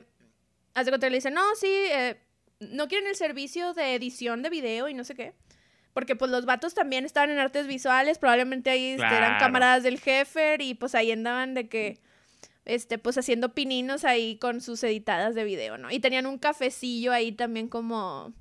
Hace 0.78 0.92
que 0.92 1.10
le 1.10 1.18
dicen, 1.18 1.34
no, 1.34 1.56
sí, 1.56 1.68
eh, 1.68 2.18
no 2.60 2.88
quieren 2.88 3.08
el 3.08 3.16
servicio 3.16 3.74
de 3.74 3.96
edición 3.96 4.44
de 4.44 4.52
video 4.52 4.88
y 4.90 4.94
no 4.94 5.04
sé 5.04 5.16
qué. 5.16 5.34
Porque 5.98 6.16
pues 6.16 6.30
los 6.30 6.46
vatos 6.46 6.76
también 6.76 7.06
estaban 7.06 7.32
en 7.32 7.40
artes 7.40 7.66
visuales, 7.66 8.20
probablemente 8.20 8.70
ahí 8.70 8.90
este, 8.90 9.04
eran 9.04 9.40
camaradas 9.40 9.82
del 9.82 10.00
jefe 10.00 10.56
y 10.60 10.76
pues 10.76 10.94
ahí 10.94 11.12
andaban 11.12 11.56
de 11.56 11.70
que, 11.70 11.98
este, 12.66 13.00
pues 13.00 13.18
haciendo 13.18 13.56
pininos 13.56 14.04
ahí 14.04 14.38
con 14.38 14.62
sus 14.62 14.84
editadas 14.84 15.34
de 15.34 15.44
video, 15.44 15.80
¿no? 15.80 15.90
Y 15.90 16.00
tenían 16.00 16.28
un 16.28 16.38
cafecillo 16.38 17.14
ahí 17.14 17.32
también 17.32 17.68
como 17.68 18.32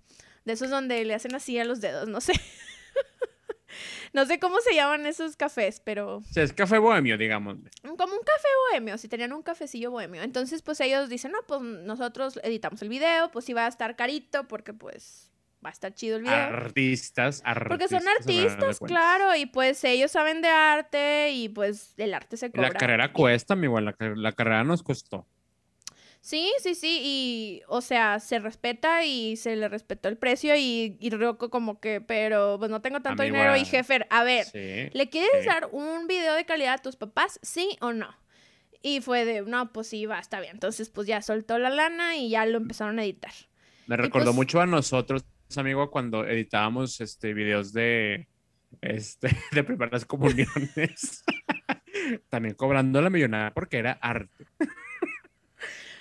de 0.45 0.53
esos 0.53 0.69
donde 0.69 1.03
le 1.07 1.15
hacen 1.15 1.35
así 1.35 1.59
a 1.59 1.65
los 1.65 1.81
dedos, 1.81 2.09
no 2.09 2.21
sé. 2.21 2.35
no 4.13 4.27
sé 4.27 4.39
cómo 4.39 4.61
se 4.61 4.75
llaman 4.75 5.07
esos 5.07 5.35
cafés, 5.35 5.81
pero... 5.83 6.19
O 6.19 6.25
sea, 6.25 6.43
es 6.43 6.53
café 6.53 6.77
bohemio, 6.77 7.17
digamos. 7.17 7.57
Como 7.81 8.13
un 8.13 8.21
café 8.23 8.49
bohemio, 8.69 8.99
si 8.99 9.09
tenían 9.09 9.33
un 9.33 9.43
cafecillo 9.43 9.91
bohemio. 9.91 10.21
Entonces, 10.21 10.61
pues 10.61 10.79
ellos 10.83 11.09
dicen, 11.09 11.33
no, 11.33 11.39
pues 11.49 11.63
nosotros 11.63 12.39
editamos 12.43 12.83
el 12.83 12.91
video, 12.91 13.31
pues 13.31 13.49
iba 13.49 13.65
a 13.65 13.69
estar 13.69 13.97
carito 13.97 14.47
porque 14.47 14.75
pues 14.75 15.26
va 15.65 15.71
a 15.71 15.73
estar 15.73 15.95
chido 15.95 16.17
el 16.17 16.23
video. 16.23 16.35
Artistas, 16.35 17.43
artistas. 17.45 17.69
Porque 17.69 17.89
son 17.89 18.09
artistas, 18.09 18.79
claro, 18.81 19.35
y 19.35 19.47
pues 19.47 19.83
ellos 19.85 20.11
saben 20.11 20.43
de 20.43 20.49
arte 20.49 21.31
y 21.33 21.49
pues 21.49 21.95
el 21.97 22.15
arte 22.15 22.37
se 22.37 22.51
cobra. 22.51 22.69
La 22.69 22.75
carrera 22.75 23.13
cuesta, 23.13 23.57
mi 23.57 23.65
igual, 23.65 23.85
la, 23.85 23.97
la 23.99 24.33
carrera 24.33 24.65
nos 24.65 24.83
costó. 24.83 25.27
Sí, 26.21 26.53
sí, 26.61 26.75
sí, 26.75 27.01
y 27.05 27.63
o 27.69 27.81
sea, 27.81 28.19
se 28.19 28.41
respeta 28.41 29.05
y 29.05 29.37
se 29.37 29.55
le 29.55 29.69
respetó 29.69 30.09
el 30.09 30.17
precio 30.17 30.57
y, 30.57 30.97
y 30.99 31.11
Rocco 31.11 31.51
como 31.51 31.79
que, 31.79 32.01
pero 32.01 32.57
pues 32.59 32.69
no 32.69 32.83
tengo 32.83 33.01
tanto 33.01 33.23
dinero 33.23 33.57
y 33.57 33.65
jefe, 33.65 34.05
a 34.11 34.25
ver, 34.25 34.47
¿le 34.53 35.09
quieres 35.09 35.47
dar 35.47 35.69
un 35.71 36.09
video 36.09 36.35
de 36.35 36.45
calidad 36.45 36.75
a 36.75 36.79
tus 36.79 36.97
papás? 36.97 37.39
¿Sí 37.43 37.77
o 37.81 37.93
no? 37.93 38.13
Y 38.83 39.01
fue 39.03 39.25
de, 39.25 39.43
no, 39.43 39.73
pues 39.73 39.87
sí, 39.87 40.07
va, 40.07 40.19
está 40.19 40.41
bien. 40.41 40.55
Entonces, 40.55 40.91
pues 40.91 41.07
ya 41.07 41.23
soltó 41.23 41.59
la 41.59 41.71
lana 41.71 42.17
y 42.17 42.29
ya 42.29 42.45
lo 42.47 42.57
empezaron 42.59 42.99
a 42.99 43.05
editar. 43.05 43.33
Me 43.87 43.97
recordó 43.97 44.27
pues 44.27 44.37
mucho 44.37 44.61
a 44.61 44.67
nosotros, 44.67 45.25
amigo, 45.57 45.91
cuando 45.91 46.27
editábamos 46.27 47.01
este 47.01 47.33
videos 47.33 47.73
de 47.73 48.29
este 48.81 49.29
de 49.53 49.65
primeras 49.65 50.05
comuniones. 50.05 51.25
También 52.29 52.55
cobrando 52.55 53.01
la 53.01 53.11
millonada 53.11 53.53
porque 53.55 53.79
era 53.79 53.93
arte. 54.01 54.47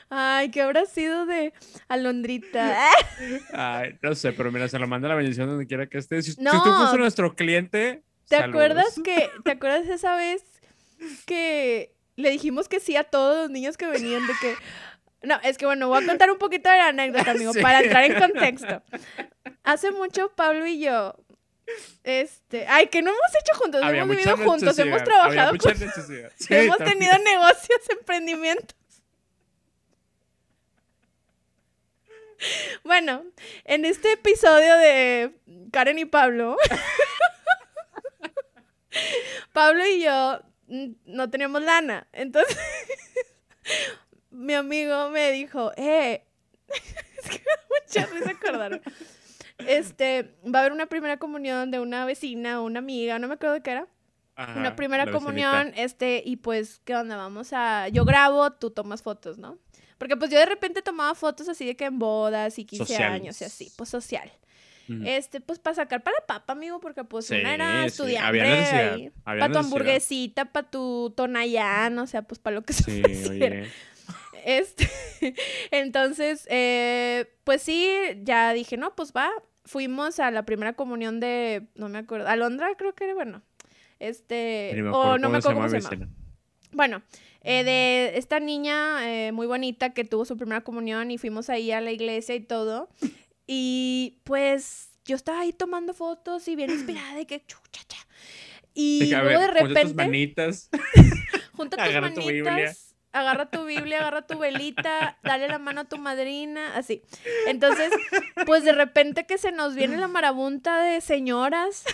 Ay, 0.10 0.52
¿qué 0.52 0.62
habrá 0.62 0.86
sido 0.86 1.26
de 1.26 1.54
Alondrita? 1.88 2.78
Ay, 3.54 3.98
no 4.02 4.14
sé, 4.14 4.34
pero 4.34 4.52
mira, 4.52 4.68
se 4.68 4.78
lo 4.78 4.88
manda 4.88 5.08
la 5.08 5.16
bendición 5.16 5.48
donde 5.48 5.66
quiera 5.66 5.88
que 5.88 5.98
esté. 5.98 6.22
Si, 6.22 6.36
tú 6.36 6.44
fuiste 6.44 6.98
nuestro 6.98 7.36
cliente. 7.36 8.04
¿Te 8.28 8.38
acuerdas 8.38 9.00
que, 9.04 9.30
te 9.44 9.52
acuerdas 9.52 9.88
esa 9.88 10.16
vez 10.16 10.44
que 11.26 11.94
le 12.16 12.30
dijimos 12.30 12.68
que 12.70 12.80
sí 12.80 12.96
a 12.96 13.04
todos 13.04 13.44
los 13.44 13.50
niños 13.50 13.78
que 13.78 13.88
venían 13.88 14.26
de 14.28 14.34
que. 14.42 14.56
No, 15.24 15.40
es 15.44 15.58
que 15.58 15.66
bueno, 15.66 15.88
voy 15.88 16.04
a 16.04 16.06
contar 16.06 16.30
un 16.30 16.38
poquito 16.38 16.70
de 16.70 16.78
la 16.78 16.90
anécdota, 16.90 17.32
amigo, 17.32 17.52
para 17.62 17.82
entrar 17.82 18.04
en 18.04 18.20
contexto. 18.20 18.84
Hace 19.66 19.92
mucho 19.92 20.30
Pablo 20.30 20.66
y 20.66 20.80
yo 20.80 21.16
este, 22.04 22.68
ay, 22.68 22.88
que 22.88 23.02
no 23.02 23.10
hemos 23.10 23.36
hecho 23.42 23.58
juntos, 23.58 23.82
hemos 23.84 24.10
vivido 24.10 24.38
juntos, 24.38 24.78
hemos 24.78 25.04
trabajado 25.04 25.50
juntos. 25.52 25.72
hemos 26.50 26.78
tenido 26.78 27.18
negocios, 27.20 27.80
emprendimientos. 27.90 28.76
Bueno, 32.84 33.24
en 33.64 33.86
este 33.86 34.14
episodio 34.14 34.76
de 34.76 35.32
Karen 35.72 35.98
y 35.98 36.06
Pablo, 36.06 36.58
Pablo 39.54 39.86
y 39.88 40.04
yo 40.04 40.42
no 40.68 41.30
teníamos 41.30 41.64
lana. 41.64 42.08
Entonces, 42.12 42.58
mi 44.30 44.54
amigo 44.54 45.10
me 45.10 45.32
dijo, 45.32 45.72
eh, 45.78 46.24
es 46.68 47.30
que 47.30 47.40
me 47.40 47.46
da 47.46 47.64
mucha 47.70 48.06
risa 48.14 48.32
acordarme. 48.32 48.82
Este, 49.60 50.36
va 50.44 50.60
a 50.60 50.62
haber 50.62 50.74
una 50.74 50.88
primera 50.88 51.18
comunión 51.18 51.72
de 51.72 51.80
una 51.80 52.06
vecina 52.06 52.62
o 52.62 52.66
una 52.66 52.80
amiga, 52.80 53.20
no 53.20 53.28
me 53.28 53.36
acuerdo 53.36 53.56
de 53.56 53.62
qué 53.62 53.72
era. 53.72 53.88
una 54.58 54.76
primera 54.76 55.10
comunión, 55.12 55.72
este, 55.76 56.22
y 56.26 56.36
pues, 56.38 56.82
¿qué 56.84 56.96
onda? 56.96 57.16
Vamos 57.16 57.54
a, 57.54 57.88
yo 57.88 58.04
grabo, 58.04 58.52
tú 58.52 58.70
tomas 58.72 59.02
fotos, 59.02 59.38
¿no? 59.38 59.58
Porque 59.98 60.18
pues 60.18 60.30
yo 60.30 60.38
de 60.38 60.46
repente 60.46 60.82
tomaba 60.82 61.16
fotos 61.16 61.48
así 61.48 61.66
de 61.66 61.76
que 61.78 61.86
en 61.86 62.00
bodas 62.00 62.60
y 62.60 62.66
15 62.66 62.98
años 62.98 63.40
y 63.42 63.46
así, 63.46 63.72
pues 63.78 63.90
social. 63.90 64.30
Este, 65.04 65.42
pues 65.42 65.58
para 65.58 65.76
sacar 65.76 66.04
para 66.04 66.18
la 66.20 66.26
papa, 66.28 66.54
amigo, 66.54 66.80
porque 66.80 67.04
pues 67.04 67.32
una 67.32 67.56
era 67.56 67.86
estudiante. 67.86 69.12
Para 69.24 69.52
tu 69.52 69.58
hamburguesita, 69.58 70.46
para 70.46 70.70
tu 70.70 71.12
tonayán, 71.16 71.98
o 71.98 72.06
sea, 72.06 72.22
pues 72.22 72.40
para 72.40 72.56
lo 72.56 72.62
que 72.62 72.74
se 72.74 72.84
sí, 72.84 73.02
Este, 74.46 74.88
entonces, 75.72 76.48
eh, 76.52 77.26
pues 77.44 77.64
sí, 77.64 77.90
ya 78.22 78.54
dije, 78.54 78.78
no, 78.78 78.96
pues 78.96 79.12
va. 79.12 79.32
Fuimos 79.66 80.20
a 80.20 80.30
la 80.30 80.46
primera 80.46 80.74
comunión 80.74 81.20
de, 81.20 81.64
no 81.74 81.90
me 81.90 81.98
acuerdo, 81.98 82.28
Alondra 82.28 82.70
creo 82.78 82.94
que 82.94 83.06
era, 83.06 83.16
bueno, 83.16 83.42
este, 83.98 84.80
o 84.92 85.18
no 85.18 85.30
me 85.30 85.40
acuerdo 85.40 85.62
cómo 85.62 85.70
se 85.70 85.82
llama. 85.82 86.08
Bueno, 86.72 87.02
eh, 87.42 87.64
de 87.64 88.18
esta 88.20 88.40
niña 88.40 89.10
eh, 89.10 89.32
muy 89.32 89.48
bonita 89.48 89.96
que 89.96 90.04
tuvo 90.04 90.26
su 90.26 90.38
primera 90.38 90.62
comunión 90.62 91.10
y 91.10 91.18
fuimos 91.18 91.50
ahí 91.50 91.72
a 91.72 91.82
la 91.82 91.92
iglesia 91.92 92.36
y 92.36 92.42
todo. 92.42 92.90
Y 93.48 94.20
pues 94.26 94.92
yo 95.06 95.16
estaba 95.16 95.40
ahí 95.40 95.54
tomando 95.54 95.96
fotos 95.96 96.48
y 96.48 96.56
bien 96.56 96.70
inspirada 96.70 97.16
de 97.16 97.26
que 97.26 97.44
chuchacha. 97.48 98.06
Y 98.76 99.10
luego 99.10 99.40
de 99.40 99.48
repente. 99.48 99.82
Junta 99.82 99.82
tus 99.88 99.96
manitas. 99.96 100.70
junta 101.54 101.78
tus 101.78 101.94
manitas. 101.96 102.14
Tu 102.14 102.30
Biblia. 102.30 102.76
Agarra 103.16 103.50
tu 103.50 103.64
Biblia, 103.64 104.00
agarra 104.00 104.28
tu 104.28 104.38
velita, 104.38 105.18
dale 105.24 105.48
la 105.48 105.58
mano 105.58 105.80
a 105.82 105.86
tu 105.86 105.98
madrina, 105.98 106.76
así. 106.76 107.02
Entonces, 107.48 107.90
pues 108.46 108.66
de 108.66 108.74
repente 108.74 109.26
que 109.26 109.38
se 109.38 109.54
nos 109.54 109.74
viene 109.74 109.96
la 109.96 110.10
marabunta 110.10 110.82
de 110.82 111.00
señoras. 111.00 111.86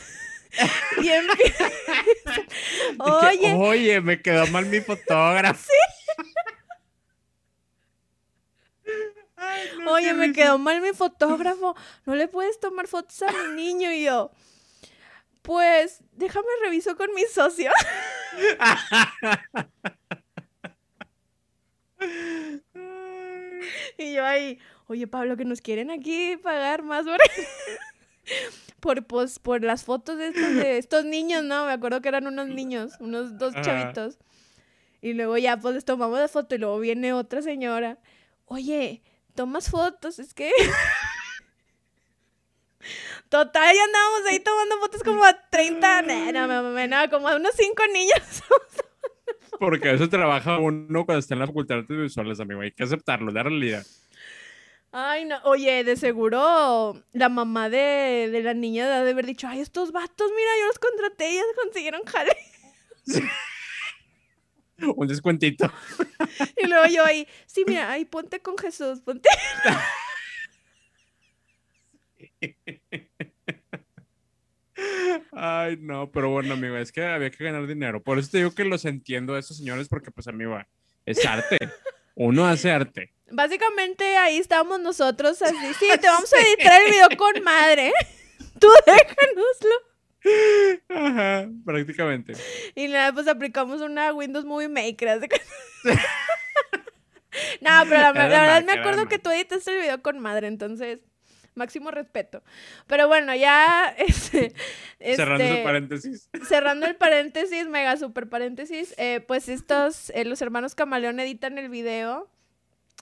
Y 0.97 1.11
Oye. 2.99 3.53
Oye, 3.53 4.01
me 4.01 4.19
quedó 4.19 4.47
mal 4.47 4.65
mi 4.65 4.81
fotógrafo. 4.81 5.69
Oye, 9.89 10.13
me 10.13 10.33
quedó 10.33 10.57
mal 10.57 10.81
mi 10.81 10.93
fotógrafo. 10.93 11.75
No 12.05 12.15
le 12.15 12.27
puedes 12.29 12.59
tomar 12.59 12.87
fotos 12.87 13.21
a 13.21 13.31
mi 13.31 13.63
niño 13.63 13.91
y 13.91 14.05
yo. 14.05 14.31
Pues, 15.43 15.99
déjame 16.13 16.47
reviso 16.63 16.97
con 16.97 17.13
mi 17.13 17.25
socio. 17.25 17.71
y 23.97 24.13
yo 24.13 24.25
ahí, 24.25 24.59
oye 24.87 25.07
Pablo, 25.07 25.37
que 25.37 25.45
nos 25.45 25.61
quieren 25.61 25.91
aquí 25.91 26.37
pagar 26.37 26.83
más 26.83 27.05
por 27.05 27.17
por, 28.81 29.05
pues, 29.05 29.39
por 29.39 29.63
las 29.63 29.85
fotos 29.85 30.17
de 30.17 30.27
estos, 30.29 30.55
de 30.55 30.77
estos 30.77 31.05
niños, 31.05 31.43
¿no? 31.43 31.65
Me 31.65 31.71
acuerdo 31.71 32.01
que 32.01 32.09
eran 32.09 32.27
unos 32.27 32.47
niños, 32.47 32.93
unos 32.99 33.37
dos 33.37 33.53
chavitos. 33.61 34.17
Y 35.01 35.13
luego 35.13 35.37
ya, 35.37 35.57
pues, 35.57 35.75
les 35.75 35.85
tomamos 35.85 36.19
la 36.19 36.27
foto 36.27 36.55
y 36.55 36.57
luego 36.57 36.79
viene 36.79 37.13
otra 37.13 37.41
señora. 37.41 37.99
Oye, 38.45 39.01
tomas 39.35 39.69
fotos, 39.69 40.19
es 40.19 40.33
que... 40.33 40.51
Total, 43.29 43.75
ya 43.75 43.83
andábamos 43.83 44.21
ahí 44.29 44.39
tomando 44.39 44.79
fotos 44.79 45.03
como 45.03 45.23
a 45.23 45.33
30, 45.49 46.01
no, 46.01 46.31
no, 46.33 46.47
no, 46.47 46.87
no 46.87 47.09
como 47.09 47.29
a 47.29 47.35
unos 47.35 47.53
5 47.55 47.83
niños. 47.93 48.43
Porque 49.59 49.91
eso 49.93 50.09
trabaja 50.09 50.57
uno 50.57 51.05
cuando 51.05 51.19
está 51.19 51.35
en 51.35 51.39
la 51.41 51.47
facultad 51.47 51.75
de 51.75 51.81
artes 51.81 51.97
visuales, 51.97 52.39
amigo. 52.39 52.61
Hay 52.61 52.71
que 52.71 52.83
aceptarlo, 52.83 53.31
la 53.31 53.43
realidad. 53.43 53.85
Ay, 54.91 55.25
no. 55.25 55.39
Oye, 55.43 55.83
de 55.83 55.95
seguro 55.95 57.01
la 57.13 57.29
mamá 57.29 57.69
de, 57.69 58.29
de 58.31 58.43
la 58.43 58.53
niña 58.53 58.89
de 58.89 59.11
haber 59.11 59.25
dicho, 59.25 59.47
ay, 59.47 59.59
estos 59.59 59.91
vatos, 59.91 60.31
mira, 60.35 60.49
yo 60.59 60.67
los 60.67 60.79
contraté 60.79 61.31
y 61.31 61.35
ellos 61.35 61.45
consiguieron 61.61 62.01
jale. 62.03 62.35
Un 64.97 65.07
descuentito. 65.07 65.71
Y 66.57 66.67
luego 66.67 66.87
yo 66.87 67.05
ahí, 67.05 67.27
sí, 67.45 67.63
mira, 67.67 67.91
ahí 67.91 68.05
ponte 68.05 68.41
con 68.41 68.57
Jesús, 68.57 69.01
ponte. 69.01 69.29
Ay, 75.31 75.77
no, 75.79 76.11
pero 76.11 76.29
bueno, 76.29 76.53
amigo, 76.53 76.77
es 76.77 76.91
que 76.91 77.03
había 77.03 77.31
que 77.31 77.43
ganar 77.43 77.67
dinero. 77.67 78.01
Por 78.01 78.19
eso 78.19 78.31
te 78.31 78.37
digo 78.39 78.53
que 78.53 78.65
los 78.65 78.85
entiendo 78.85 79.35
a 79.35 79.39
esos 79.39 79.57
señores, 79.57 79.87
porque 79.87 80.11
pues, 80.11 80.27
amigo, 80.27 80.59
es 81.05 81.25
arte. 81.25 81.57
Uno 82.15 82.45
hace 82.45 82.71
arte. 82.71 83.13
Básicamente 83.31 84.17
ahí 84.17 84.37
estamos 84.37 84.79
nosotros 84.79 85.41
así. 85.41 85.73
Sí, 85.79 85.87
te 85.99 86.07
vamos 86.07 86.31
a 86.33 86.39
editar 86.39 86.81
el 86.81 86.91
video 86.91 87.07
con 87.17 87.43
madre. 87.43 87.91
Tú 88.59 88.67
déjanoslo. 88.85 89.75
Ajá, 90.89 91.49
prácticamente. 91.65 92.33
Y 92.75 92.87
nada, 92.87 93.11
pues 93.11 93.27
aplicamos 93.27 93.81
una 93.81 94.13
Windows 94.13 94.45
Movie 94.45 94.69
Maker. 94.69 95.19
no, 97.61 97.83
pero 97.89 98.01
la, 98.01 98.11
verdad 98.11 98.63
me 98.63 98.73
acuerdo 98.73 99.07
que 99.07 99.17
tú 99.17 99.31
editaste 99.31 99.71
el 99.71 99.81
video 99.81 100.01
con 100.03 100.19
madre, 100.19 100.45
entonces 100.45 101.01
máximo 101.55 101.91
respeto. 101.91 102.43
Pero 102.87 103.07
bueno, 103.07 103.35
ya 103.35 103.87
este, 103.97 104.53
cerrando 104.99 105.43
el 105.43 105.51
este, 105.51 105.63
paréntesis. 105.63 106.29
Cerrando 106.47 106.85
el 106.85 106.95
paréntesis, 106.97 107.67
mega 107.67 107.97
super 107.97 108.29
paréntesis, 108.29 108.93
eh, 108.97 109.21
pues 109.25 109.49
estos, 109.49 110.09
eh, 110.11 110.25
los 110.25 110.41
hermanos 110.41 110.75
Camaleón 110.75 111.19
editan 111.19 111.57
el 111.57 111.69
video 111.69 112.29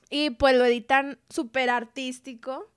y 0.09 0.31
pues 0.31 0.55
lo 0.55 0.65
editan 0.65 1.19
súper 1.29 1.69
artístico. 1.69 2.71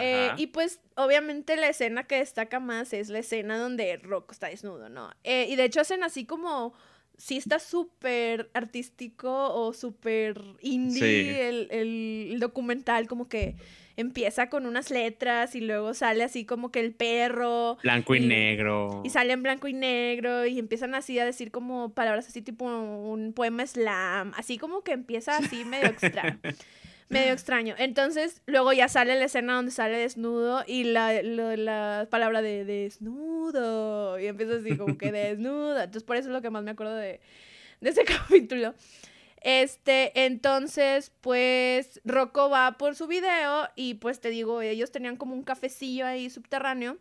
Eh, 0.00 0.30
y 0.36 0.46
pues 0.46 0.78
obviamente 0.94 1.56
la 1.56 1.68
escena 1.68 2.04
que 2.04 2.18
destaca 2.18 2.60
más 2.60 2.92
es 2.92 3.08
la 3.08 3.18
escena 3.18 3.58
donde 3.58 3.96
Rocco 3.96 4.30
está 4.30 4.46
desnudo, 4.46 4.88
¿no? 4.88 5.10
y 5.24 5.56
de 5.56 5.64
hecho 5.64 5.80
hacen 5.80 6.04
así 6.04 6.24
como 6.24 6.72
sí 7.18 7.36
está 7.36 7.58
súper 7.58 8.48
artístico 8.54 9.52
o 9.52 9.74
súper 9.74 10.40
indie 10.62 11.48
el, 11.48 11.68
el, 11.70 12.40
documental, 12.40 13.08
como 13.08 13.28
que 13.28 13.56
empieza 13.96 14.48
con 14.48 14.64
unas 14.64 14.92
letras 14.92 15.56
y 15.56 15.60
luego 15.60 15.92
sale 15.92 16.22
así 16.22 16.44
como 16.44 16.70
que 16.70 16.78
el 16.78 16.92
perro. 16.92 17.76
Blanco 17.82 18.14
y, 18.14 18.20
negro. 18.20 19.02
Y 19.04 19.10
sale 19.10 19.32
en 19.32 19.42
blanco 19.42 19.66
y 19.66 19.72
negro 19.72 20.46
y 20.46 20.60
empiezan 20.60 20.94
así 20.94 21.18
a 21.18 21.24
decir 21.24 21.50
como 21.50 21.92
palabras 21.92 22.28
así 22.28 22.40
tipo 22.40 22.64
un 22.64 23.32
poema 23.32 23.66
slam, 23.66 24.32
así 24.36 24.56
como 24.56 24.82
que 24.82 24.92
empieza 24.92 25.36
así 25.36 25.64
medio 25.64 25.88
extraño. 25.88 26.38
medio 27.08 27.32
extraño. 27.32 27.74
Entonces, 27.78 28.42
luego 28.46 28.72
ya 28.72 28.88
sale 28.88 29.18
la 29.18 29.24
escena 29.24 29.54
donde 29.54 29.72
sale 29.72 29.98
desnudo 29.98 30.62
y 30.66 30.84
la, 30.84 31.22
la 31.22 32.06
palabra 32.10 32.42
de 32.42 32.64
desnudo. 32.64 34.18
Y 34.18 34.26
empieza 34.26 34.56
así 34.56 34.76
como 34.76 34.98
que 34.98 35.12
desnudo. 35.12 35.78
Entonces, 35.78 36.04
por 36.04 36.16
eso 36.16 36.28
es 36.28 36.32
lo 36.32 36.42
que 36.42 36.50
más 36.50 36.62
me 36.62 36.72
acuerdo 36.72 36.96
de, 36.96 37.20
de 37.80 37.90
ese 37.90 38.04
capítulo. 38.04 38.74
Este, 39.40 40.24
entonces, 40.24 41.12
pues 41.20 42.00
Rocco 42.04 42.50
va 42.50 42.72
por 42.76 42.96
su 42.96 43.06
video 43.06 43.68
y 43.76 43.94
pues 43.94 44.20
te 44.20 44.30
digo, 44.30 44.62
ellos 44.62 44.90
tenían 44.90 45.16
como 45.16 45.34
un 45.34 45.44
cafecillo 45.44 46.06
ahí 46.06 46.28
subterráneo 46.28 46.98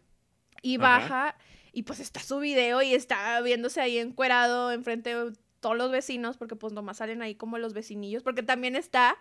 y 0.61 0.77
baja 0.77 1.35
y 1.71 1.84
pues 1.84 1.99
está 1.99 2.19
su 2.19 2.39
video 2.39 2.81
y 2.81 2.93
está 2.93 3.41
viéndose 3.41 3.81
ahí 3.81 3.97
encuerado 3.97 4.71
enfrente 4.71 5.15
de 5.15 5.34
todos 5.59 5.77
los 5.77 5.91
vecinos 5.91 6.38
porque 6.38 6.55
pues 6.55 6.73
nomás 6.73 6.97
salen 6.97 7.21
ahí 7.21 7.35
como 7.35 7.57
los 7.57 7.73
vecinillos 7.73 8.23
porque 8.23 8.43
también 8.43 8.75
está 8.75 9.17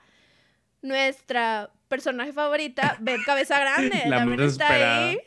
nuestra 0.87 1.71
personaje 1.89 2.33
favorita, 2.33 2.97
Ver 3.01 3.21
Cabeza 3.25 3.59
Grande, 3.59 4.03
también 4.09 4.41
está 4.41 4.69
ahí. 4.71 5.19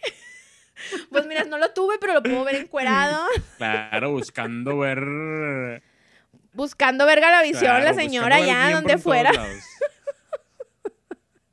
Pues 1.10 1.26
mira, 1.28 1.44
no 1.44 1.58
lo 1.58 1.72
tuve, 1.74 1.98
pero 2.00 2.14
lo 2.14 2.24
puedo 2.24 2.44
ver 2.44 2.56
encuerado. 2.56 3.26
Claro, 3.58 4.12
buscando 4.12 4.78
ver 4.78 5.84
Buscando 6.54 7.06
verga 7.06 7.30
la 7.30 7.42
visión, 7.42 7.84
la 7.84 7.94
señora 7.94 8.40
ya 8.40 8.72
donde 8.72 8.98
fuera. 8.98 9.32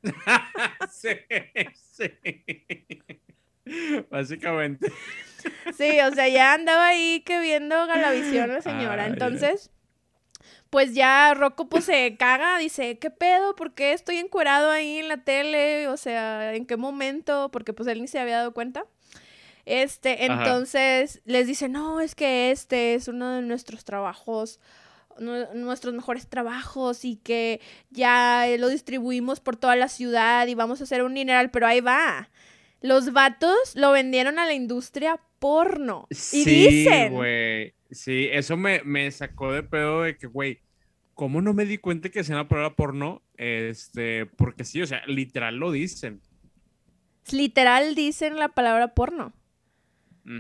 sí, 0.91 1.11
sí. 1.93 2.11
Básicamente. 4.09 4.93
Sí, 5.77 6.01
o 6.01 6.13
sea, 6.13 6.29
ya 6.29 6.55
andaba 6.55 6.89
ahí 6.89 7.23
que 7.27 7.41
viendo 7.41 7.87
Galavisión 7.87 8.53
la 8.53 8.63
señora. 8.63 9.07
Entonces, 9.07 9.71
pues 10.77 10.93
ya 10.93 11.33
Rocco 11.33 11.71
pues 11.71 11.87
se 11.87 12.19
caga, 12.19 12.59
dice, 12.59 12.99
¿qué 12.99 13.09
pedo? 13.09 13.57
¿Por 13.57 13.73
qué 13.73 13.95
estoy 13.95 14.19
encuerado 14.19 14.71
ahí 14.71 14.99
en 14.99 15.09
la 15.09 15.25
tele? 15.25 15.89
O 15.89 15.97
sea, 15.97 16.55
¿en 16.55 16.67
qué 16.67 16.77
momento? 16.77 17.49
Porque 17.51 17.73
pues 17.73 17.89
él 17.89 18.03
ni 18.03 18.09
se 18.09 18.19
había 18.19 18.37
dado 18.37 18.53
cuenta. 18.53 18.85
Este, 19.65 20.27
entonces 20.27 21.23
les 21.25 21.47
dice, 21.47 21.71
no, 21.71 22.03
es 22.03 22.15
que 22.15 22.51
este 22.51 22.93
es 22.93 23.09
uno 23.09 23.37
de 23.37 23.41
nuestros 23.41 23.87
trabajos 23.87 24.61
nuestros 25.19 25.95
mejores 25.95 26.29
trabajos 26.29 27.07
y 27.07 27.17
que 27.17 27.63
ya 27.89 28.45
lo 28.59 28.69
distribuimos 28.69 29.41
por 29.41 29.57
toda 29.57 29.75
la 29.75 29.89
ciudad 29.89 30.47
y 30.47 30.55
vamos 30.55 30.83
a 30.83 30.85
hacer 30.85 31.03
un 31.03 31.15
mineral, 31.15 31.51
pero 31.51 31.67
ahí 31.67 31.81
va. 31.81 32.29
Los 32.83 33.15
vatos 33.15 33.57
lo 33.77 33.93
vendieron 33.93 34.39
a 34.39 34.45
la 34.45 34.53
industria 34.53 35.19
porno. 35.39 36.07
y 36.33 36.45
dicen. 36.45 37.15
güey. 37.15 37.73
Sí, 37.91 38.29
eso 38.31 38.59
me, 38.59 38.83
me, 38.85 39.11
sacó 39.11 39.53
de 39.53 39.63
pedo 39.63 40.03
de 40.03 40.19
que, 40.19 40.27
güey, 40.27 40.61
¿cómo 41.17 41.43
no 41.43 41.53
me 41.53 41.65
di 41.65 41.79
cuenta 41.79 42.11
que 42.11 42.23
sea 42.23 42.37
una 42.37 42.47
palabra 42.47 42.77
porno? 42.77 43.23
Este, 43.37 44.27
porque 44.27 44.63
sí, 44.63 44.81
o 44.81 44.87
sea, 44.87 45.05
literal 45.07 45.57
lo 45.57 45.73
dicen. 45.73 46.21
Literal 47.33 47.97
dicen 47.97 48.37
la 48.37 48.51
palabra 48.51 48.95
porno. 48.95 49.33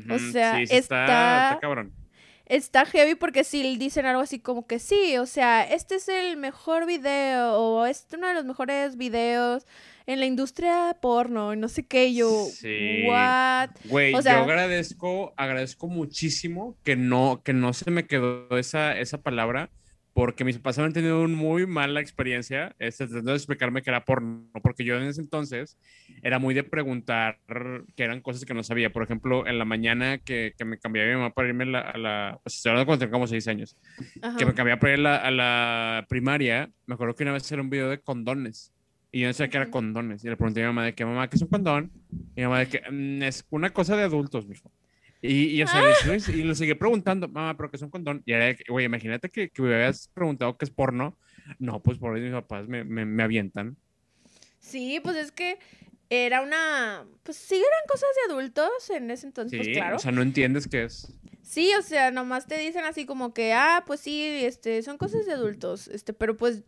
O 0.08 0.18
sea, 0.18 0.60
está, 0.62 0.78
está 0.78 1.58
cabrón 1.60 1.92
está 2.46 2.86
heavy 2.86 3.16
porque 3.16 3.44
si 3.44 3.76
dicen 3.76 4.06
algo 4.06 4.22
así 4.22 4.38
como 4.38 4.66
que 4.66 4.78
sí, 4.78 5.18
o 5.18 5.26
sea, 5.26 5.62
este 5.64 5.96
es 5.96 6.08
el 6.08 6.36
mejor 6.36 6.86
video 6.86 7.54
o 7.54 7.86
este 7.86 8.14
es 8.14 8.18
uno 8.18 8.28
de 8.28 8.34
los 8.34 8.44
mejores 8.44 8.96
videos 8.96 9.66
en 10.06 10.20
la 10.20 10.26
industria 10.26 10.96
porno 11.02 11.52
y 11.52 11.56
no 11.56 11.68
sé 11.68 11.84
qué, 11.84 12.14
yo, 12.14 12.46
sí. 12.52 13.04
what? 13.08 13.70
Güey, 13.84 14.12
yo 14.12 14.18
agradezco, 14.30 15.34
agradezco 15.36 15.88
muchísimo 15.88 16.76
que 16.84 16.94
no, 16.94 17.42
que 17.44 17.52
no 17.52 17.72
se 17.72 17.90
me 17.90 18.06
quedó 18.06 18.56
esa, 18.56 18.96
esa 18.96 19.20
palabra 19.20 19.70
porque 20.16 20.44
mis 20.44 20.56
papás 20.56 20.78
han 20.78 20.94
tenido 20.94 21.20
una 21.20 21.36
muy 21.36 21.66
mala 21.66 22.00
experiencia 22.00 22.74
este, 22.78 23.06
tratando 23.06 23.32
de 23.32 23.36
explicarme 23.36 23.82
que 23.82 23.90
era 23.90 24.06
porno, 24.06 24.48
porque 24.62 24.82
yo 24.82 24.96
en 24.96 25.02
ese 25.02 25.20
entonces 25.20 25.76
era 26.22 26.38
muy 26.38 26.54
de 26.54 26.64
preguntar 26.64 27.38
que 27.94 28.02
eran 28.02 28.22
cosas 28.22 28.46
que 28.46 28.54
no 28.54 28.62
sabía. 28.62 28.90
Por 28.90 29.02
ejemplo, 29.02 29.46
en 29.46 29.58
la 29.58 29.66
mañana 29.66 30.16
que, 30.16 30.54
que 30.56 30.64
me 30.64 30.78
cambiaba 30.78 31.10
mi 31.10 31.16
mamá 31.16 31.34
para 31.34 31.48
irme 31.48 31.64
a 31.64 31.98
la, 31.98 32.40
pues 32.42 32.56
estoy 32.56 32.70
hablando 32.70 32.86
cuando 32.86 33.04
tengo 33.04 33.12
como 33.12 33.26
seis 33.26 33.46
años, 33.46 33.76
que 34.38 34.46
me 34.46 34.54
cambiaba 34.54 34.80
para 34.80 34.94
ir 34.94 35.06
a 35.06 35.30
la, 35.30 36.06
primaria, 36.08 36.70
me 36.86 36.94
acuerdo 36.94 37.14
que 37.14 37.22
una 37.24 37.32
vez 37.32 37.52
era 37.52 37.60
un 37.60 37.68
video 37.68 37.90
de 37.90 38.00
condones. 38.00 38.72
Y 39.12 39.20
yo 39.20 39.26
no 39.26 39.34
sabía 39.34 39.50
que 39.50 39.56
era 39.58 39.70
condones. 39.70 40.24
Y 40.24 40.30
le 40.30 40.36
pregunté 40.38 40.62
a 40.62 40.64
mi 40.64 40.68
mamá 40.68 40.86
de 40.86 40.94
qué 40.94 41.04
mamá, 41.04 41.28
¿qué 41.28 41.36
es 41.36 41.42
un 41.42 41.48
condón? 41.48 41.92
Y 42.34 42.40
mi 42.40 42.42
mamá 42.44 42.60
de 42.60 42.68
que 42.68 42.80
mm, 42.90 43.22
es 43.22 43.46
una 43.50 43.68
cosa 43.68 43.94
de 43.96 44.04
adultos, 44.04 44.46
mijo. 44.46 44.72
Y, 45.22 45.58
y, 45.58 45.62
o 45.62 45.66
sea, 45.66 45.82
y 46.28 46.42
le 46.42 46.54
seguí 46.54 46.74
preguntando, 46.74 47.28
mamá, 47.28 47.56
¿pero 47.56 47.70
qué 47.70 47.76
es 47.76 47.82
un 47.82 47.90
condón? 47.90 48.22
Y 48.26 48.32
era, 48.32 48.56
güey, 48.68 48.84
imagínate 48.84 49.30
que, 49.30 49.50
que 49.50 49.62
me 49.62 49.74
habías 49.74 50.08
preguntado 50.08 50.56
qué 50.56 50.64
es 50.64 50.70
porno. 50.70 51.18
No, 51.58 51.82
pues 51.82 51.98
por 51.98 52.16
eso 52.16 52.24
mis 52.24 52.34
papás 52.34 52.68
me, 52.68 52.84
me, 52.84 53.04
me, 53.04 53.22
avientan. 53.22 53.76
Sí, 54.58 55.00
pues 55.02 55.16
es 55.16 55.32
que 55.32 55.58
era 56.10 56.42
una. 56.42 57.04
Pues 57.22 57.36
sí, 57.36 57.56
eran 57.56 57.86
cosas 57.88 58.08
de 58.16 58.32
adultos 58.32 58.90
en 58.90 59.10
ese 59.10 59.26
entonces, 59.26 59.58
pues 59.58 59.76
claro. 59.76 59.96
O 59.96 59.98
sea, 59.98 60.12
no 60.12 60.22
entiendes 60.22 60.68
qué 60.68 60.84
es. 60.84 61.12
Sí, 61.42 61.72
o 61.78 61.82
sea, 61.82 62.10
nomás 62.10 62.46
te 62.46 62.58
dicen 62.58 62.84
así 62.84 63.06
como 63.06 63.32
que, 63.32 63.52
ah, 63.52 63.84
pues 63.86 64.00
sí, 64.00 64.44
este, 64.44 64.82
son 64.82 64.98
cosas 64.98 65.26
de 65.26 65.32
adultos, 65.32 65.86
este, 65.86 66.12
pero 66.12 66.36
pues 66.36 66.64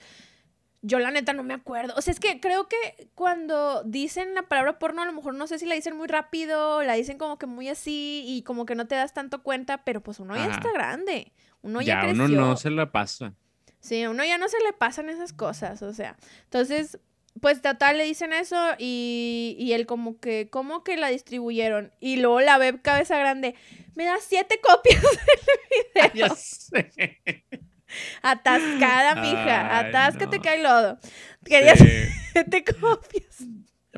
yo 0.89 0.99
la 0.99 1.11
neta 1.11 1.35
no 1.35 1.43
me 1.43 1.55
acuerdo. 1.55 1.93
O 1.97 2.01
sea, 2.01 2.13
es 2.13 2.19
que 2.19 2.41
creo 2.41 2.67
que 2.67 3.11
cuando 3.15 3.83
dicen 3.85 4.35
la 4.35 4.43
palabra 4.43 4.79
porno, 4.79 5.03
a 5.03 5.05
lo 5.05 5.13
mejor 5.13 5.35
no 5.35 5.47
sé 5.47 5.59
si 5.59 5.67
la 5.67 5.75
dicen 5.75 5.97
muy 5.97 6.09
rápido, 6.09 6.83
la 6.83 6.95
dicen 6.95 7.19
como 7.19 7.39
que 7.39 7.47
muy 7.47 7.69
así 7.69 8.25
y 8.27 8.43
como 8.43 8.65
que 8.67 8.75
no 8.75 8.87
te 8.87 8.95
das 8.95 9.13
tanto 9.13 9.43
cuenta, 9.43 9.85
pero 9.85 10.03
pues 10.03 10.19
uno 10.19 10.35
ya 10.35 10.47
está 10.47 10.73
grande. 10.73 11.33
Uno 11.61 11.83
ya, 11.83 12.07
ya 12.07 12.13
uno 12.13 12.29
no 12.29 12.57
se 12.57 12.71
le 12.71 12.87
pasa. 12.87 13.35
Sí, 13.81 14.03
a 14.03 14.11
uno 14.11 14.25
ya 14.25 14.39
no 14.39 14.49
se 14.49 14.59
le 14.61 14.73
pasan 14.73 15.11
esas 15.11 15.33
cosas, 15.33 15.83
o 15.83 15.93
sea. 15.93 16.17
Entonces, 16.45 16.99
pues 17.41 17.61
total 17.61 17.99
le 17.99 18.05
dicen 18.05 18.33
eso 18.33 18.57
y, 18.79 19.57
y 19.59 19.73
él 19.75 19.87
como 19.87 20.19
que, 20.19 20.49
¿cómo 20.51 20.83
que 20.85 20.97
la 20.97 21.09
distribuyeron? 21.09 21.93
Y 22.01 22.17
luego 22.17 22.41
la 22.41 22.59
web 22.59 22.81
cabeza 22.81 23.19
grande, 23.19 23.55
me 23.95 24.05
da 24.05 24.17
siete 24.21 24.59
copias 24.61 25.03
del 25.95 26.03
video. 26.15 26.29
Ya 26.29 26.35
sé. 26.35 27.13
Atascada, 28.23 29.17
mija. 29.17 29.79
Atáscate 29.79 30.41
que 30.41 30.49
hay 30.49 30.63
lodo. 30.63 30.99
Querías 31.45 31.79
te 32.51 32.65
copias. 32.65 33.45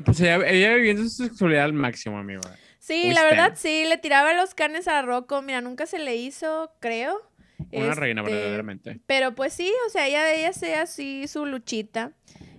Pues 0.05 0.19
ella, 0.21 0.73
viviendo 0.73 1.03
su 1.03 1.25
sexualidad 1.25 1.65
al 1.65 1.73
máximo, 1.73 2.17
amigo. 2.17 2.41
Sí, 2.79 3.11
la 3.13 3.23
verdad 3.23 3.53
sí, 3.55 3.85
le 3.85 3.97
tiraba 3.97 4.33
los 4.33 4.55
canes 4.55 4.87
a 4.87 5.01
Rocco. 5.01 5.41
Mira, 5.41 5.61
nunca 5.61 5.85
se 5.85 5.99
le 5.99 6.15
hizo, 6.15 6.73
creo. 6.79 7.21
Una 7.71 7.93
reina, 7.93 8.21
este, 8.21 8.33
verdaderamente. 8.33 8.99
Pero 9.05 9.35
pues 9.35 9.53
sí, 9.53 9.71
o 9.87 9.89
sea, 9.89 10.07
ella, 10.07 10.33
ella 10.33 10.49
hacía 10.49 10.81
así 10.81 11.27
su 11.27 11.45
luchita. 11.45 12.13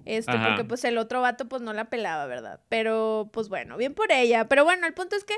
Este, 0.05 0.33
porque 0.37 0.65
pues 0.65 0.85
el 0.85 0.99
otro 0.99 1.21
vato 1.21 1.49
pues 1.49 1.63
no 1.63 1.73
la 1.73 1.89
pelaba, 1.89 2.27
¿verdad? 2.27 2.61
Pero 2.69 3.31
pues 3.33 3.49
bueno, 3.49 3.77
bien 3.77 3.95
por 3.95 4.11
ella. 4.11 4.49
Pero 4.49 4.65
bueno, 4.65 4.87
el 4.87 4.95
punto 4.95 5.17
es 5.17 5.25
que 5.25 5.35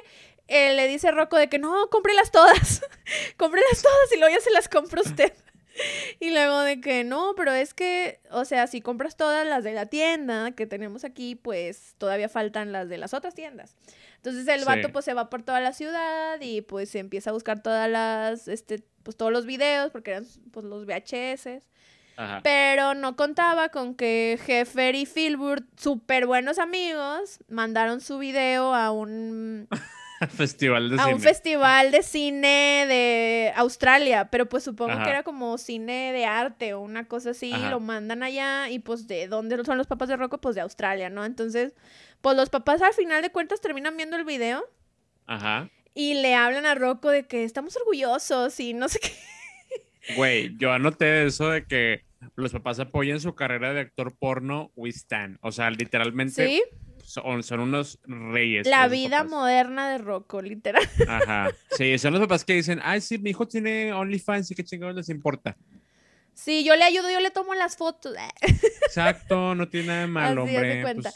eh, 0.49 0.75
le 0.75 0.89
dice 0.89 1.11
Rocco 1.11 1.37
de 1.37 1.49
que 1.49 1.59
no, 1.59 1.89
cómprelas 1.91 2.31
todas. 2.31 2.83
cómprelas 3.37 3.83
todas 3.83 4.13
y 4.15 4.19
luego 4.19 4.35
ya 4.35 4.41
se 4.41 4.51
las 4.51 4.69
compra 4.69 5.03
usted. 5.03 5.33
y 6.21 6.31
luego 6.31 6.61
de 6.61 6.81
que 6.81 7.05
no, 7.05 7.35
pero 7.37 7.53
es 7.53 7.75
que, 7.75 8.21
o 8.31 8.45
sea, 8.45 8.67
si 8.67 8.81
compras 8.81 9.17
todas 9.17 9.47
las 9.47 9.65
de 9.65 9.73
la 9.73 9.87
tienda 9.87 10.53
que 10.53 10.67
tenemos 10.67 11.05
aquí, 11.05 11.35
pues 11.35 11.95
todavía 11.99 12.29
faltan 12.29 12.73
las 12.73 12.89
de 12.89 12.99
las 12.99 13.15
otras 13.15 13.35
tiendas. 13.35 13.77
Entonces 14.17 14.47
el 14.49 14.65
vato 14.65 14.91
pues 14.91 15.05
se 15.05 15.15
va 15.15 15.29
por 15.29 15.43
toda 15.43 15.61
la 15.61 15.73
ciudad 15.73 16.41
y 16.41 16.63
pues 16.63 16.95
empieza 16.95 17.31
a 17.31 17.33
buscar 17.33 17.63
todas 17.63 17.91
las, 17.91 18.49
este, 18.49 18.83
pues 19.03 19.17
todos 19.17 19.33
los 19.33 19.47
videos, 19.47 19.91
porque 19.91 20.13
eran 20.13 20.27
pues 20.51 20.65
los 20.65 20.87
VHS. 20.87 21.65
Pero 22.45 22.95
no 22.95 23.17
contaba 23.17 23.71
con 23.71 23.97
que 23.97 24.39
Heffer 24.47 24.95
y 24.95 25.05
Filbert, 25.05 25.65
súper 25.77 26.27
buenos 26.27 26.59
amigos, 26.59 27.41
mandaron 27.49 28.01
su 28.01 28.19
video 28.19 28.75
a 28.75 28.93
un... 28.93 29.69
festival 30.37 30.91
de 30.91 31.01
a 31.01 31.07
un 31.09 31.21
festival 31.21 31.91
de 31.91 32.03
cine 32.03 32.87
de 32.89 33.53
Australia, 33.57 34.29
pero 34.31 34.49
pues 34.49 34.65
supongo 34.65 35.03
que 35.03 35.11
era 35.11 35.23
como 35.23 35.59
cine 35.59 36.13
de 36.13 36.27
arte 36.27 36.75
o 36.75 36.81
una 36.81 37.07
cosa 37.07 37.31
así, 37.31 37.53
lo 37.71 37.81
mandan 37.81 38.23
allá 38.23 38.69
y 38.71 38.79
pues 38.79 39.07
de 39.07 39.29
dónde 39.29 39.63
son 39.65 39.79
los 39.79 39.87
papás 39.87 40.09
de 40.09 40.17
Rocco, 40.17 40.41
pues 40.41 40.55
de 40.55 40.61
Australia, 40.61 41.11
¿no? 41.11 41.25
Entonces, 41.25 41.75
pues 42.21 42.37
los 42.37 42.51
papás 42.51 42.83
al 42.83 42.95
final 42.95 43.23
de 43.23 43.31
cuentas 43.31 43.61
terminan 43.61 43.97
viendo 43.97 44.17
el 44.17 44.25
video. 44.25 44.65
Ajá. 45.27 45.71
Y 45.95 46.15
le 46.15 46.35
hablan 46.35 46.67
a 46.67 46.75
Rocco 46.75 47.11
de 47.11 47.27
que 47.27 47.45
estamos 47.45 47.77
orgullosos 47.77 48.59
y 48.61 48.75
no 48.75 48.89
sé 48.89 48.99
qué. 49.01 49.13
Güey, 50.17 50.57
yo 50.59 50.73
anoté 50.73 51.25
eso 51.27 51.51
de 51.51 51.65
que 51.67 52.05
los 52.37 52.53
papás 52.53 52.81
apoyan 52.81 53.21
su 53.21 53.35
carrera 53.35 53.73
de 53.73 53.81
actor 53.81 54.15
porno, 54.17 54.71
we 54.77 54.91
stand. 54.91 55.39
O 55.41 55.53
sea, 55.53 55.71
literalmente 55.71 56.63
son, 57.05 57.43
son, 57.43 57.61
unos 57.61 57.99
reyes. 58.05 58.67
La 58.67 58.89
vida 58.89 59.25
moderna 59.25 59.91
de 59.91 59.99
Rocco, 59.99 60.43
literal. 60.43 60.83
Ajá. 61.09 61.51
Sí, 61.77 61.99
son 61.99 62.13
los 62.13 62.23
papás 62.23 62.45
que 62.45 62.55
dicen, 62.55 62.81
ay, 62.83 63.01
sí, 63.01 63.19
mi 63.19 63.31
hijo 63.31 63.47
tiene 63.47 63.93
OnlyFans 63.93 64.51
y 64.51 64.55
qué 64.55 64.65
chingados 64.65 64.97
les 64.97 65.09
importa. 65.09 65.57
Sí, 66.33 66.65
yo 66.65 66.75
le 66.75 66.85
ayudo, 66.85 67.11
yo 67.11 67.21
le 67.21 67.31
tomo 67.31 67.55
las 67.55 67.77
fotos. 67.77 68.15
Exacto, 68.87 69.55
no 69.55 69.69
tiene 69.69 69.87
nada 69.89 70.01
de 70.01 70.07
malo, 70.09 70.43
hombre. 70.43 70.83
Cuenta. 70.83 71.11
Pues 71.11 71.15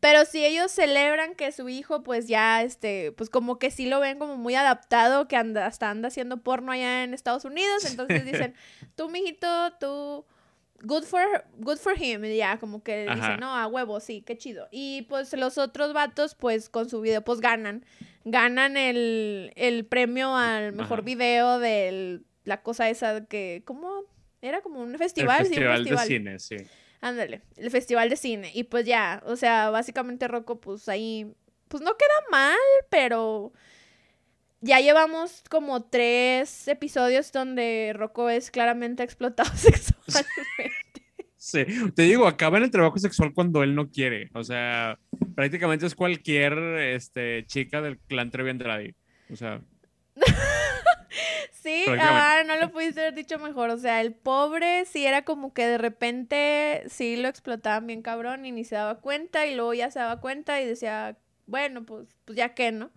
pero 0.00 0.24
si 0.24 0.44
ellos 0.44 0.72
celebran 0.72 1.34
que 1.34 1.52
su 1.52 1.68
hijo, 1.68 2.02
pues 2.02 2.26
ya, 2.26 2.62
este, 2.62 3.12
pues 3.12 3.28
como 3.28 3.58
que 3.58 3.70
sí 3.70 3.86
lo 3.86 4.00
ven 4.00 4.18
como 4.18 4.36
muy 4.36 4.54
adaptado, 4.54 5.28
que 5.28 5.36
anda, 5.36 5.66
hasta 5.66 5.90
anda 5.90 6.08
haciendo 6.08 6.38
porno 6.38 6.72
allá 6.72 7.04
en 7.04 7.12
Estados 7.12 7.44
Unidos, 7.44 7.84
entonces 7.84 8.24
dicen, 8.24 8.54
tú, 8.96 9.10
mijito, 9.10 9.46
tú, 9.78 10.24
good 10.82 11.04
for, 11.04 11.44
good 11.58 11.78
for 11.78 11.94
him, 11.96 12.24
ya, 12.24 12.58
como 12.58 12.82
que 12.82 13.02
dicen, 13.02 13.40
no, 13.40 13.54
a 13.54 13.66
huevo, 13.66 14.00
sí, 14.00 14.22
qué 14.22 14.36
chido. 14.36 14.68
Y 14.70 15.02
pues 15.02 15.32
los 15.34 15.58
otros 15.58 15.92
vatos, 15.92 16.34
pues 16.34 16.68
con 16.68 16.88
su 16.88 17.00
video, 17.00 17.22
pues 17.22 17.40
ganan, 17.40 17.84
ganan 18.24 18.76
el, 18.76 19.52
el 19.56 19.84
premio 19.86 20.34
al 20.34 20.72
mejor 20.72 21.02
video 21.02 21.58
de 21.58 22.20
la 22.44 22.62
cosa 22.62 22.88
esa 22.88 23.24
que, 23.26 23.62
¿cómo? 23.64 24.04
Era 24.42 24.62
como 24.62 24.80
un 24.80 24.96
festival, 24.96 25.46
festival, 25.46 25.84
de 25.84 25.98
cine, 25.98 26.38
sí. 26.38 26.56
Ándale, 27.02 27.42
el 27.56 27.70
festival 27.70 28.08
de 28.10 28.16
cine. 28.16 28.50
Y 28.54 28.64
pues 28.64 28.86
ya, 28.86 29.22
o 29.26 29.36
sea, 29.36 29.70
básicamente 29.70 30.28
Rocco, 30.28 30.60
pues 30.60 30.88
ahí, 30.88 31.32
pues 31.68 31.82
no 31.82 31.96
queda 31.96 32.30
mal, 32.30 32.58
pero 32.88 33.52
ya 34.60 34.80
llevamos 34.80 35.42
como 35.48 35.82
tres 35.84 36.68
episodios 36.68 37.32
donde 37.32 37.92
Rocco 37.94 38.28
es 38.28 38.50
claramente 38.50 39.02
explotado 39.02 39.50
sexualmente. 39.56 40.69
Sí, 41.50 41.64
te 41.94 42.02
digo, 42.02 42.26
acaba 42.26 42.58
en 42.58 42.64
el 42.64 42.70
trabajo 42.70 42.98
sexual 42.98 43.32
cuando 43.34 43.62
él 43.62 43.74
no 43.74 43.90
quiere. 43.90 44.30
O 44.34 44.44
sea, 44.44 44.98
prácticamente 45.34 45.86
es 45.86 45.94
cualquier 45.94 46.52
este, 46.78 47.44
chica 47.46 47.82
del 47.82 47.98
clan 47.98 48.30
Trevi 48.30 48.50
Andrade. 48.50 48.94
O 49.30 49.36
sea. 49.36 49.60
Sí, 51.62 51.84
ah, 51.88 52.42
no 52.46 52.56
lo 52.56 52.72
pudiste 52.72 53.00
haber 53.02 53.14
dicho 53.14 53.38
mejor. 53.38 53.68
O 53.68 53.76
sea, 53.76 54.00
el 54.00 54.14
pobre 54.14 54.86
sí 54.86 55.04
era 55.04 55.26
como 55.26 55.52
que 55.52 55.66
de 55.66 55.76
repente 55.76 56.84
sí 56.88 57.16
lo 57.16 57.28
explotaban 57.28 57.86
bien 57.86 58.00
cabrón 58.00 58.46
y 58.46 58.52
ni 58.52 58.64
se 58.64 58.76
daba 58.76 59.00
cuenta 59.00 59.46
y 59.46 59.54
luego 59.54 59.74
ya 59.74 59.90
se 59.90 59.98
daba 59.98 60.20
cuenta 60.20 60.62
y 60.62 60.64
decía, 60.64 61.18
bueno, 61.46 61.84
pues, 61.84 62.16
pues 62.24 62.38
ya 62.38 62.54
que, 62.54 62.72
¿no? 62.72 62.90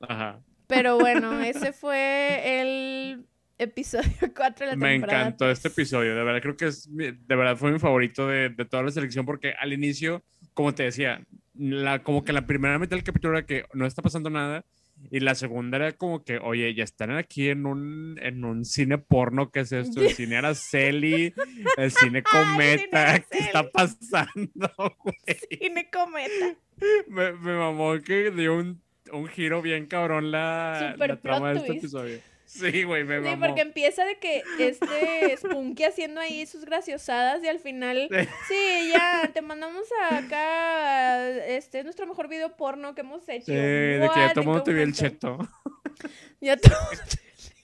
Ajá. 0.00 0.40
Pero 0.66 0.98
bueno, 0.98 1.40
ese 1.40 1.72
fue 1.72 2.60
el 2.60 3.26
episodio 3.58 4.10
4 4.36 4.66
de 4.66 4.72
la 4.72 4.76
Me 4.76 4.94
encantó 4.94 5.50
este 5.50 5.68
episodio, 5.68 6.14
de 6.14 6.24
verdad 6.24 6.40
creo 6.40 6.56
que 6.56 6.66
es, 6.66 6.88
de 6.94 7.12
verdad 7.26 7.56
fue 7.56 7.72
mi 7.72 7.78
favorito 7.78 8.26
de, 8.28 8.50
de 8.50 8.64
toda 8.64 8.82
la 8.82 8.90
selección 8.90 9.26
porque 9.26 9.52
al 9.58 9.72
inicio, 9.72 10.22
como 10.54 10.74
te 10.74 10.84
decía, 10.84 11.22
la, 11.54 12.02
como 12.02 12.24
que 12.24 12.32
la 12.32 12.46
primera 12.46 12.78
mitad 12.78 12.96
del 12.96 13.04
capítulo 13.04 13.36
era 13.36 13.46
que 13.46 13.64
no 13.74 13.86
está 13.86 14.02
pasando 14.02 14.30
nada 14.30 14.64
y 15.10 15.20
la 15.20 15.34
segunda 15.34 15.76
era 15.76 15.92
como 15.92 16.24
que, 16.24 16.38
oye, 16.38 16.74
ya 16.74 16.84
están 16.84 17.10
aquí 17.12 17.48
en 17.48 17.66
un, 17.66 18.18
en 18.20 18.44
un 18.44 18.64
cine 18.64 18.98
porno, 18.98 19.50
¿qué 19.50 19.60
es 19.60 19.72
esto? 19.72 20.02
El 20.02 20.10
cine 20.10 20.36
Araceli, 20.36 21.32
el 21.76 21.90
cine 21.90 22.22
Cometa, 22.22 23.20
¿qué 23.30 23.38
está 23.38 23.70
pasando, 23.70 24.70
güey? 24.98 25.16
Cine 25.60 25.88
Cometa. 25.90 26.58
Me, 27.08 27.32
me 27.32 27.56
mamó 27.56 28.00
que 28.04 28.30
dio 28.30 28.56
un, 28.56 28.82
un 29.12 29.26
giro 29.28 29.62
bien 29.62 29.86
cabrón 29.86 30.30
la, 30.30 30.94
la 30.98 31.20
trama 31.20 31.52
de 31.52 31.60
este 31.60 31.72
episodio. 31.72 32.20
Sí, 32.48 32.82
güey, 32.82 33.04
me 33.04 33.20
mamó. 33.20 33.30
Sí, 33.30 33.36
porque 33.46 33.60
empieza 33.60 34.06
de 34.06 34.18
que 34.18 34.42
este 34.58 35.36
Spunky 35.36 35.84
haciendo 35.84 36.18
ahí 36.18 36.46
sus 36.46 36.64
graciosadas 36.64 37.44
y 37.44 37.48
al 37.48 37.58
final, 37.58 38.08
sí, 38.48 38.90
ya, 38.90 39.30
te 39.34 39.42
mandamos 39.42 39.84
acá, 40.10 41.28
este 41.44 41.80
es 41.80 41.84
nuestro 41.84 42.06
mejor 42.06 42.26
video 42.26 42.56
porno 42.56 42.94
que 42.94 43.02
hemos 43.02 43.28
hecho. 43.28 43.44
Sí, 43.44 43.52
de 43.52 44.10
que 44.14 44.20
ya 44.20 44.32
todo 44.32 44.44
mundo 44.44 44.62
te 44.62 44.72
vio 44.72 44.82
el 44.82 44.94
cheto. 44.94 45.38
Ya 46.40 46.56
todo 46.56 46.74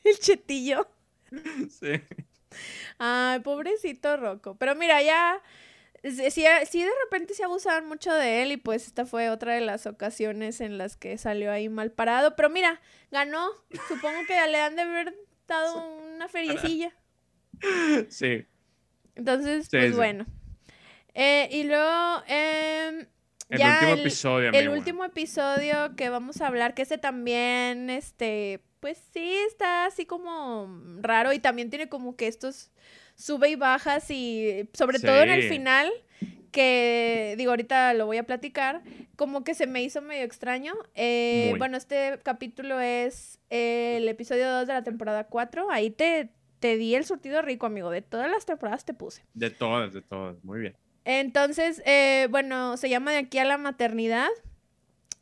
el 0.05 0.19
chetillo. 0.19 0.87
Sí. 1.71 2.03
Ay, 2.99 3.41
pobrecito 3.41 4.19
Rocco. 4.19 4.55
Pero 4.57 4.75
mira, 4.75 5.01
ya 5.03 5.41
sí, 6.11 6.43
de 6.43 6.91
repente 7.05 7.35
se 7.35 7.45
abusaban 7.45 7.87
mucho 7.87 8.13
de 8.13 8.43
él 8.43 8.53
y 8.53 8.57
pues 8.57 8.87
esta 8.87 9.07
fue 9.07 9.31
otra 9.31 9.55
de 9.55 9.61
las 9.61 9.87
ocasiones 9.87 10.61
en 10.61 10.77
las 10.77 10.97
que 10.97 11.17
salió 11.17 11.51
ahí 11.51 11.69
mal 11.69 11.93
parado. 11.93 12.37
Pero 12.37 12.51
mira, 12.51 12.81
ganó. 13.11 13.49
Supongo 13.89 14.19
que 14.27 14.35
le 14.49 14.61
han 14.61 14.77
de 14.77 14.83
haber 14.83 15.15
dado 15.47 15.87
una 16.15 16.29
feriecilla. 16.29 16.93
Sí. 18.11 18.45
Entonces, 19.15 19.69
pues 19.71 19.95
bueno. 19.95 20.27
Eh, 21.15 21.49
y 21.53 21.63
luego, 21.63 22.23
eh, 22.27 23.07
el 23.49 23.61
último 23.63 23.95
episodio, 23.95 24.51
El 24.53 24.69
último 24.69 25.05
episodio 25.05 25.97
que 25.97 26.09
vamos 26.11 26.41
a 26.41 26.49
hablar, 26.49 26.75
que 26.75 26.83
ese 26.83 26.99
también, 26.99 27.91
este, 27.91 28.61
pues 28.81 28.99
sí, 29.13 29.37
está 29.49 29.87
así 29.87 30.07
como 30.07 30.69
raro 31.01 31.33
y 31.33 31.39
también 31.39 31.71
tiene 31.71 31.89
como 31.89 32.17
que 32.17 32.27
estos 32.27 32.73
sube 33.15 33.51
y 33.51 33.57
bajas 33.57 34.11
y 34.11 34.69
sobre 34.73 34.99
todo 34.99 35.23
en 35.23 35.31
el 35.31 35.49
final, 35.49 35.91
que 36.51 37.35
digo, 37.37 37.51
ahorita 37.51 37.95
lo 37.95 38.07
voy 38.07 38.17
a 38.19 38.23
platicar, 38.25 38.83
como 39.17 39.45
que 39.45 39.55
se 39.55 39.67
me 39.67 39.83
hizo 39.83 40.03
medio 40.03 40.25
extraño. 40.25 40.75
Eh, 40.95 41.55
bueno, 41.59 41.77
este 41.77 42.19
capítulo 42.23 42.81
es 42.81 43.41
el 43.51 44.09
episodio 44.09 44.51
2 44.51 44.67
de 44.67 44.73
la 44.73 44.83
temporada 44.83 45.25
4, 45.25 45.71
ahí 45.71 45.91
te, 45.91 46.31
te 46.61 46.77
di 46.77 46.95
el 46.95 47.05
surtido 47.05 47.43
rico, 47.43 47.67
amigo, 47.67 47.91
de 47.91 48.03
todas 48.03 48.31
las 48.31 48.47
temporadas 48.47 48.85
te 48.85 48.95
puse. 48.95 49.25
De 49.35 49.51
todas, 49.51 49.93
de 49.93 50.03
todas, 50.03 50.43
muy 50.45 50.61
bien. 50.61 50.77
Entonces, 51.05 51.83
eh, 51.85 52.29
bueno, 52.31 52.77
se 52.77 52.89
llama 52.89 53.13
De 53.13 53.19
aquí 53.19 53.39
a 53.39 53.45
la 53.45 53.59
maternidad. 53.59 54.29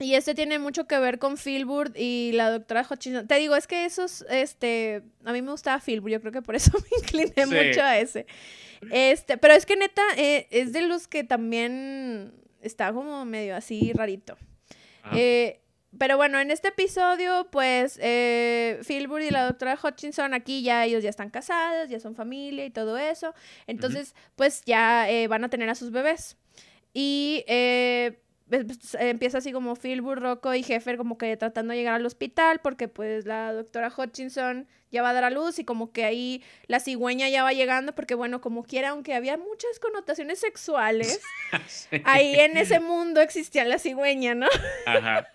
Y 0.02 0.14
este 0.14 0.34
tiene 0.34 0.58
mucho 0.58 0.86
que 0.86 0.98
ver 0.98 1.18
con 1.18 1.36
Philburt 1.36 1.96
y 1.96 2.32
la 2.32 2.50
doctora 2.50 2.86
Hutchinson. 2.88 3.26
Te 3.26 3.36
digo, 3.36 3.54
es 3.54 3.66
que 3.66 3.84
esos, 3.84 4.24
este, 4.28 5.02
a 5.24 5.32
mí 5.32 5.42
me 5.42 5.52
gustaba 5.52 5.80
Philburt, 5.80 6.12
yo 6.12 6.20
creo 6.20 6.32
que 6.32 6.42
por 6.42 6.56
eso 6.56 6.72
me 6.90 6.98
incliné 6.98 7.46
mucho 7.46 7.82
a 7.82 7.98
ese. 7.98 8.26
Este, 8.90 9.38
pero 9.38 9.54
es 9.54 9.64
que 9.64 9.76
neta, 9.76 10.02
eh, 10.16 10.48
es 10.50 10.72
de 10.72 10.82
los 10.82 11.06
que 11.06 11.24
también 11.24 12.34
está 12.60 12.92
como 12.92 13.24
medio 13.24 13.54
así 13.56 13.92
rarito. 13.92 14.36
Eh, 15.12 15.60
pero 15.98 16.16
bueno, 16.16 16.40
en 16.40 16.50
este 16.50 16.68
episodio, 16.68 17.48
pues, 17.50 17.98
eh, 18.00 18.80
Philburt 18.86 19.24
y 19.24 19.30
la 19.30 19.44
doctora 19.44 19.78
Hutchinson, 19.82 20.32
aquí 20.32 20.62
ya 20.62 20.84
ellos 20.86 21.02
ya 21.02 21.10
están 21.10 21.28
casados, 21.28 21.90
ya 21.90 22.00
son 22.00 22.14
familia 22.14 22.64
y 22.64 22.70
todo 22.70 22.96
eso. 22.96 23.34
Entonces, 23.66 24.14
pues 24.36 24.62
ya 24.64 25.10
eh, 25.10 25.28
van 25.28 25.44
a 25.44 25.50
tener 25.50 25.68
a 25.68 25.74
sus 25.74 25.90
bebés. 25.90 26.38
Y 26.94 27.44
empieza 28.98 29.38
así 29.38 29.52
como 29.52 29.76
Phil 29.76 30.02
Burroco 30.02 30.54
y 30.54 30.62
Jeffer 30.62 30.96
como 30.96 31.18
que 31.18 31.36
tratando 31.36 31.72
de 31.72 31.78
llegar 31.78 31.94
al 31.94 32.06
hospital 32.06 32.60
porque 32.62 32.88
pues 32.88 33.24
la 33.26 33.52
doctora 33.52 33.92
Hutchinson 33.96 34.68
ya 34.90 35.02
va 35.02 35.10
a 35.10 35.12
dar 35.14 35.24
a 35.24 35.30
luz 35.30 35.58
y 35.58 35.64
como 35.64 35.92
que 35.92 36.04
ahí 36.04 36.42
la 36.66 36.78
cigüeña 36.78 37.28
ya 37.28 37.42
va 37.42 37.52
llegando 37.52 37.94
porque 37.94 38.14
bueno, 38.14 38.40
como 38.40 38.62
quiera, 38.64 38.90
aunque 38.90 39.14
había 39.14 39.36
muchas 39.36 39.78
connotaciones 39.80 40.38
sexuales, 40.38 41.20
ahí 42.04 42.34
en 42.34 42.56
ese 42.56 42.78
mundo 42.80 43.20
existía 43.20 43.64
la 43.64 43.78
cigüeña, 43.78 44.34
¿no? 44.34 44.48
Ajá. 44.86 45.26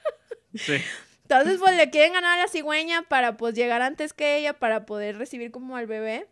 Sí. 0.54 0.76
Entonces 1.24 1.58
pues 1.60 1.76
le 1.76 1.90
quieren 1.90 2.14
ganar 2.14 2.40
a 2.40 2.44
la 2.44 2.48
cigüeña 2.48 3.02
para 3.04 3.36
pues 3.36 3.56
llegar 3.56 3.82
antes 3.82 4.14
que 4.14 4.38
ella 4.38 4.54
para 4.54 4.86
poder 4.86 5.18
recibir 5.18 5.52
como 5.52 5.76
al 5.76 5.88
bebé. 5.88 6.28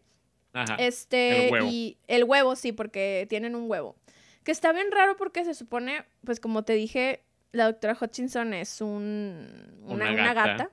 Ajá. 0.54 0.76
Este, 0.76 1.50
y 1.66 1.98
el 2.08 2.24
huevo 2.24 2.56
sí, 2.56 2.72
porque 2.72 3.26
tienen 3.30 3.56
un 3.56 3.70
huevo. 3.70 3.98
Que 4.46 4.52
está 4.52 4.72
bien 4.72 4.92
raro 4.92 5.18
porque 5.18 5.44
se 5.44 5.54
supone, 5.54 6.06
pues 6.24 6.40
como 6.40 6.64
te 6.64 6.74
dije, 6.74 7.26
la 7.52 7.66
doctora 7.66 7.98
Hutchinson 8.00 8.54
es 8.54 8.80
un, 8.80 9.82
una, 9.82 10.12
una 10.12 10.34
gata. 10.34 10.70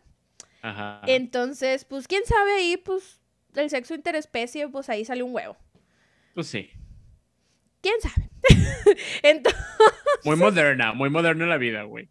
Ajá. 0.61 1.01
Entonces, 1.07 1.85
pues 1.85 2.07
quién 2.07 2.25
sabe 2.25 2.53
ahí, 2.53 2.77
pues 2.77 3.21
el 3.55 3.71
sexo 3.71 3.95
interespecie, 3.95 4.69
pues 4.69 4.89
ahí 4.89 5.05
sale 5.05 5.23
un 5.23 5.35
huevo. 5.35 5.57
Pues 6.35 6.47
sí. 6.47 6.71
¿Quién 7.81 7.95
sabe? 8.01 8.31
Entonces... 9.23 9.61
Muy 10.25 10.37
moderna, 10.37 10.93
muy 10.93 11.11
moderna 11.11 11.47
la 11.47 11.57
vida, 11.57 11.83
güey. 11.83 12.09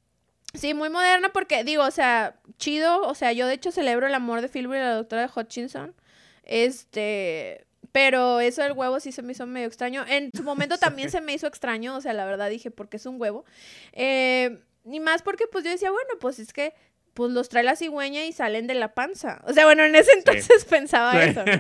Sí, 0.54 0.74
muy 0.74 0.90
moderna 0.90 1.30
porque, 1.32 1.64
digo, 1.64 1.84
o 1.84 1.92
sea, 1.92 2.42
chido, 2.58 3.04
o 3.04 3.16
sea, 3.16 3.32
yo 3.32 3.48
de 3.48 3.54
hecho 3.54 3.72
celebro 3.72 4.08
el 4.08 4.14
amor 4.14 4.42
de 4.42 4.50
Philbur 4.50 4.76
y 4.76 4.80
la 4.80 4.96
doctora 4.96 5.32
Hutchinson. 5.34 5.96
Este, 6.44 7.66
pero 7.92 8.40
eso 8.40 8.62
del 8.62 8.74
huevo 8.74 9.00
sí 9.00 9.12
se 9.12 9.22
me 9.22 9.34
hizo 9.34 9.46
medio 9.46 9.68
extraño. 9.68 10.06
En 10.08 10.32
su 10.36 10.44
momento 10.44 10.78
también 10.80 11.12
se 11.12 11.22
me 11.22 11.34
hizo 11.34 11.48
extraño, 11.48 11.96
o 11.96 12.02
sea, 12.02 12.14
la 12.14 12.26
verdad 12.26 12.50
dije, 12.50 12.72
porque 12.72 12.98
es 12.98 13.06
un 13.06 13.20
huevo. 13.20 13.46
Eh, 13.94 14.60
ni 14.84 15.00
más 15.00 15.22
porque 15.22 15.46
pues 15.52 15.64
yo 15.64 15.72
decía, 15.72 15.92
bueno, 15.92 16.10
pues 16.20 16.40
es 16.40 16.54
que 16.54 16.74
pues 17.14 17.32
los 17.32 17.50
trae 17.50 17.64
la 17.64 17.76
cigüeña 17.76 18.26
y 18.26 18.32
salen 18.32 18.68
de 18.68 18.74
la 18.74 18.94
panza. 18.94 19.42
O 19.46 19.54
sea, 19.54 19.66
bueno, 19.66 19.84
en 19.84 19.96
ese 19.96 20.12
entonces 20.14 20.66
pensaba 20.70 21.24
eso. 21.24 21.44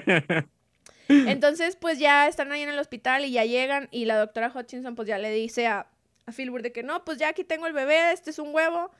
Entonces, 1.09 1.75
pues 1.75 1.99
ya 1.99 2.29
están 2.29 2.53
ahí 2.53 2.61
en 2.61 2.69
el 2.69 2.79
hospital 2.79 3.25
y 3.25 3.31
ya 3.31 3.43
llegan 3.43 3.89
y 3.91 4.05
la 4.05 4.17
doctora 4.17 4.49
Hutchinson 4.55 4.95
pues 4.95 5.09
ya 5.09 5.17
le 5.17 5.29
dice 5.29 5.67
a, 5.67 5.87
a 6.25 6.31
de 6.31 6.71
que 6.71 6.83
no, 6.83 7.03
pues 7.03 7.17
ya 7.17 7.27
aquí 7.27 7.43
tengo 7.43 7.67
el 7.67 7.73
bebé, 7.73 8.13
este 8.13 8.29
es 8.29 8.39
un 8.39 8.55
huevo, 8.55 8.91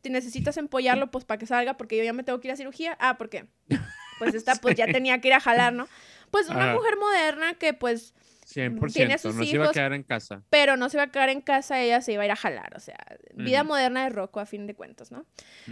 te 0.00 0.10
necesitas 0.10 0.56
empollarlo 0.56 1.12
pues 1.12 1.24
para 1.24 1.38
que 1.38 1.46
salga 1.46 1.76
porque 1.76 1.96
yo 1.96 2.02
ya 2.02 2.12
me 2.12 2.24
tengo 2.24 2.40
que 2.40 2.48
ir 2.48 2.52
a 2.52 2.56
cirugía. 2.56 2.96
Ah, 2.98 3.16
¿por 3.16 3.30
qué? 3.30 3.46
Pues 4.18 4.34
esta 4.34 4.56
pues 4.56 4.74
ya 4.74 4.86
tenía 4.86 5.20
que 5.20 5.28
ir 5.28 5.34
a 5.34 5.40
jalar, 5.40 5.72
¿no? 5.72 5.86
Pues 6.34 6.48
una 6.48 6.74
mujer 6.74 6.96
moderna 6.96 7.54
que 7.54 7.74
pues 7.74 8.12
100%, 8.46 8.92
tiene 8.92 9.18
sus 9.18 9.36
no 9.36 9.44
se 9.44 9.50
iba 9.50 9.68
a 9.68 9.72
quedar 9.72 9.92
en 9.92 10.02
casa. 10.02 10.42
Pero 10.50 10.76
no 10.76 10.88
se 10.90 10.96
iba 10.96 11.04
a 11.04 11.10
quedar 11.12 11.28
en 11.28 11.40
casa, 11.40 11.80
ella 11.80 12.00
se 12.00 12.12
iba 12.12 12.22
a 12.22 12.26
ir 12.26 12.32
a 12.32 12.36
jalar, 12.36 12.74
o 12.76 12.80
sea, 12.80 12.98
vida 13.34 13.62
moderna 13.62 14.02
de 14.02 14.10
Rocco 14.10 14.40
a 14.40 14.46
fin 14.46 14.66
de 14.66 14.74
cuentas, 14.74 15.12
¿no? 15.12 15.26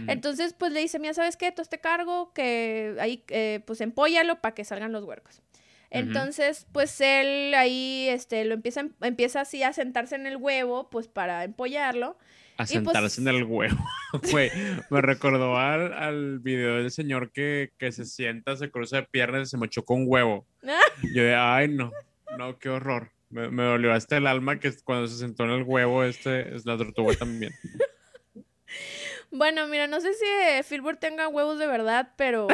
Entonces, 0.07 0.53
pues 0.53 0.71
le 0.71 0.79
dice, 0.79 0.99
mira, 0.99 1.13
¿sabes 1.13 1.35
qué? 1.35 1.51
Tú 1.51 1.61
este 1.61 1.79
cargo, 1.79 2.31
que 2.33 2.95
ahí, 2.99 3.25
eh, 3.27 3.61
pues 3.65 3.81
empóllalo 3.81 4.39
para 4.39 4.55
que 4.55 4.63
salgan 4.63 4.91
los 4.91 5.03
huercos. 5.03 5.41
Entonces, 5.89 6.65
pues 6.71 6.99
él 7.01 7.53
ahí, 7.53 8.07
este, 8.09 8.45
lo 8.45 8.55
empieza, 8.55 8.87
empieza 9.01 9.41
así 9.41 9.61
a 9.61 9.73
sentarse 9.73 10.15
en 10.15 10.25
el 10.25 10.37
huevo, 10.37 10.89
pues 10.89 11.07
para 11.07 11.43
empollarlo. 11.43 12.17
A 12.53 12.57
pues 12.57 12.69
sentarse 12.69 13.19
en 13.19 13.27
el 13.27 13.43
huevo. 13.43 13.77
Güey, 14.31 14.51
me 14.91 15.01
recordó 15.01 15.57
al, 15.57 15.91
al, 15.93 16.39
video 16.39 16.75
del 16.75 16.91
señor 16.91 17.31
que, 17.31 17.71
que, 17.79 17.91
se 17.91 18.05
sienta, 18.05 18.55
se 18.55 18.69
cruza 18.69 18.97
de 18.97 19.03
piernas 19.03 19.47
y 19.47 19.51
se 19.51 19.57
mochó 19.57 19.83
con 19.83 20.01
un 20.01 20.05
huevo. 20.07 20.45
Yo 21.15 21.23
de, 21.23 21.35
ay, 21.35 21.67
no. 21.67 21.91
No, 22.37 22.59
qué 22.59 22.69
horror. 22.69 23.11
Me, 23.29 23.63
dolió 23.63 23.91
hasta 23.91 24.17
el 24.17 24.27
alma 24.27 24.59
que 24.59 24.71
cuando 24.83 25.07
se 25.07 25.17
sentó 25.17 25.45
en 25.45 25.51
el 25.51 25.63
huevo, 25.63 26.03
este 26.03 26.55
es 26.55 26.65
la 26.65 26.77
tortuga 26.77 27.15
también. 27.15 27.53
Bueno, 29.35 29.67
mira, 29.67 29.87
no 29.87 29.99
sé 29.99 30.13
si 30.13 30.63
Filbert 30.63 30.99
tenga 30.99 31.27
huevos 31.27 31.57
de 31.57 31.65
verdad, 31.65 32.11
pero. 32.17 32.47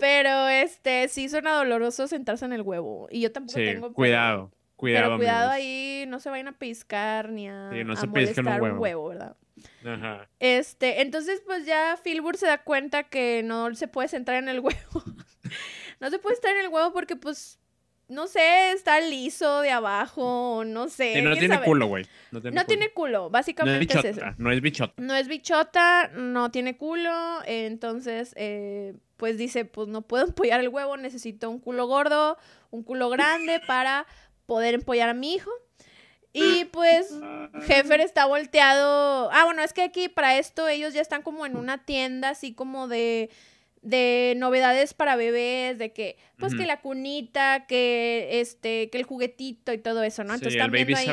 pero 0.00 0.48
este, 0.48 1.06
sí 1.06 1.28
suena 1.28 1.52
doloroso 1.52 2.08
sentarse 2.08 2.44
en 2.44 2.52
el 2.52 2.62
huevo. 2.62 3.06
Y 3.08 3.20
yo 3.20 3.30
tampoco 3.30 3.60
sí, 3.60 3.64
tengo. 3.64 3.92
Cuidado, 3.92 4.50
cuidado. 4.82 5.04
Pero 5.04 5.16
cuidado 5.18 5.50
ahí, 5.50 6.04
no 6.08 6.18
se 6.18 6.28
vayan 6.28 6.48
a 6.48 6.58
piscar 6.58 7.30
ni 7.30 7.48
a, 7.48 7.70
sí, 7.72 7.84
no 7.84 7.94
se 7.94 8.08
molestar 8.08 8.44
un 8.44 8.62
huevo. 8.62 8.74
un 8.74 8.78
huevo, 8.80 9.08
¿verdad? 9.10 9.36
Ajá. 9.86 10.28
Este, 10.40 11.02
entonces, 11.02 11.40
pues 11.46 11.64
ya 11.64 11.96
Filbert 12.02 12.36
se 12.36 12.46
da 12.46 12.58
cuenta 12.64 13.04
que 13.04 13.42
no 13.44 13.72
se 13.76 13.86
puede 13.86 14.08
sentar 14.08 14.34
en 14.34 14.48
el 14.48 14.58
huevo. 14.58 15.04
no 16.00 16.10
se 16.10 16.18
puede 16.18 16.34
estar 16.34 16.50
en 16.56 16.64
el 16.64 16.68
huevo 16.68 16.92
porque, 16.92 17.14
pues, 17.14 17.60
no 18.08 18.26
sé, 18.26 18.72
está 18.72 19.00
liso 19.00 19.60
de 19.60 19.70
abajo, 19.70 20.64
no 20.66 20.88
sé. 20.88 21.22
no 21.22 21.36
tiene 21.36 21.60
culo, 21.60 21.86
güey. 21.86 22.04
No, 22.32 22.66
tiene, 22.66 22.90
culo. 22.90 23.30
básicamente 23.30 23.94
no 23.94 24.00
es, 24.00 24.04
eso. 24.06 24.20
No 24.36 24.50
es 24.50 24.60
bichota. 24.60 25.00
No 25.00 25.14
es 25.14 25.28
bichota, 25.28 26.10
no 26.16 26.50
tiene 26.50 26.76
culo, 26.76 27.38
entonces, 27.46 28.34
eh, 28.36 28.94
pues 29.16 29.38
dice, 29.38 29.64
pues 29.64 29.86
no 29.86 30.02
puedo 30.02 30.24
empollar 30.26 30.58
el 30.58 30.70
huevo, 30.70 30.96
necesito 30.96 31.48
un 31.48 31.60
culo 31.60 31.86
gordo, 31.86 32.36
un 32.70 32.82
culo 32.82 33.08
grande 33.10 33.60
para 33.64 34.06
poder 34.52 34.74
empollar 34.74 35.08
a 35.08 35.14
mi 35.14 35.32
hijo. 35.32 35.50
Y 36.34 36.66
pues 36.66 37.08
Jeffer 37.66 38.00
está 38.00 38.26
volteado. 38.26 39.30
Ah, 39.32 39.44
bueno, 39.46 39.62
es 39.62 39.72
que 39.72 39.82
aquí 39.82 40.10
para 40.10 40.38
esto 40.38 40.68
ellos 40.68 40.92
ya 40.92 41.00
están 41.00 41.22
como 41.22 41.46
en 41.46 41.56
una 41.56 41.84
tienda 41.86 42.30
así 42.30 42.52
como 42.52 42.86
de 42.86 43.30
de 43.80 44.34
novedades 44.36 44.94
para 44.94 45.16
bebés, 45.16 45.76
de 45.76 45.92
que, 45.92 46.16
pues 46.38 46.54
que 46.54 46.66
la 46.66 46.80
cunita, 46.80 47.66
que 47.66 48.40
este, 48.40 48.90
que 48.90 48.98
el 48.98 49.04
juguetito 49.04 49.72
y 49.72 49.78
todo 49.78 50.04
eso, 50.04 50.22
¿no? 50.22 50.34
Entonces 50.34 50.60
Baby 50.60 50.94
ahí... 50.94 51.08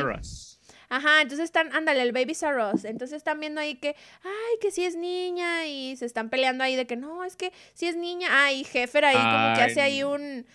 Ajá, 0.91 1.21
entonces 1.21 1.45
están, 1.45 1.73
ándale, 1.73 2.01
el 2.01 2.11
Baby 2.11 2.33
Saros. 2.33 2.83
Entonces 2.83 3.17
están 3.17 3.39
viendo 3.39 3.61
ahí 3.61 3.75
que, 3.75 3.95
ay, 4.23 4.57
que 4.61 4.71
sí 4.71 4.83
es 4.83 4.95
niña 4.95 5.65
y 5.65 5.95
se 5.97 6.05
están 6.05 6.29
peleando 6.29 6.63
ahí 6.63 6.75
de 6.75 6.85
que 6.85 6.95
no, 6.95 7.23
es 7.23 7.35
que 7.35 7.51
sí 7.73 7.87
es 7.87 7.95
niña. 7.95 8.27
Ay, 8.31 8.63
Jefer 8.63 9.05
ahí 9.05 9.15
como 9.15 9.55
que 9.55 9.61
hace 9.61 9.81
ahí 9.81 10.03
un, 10.03 10.45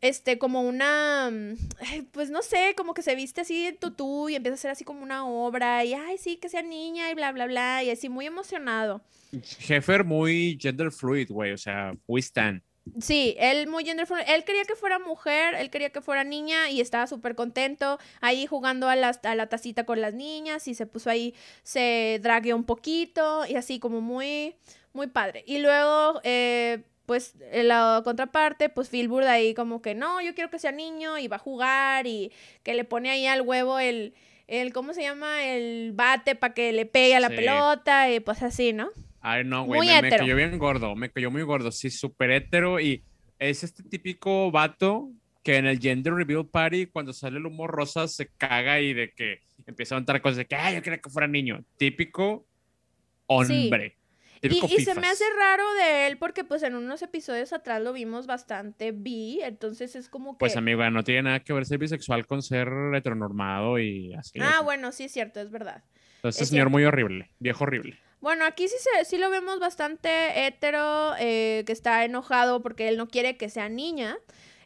este, 0.00 0.38
como 0.38 0.62
una, 0.62 1.30
pues 2.12 2.30
no 2.30 2.42
sé, 2.42 2.74
como 2.76 2.94
que 2.94 3.02
se 3.02 3.14
viste 3.14 3.40
así 3.40 3.66
en 3.66 3.76
tutú 3.76 4.28
y 4.28 4.36
empieza 4.36 4.54
a 4.54 4.56
hacer 4.56 4.70
así 4.70 4.84
como 4.84 5.02
una 5.02 5.26
obra 5.26 5.84
y, 5.84 5.94
ay, 5.94 6.18
sí, 6.18 6.36
que 6.36 6.48
sea 6.48 6.62
niña 6.62 7.10
y 7.10 7.14
bla, 7.14 7.32
bla, 7.32 7.46
bla, 7.46 7.82
y 7.82 7.90
así 7.90 8.08
muy 8.08 8.26
emocionado. 8.26 9.00
Jefer 9.60 10.04
muy 10.04 10.58
gender 10.60 10.92
fluid, 10.92 11.30
güey, 11.30 11.52
o 11.52 11.58
sea, 11.58 11.94
we 12.06 12.20
stand. 12.20 12.62
Sí, 13.00 13.34
él 13.38 13.66
muy 13.66 13.84
gender 13.84 14.06
fluid. 14.06 14.22
Él 14.28 14.44
quería 14.44 14.64
que 14.64 14.76
fuera 14.76 15.00
mujer, 15.00 15.54
él 15.54 15.70
quería 15.70 15.90
que 15.90 16.00
fuera 16.00 16.22
niña 16.22 16.70
y 16.70 16.80
estaba 16.80 17.08
súper 17.08 17.34
contento 17.34 17.98
ahí 18.20 18.46
jugando 18.46 18.88
a, 18.88 18.92
a 18.92 19.34
la 19.34 19.48
tacita 19.48 19.84
con 19.84 20.00
las 20.00 20.14
niñas 20.14 20.68
y 20.68 20.74
se 20.74 20.86
puso 20.86 21.10
ahí, 21.10 21.34
se 21.64 22.20
dragueó 22.22 22.54
un 22.54 22.64
poquito 22.64 23.44
y 23.46 23.56
así 23.56 23.80
como 23.80 24.00
muy, 24.00 24.54
muy 24.92 25.08
padre. 25.08 25.42
Y 25.46 25.58
luego, 25.58 26.20
eh, 26.22 26.84
pues 27.06 27.34
en 27.52 27.68
la 27.68 28.02
contraparte, 28.04 28.68
pues 28.68 28.88
Philbur 28.88 29.22
ahí 29.24 29.54
como 29.54 29.80
que 29.80 29.94
no, 29.94 30.20
yo 30.20 30.34
quiero 30.34 30.50
que 30.50 30.58
sea 30.58 30.72
niño 30.72 31.18
y 31.18 31.28
va 31.28 31.36
a 31.36 31.40
jugar 31.40 32.06
y 32.06 32.32
que 32.62 32.74
le 32.74 32.84
pone 32.84 33.10
ahí 33.10 33.26
al 33.26 33.42
huevo 33.42 33.78
el, 33.78 34.14
el 34.48 34.72
¿cómo 34.72 34.92
se 34.92 35.02
llama? 35.02 35.44
El 35.44 35.92
bate 35.94 36.34
para 36.34 36.54
que 36.54 36.72
le 36.72 36.86
pegue 36.86 37.14
a 37.14 37.20
la 37.20 37.30
pelota 37.30 38.10
y 38.10 38.20
pues 38.20 38.42
así, 38.42 38.72
¿no? 38.72 38.90
Ay, 39.20 39.44
no, 39.44 39.64
güey, 39.64 39.88
me, 39.88 40.02
me, 40.02 40.10
cayó 40.10 40.36
bien 40.36 40.58
gordo, 40.58 40.94
me 40.94 41.10
cayó 41.10 41.30
muy 41.30 41.42
gordo, 41.42 41.72
sí, 41.72 41.90
súper 41.90 42.30
hétero 42.30 42.78
y 42.80 43.02
es 43.38 43.64
este 43.64 43.82
típico 43.82 44.50
vato 44.50 45.10
que 45.42 45.56
en 45.56 45.66
el 45.66 45.78
Gender 45.78 46.12
Reveal 46.12 46.46
Party, 46.46 46.86
cuando 46.86 47.12
sale 47.12 47.38
el 47.38 47.46
humo 47.46 47.68
rosa, 47.68 48.08
se 48.08 48.28
caga 48.36 48.80
y 48.80 48.92
de 48.92 49.12
que 49.12 49.42
empieza 49.64 49.94
a 49.94 49.98
montar 49.98 50.20
cosas 50.20 50.38
de 50.38 50.46
que, 50.46 50.56
ay, 50.56 50.74
yo 50.74 50.82
quería 50.82 50.98
que 50.98 51.08
fuera 51.08 51.28
niño. 51.28 51.64
Típico 51.76 52.44
hombre. 53.26 53.96
Y, 54.42 54.84
se 54.84 54.94
me 54.94 55.06
hace 55.06 55.24
raro 55.38 55.64
de 55.74 56.06
él 56.06 56.18
porque 56.18 56.44
pues 56.44 56.62
en 56.62 56.74
unos 56.74 57.02
episodios 57.02 57.52
atrás 57.52 57.82
lo 57.82 57.92
vimos 57.92 58.26
bastante 58.26 58.92
bi, 58.92 59.40
entonces 59.42 59.96
es 59.96 60.08
como 60.08 60.36
pues, 60.36 60.52
que... 60.52 60.54
Pues 60.54 60.56
amiga, 60.56 60.90
no 60.90 61.04
tiene 61.04 61.22
nada 61.22 61.40
que 61.40 61.52
ver 61.52 61.66
ser 61.66 61.78
bisexual 61.78 62.26
con 62.26 62.42
ser 62.42 62.68
heteronormado 62.94 63.78
y 63.78 64.14
así. 64.14 64.38
Ah, 64.40 64.60
bueno, 64.62 64.92
sí 64.92 65.04
es 65.04 65.12
cierto, 65.12 65.40
es 65.40 65.50
verdad. 65.50 65.82
Entonces, 66.16 66.42
es 66.42 66.48
señor 66.48 66.70
muy 66.70 66.84
horrible, 66.84 67.30
viejo 67.38 67.64
horrible. 67.64 67.98
Bueno, 68.20 68.44
aquí 68.44 68.66
sí, 68.68 68.74
se, 68.80 69.04
sí 69.04 69.18
lo 69.18 69.30
vemos 69.30 69.60
bastante 69.60 70.46
hetero, 70.46 71.14
eh, 71.18 71.64
que 71.66 71.72
está 71.72 72.04
enojado 72.04 72.62
porque 72.62 72.88
él 72.88 72.96
no 72.96 73.08
quiere 73.08 73.36
que 73.36 73.48
sea 73.48 73.68
niña. 73.68 74.16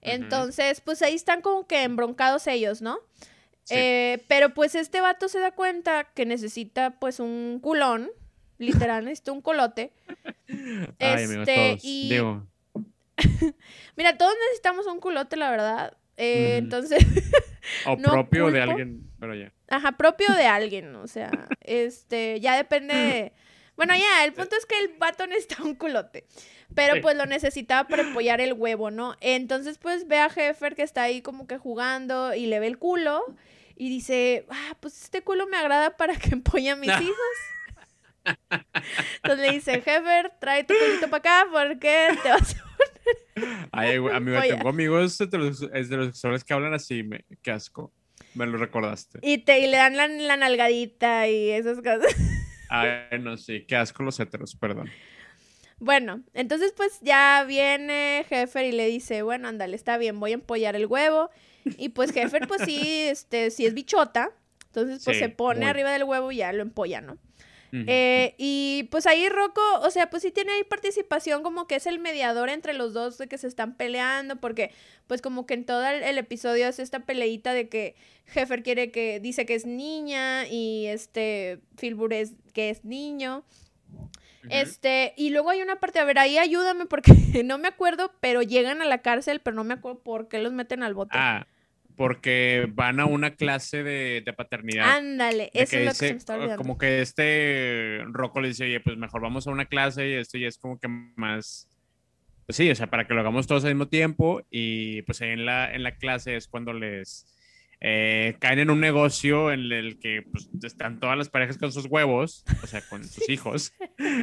Entonces, 0.02 0.80
pues 0.80 1.02
ahí 1.02 1.14
están 1.14 1.42
como 1.42 1.66
que 1.66 1.82
embroncados 1.82 2.46
ellos, 2.46 2.80
¿no? 2.80 3.00
Eh, 3.68 4.24
pero 4.28 4.54
pues 4.54 4.74
este 4.74 5.00
vato 5.00 5.28
se 5.28 5.38
da 5.38 5.52
cuenta 5.52 6.04
que 6.14 6.26
necesita 6.26 6.98
pues 6.98 7.20
un 7.20 7.60
culón 7.62 8.10
literal, 8.60 9.04
necesito 9.04 9.32
un 9.32 9.40
colote. 9.40 9.90
Ay, 10.98 11.24
este, 11.24 11.78
y... 11.82 12.12
Mira, 13.96 14.16
todos 14.16 14.32
necesitamos 14.46 14.86
un 14.86 15.00
culote, 15.00 15.36
la 15.36 15.50
verdad. 15.50 15.96
Eh, 16.16 16.56
entonces. 16.58 17.04
o 17.86 17.96
propio 18.02 18.50
de 18.50 18.60
alguien, 18.60 19.10
pero 19.18 19.34
ya. 19.34 19.52
Ajá, 19.68 19.92
propio 19.92 20.34
de 20.34 20.46
alguien, 20.46 20.94
o 20.96 21.06
sea, 21.06 21.30
este, 21.60 22.40
ya 22.40 22.56
depende. 22.56 23.32
Bueno, 23.76 23.94
ya, 23.94 24.24
el 24.24 24.32
punto 24.32 24.56
es 24.56 24.66
que 24.66 24.78
el 24.78 24.88
vato 24.98 25.26
necesita 25.26 25.62
un 25.62 25.74
culote. 25.74 26.26
Pero 26.74 27.00
pues 27.02 27.16
lo 27.16 27.26
necesitaba 27.26 27.88
para 27.88 28.08
apoyar 28.08 28.40
el 28.40 28.52
huevo, 28.52 28.90
¿no? 28.90 29.16
Entonces, 29.20 29.78
pues 29.78 30.06
ve 30.06 30.18
a 30.18 30.30
Jeffer 30.30 30.76
que 30.76 30.82
está 30.82 31.02
ahí 31.02 31.20
como 31.20 31.46
que 31.48 31.58
jugando 31.58 32.32
y 32.34 32.46
le 32.46 32.60
ve 32.60 32.68
el 32.68 32.78
culo 32.78 33.24
y 33.74 33.88
dice, 33.88 34.44
ah, 34.50 34.76
pues 34.78 35.02
este 35.04 35.22
culo 35.22 35.46
me 35.46 35.56
agrada 35.56 35.96
para 35.96 36.14
que 36.14 36.30
empolle 36.30 36.70
a 36.70 36.76
mis 36.76 36.90
hijos. 36.90 37.36
Entonces 39.22 39.46
le 39.46 39.52
dice, 39.52 39.82
Heber, 39.84 40.32
trae 40.40 40.64
tu 40.64 40.74
culito 40.74 41.08
para 41.08 41.18
acá 41.18 41.46
porque 41.50 42.08
te 42.22 42.28
vas 42.28 42.56
a 42.56 42.64
poner. 43.34 43.68
Ay, 43.72 43.96
amigo, 43.96 44.40
tengo 44.40 44.68
amigos 44.68 45.20
heterosexuales 45.20 46.44
que 46.44 46.52
hablan 46.52 46.74
así, 46.74 47.02
me, 47.02 47.24
qué 47.42 47.50
asco. 47.50 47.92
Me 48.34 48.46
lo 48.46 48.58
recordaste. 48.58 49.18
Y, 49.22 49.38
te, 49.38 49.60
y 49.60 49.66
le 49.66 49.76
dan 49.76 49.96
la, 49.96 50.06
la 50.06 50.36
nalgadita 50.36 51.28
y 51.28 51.50
esas 51.50 51.78
cosas. 51.78 52.14
Ay, 52.68 53.18
no, 53.20 53.36
sí, 53.36 53.64
qué 53.66 53.76
asco 53.76 54.02
los 54.02 54.20
heteros, 54.20 54.54
perdón. 54.54 54.88
Bueno, 55.78 56.22
entonces 56.34 56.74
pues 56.76 57.00
ya 57.00 57.44
viene 57.48 58.24
Jefer 58.28 58.66
y 58.66 58.72
le 58.72 58.86
dice, 58.86 59.22
bueno, 59.22 59.48
ándale, 59.48 59.74
está 59.74 59.96
bien, 59.96 60.20
voy 60.20 60.32
a 60.32 60.34
empollar 60.34 60.76
el 60.76 60.86
huevo. 60.86 61.30
Y 61.64 61.90
pues 61.90 62.12
Jefer, 62.12 62.46
pues 62.46 62.62
sí, 62.64 63.06
este, 63.08 63.50
sí 63.50 63.66
es 63.66 63.74
bichota. 63.74 64.30
Entonces, 64.66 65.02
pues 65.04 65.18
se 65.18 65.28
pone 65.28 65.66
arriba 65.66 65.90
del 65.90 66.04
huevo 66.04 66.30
y 66.30 66.36
ya 66.36 66.52
lo 66.52 66.62
empolla, 66.62 67.00
¿no? 67.00 67.18
Eh, 67.72 68.34
y 68.38 68.88
pues 68.90 69.06
ahí 69.06 69.28
Rocco, 69.28 69.60
o 69.82 69.90
sea, 69.90 70.10
pues 70.10 70.22
sí 70.22 70.30
tiene 70.30 70.52
ahí 70.52 70.64
participación 70.64 71.42
como 71.42 71.66
que 71.66 71.76
es 71.76 71.86
el 71.86 71.98
mediador 71.98 72.48
entre 72.48 72.74
los 72.74 72.92
dos 72.92 73.18
de 73.18 73.28
que 73.28 73.38
se 73.38 73.46
están 73.46 73.76
peleando, 73.76 74.36
porque 74.36 74.72
pues 75.06 75.22
como 75.22 75.46
que 75.46 75.54
en 75.54 75.64
todo 75.64 75.86
el, 75.86 76.18
episodio 76.18 76.66
es 76.66 76.78
esta 76.78 77.00
peleita 77.00 77.52
de 77.52 77.68
que 77.68 77.94
Heffer 78.34 78.62
quiere 78.62 78.90
que, 78.90 79.20
dice 79.20 79.46
que 79.46 79.54
es 79.54 79.66
niña 79.66 80.46
y 80.48 80.86
este 80.86 81.60
Filbur 81.76 82.12
es 82.12 82.34
que 82.52 82.70
es 82.70 82.84
niño. 82.84 83.44
Este, 84.48 85.12
y 85.16 85.30
luego 85.30 85.50
hay 85.50 85.60
una 85.60 85.76
parte, 85.76 85.98
a 85.98 86.04
ver, 86.04 86.18
ahí 86.18 86.38
ayúdame 86.38 86.86
porque 86.86 87.12
no 87.44 87.58
me 87.58 87.68
acuerdo, 87.68 88.12
pero 88.20 88.42
llegan 88.42 88.82
a 88.82 88.86
la 88.86 88.98
cárcel, 88.98 89.40
pero 89.40 89.54
no 89.54 89.64
me 89.64 89.74
acuerdo 89.74 90.00
por 90.00 90.28
qué 90.28 90.38
los 90.38 90.52
meten 90.52 90.82
al 90.82 90.94
bote. 90.94 91.12
Ah, 91.14 91.46
porque 92.00 92.66
van 92.72 92.98
a 92.98 93.04
una 93.04 93.34
clase 93.34 93.82
de, 93.82 94.24
paternidad. 94.34 94.96
Ándale, 94.96 95.50
eso 95.52 95.76
es 95.76 95.84
lo 95.84 95.90
que 95.90 95.96
se 95.96 96.12
me 96.12 96.16
está 96.16 96.34
olvidando. 96.34 96.56
Como 96.56 96.78
que 96.78 97.02
este 97.02 98.02
Rocco 98.06 98.40
le 98.40 98.48
dice, 98.48 98.64
oye, 98.64 98.80
pues 98.80 98.96
mejor 98.96 99.20
vamos 99.20 99.46
a 99.46 99.50
una 99.50 99.66
clase 99.66 100.08
y 100.08 100.12
esto 100.14 100.38
ya 100.38 100.48
es 100.48 100.56
como 100.56 100.80
que 100.80 100.88
más... 100.88 101.68
Pues 102.46 102.56
sí, 102.56 102.70
o 102.70 102.74
sea, 102.74 102.86
para 102.86 103.06
que 103.06 103.12
lo 103.12 103.20
hagamos 103.20 103.46
todos 103.46 103.66
al 103.66 103.74
mismo 103.74 103.88
tiempo 103.88 104.40
y 104.48 105.02
pues 105.02 105.20
ahí 105.20 105.28
en 105.28 105.44
la, 105.44 105.74
en 105.74 105.82
la 105.82 105.94
clase 105.96 106.36
es 106.36 106.48
cuando 106.48 106.72
les 106.72 107.26
eh, 107.82 108.34
caen 108.38 108.60
en 108.60 108.70
un 108.70 108.80
negocio 108.80 109.52
en 109.52 109.70
el 109.70 109.98
que 109.98 110.22
pues, 110.22 110.48
están 110.62 111.00
todas 111.00 111.18
las 111.18 111.28
parejas 111.28 111.58
con 111.58 111.70
sus 111.70 111.84
huevos, 111.84 112.46
o 112.62 112.66
sea, 112.66 112.80
con 112.88 113.04
sus 113.04 113.28
hijos, 113.28 113.74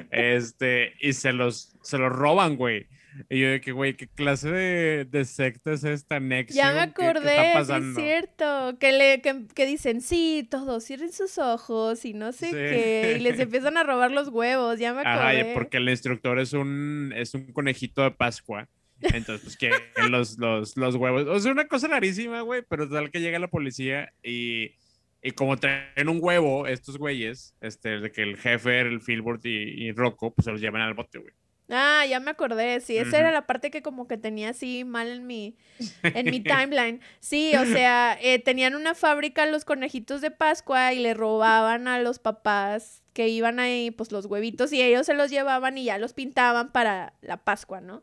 este, 0.10 0.94
y 1.00 1.14
se 1.14 1.32
los, 1.32 1.78
se 1.84 2.00
los 2.00 2.12
roban, 2.12 2.56
güey. 2.56 2.88
Y 3.30 3.42
yo 3.42 3.50
de 3.50 3.62
que, 3.62 3.72
güey, 3.72 3.96
¿qué 3.96 4.08
clase 4.08 4.50
de, 4.50 5.06
de 5.06 5.26
secta 5.26 5.74
es 5.74 5.84
esta 5.84 6.20
Nexium? 6.20 6.58
Ya 6.58 6.74
me 6.74 6.82
acordé, 6.82 7.60
es 7.60 7.96
cierto. 7.96 8.78
Que, 8.80 8.92
le, 8.92 9.22
que, 9.22 9.66
dicen, 9.66 10.02
sí, 10.02 10.48
todos 10.50 10.84
cierren 10.84 11.12
sus 11.12 11.38
ojos 11.38 12.06
y 12.06 12.14
no 12.14 12.32
sé 12.32 12.52
qué. 12.52 13.16
Y 13.18 13.22
les 13.22 13.40
empiezan 13.40 13.78
a 13.78 13.84
robar 13.84 14.12
los 14.12 14.30
huevos, 14.30 14.80
ya 14.80 14.94
me 14.94 15.02
acordé. 15.02 15.42
Ajá, 15.42 15.54
porque 15.54 15.78
el 15.78 15.90
instructor 15.90 16.40
es 16.40 16.54
un, 16.54 17.14
es 17.16 17.34
un 17.34 17.52
conejito 17.54 18.04
de 18.04 18.12
Pascua. 18.12 18.68
Entonces, 19.02 19.42
pues 19.42 19.58
que 19.58 19.70
los, 20.10 20.38
los, 20.38 20.76
los 20.76 20.96
huevos. 20.96 21.26
O 21.28 21.40
sea, 21.40 21.52
una 21.52 21.68
cosa 21.68 21.88
rarísima, 21.88 22.42
güey, 22.42 22.64
pero 22.68 22.90
tal 22.90 23.12
que 23.12 23.22
llega 23.22 23.40
la 23.40 23.48
policía 23.48 24.12
y, 24.24 24.76
y 25.22 25.32
como 25.32 25.58
traen 25.58 26.10
un 26.10 26.20
huevo, 26.22 26.68
estos 26.68 26.98
güeyes, 26.98 27.54
este, 27.62 28.00
de 28.00 28.12
que 28.12 28.24
el 28.24 28.38
jefe, 28.38 28.80
el 28.80 29.02
Filbert 29.02 29.46
y, 29.46 29.50
y 29.88 29.92
Rocco, 29.92 30.34
pues 30.34 30.46
se 30.46 30.52
los 30.52 30.62
llevan 30.62 30.82
al 30.82 30.94
bote, 30.94 31.20
güey. 31.20 31.34
Ah, 31.70 32.06
ya 32.08 32.22
me 32.22 32.32
acordé, 32.32 32.80
sí, 32.80 32.98
esa 32.98 33.20
era 33.20 33.34
la 33.34 33.46
parte 33.46 33.72
que 33.72 33.82
como 33.82 34.08
que 34.08 34.18
tenía 34.18 34.50
así 34.50 34.86
mal 34.86 35.10
en 35.10 35.28
mi, 35.28 35.58
en 36.02 36.26
mi 36.28 36.40
timeline. 36.44 37.02
Sí, 37.20 37.54
o 37.58 37.66
sea, 37.66 38.18
eh, 38.22 38.40
tenían 38.40 38.74
una 38.76 38.96
fábrica 38.96 39.46
los 39.46 39.66
conejitos 39.66 40.22
de 40.22 40.32
Pascua 40.32 40.94
y 40.94 41.00
le 41.00 41.14
robaban 41.14 41.90
a 41.90 42.00
los 42.00 42.20
papás 42.20 43.04
que 43.12 43.28
iban 43.28 43.60
ahí, 43.60 43.92
pues 43.92 44.14
los 44.14 44.28
huevitos 44.28 44.72
y 44.72 44.82
ellos 44.82 45.06
se 45.06 45.14
los 45.14 45.30
llevaban 45.30 45.78
y 45.78 45.84
ya 45.84 45.98
los 45.98 46.14
pintaban 46.14 46.72
para 46.72 47.14
la 47.22 47.38
Pascua, 47.38 47.82
¿no? 47.82 48.02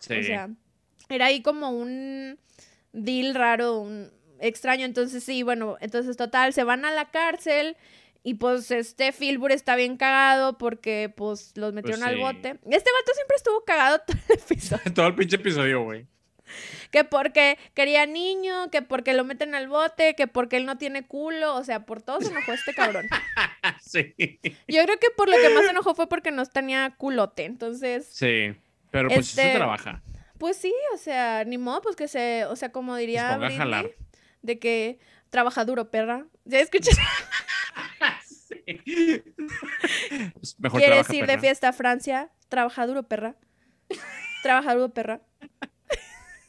Sí. 0.00 0.18
O 0.18 0.22
sea, 0.22 0.50
era 1.08 1.26
ahí 1.26 1.40
como 1.40 1.70
un 1.70 2.38
deal 2.92 3.34
raro, 3.34 3.78
un 3.78 4.10
extraño. 4.40 4.84
Entonces, 4.84 5.24
sí, 5.24 5.42
bueno, 5.42 5.76
entonces 5.80 6.16
total, 6.16 6.52
se 6.52 6.64
van 6.64 6.84
a 6.84 6.90
la 6.90 7.10
cárcel 7.10 7.76
y 8.26 8.34
pues 8.34 8.72
este 8.72 9.12
Filbur 9.12 9.52
está 9.52 9.76
bien 9.76 9.96
cagado 9.96 10.58
porque 10.58 11.14
pues 11.16 11.52
los 11.54 11.72
metieron 11.72 12.00
pues 12.00 12.10
al 12.12 12.18
bote. 12.18 12.48
Este 12.48 12.90
vato 12.90 13.12
siempre 13.14 13.36
estuvo 13.36 13.62
cagado 13.64 14.00
todo 14.00 14.16
el 14.28 14.34
episodio. 14.34 14.82
todo 14.94 15.06
el 15.06 15.14
pinche 15.14 15.36
episodio, 15.36 15.84
güey. 15.84 16.08
Que 16.90 17.04
porque 17.04 17.56
quería 17.72 18.04
niño, 18.04 18.68
que 18.72 18.82
porque 18.82 19.14
lo 19.14 19.22
meten 19.22 19.54
al 19.54 19.68
bote, 19.68 20.16
que 20.16 20.26
porque 20.26 20.56
él 20.56 20.66
no 20.66 20.76
tiene 20.76 21.06
culo. 21.06 21.54
O 21.54 21.62
sea, 21.62 21.86
por 21.86 22.02
todo 22.02 22.20
se 22.20 22.32
enojó 22.32 22.52
este 22.52 22.74
cabrón. 22.74 23.06
sí. 23.80 24.12
Yo 24.66 24.82
creo 24.82 24.98
que 24.98 25.10
por 25.16 25.28
lo 25.28 25.36
que 25.36 25.50
más 25.50 25.62
se 25.62 25.70
enojó 25.70 25.94
fue 25.94 26.08
porque 26.08 26.32
no 26.32 26.44
tenía 26.46 26.96
culote. 26.98 27.44
Entonces. 27.44 28.08
Sí. 28.10 28.56
Pero 28.90 29.06
pues 29.06 29.28
este, 29.28 29.52
se 29.52 29.54
trabaja. 29.54 30.02
Pues 30.36 30.56
sí, 30.56 30.74
o 30.94 30.96
sea, 30.96 31.44
ni 31.44 31.58
modo, 31.58 31.80
pues 31.80 31.94
que 31.94 32.08
se. 32.08 32.44
O 32.46 32.56
sea, 32.56 32.72
como 32.72 32.96
diría. 32.96 33.36
Britney, 33.36 33.94
de 34.42 34.58
que 34.58 34.98
trabaja 35.30 35.64
duro, 35.64 35.90
perra. 35.92 36.26
¿Ya 36.44 36.58
¿Quieres 40.76 41.10
ir 41.10 41.26
de 41.26 41.38
fiesta 41.38 41.68
a 41.68 41.72
Francia? 41.72 42.30
Trabaja 42.48 42.86
duro, 42.86 43.04
perra. 43.04 43.36
Trabaja 44.42 44.74
duro, 44.74 44.92
perra. 44.92 45.20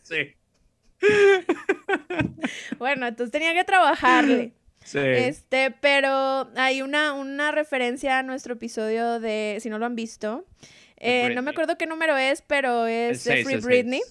Sí. 0.03 0.35
bueno, 2.79 3.07
entonces 3.07 3.31
tenía 3.31 3.53
que 3.53 3.63
trabajarle. 3.63 4.53
Sí. 4.83 4.99
Este, 4.99 5.71
pero 5.71 6.49
hay 6.55 6.81
una, 6.81 7.13
una 7.13 7.51
referencia 7.51 8.19
a 8.19 8.23
nuestro 8.23 8.53
episodio 8.53 9.19
de, 9.19 9.57
si 9.59 9.69
no 9.69 9.79
lo 9.79 9.85
han 9.85 9.95
visto, 9.95 10.45
eh, 10.97 11.33
no 11.35 11.41
me 11.41 11.51
acuerdo 11.51 11.77
qué 11.77 11.85
número 11.85 12.17
es, 12.17 12.41
pero 12.41 12.87
es 12.87 13.23
Free 13.23 13.57
Britney. 13.57 14.01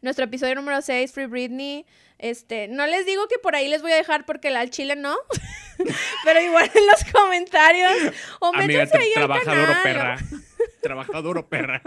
Nuestro 0.00 0.24
episodio 0.24 0.54
número 0.54 0.80
6, 0.80 1.12
Free 1.12 1.26
Britney. 1.26 1.86
Este, 2.24 2.68
no 2.68 2.86
les 2.86 3.04
digo 3.04 3.28
que 3.28 3.38
por 3.38 3.54
ahí 3.54 3.68
les 3.68 3.82
voy 3.82 3.92
a 3.92 3.96
dejar 3.96 4.24
porque 4.24 4.48
la 4.48 4.60
al 4.60 4.70
chile 4.70 4.96
no. 4.96 5.14
pero 6.24 6.40
igual 6.40 6.70
en 6.74 6.86
los 6.86 7.04
comentarios. 7.12 7.92
O 8.40 8.50
métanse 8.54 8.96
ahí 8.96 9.10
trabaja 9.14 9.54
duro, 9.54 9.74
perra. 9.82 10.16
trabaja 10.80 11.20
duro, 11.20 11.48
perra. 11.50 11.82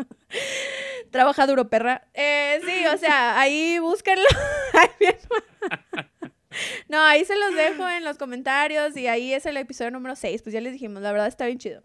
trabaja 1.09 1.47
duro, 1.47 1.69
perra. 1.69 2.07
Eh, 2.13 2.61
sí, 2.63 2.85
o 2.85 2.99
sea, 2.99 3.39
ahí 3.39 3.79
búsquenlo. 3.79 4.27
no, 6.87 7.01
ahí 7.01 7.25
se 7.25 7.35
los 7.35 7.55
dejo 7.55 7.89
en 7.89 8.03
los 8.03 8.19
comentarios 8.19 8.95
y 8.95 9.07
ahí 9.07 9.33
es 9.33 9.47
el 9.47 9.57
episodio 9.57 9.89
número 9.89 10.15
6. 10.15 10.43
Pues 10.43 10.53
ya 10.53 10.61
les 10.61 10.73
dijimos, 10.73 11.01
la 11.01 11.13
verdad 11.13 11.29
está 11.29 11.47
bien 11.47 11.57
chido. 11.57 11.81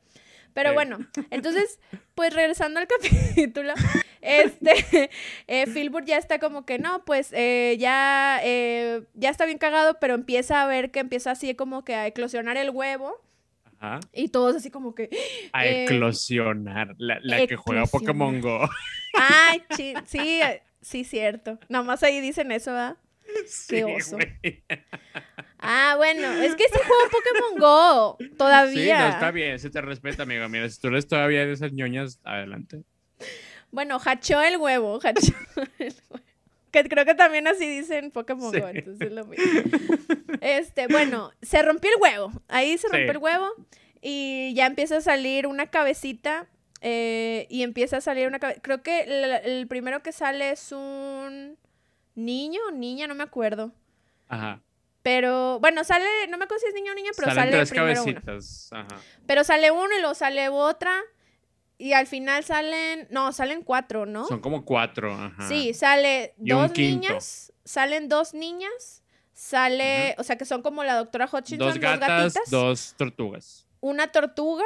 Pero 0.54 0.74
bueno, 0.74 0.98
entonces, 1.30 1.80
pues 2.14 2.34
regresando 2.34 2.80
al 2.80 2.86
capítulo, 3.34 3.74
este, 4.20 5.10
eh, 5.46 5.90
ya 6.04 6.18
está 6.18 6.38
como 6.38 6.64
que 6.64 6.78
no, 6.78 7.04
pues 7.04 7.32
eh, 7.32 7.76
ya, 7.78 8.40
eh, 8.42 9.02
ya 9.14 9.30
está 9.30 9.46
bien 9.46 9.58
cagado, 9.58 9.98
pero 10.00 10.14
empieza 10.14 10.62
a 10.62 10.66
ver 10.66 10.90
que 10.90 11.00
empieza 11.00 11.30
así 11.30 11.54
como 11.54 11.84
que 11.84 11.94
a 11.94 12.06
eclosionar 12.06 12.56
el 12.56 12.70
huevo. 12.70 13.20
Ajá. 13.78 13.98
Y 14.12 14.28
todos 14.28 14.54
así 14.54 14.70
como 14.70 14.94
que... 14.94 15.10
A 15.52 15.66
eh, 15.66 15.84
eclosionar, 15.84 16.94
la, 16.98 17.18
la 17.20 17.44
que 17.46 17.56
juega 17.56 17.84
Pokémon 17.86 18.40
Go. 18.40 18.68
Ay, 19.14 19.62
sí, 19.76 19.94
sí, 20.06 20.40
sí, 20.80 21.02
cierto. 21.02 21.58
Nomás 21.68 22.04
ahí 22.04 22.20
dicen 22.20 22.52
eso, 22.52 22.72
¿verdad? 22.72 22.96
Sí, 23.46 23.76
Qué 23.76 23.84
oso. 23.84 24.18
Ah, 25.62 25.94
bueno, 25.96 26.32
es 26.42 26.56
que 26.56 26.64
ese 26.64 26.78
juego 26.78 27.02
Pokémon 27.10 27.60
Go 27.60 28.18
todavía. 28.36 28.96
Sí, 28.96 29.02
no, 29.02 29.08
está 29.10 29.30
bien, 29.30 29.58
se 29.58 29.70
te 29.70 29.80
respeta, 29.80 30.24
amigo. 30.24 30.48
Mira, 30.48 30.68
si 30.68 30.80
tú 30.80 30.88
eres 30.88 31.06
todavía 31.06 31.46
de 31.46 31.52
esas 31.52 31.72
ñoñas, 31.72 32.18
adelante. 32.24 32.82
Bueno, 33.70 33.98
hachó 34.04 34.42
el 34.42 34.56
huevo, 34.56 34.98
hachó 35.02 35.32
el 35.78 35.94
huevo. 36.10 36.24
Que 36.72 36.84
creo 36.84 37.04
que 37.04 37.14
también 37.14 37.46
así 37.46 37.68
dicen 37.68 38.10
Pokémon 38.10 38.50
Go, 38.50 38.68
entonces 38.68 39.08
es 39.08 39.12
lo 39.12 39.26
mismo. 39.26 39.44
Este, 40.40 40.88
bueno, 40.88 41.30
se 41.42 41.62
rompió 41.62 41.90
el 41.90 42.02
huevo. 42.02 42.32
Ahí 42.48 42.76
se 42.78 42.88
rompió 42.88 43.12
el 43.12 43.18
huevo 43.18 43.48
y 44.00 44.52
ya 44.54 44.66
empieza 44.66 44.96
a 44.96 45.00
salir 45.00 45.46
una 45.46 45.68
cabecita 45.68 46.48
eh, 46.80 47.46
y 47.48 47.62
empieza 47.62 47.98
a 47.98 48.00
salir 48.00 48.26
una 48.26 48.40
cabeza. 48.40 48.60
Creo 48.60 48.82
que 48.82 49.02
el, 49.44 49.68
primero 49.68 50.02
que 50.02 50.10
sale 50.10 50.50
es 50.50 50.72
un 50.72 51.56
niño 52.16 52.60
o 52.68 52.70
niña, 52.72 53.06
no 53.06 53.14
me 53.14 53.22
acuerdo. 53.22 53.70
Ajá. 54.28 54.60
Pero, 55.02 55.58
bueno, 55.60 55.82
sale, 55.84 56.06
no 56.28 56.38
me 56.38 56.44
acuerdo 56.44 56.60
si 56.60 56.68
es 56.68 56.74
niño 56.74 56.92
o 56.92 56.94
niña, 56.94 57.10
pero 57.16 57.34
sale 57.34 57.50
tres 57.50 57.70
primero 57.70 58.04
cabecitas. 58.04 58.68
Ajá. 58.72 58.96
Pero 59.26 59.42
sale 59.44 59.70
uno 59.70 59.88
y 59.96 60.00
luego 60.00 60.14
sale 60.14 60.48
otra. 60.48 61.02
Y 61.76 61.94
al 61.94 62.06
final 62.06 62.44
salen, 62.44 63.08
no, 63.10 63.32
salen 63.32 63.62
cuatro, 63.62 64.06
¿no? 64.06 64.24
Son 64.28 64.40
como 64.40 64.64
cuatro, 64.64 65.12
ajá. 65.12 65.48
Sí, 65.48 65.74
sale 65.74 66.32
dos 66.36 66.70
niñas, 66.76 67.52
salen 67.64 68.08
dos 68.08 68.34
niñas, 68.34 69.02
sale, 69.32 70.14
o 70.18 70.22
sea 70.22 70.38
que 70.38 70.44
son 70.44 70.62
como 70.62 70.84
la 70.84 70.94
doctora 70.94 71.28
Hutchinson, 71.32 71.66
dos, 71.66 71.78
gatas, 71.80 72.34
dos 72.34 72.50
dos 72.50 72.94
tortugas. 72.96 73.66
Una 73.80 74.12
tortuga, 74.12 74.64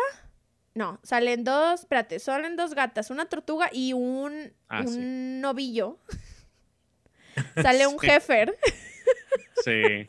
no, 0.74 1.00
salen 1.02 1.42
dos, 1.42 1.80
espérate, 1.80 2.18
salen 2.18 2.54
dos 2.54 2.74
gatas, 2.74 3.08
una 3.08 3.24
tortuga 3.24 3.70
y 3.72 3.94
un, 3.94 4.52
ah, 4.68 4.82
un 4.82 5.40
novillo. 5.40 5.98
sale 7.62 7.86
un 7.86 7.98
jefer. 7.98 8.54
Sí. 9.64 10.06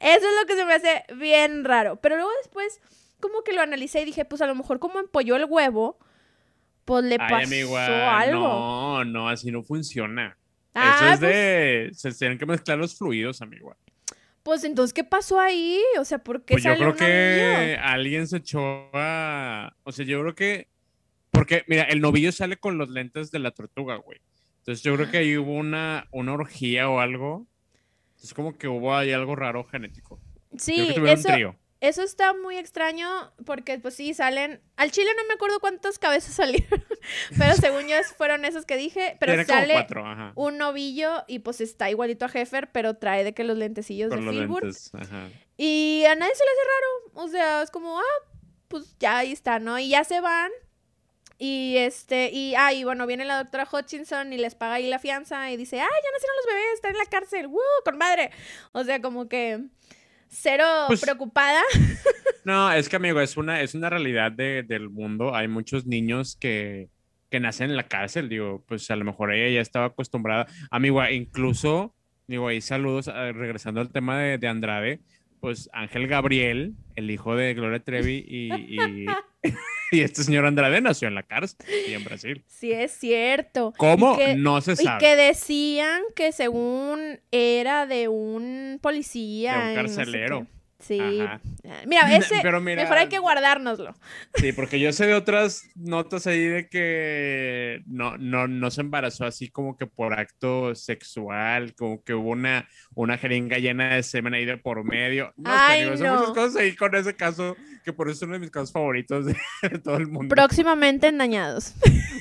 Eso 0.00 0.28
es 0.28 0.40
lo 0.40 0.46
que 0.46 0.56
se 0.56 0.64
me 0.64 0.74
hace 0.74 1.04
bien 1.14 1.64
raro. 1.64 1.96
Pero 2.00 2.16
luego 2.16 2.30
después, 2.42 2.80
como 3.20 3.42
que 3.42 3.52
lo 3.52 3.60
analicé 3.60 4.02
y 4.02 4.04
dije, 4.04 4.24
pues 4.24 4.42
a 4.42 4.46
lo 4.46 4.54
mejor 4.54 4.78
como 4.80 4.98
empolló 4.98 5.36
el 5.36 5.44
huevo, 5.44 5.98
pues 6.84 7.04
le 7.04 7.18
pasó 7.18 7.86
algo. 8.08 8.40
No, 8.40 9.04
no, 9.04 9.28
así 9.28 9.50
no 9.50 9.62
funciona. 9.62 10.36
Ah, 10.74 10.96
Eso 10.96 11.12
es 11.14 11.20
de. 11.20 11.86
Pues 11.88 12.00
se 12.00 12.12
tienen 12.12 12.38
que 12.38 12.46
mezclar 12.46 12.78
los 12.78 12.96
fluidos, 12.96 13.42
amigo. 13.42 13.76
Pues 14.42 14.62
entonces, 14.62 14.92
¿qué 14.92 15.02
pasó 15.04 15.40
ahí? 15.40 15.80
O 15.98 16.04
sea, 16.04 16.18
¿por 16.18 16.44
qué 16.44 16.54
pues 16.54 16.64
yo 16.64 16.74
creo 16.76 16.94
que 16.94 17.78
alguien 17.82 18.26
se 18.28 18.38
echó 18.38 18.90
a. 18.92 19.74
O 19.82 19.92
sea, 19.92 20.04
yo 20.04 20.20
creo 20.20 20.34
que 20.34 20.68
Porque, 21.30 21.64
mira, 21.66 21.82
el 21.84 22.00
novillo 22.00 22.32
sale 22.32 22.56
con 22.56 22.78
los 22.78 22.88
lentes 22.88 23.30
de 23.30 23.38
la 23.40 23.50
tortuga, 23.50 23.96
güey. 23.96 24.20
Entonces 24.58 24.82
yo 24.82 24.94
creo 24.96 25.10
que 25.10 25.18
ahí 25.18 25.36
hubo 25.36 25.52
una, 25.52 26.08
una 26.12 26.32
orgía 26.32 26.88
o 26.88 27.00
algo. 27.00 27.46
Es 28.26 28.34
como 28.34 28.58
que 28.58 28.66
hubo 28.66 28.92
ahí 28.92 29.12
algo 29.12 29.36
raro 29.36 29.62
genético. 29.62 30.18
Sí, 30.58 30.92
eso, 31.06 31.28
eso 31.80 32.02
está 32.02 32.34
muy 32.34 32.56
extraño 32.56 33.08
porque 33.44 33.78
pues 33.78 33.94
sí 33.94 34.14
salen, 34.14 34.60
al 34.76 34.90
chile 34.90 35.10
no 35.16 35.24
me 35.28 35.34
acuerdo 35.34 35.60
cuántas 35.60 36.00
cabezas 36.00 36.34
salieron, 36.34 36.84
pero 37.38 37.54
según 37.54 37.86
yo 37.86 37.94
fueron 38.16 38.44
esos 38.44 38.66
que 38.66 38.76
dije, 38.76 39.16
pero 39.20 39.44
sale 39.44 39.86
un 40.34 40.58
novillo 40.58 41.22
y 41.28 41.38
pues 41.38 41.60
está 41.60 41.88
igualito 41.88 42.24
a 42.24 42.30
Heffer, 42.34 42.72
pero 42.72 42.94
trae 42.94 43.22
de 43.22 43.32
que 43.32 43.44
los 43.44 43.56
lentecillos 43.56 44.10
de 44.10 44.16
Filbert. 44.16 44.76
Y 45.56 46.04
a 46.06 46.16
nadie 46.16 46.34
se 46.34 46.42
le 46.44 46.50
hace 46.50 46.64
raro, 46.66 47.24
o 47.24 47.28
sea, 47.28 47.62
es 47.62 47.70
como, 47.70 48.00
ah, 48.00 48.28
pues 48.66 48.96
ya 48.98 49.18
ahí 49.18 49.30
está, 49.30 49.60
¿no? 49.60 49.78
Y 49.78 49.90
ya 49.90 50.02
se 50.02 50.20
van 50.20 50.50
y 51.38 51.76
este, 51.76 52.30
y, 52.32 52.54
ah, 52.54 52.72
y 52.72 52.84
bueno, 52.84 53.06
viene 53.06 53.24
la 53.24 53.38
doctora 53.38 53.68
Hutchinson 53.70 54.32
y 54.32 54.38
les 54.38 54.54
paga 54.54 54.74
ahí 54.74 54.88
la 54.88 54.98
fianza 54.98 55.50
y 55.50 55.56
dice, 55.56 55.80
ah, 55.80 55.84
ya 55.84 56.10
nacieron 56.12 56.36
los 56.36 56.46
bebés, 56.46 56.74
están 56.74 56.92
en 56.92 56.98
la 56.98 57.06
cárcel, 57.06 57.46
¡Woo! 57.48 57.60
Con 57.84 57.98
madre. 57.98 58.30
O 58.72 58.84
sea, 58.84 59.00
como 59.02 59.28
que 59.28 59.60
cero 60.28 60.64
pues 60.86 61.00
preocupada. 61.00 61.62
No, 62.44 62.72
es 62.72 62.88
que 62.88 62.94
amigo, 62.94 63.20
es 63.20 63.36
una, 63.36 63.60
es 63.60 63.74
una 63.74 63.90
realidad 63.90 64.30
del 64.30 64.88
mundo. 64.88 65.34
Hay 65.34 65.48
muchos 65.48 65.84
niños 65.84 66.36
que, 66.36 66.90
que 67.28 67.40
nacen 67.40 67.70
en 67.70 67.76
la 67.76 67.88
cárcel, 67.88 68.28
digo, 68.28 68.64
pues 68.68 68.88
a 68.92 68.94
lo 68.94 69.04
mejor 69.04 69.32
ella 69.32 69.52
ya 69.52 69.60
estaba 69.60 69.86
acostumbrada. 69.86 70.46
Amigo, 70.70 71.04
incluso, 71.08 71.92
digo, 72.28 72.46
ahí 72.46 72.60
saludos, 72.60 73.08
ah, 73.08 73.32
regresando 73.32 73.80
al 73.80 73.90
tema 73.90 74.20
de, 74.20 74.38
de 74.38 74.46
Andrade, 74.46 75.00
pues 75.40 75.68
Ángel 75.72 76.06
Gabriel, 76.06 76.74
el 76.94 77.10
hijo 77.10 77.34
de 77.34 77.52
Gloria 77.54 77.80
Trevi 77.80 78.24
y, 78.28 78.52
y, 78.52 79.06
este 80.00 80.22
señor 80.22 80.46
Andrade 80.46 80.80
nació 80.80 81.08
en 81.08 81.14
la 81.14 81.22
cárcel 81.22 81.66
y 81.88 81.92
en 81.92 82.04
Brasil. 82.04 82.44
Sí, 82.46 82.72
es 82.72 82.92
cierto. 82.92 83.72
¿Cómo? 83.76 84.18
no 84.36 84.60
se 84.60 84.76
sabe. 84.76 84.96
Y 84.96 84.98
que 84.98 85.16
decían 85.16 86.02
que 86.14 86.32
según 86.32 87.20
era 87.30 87.86
de 87.86 88.08
un 88.08 88.78
policía. 88.80 89.58
De 89.58 89.68
un 89.70 89.74
carcelero. 89.74 90.46
Sí. 90.86 91.00
Mira, 91.86 92.16
ese 92.16 92.42
mejor 92.42 92.98
hay 92.98 93.08
que 93.08 93.18
guardárnoslo. 93.18 93.94
Sí, 94.34 94.52
porque 94.52 94.78
yo 94.78 94.92
sé 94.92 95.06
de 95.06 95.14
otras 95.14 95.64
notas 95.74 96.26
ahí 96.26 96.46
de 96.46 96.68
que 96.68 97.82
no, 97.86 98.16
no, 98.18 98.46
no 98.46 98.70
se 98.70 98.82
embarazó 98.82 99.24
así 99.24 99.48
como 99.48 99.76
que 99.76 99.86
por 99.86 100.14
acto 100.14 100.74
sexual, 100.74 101.74
como 101.74 102.02
que 102.04 102.14
hubo 102.14 102.30
una, 102.30 102.68
una 102.94 103.18
jeringa 103.18 103.58
llena 103.58 103.96
de 103.96 104.02
semen 104.02 104.34
ahí 104.34 104.44
de 104.44 104.56
por 104.58 104.84
medio. 104.84 105.32
No, 105.36 105.50
Ay, 105.52 105.84
no. 105.84 105.90
muchas 105.90 106.34
cosas 106.34 106.56
ahí 106.56 106.76
con 106.76 106.94
ese 106.94 107.14
caso, 107.16 107.56
que 107.84 107.92
por 107.92 108.08
eso 108.08 108.18
es 108.18 108.22
uno 108.22 108.34
de 108.34 108.40
mis 108.40 108.50
casos 108.50 108.72
favoritos 108.72 109.26
de, 109.26 109.36
todo 109.82 109.96
el 109.96 110.06
mundo. 110.06 110.34
Próximamente 110.34 111.08
endañados. 111.08 111.74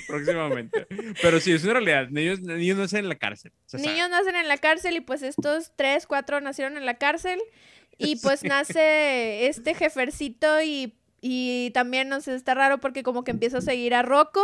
Próximamente. 0.07 0.87
Pero 1.21 1.39
sí, 1.39 1.51
es 1.51 1.63
una 1.63 1.73
realidad. 1.73 2.09
Niños, 2.09 2.41
niños 2.41 2.77
nacen 2.77 2.99
en 2.99 3.09
la 3.09 3.15
cárcel. 3.15 3.51
Niños 3.73 4.09
nacen 4.09 4.35
en 4.35 4.47
la 4.47 4.57
cárcel 4.57 4.95
y 4.95 5.01
pues 5.01 5.21
estos 5.21 5.71
tres, 5.75 6.07
cuatro 6.07 6.41
nacieron 6.41 6.77
en 6.77 6.85
la 6.85 6.95
cárcel. 6.95 7.39
Y 7.97 8.17
pues 8.17 8.43
nace 8.43 9.47
este 9.47 9.73
jefercito 9.73 10.61
y, 10.61 10.93
y 11.22 11.72
también, 11.72 12.09
no 12.09 12.22
sé, 12.22 12.35
está 12.35 12.53
raro 12.53 12.80
porque 12.80 13.03
como 13.03 13.23
que 13.23 13.31
empieza 13.31 13.59
a 13.59 13.61
seguir 13.61 13.93
a 13.93 14.01
Rocco. 14.01 14.41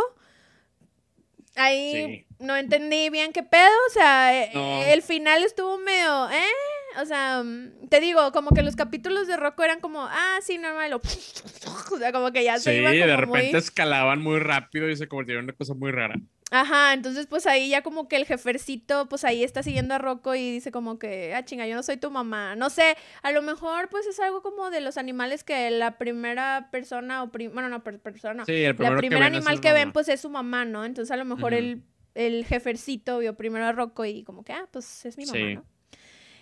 Ahí 1.54 2.26
no 2.38 2.56
entendí 2.56 3.10
bien 3.10 3.32
qué 3.32 3.42
pedo, 3.42 3.70
o 3.88 3.92
sea, 3.92 4.44
eh, 4.44 4.92
el 4.92 5.02
final 5.02 5.44
estuvo 5.44 5.76
medio, 5.78 6.30
¿eh? 6.30 7.00
O 7.00 7.04
sea, 7.04 7.42
mm, 7.42 7.88
te 7.88 8.00
digo, 8.00 8.32
como 8.32 8.50
que 8.50 8.62
los 8.62 8.74
capítulos 8.74 9.26
de 9.26 9.36
Rocco 9.36 9.62
eran 9.62 9.80
como, 9.80 10.00
ah, 10.02 10.38
sí, 10.42 10.56
normal, 10.56 10.94
o, 10.94 11.00
sea, 11.98 12.12
como 12.12 12.32
que 12.32 12.44
ya 12.44 12.58
se 12.58 12.76
iba 12.76 12.90
como 12.90 13.06
de 13.06 13.16
repente 13.16 13.58
escalaban 13.58 14.20
muy 14.20 14.38
rápido 14.38 14.88
y 14.88 14.96
se 14.96 15.08
convirtieron 15.08 15.44
en 15.44 15.50
una 15.50 15.56
cosa 15.56 15.74
muy 15.74 15.90
rara. 15.90 16.14
Ajá, 16.54 16.92
entonces 16.92 17.26
pues 17.26 17.46
ahí 17.46 17.70
ya 17.70 17.80
como 17.80 18.08
que 18.08 18.16
el 18.16 18.26
jefercito 18.26 19.08
pues 19.08 19.24
ahí 19.24 19.42
está 19.42 19.62
siguiendo 19.62 19.94
a 19.94 19.98
Rocco 19.98 20.34
y 20.34 20.50
dice 20.50 20.70
como 20.70 20.98
que, 20.98 21.34
ah, 21.34 21.46
chinga, 21.46 21.66
yo 21.66 21.74
no 21.74 21.82
soy 21.82 21.96
tu 21.96 22.10
mamá. 22.10 22.56
No 22.56 22.68
sé, 22.68 22.94
a 23.22 23.32
lo 23.32 23.40
mejor 23.40 23.88
pues 23.88 24.06
es 24.06 24.20
algo 24.20 24.42
como 24.42 24.68
de 24.68 24.82
los 24.82 24.98
animales 24.98 25.44
que 25.44 25.70
la 25.70 25.96
primera 25.96 26.68
persona 26.70 27.22
o, 27.22 27.28
bueno, 27.28 27.70
no, 27.70 27.82
persona, 27.82 28.44
sí, 28.44 28.64
el 28.64 28.76
la 28.78 28.96
primera 28.96 29.24
animal 29.24 29.62
que 29.62 29.72
ven 29.72 29.92
pues 29.92 30.10
es 30.10 30.20
su 30.20 30.28
mamá, 30.28 30.66
¿no? 30.66 30.84
Entonces 30.84 31.10
a 31.10 31.16
lo 31.16 31.24
mejor 31.24 31.54
el, 31.54 31.84
el 32.14 32.44
jefercito 32.44 33.20
vio 33.20 33.34
primero 33.34 33.64
a 33.64 33.72
Rocco 33.72 34.04
y 34.04 34.22
como 34.22 34.44
que, 34.44 34.52
ah, 34.52 34.68
pues 34.70 35.06
es 35.06 35.16
mi 35.16 35.24
mamá, 35.24 35.54
¿no? 35.54 35.64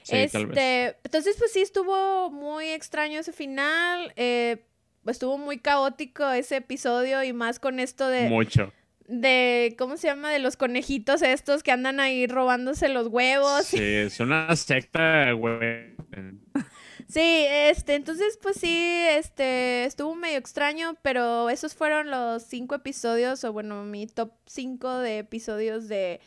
Sí, 0.03 0.17
este, 0.17 0.97
entonces 1.05 1.37
pues 1.39 1.53
sí 1.53 1.61
estuvo 1.61 2.31
muy 2.31 2.67
extraño 2.71 3.21
ese 3.21 3.33
final, 3.33 4.13
eh, 4.17 4.65
estuvo 5.07 5.39
muy 5.39 5.59
caótico 5.59 6.29
ese 6.33 6.57
episodio 6.57 7.23
y 7.23 7.33
más 7.33 7.61
con 7.61 7.79
esto 7.79 8.09
de... 8.09 8.29
Mucho 8.29 8.73
de, 9.11 9.75
¿cómo 9.77 9.97
se 9.97 10.07
llama? 10.07 10.31
De 10.31 10.39
los 10.39 10.57
conejitos 10.57 11.21
estos 11.23 11.63
que 11.63 11.73
andan 11.73 11.99
ahí 11.99 12.27
robándose 12.27 12.89
los 12.89 13.09
huevos. 13.09 13.67
Sí, 13.67 13.79
es 13.81 14.21
una 14.21 14.55
secta, 14.57 15.33
güey. 15.33 15.95
Sí, 17.09 17.45
este, 17.49 17.97
entonces, 17.97 18.39
pues 18.41 18.55
sí, 18.61 19.05
este, 19.09 19.85
estuvo 19.85 20.15
medio 20.15 20.39
extraño, 20.39 20.95
pero 21.03 21.51
esos 21.51 21.75
fueron 21.75 22.09
los 22.09 22.45
cinco 22.45 22.77
episodios, 22.77 23.43
o 23.43 23.53
bueno, 23.53 23.83
mi 23.83 24.07
top 24.07 24.31
cinco 24.47 24.97
de 24.99 25.19
episodios 25.19 25.89
de 25.89 26.21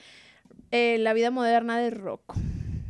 eh, 0.72 0.97
La 0.99 1.14
vida 1.14 1.31
moderna 1.31 1.80
de 1.80 1.89
Rocco. 1.89 2.35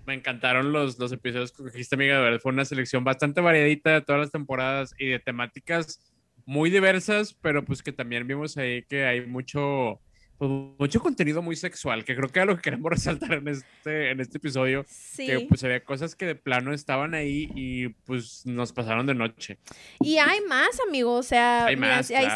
Me 0.07 0.15
encantaron 0.15 0.71
los, 0.71 0.97
los 0.97 1.11
episodios 1.11 1.51
que 1.51 1.65
dijiste, 1.65 1.93
amiga, 1.93 2.15
de 2.15 2.23
verdad, 2.23 2.39
fue 2.39 2.51
una 2.51 2.65
selección 2.65 3.03
bastante 3.03 3.41
variadita 3.41 3.91
de 3.91 4.01
todas 4.01 4.21
las 4.21 4.31
temporadas 4.31 4.95
y 4.97 5.09
de 5.09 5.19
temáticas 5.19 5.99
muy 6.45 6.69
diversas, 6.69 7.33
pero 7.33 7.63
pues 7.63 7.83
que 7.83 7.91
también 7.91 8.27
vimos 8.27 8.57
ahí 8.57 8.83
que 8.83 9.05
hay 9.05 9.25
mucho, 9.25 9.99
pues, 10.37 10.51
mucho 10.51 10.99
contenido 10.99 11.41
muy 11.41 11.55
sexual, 11.55 12.03
que 12.03 12.15
creo 12.15 12.29
que 12.29 12.39
es 12.39 12.45
lo 12.45 12.55
que 12.55 12.61
queremos 12.61 12.91
resaltar 12.91 13.33
en 13.33 13.47
este, 13.47 14.11
en 14.11 14.19
este 14.19 14.37
episodio, 14.37 14.85
sí. 14.87 15.25
que 15.25 15.39
pues 15.41 15.63
había 15.63 15.83
cosas 15.83 16.15
que 16.15 16.25
de 16.25 16.35
plano 16.35 16.73
estaban 16.73 17.13
ahí 17.13 17.49
y 17.55 17.89
pues 18.05 18.45
nos 18.45 18.73
pasaron 18.73 19.05
de 19.05 19.15
noche. 19.15 19.57
Y 20.01 20.17
hay 20.17 20.41
más, 20.41 20.79
amigo, 20.87 21.13
o 21.13 21.23
sea, 21.23 21.65
ahí 21.65 21.77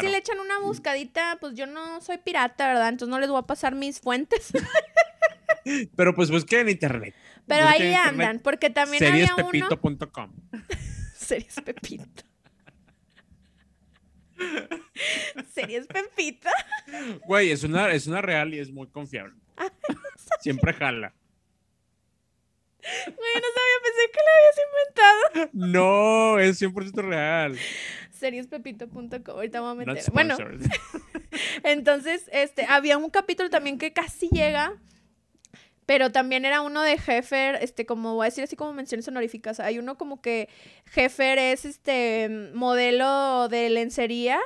si 0.00 0.08
le 0.08 0.18
echan 0.18 0.38
una 0.38 0.58
buscadita, 0.60 1.38
pues 1.40 1.54
yo 1.54 1.66
no 1.66 2.00
soy 2.00 2.18
pirata, 2.18 2.68
¿verdad? 2.68 2.88
Entonces 2.88 3.10
no 3.10 3.20
les 3.20 3.28
voy 3.28 3.38
a 3.38 3.46
pasar 3.46 3.74
mis 3.74 4.00
fuentes. 4.00 4.52
Pero 5.96 6.14
pues 6.14 6.30
busquen 6.30 6.60
en 6.60 6.68
internet. 6.70 7.14
Pero 7.46 7.66
ahí 7.66 7.94
andan, 7.94 8.40
porque 8.40 8.70
también 8.70 9.04
había 9.04 9.34
uno... 9.34 9.48
Seriespepito.com. 9.68 10.32
Series 11.14 11.60
Pepito. 11.62 12.27
¿Series 15.52 15.86
Pepita? 15.86 16.50
Güey, 17.26 17.50
es 17.50 17.64
una, 17.64 17.90
es 17.92 18.06
una 18.06 18.22
real 18.22 18.54
y 18.54 18.58
es 18.58 18.70
muy 18.70 18.86
confiable. 18.88 19.34
Siempre 20.40 20.72
jala. 20.72 21.12
Güey, 22.80 23.34
no 23.34 23.48
sabía, 23.54 23.78
pensé 23.84 24.02
que 24.12 24.20
lo 24.24 24.30
habías 24.36 24.58
inventado. 24.68 25.50
No, 25.52 26.38
es 26.38 26.62
100% 26.62 27.02
real. 27.02 27.58
Seriespepito.com, 28.12 29.10
ahorita 29.26 29.60
vamos 29.60 29.86
a 29.86 29.92
meter. 29.92 30.12
Bueno, 30.12 30.36
entonces, 31.64 32.28
este, 32.32 32.64
había 32.66 32.98
un 32.98 33.10
capítulo 33.10 33.50
también 33.50 33.78
que 33.78 33.92
casi 33.92 34.28
llega 34.28 34.74
pero 35.88 36.12
también 36.12 36.44
era 36.44 36.60
uno 36.60 36.82
de 36.82 36.92
Heffer, 36.92 37.56
este, 37.62 37.86
como 37.86 38.14
voy 38.14 38.24
a 38.24 38.28
decir 38.28 38.44
así 38.44 38.56
como 38.56 38.74
menciones 38.74 39.08
honoríficas. 39.08 39.58
Hay 39.58 39.78
uno 39.78 39.96
como 39.96 40.20
que 40.20 40.50
Heffer 40.94 41.38
es 41.38 41.64
este 41.64 42.28
modelo 42.52 43.48
de 43.48 43.70
lencería. 43.70 44.38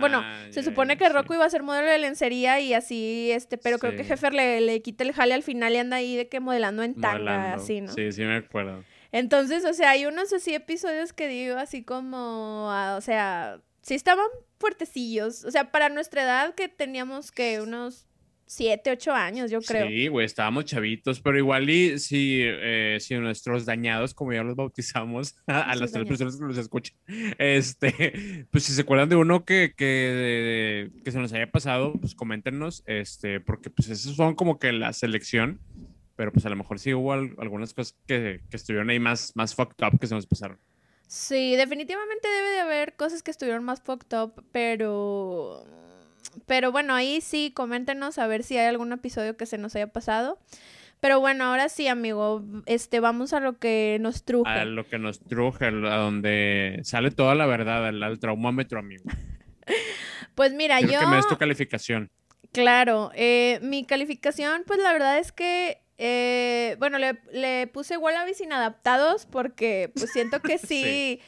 Bueno, 0.00 0.22
ah, 0.24 0.46
se 0.48 0.62
supone 0.62 0.96
que 0.96 1.06
Rocco 1.10 1.34
iba 1.34 1.44
a 1.44 1.50
ser 1.50 1.62
modelo 1.62 1.90
de 1.90 1.98
lencería 1.98 2.58
y 2.60 2.72
así, 2.72 3.30
este, 3.32 3.58
pero 3.58 3.78
creo 3.78 3.96
que 3.96 4.10
Heffer 4.10 4.32
le, 4.32 4.62
le 4.62 4.80
quita 4.80 5.04
el 5.04 5.12
jale 5.12 5.34
al 5.34 5.42
final 5.42 5.74
y 5.74 5.76
anda 5.76 5.98
ahí 5.98 6.16
de 6.16 6.26
que 6.30 6.40
modelando 6.40 6.82
en 6.82 6.98
tanga, 6.98 7.52
así, 7.52 7.82
¿no? 7.82 7.92
Sí, 7.92 8.10
sí 8.10 8.22
me 8.22 8.36
acuerdo. 8.36 8.82
Entonces, 9.12 9.66
o 9.66 9.74
sea, 9.74 9.90
hay 9.90 10.06
unos 10.06 10.32
así 10.32 10.54
episodios 10.54 11.12
que 11.12 11.28
digo 11.28 11.58
así 11.58 11.82
como, 11.82 12.68
ah, 12.70 12.94
o 12.96 13.02
sea, 13.02 13.60
sí 13.82 13.94
estaban 13.94 14.28
fuertecillos. 14.58 15.44
O 15.44 15.50
sea, 15.50 15.70
para 15.70 15.90
nuestra 15.90 16.22
edad 16.22 16.54
que 16.54 16.68
teníamos 16.68 17.30
que 17.30 17.60
unos 17.60 18.07
siete, 18.48 18.90
ocho 18.90 19.12
años, 19.12 19.50
yo 19.50 19.60
creo. 19.60 19.86
Sí, 19.86 20.08
güey, 20.08 20.26
estábamos 20.26 20.64
chavitos, 20.64 21.20
pero 21.20 21.38
igual 21.38 21.68
y 21.68 21.98
si, 21.98 22.40
eh, 22.42 22.96
si 22.98 23.14
nuestros 23.16 23.66
dañados, 23.66 24.14
como 24.14 24.32
ya 24.32 24.42
los 24.42 24.56
bautizamos, 24.56 25.36
a, 25.46 25.76
las 25.76 25.92
tres 25.92 26.08
personas 26.08 26.36
que 26.36 26.44
los 26.44 26.58
escuchan, 26.58 26.96
este, 27.38 28.46
pues 28.50 28.64
si 28.64 28.72
se 28.72 28.80
acuerdan 28.80 29.08
de 29.08 29.16
uno 29.16 29.44
que, 29.44 29.74
que, 29.76 30.90
que 31.04 31.12
se 31.12 31.18
nos 31.18 31.32
haya 31.32 31.50
pasado, 31.50 31.92
pues 31.92 32.14
coméntenos, 32.14 32.82
este, 32.86 33.38
porque 33.40 33.70
pues 33.70 33.88
esos 33.90 34.16
son 34.16 34.34
como 34.34 34.58
que 34.58 34.72
la 34.72 34.92
selección, 34.92 35.60
pero 36.16 36.32
pues 36.32 36.46
a 36.46 36.48
lo 36.48 36.56
mejor 36.56 36.78
sí 36.78 36.94
hubo 36.94 37.12
algunas 37.12 37.74
cosas 37.74 37.96
que, 38.06 38.40
que 38.50 38.56
estuvieron 38.56 38.90
ahí 38.90 38.98
más, 38.98 39.32
más 39.36 39.54
fucked 39.54 39.86
up 39.86 40.00
que 40.00 40.06
se 40.06 40.14
nos 40.14 40.26
pasaron. 40.26 40.58
Sí, 41.06 41.56
definitivamente 41.56 42.28
debe 42.28 42.50
de 42.50 42.60
haber 42.60 42.94
cosas 42.94 43.22
que 43.22 43.30
estuvieron 43.30 43.64
más 43.64 43.80
fucked 43.80 44.14
up, 44.18 44.44
pero 44.52 45.64
pero 46.46 46.72
bueno, 46.72 46.94
ahí 46.94 47.20
sí, 47.20 47.52
coméntenos 47.54 48.18
a 48.18 48.26
ver 48.26 48.42
si 48.42 48.56
hay 48.56 48.66
algún 48.66 48.92
episodio 48.92 49.36
que 49.36 49.46
se 49.46 49.58
nos 49.58 49.74
haya 49.76 49.88
pasado. 49.88 50.38
Pero 51.00 51.20
bueno, 51.20 51.44
ahora 51.44 51.68
sí, 51.68 51.86
amigo, 51.86 52.44
este, 52.66 52.98
vamos 52.98 53.32
a 53.32 53.38
lo 53.40 53.58
que 53.58 53.98
nos 54.00 54.24
truje. 54.24 54.50
A 54.50 54.64
lo 54.64 54.86
que 54.88 54.98
nos 54.98 55.20
truje, 55.20 55.66
a 55.66 55.70
donde 55.70 56.80
sale 56.82 57.12
toda 57.12 57.36
la 57.36 57.46
verdad, 57.46 57.86
al, 57.86 58.18
traumómetro, 58.18 58.78
amigo. 58.78 59.04
Pues 60.34 60.52
mira, 60.54 60.80
yo... 60.80 61.00
que 61.00 61.06
me 61.06 61.16
des 61.16 61.26
tu 61.26 61.36
calificación. 61.36 62.12
Claro, 62.52 63.10
eh, 63.16 63.58
mi 63.60 63.84
calificación, 63.84 64.62
pues 64.66 64.78
la 64.78 64.92
verdad 64.92 65.18
es 65.18 65.32
que, 65.32 65.82
eh, 65.98 66.76
bueno, 66.78 66.98
le, 66.98 67.18
le 67.32 67.66
puse 67.66 67.96
Wallabies 67.96 68.40
inadaptados 68.40 69.26
porque 69.26 69.90
pues 69.94 70.12
siento 70.12 70.40
que 70.40 70.58
sí, 70.58 70.66
Sí. 70.66 71.20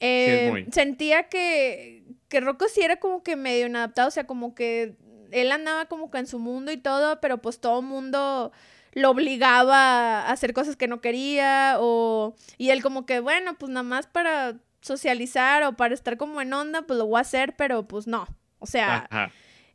eh, 0.00 0.48
muy. 0.50 0.66
sentía 0.72 1.28
que, 1.28 1.97
que 2.28 2.40
Rocco 2.40 2.66
sí 2.68 2.82
era 2.82 2.96
como 2.96 3.22
que 3.22 3.36
medio 3.36 3.66
inadaptado, 3.66 4.08
o 4.08 4.10
sea, 4.10 4.26
como 4.26 4.54
que 4.54 4.96
él 5.30 5.52
andaba 5.52 5.86
como 5.86 6.10
que 6.10 6.18
en 6.18 6.26
su 6.26 6.38
mundo 6.38 6.72
y 6.72 6.76
todo, 6.76 7.20
pero 7.20 7.38
pues 7.38 7.60
todo 7.60 7.82
mundo 7.82 8.52
lo 8.92 9.10
obligaba 9.10 10.22
a 10.22 10.30
hacer 10.32 10.52
cosas 10.52 10.76
que 10.76 10.88
no 10.88 11.00
quería 11.00 11.76
o 11.78 12.34
y 12.56 12.70
él 12.70 12.82
como 12.82 13.04
que 13.06 13.20
bueno 13.20 13.54
pues 13.54 13.70
nada 13.70 13.82
más 13.82 14.06
para 14.06 14.56
socializar 14.80 15.62
o 15.64 15.76
para 15.76 15.94
estar 15.94 16.16
como 16.16 16.40
en 16.40 16.52
onda 16.52 16.82
pues 16.82 16.98
lo 16.98 17.06
voy 17.06 17.18
a 17.18 17.20
hacer 17.20 17.54
pero 17.54 17.86
pues 17.86 18.06
no 18.06 18.26
o 18.58 18.66
sea 18.66 19.06
Ajá. 19.10 19.30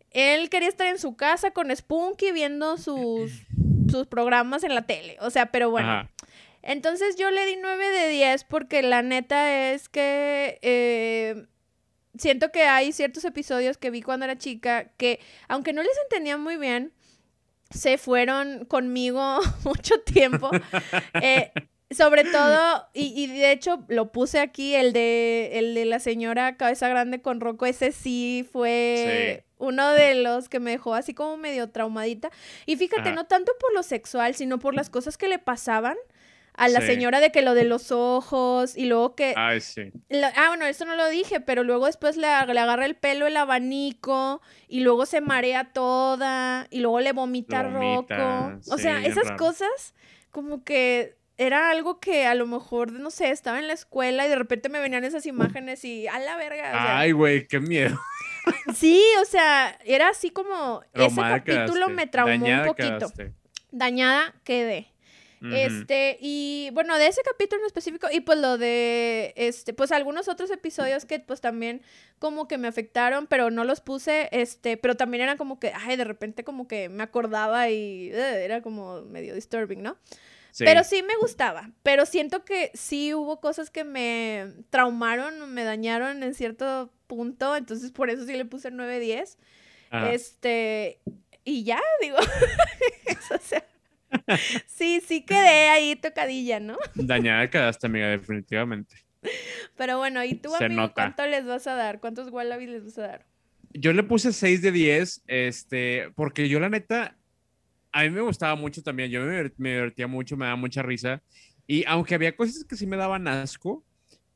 él 0.10 0.50
quería 0.50 0.68
estar 0.68 0.88
en 0.88 0.98
su 0.98 1.16
casa 1.16 1.52
con 1.52 1.74
Spunky 1.74 2.32
viendo 2.32 2.78
sus, 2.78 3.44
sus 3.90 4.08
programas 4.08 4.64
en 4.64 4.74
la 4.76 4.82
tele. 4.82 5.18
O 5.22 5.30
sea, 5.30 5.48
pero 5.48 5.70
bueno. 5.70 5.92
Ajá. 5.92 6.10
Entonces 6.64 7.18
yo 7.18 7.30
le 7.30 7.46
di 7.46 7.58
9 7.62 7.90
de 7.90 8.08
10 8.08 8.46
porque 8.46 8.82
la 8.82 9.02
neta 9.02 9.72
es 9.72 9.90
que 9.90 10.60
eh, 10.62 11.46
siento 12.18 12.52
que 12.52 12.64
hay 12.64 12.92
ciertos 12.92 13.26
episodios 13.26 13.78
que 13.78 13.90
vi 13.90 14.02
cuando 14.02 14.26
era 14.26 14.38
chica 14.38 14.92
que, 14.98 15.20
aunque 15.48 15.74
no 15.74 15.82
les 15.84 15.98
entendía 16.04 16.38
muy 16.38 16.58
bien, 16.58 16.94
se 17.72 17.98
fueron 17.98 18.66
conmigo 18.66 19.40
mucho 19.64 20.00
tiempo. 20.02 20.50
Eh, 21.22 21.52
sobre 21.92 22.24
todo, 22.24 22.88
y, 22.94 23.14
y 23.24 23.28
de 23.28 23.52
hecho 23.52 23.86
lo 23.88 24.12
puse 24.12 24.40
aquí, 24.40 24.74
el 24.74 24.94
de, 24.94 25.52
el 25.54 25.76
de 25.76 25.86
la 25.86 26.00
señora 26.00 26.58
cabeza 26.58 26.90
grande 26.90 27.22
con 27.22 27.40
Rocco, 27.40 27.68
ese 27.68 27.92
sí 27.92 28.48
fue 28.52 29.44
Sí. 29.46 29.54
uno 29.60 29.92
de 29.92 30.16
los 30.16 30.50
que 30.50 30.60
me 30.60 30.72
dejó 30.72 30.96
así 30.96 31.14
como 31.14 31.38
medio 31.38 31.70
traumadita. 31.70 32.32
Y 32.66 32.78
fíjate, 32.78 33.10
Ajá. 33.10 33.14
no 33.14 33.26
tanto 33.26 33.52
por 33.60 33.74
lo 33.76 33.84
sexual, 33.84 34.34
sino 34.34 34.58
por 34.58 34.74
las 34.74 34.90
cosas 34.90 35.18
que 35.20 35.28
le 35.28 35.38
pasaban 35.38 35.96
a 36.56 36.68
la 36.68 36.82
Sí. 36.82 36.88
señora 36.88 37.20
de 37.20 37.32
que 37.32 37.42
lo 37.42 37.54
de 37.56 37.64
los 37.64 37.92
ojos 37.92 38.78
y 38.78 38.86
luego 38.86 39.16
que... 39.16 39.34
Ay, 39.36 39.60
sí. 39.62 39.92
ah, 40.36 40.50
bueno, 40.50 40.66
eso 40.66 40.86
no 40.86 40.96
lo 40.96 41.10
dije, 41.10 41.40
pero 41.40 41.64
luego 41.64 41.88
después 41.88 42.16
le, 42.18 42.28
ag- 42.28 42.54
le 42.54 42.60
agarra 42.60 42.86
el 42.86 42.96
pelo 42.96 43.26
el 43.28 43.36
abanico 43.38 44.42
y 44.68 44.82
luego 44.82 45.06
se 45.06 45.20
marea 45.22 45.72
toda 45.74 46.68
y 46.70 46.80
luego 46.82 47.00
le 47.00 47.12
vomita 47.12 47.64
Rocco. 47.64 48.60
O 48.70 48.78
sea, 48.78 49.04
esas 49.04 49.26
raro. 49.26 49.38
cosas 49.38 49.96
como 50.32 50.64
que 50.64 51.18
era 51.38 51.72
algo 51.72 52.00
que 52.00 52.28
a 52.28 52.36
lo 52.36 52.46
mejor, 52.46 52.92
no 52.92 53.10
sé, 53.10 53.32
estaba 53.32 53.58
en 53.58 53.68
la 53.68 53.74
escuela 53.74 54.26
y 54.26 54.30
de 54.30 54.36
repente 54.36 54.70
me 54.70 54.80
venían 54.80 55.04
esas 55.04 55.26
imagenes 55.26 55.84
y 55.84 56.08
a 56.08 56.20
la 56.20 56.38
verga. 56.38 56.70
o 56.70 56.72
sea, 56.72 57.00
Ay, 57.00 57.12
güey, 57.14 57.48
qué 57.48 57.60
miedo. 57.60 58.00
sí, 58.76 59.02
o 59.22 59.26
sea, 59.26 59.78
era 59.86 60.10
así 60.10 60.30
como 60.30 60.84
ese 60.94 61.16
capítulo 61.16 61.88
quedaste, 61.88 61.94
me 61.94 62.08
traumó 62.08 62.32
dañada 62.46 62.62
un 62.62 62.68
poquito. 62.68 62.98
quedaste. 62.98 63.34
Dañada 63.72 64.36
quedé. 64.44 64.93
Este, 65.52 66.18
y 66.22 66.70
bueno, 66.74 66.98
de 66.98 67.08
ese 67.08 67.22
capítulo 67.22 67.62
en 67.62 67.66
específico, 67.66 68.08
y 68.12 68.22
pues 68.22 68.40
lo 68.40 68.58
de, 68.58 69.34
este, 69.36 69.74
pues 69.74 69.92
algunos 69.92 70.30
otros 70.30 70.50
episodios 70.52 71.06
que 71.06 71.20
pues 71.20 71.42
también 71.42 71.82
como 72.20 72.48
que 72.48 72.58
me 72.58 72.70
afectaron, 72.70 73.28
pero 73.28 73.52
no 73.52 73.66
los 73.66 73.82
puse, 73.82 74.30
este, 74.32 74.78
pero 74.78 74.96
también 74.96 75.24
era 75.24 75.36
como 75.36 75.60
que, 75.60 75.74
ay, 75.76 75.98
de 75.98 76.06
repente 76.06 76.44
como 76.46 76.68
que 76.68 76.88
me 76.88 77.04
acordaba 77.04 77.70
y 77.70 78.10
eh, 78.14 78.46
era 78.46 78.62
como 78.62 79.02
medio 79.02 79.36
disturbing, 79.36 79.82
¿no? 79.82 79.98
Sí. 80.52 80.64
Pero 80.64 80.84
sí 80.84 81.04
me 81.04 81.18
gustaba, 81.18 81.72
pero 81.82 82.06
siento 82.06 82.46
que 82.46 82.72
sí 82.74 83.14
hubo 83.14 83.42
cosas 83.42 83.70
que 83.70 83.84
me 83.84 84.54
traumaron, 84.70 85.52
me 85.54 85.64
dañaron 85.64 86.24
en 86.24 86.36
cierto 86.36 86.94
punto, 87.08 87.56
entonces 87.56 87.92
por 87.92 88.10
eso 88.10 88.26
sí 88.26 88.34
le 88.34 88.46
puse 88.46 88.72
9-10. 88.72 89.38
Ajá. 89.90 90.12
Este, 90.14 91.02
y 91.44 91.64
ya, 91.64 91.82
digo, 92.02 92.18
o 93.36 93.38
sea, 93.40 93.66
sí, 94.68 95.02
sí 95.06 95.26
quedé 95.26 95.70
ahí 95.70 95.96
tocadilla, 95.96 96.60
¿no? 96.60 96.78
Dañada 96.96 97.50
quedaste, 97.50 97.88
amiga, 97.88 98.08
definitivamente. 98.08 98.96
Pero 99.78 99.98
bueno, 99.98 100.24
¿y 100.24 100.36
tú, 100.36 100.52
Se 100.58 100.66
amigo, 100.66 100.82
nota. 100.82 100.94
cuánto 100.96 101.26
les 101.28 101.46
vas 101.46 101.68
a 101.68 101.76
dar? 101.76 102.00
¿Cuántos 102.00 102.30
wallabies 102.30 102.70
les 102.70 102.84
vas 102.86 102.98
a 102.98 103.02
dar? 103.08 103.26
Yo 103.74 103.94
le 103.94 104.04
puse 104.04 104.34
6 104.34 104.62
de 104.62 104.72
10, 104.72 105.24
este, 105.28 106.12
porque 106.16 106.48
yo 106.50 106.60
la 106.60 106.70
neta, 106.70 107.18
a 107.92 108.04
mí 108.04 108.10
me 108.10 108.22
gustaba 108.22 108.56
mucho 108.56 108.84
también, 108.84 109.10
yo 109.10 109.22
me, 109.22 109.52
me 109.58 109.70
divertía 109.72 110.08
mucho, 110.08 110.38
me 110.38 110.46
daba 110.46 110.58
mucha 110.58 110.84
risa, 110.84 111.24
y 111.66 111.84
aunque 111.88 112.14
había 112.16 112.36
cosas 112.36 112.66
que 112.66 112.76
sí 112.76 112.86
me 112.86 112.98
daban 112.98 113.28
asco, 113.28 113.84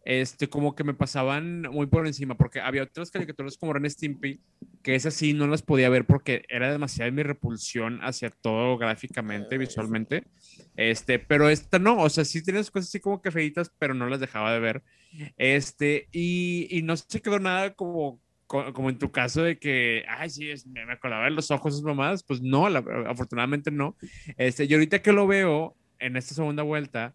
este, 0.09 0.47
como 0.47 0.73
que 0.73 0.85
me 0.85 0.93
pasaban 0.93 1.63
muy 1.63 1.85
por 1.87 2.07
encima, 2.07 2.35
porque 2.37 2.61
había 2.61 2.83
otras 2.83 3.11
caricaturas 3.11 3.57
como 3.57 3.73
Ren 3.73 3.89
Stimpy, 3.89 4.39
que 4.81 4.95
esas 4.95 5.13
sí 5.15 5.33
no 5.33 5.47
las 5.47 5.63
podía 5.63 5.89
ver 5.89 6.05
porque 6.05 6.43
era 6.47 6.71
demasiada 6.71 7.11
mi 7.11 7.23
repulsión 7.23 7.99
hacia 8.01 8.29
todo 8.29 8.77
gráficamente, 8.77 9.55
sí. 9.55 9.59
visualmente, 9.59 10.23
este, 10.77 11.19
pero 11.19 11.49
esta 11.49 11.77
no, 11.77 11.97
o 12.01 12.09
sea, 12.09 12.23
sí 12.23 12.41
tienes 12.41 12.71
cosas 12.71 12.87
así 12.87 13.01
como 13.01 13.21
que 13.21 13.31
feitas, 13.31 13.69
pero 13.77 13.93
no 13.93 14.07
las 14.07 14.21
dejaba 14.21 14.53
de 14.53 14.59
ver, 14.61 14.83
este, 15.37 16.07
y, 16.13 16.67
y 16.71 16.81
no 16.83 16.95
se 16.97 17.21
quedó 17.21 17.39
nada 17.39 17.73
como 17.73 18.21
co- 18.47 18.71
como 18.73 18.89
en 18.89 18.97
tu 18.97 19.11
caso 19.11 19.43
de 19.43 19.59
que, 19.59 20.05
ay, 20.07 20.29
sí, 20.29 20.49
es- 20.49 20.65
me 20.67 20.85
me 20.85 20.93
acordaba 20.93 21.25
de 21.25 21.31
los 21.31 21.51
ojos, 21.51 21.73
esas 21.73 21.83
mamadas, 21.83 22.23
pues 22.23 22.41
no, 22.41 22.69
la- 22.69 22.83
afortunadamente 23.07 23.71
no. 23.71 23.97
Este, 24.37 24.65
y 24.65 24.73
ahorita 24.73 25.01
que 25.01 25.11
lo 25.11 25.27
veo 25.27 25.75
en 25.99 26.15
esta 26.17 26.33
segunda 26.35 26.63
vuelta, 26.63 27.13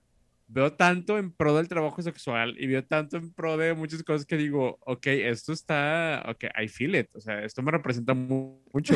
veo 0.52 0.72
tanto 0.74 1.18
en 1.18 1.32
pro 1.32 1.56
del 1.56 1.68
trabajo 1.68 2.02
sexual 2.02 2.54
y 2.58 2.66
veo 2.66 2.84
tanto 2.84 3.16
en 3.16 3.32
pro 3.32 3.56
de 3.56 3.74
muchas 3.74 4.02
cosas 4.02 4.26
que 4.26 4.36
digo, 4.36 4.78
ok, 4.86 5.06
esto 5.06 5.52
está, 5.52 6.22
ok, 6.28 6.44
I 6.62 6.68
feel 6.68 6.94
it, 6.96 7.08
o 7.14 7.20
sea, 7.20 7.42
esto 7.44 7.62
me 7.62 7.70
representa 7.72 8.14
mu- 8.14 8.62
mucho. 8.72 8.94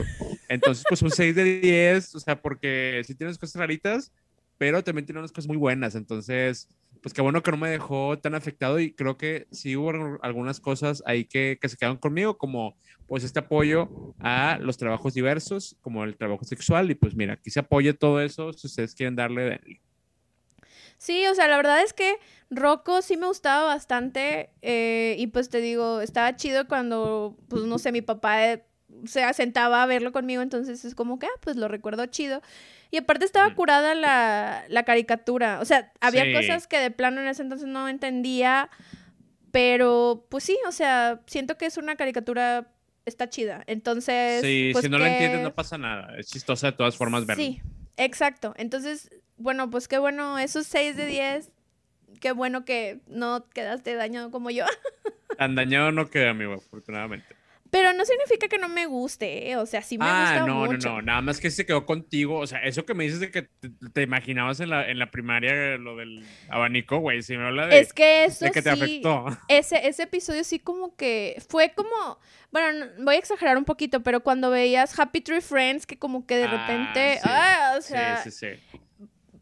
Entonces, 0.49 0.85
pues 0.89 1.03
un 1.03 1.11
6 1.11 1.35
de 1.35 1.61
10, 1.61 2.15
o 2.15 2.21
sea, 2.21 2.41
porque 2.41 3.01
sí 3.05 3.15
tienes 3.15 3.39
cosas 3.39 3.61
raritas, 3.61 4.13
pero 4.59 4.83
también 4.85 5.07
tiene 5.07 5.19
unas 5.21 5.33
cosas 5.33 5.49
muy 5.49 5.57
buenas, 5.57 5.95
entonces, 5.95 6.69
pues 7.03 7.13
qué 7.15 7.23
bueno 7.23 7.43
que 7.43 7.51
no 7.51 7.57
me 7.57 7.69
dejó 7.71 8.19
tan 8.19 8.35
afectado 8.35 8.79
y 8.81 8.95
creo 8.95 9.17
que 9.17 9.47
sí 9.51 9.77
hubo 9.77 9.91
al- 9.91 10.19
algunas 10.23 10.61
cosas 10.61 11.03
ahí 11.07 11.25
que, 11.25 11.59
que 11.61 11.69
se 11.69 11.77
quedaron 11.77 11.99
conmigo, 11.99 12.37
como 12.39 12.77
pues 13.07 13.23
este 13.25 13.39
apoyo 13.41 13.89
a 14.21 14.59
los 14.61 14.77
trabajos 14.77 15.15
diversos, 15.15 15.77
como 15.81 16.05
el 16.05 16.17
trabajo 16.17 16.45
sexual, 16.45 16.91
y 16.91 16.95
pues 16.97 17.15
mira, 17.15 17.35
aquí 17.35 17.51
se 17.51 17.61
apoya 17.61 17.93
todo 17.95 18.21
eso, 18.21 18.53
si 18.53 18.67
ustedes 18.67 18.95
quieren 18.95 19.15
darle. 19.17 19.61
Sí, 20.99 21.27
o 21.27 21.35
sea, 21.35 21.47
la 21.49 21.57
verdad 21.57 21.83
es 21.83 21.93
que 21.93 22.17
Rocco 22.51 23.03
sí 23.03 23.17
me 23.17 23.27
gustaba 23.27 23.65
bastante 23.67 24.51
eh, 24.63 25.15
y 25.19 25.27
pues 25.29 25.49
te 25.51 25.61
digo, 25.61 26.01
estaba 26.01 26.37
chido 26.37 26.67
cuando, 26.69 27.37
pues 27.49 27.65
no 27.65 27.79
sé, 27.79 27.93
mi 27.93 28.03
papá 28.03 28.45
eh, 28.47 28.65
se 29.05 29.31
sentaba 29.35 29.83
a 29.83 29.87
verlo 29.87 30.13
conmigo, 30.13 30.43
entonces 30.43 30.85
es 30.85 30.95
como 30.95 31.19
que, 31.19 31.27
ah, 31.27 31.39
pues 31.43 31.57
lo 31.57 31.69
recuerdo 31.69 32.07
chido. 32.07 32.41
Y 32.91 32.99
aparte 32.99 33.25
estaba 33.25 33.49
Ujú. 33.49 33.57
curada 33.57 33.95
la, 33.95 34.65
la 34.69 34.85
caricatura, 34.85 35.59
o 35.61 35.65
sea, 35.65 35.93
había 36.01 36.25
Sí. 36.25 36.33
cosas 36.33 36.67
que 36.67 36.79
de 36.79 36.91
plano 36.91 37.21
en 37.21 37.27
ese 37.27 37.43
entonces 37.43 37.67
no 37.69 37.89
entendía, 37.89 38.71
pero 39.51 40.27
pues 40.31 40.45
sí, 40.45 40.59
o 40.69 40.73
sea, 40.73 41.21
siento 41.27 41.57
que 41.57 41.67
es 41.67 41.77
una 41.77 41.97
caricatura, 41.97 42.69
está 43.07 43.29
chida. 43.29 43.65
Entonces, 43.67 44.43
Sí, 44.43 44.71
pues 44.73 44.85
si 44.85 44.91
no 44.91 44.99
lo 44.99 45.05
que- 45.05 45.11
entiendes 45.13 45.41
no 45.43 45.55
pasa 45.55 45.79
nada, 45.79 46.17
es 46.19 46.27
chistosa 46.29 46.69
de 46.69 46.73
todas 46.77 46.97
formas 46.97 47.27
verlo. 47.27 47.43
Sí, 47.45 47.61
exacto. 47.97 48.55
Entonces, 48.57 49.11
bueno, 49.37 49.71
pues 49.71 49.89
qué 49.89 49.99
bueno, 49.99 50.39
esos 50.39 50.67
6 50.67 50.97
de 50.97 51.07
10, 51.07 51.51
qué 52.21 52.33
bueno 52.33 52.65
que 52.65 53.01
no 53.07 53.49
quedaste 53.51 53.95
dañado 53.95 54.31
como 54.31 54.51
yo. 54.51 54.65
Tan 55.39 55.55
dañado 55.55 55.93
no 55.93 56.09
queda, 56.09 56.31
amigo, 56.31 56.55
afortunadamente. 56.55 57.27
Pero 57.71 57.93
no 57.93 58.05
significa 58.05 58.49
que 58.49 58.59
no 58.59 58.69
me 58.69 58.87
guste, 58.87 59.51
¿eh? 59.51 59.57
o 59.57 59.67
sea, 59.67 59.83
sí 59.83 59.99
me 59.99 60.05
ah, 60.07 60.21
gusta 60.21 60.47
no, 60.47 60.67
mucho. 60.67 60.89
no, 60.89 60.97
no, 60.97 61.03
nada 61.03 61.21
más 61.23 61.41
que 61.41 61.51
se 61.51 61.67
quedó 61.67 61.85
contigo, 61.87 62.39
o 62.39 62.47
sea, 62.47 62.61
eso 62.61 62.85
que 62.87 62.95
me 62.95 63.05
dices 63.05 63.21
de 63.21 63.31
que 63.31 63.43
te, 63.43 63.71
te 63.93 64.03
imaginabas 64.03 64.61
en 64.61 64.71
la, 64.71 64.89
en 64.89 64.99
la 64.99 65.11
primaria 65.11 65.77
lo 65.79 65.97
del 65.97 66.25
abanico, 66.49 66.99
güey, 66.99 67.23
si 67.23 67.37
me 67.37 67.45
habla 67.47 67.67
de, 67.67 67.81
Es 67.81 67.93
que 67.93 68.25
eso 68.25 68.45
de 68.45 68.51
que 68.53 68.63
te 68.63 68.71
sí, 68.71 68.83
afectó. 68.83 69.27
ese, 69.49 69.87
ese 69.89 70.03
episodio 70.05 70.45
sí 70.45 70.59
como 70.59 70.97
que 70.97 71.43
fue 71.49 71.73
como, 71.75 72.19
bueno, 72.53 72.87
no- 72.99 73.05
voy 73.05 73.17
a 73.17 73.19
exagerar 73.19 73.57
un 73.57 73.65
poquito, 73.65 74.03
pero 74.03 74.21
cuando 74.23 74.51
veías 74.51 74.99
Happy 74.99 75.21
Tree 75.21 75.41
Friends, 75.41 75.87
que 75.87 75.99
como 75.99 76.27
que 76.27 76.37
de 76.37 76.47
Ah, 76.47 76.51
repente, 76.59 77.19
sí. 77.21 77.29
ah, 77.29 77.75
o 77.79 77.83
sea, 77.83 78.17
sí, 78.25 78.31
sí, 78.31 78.57
sí. 78.71 78.79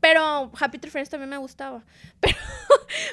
Pero 0.05 0.53
Happy 0.61 0.77
Tree 0.77 0.91
Friends 0.91 1.09
también 1.09 1.31
me 1.31 1.39
gustaba. 1.39 1.83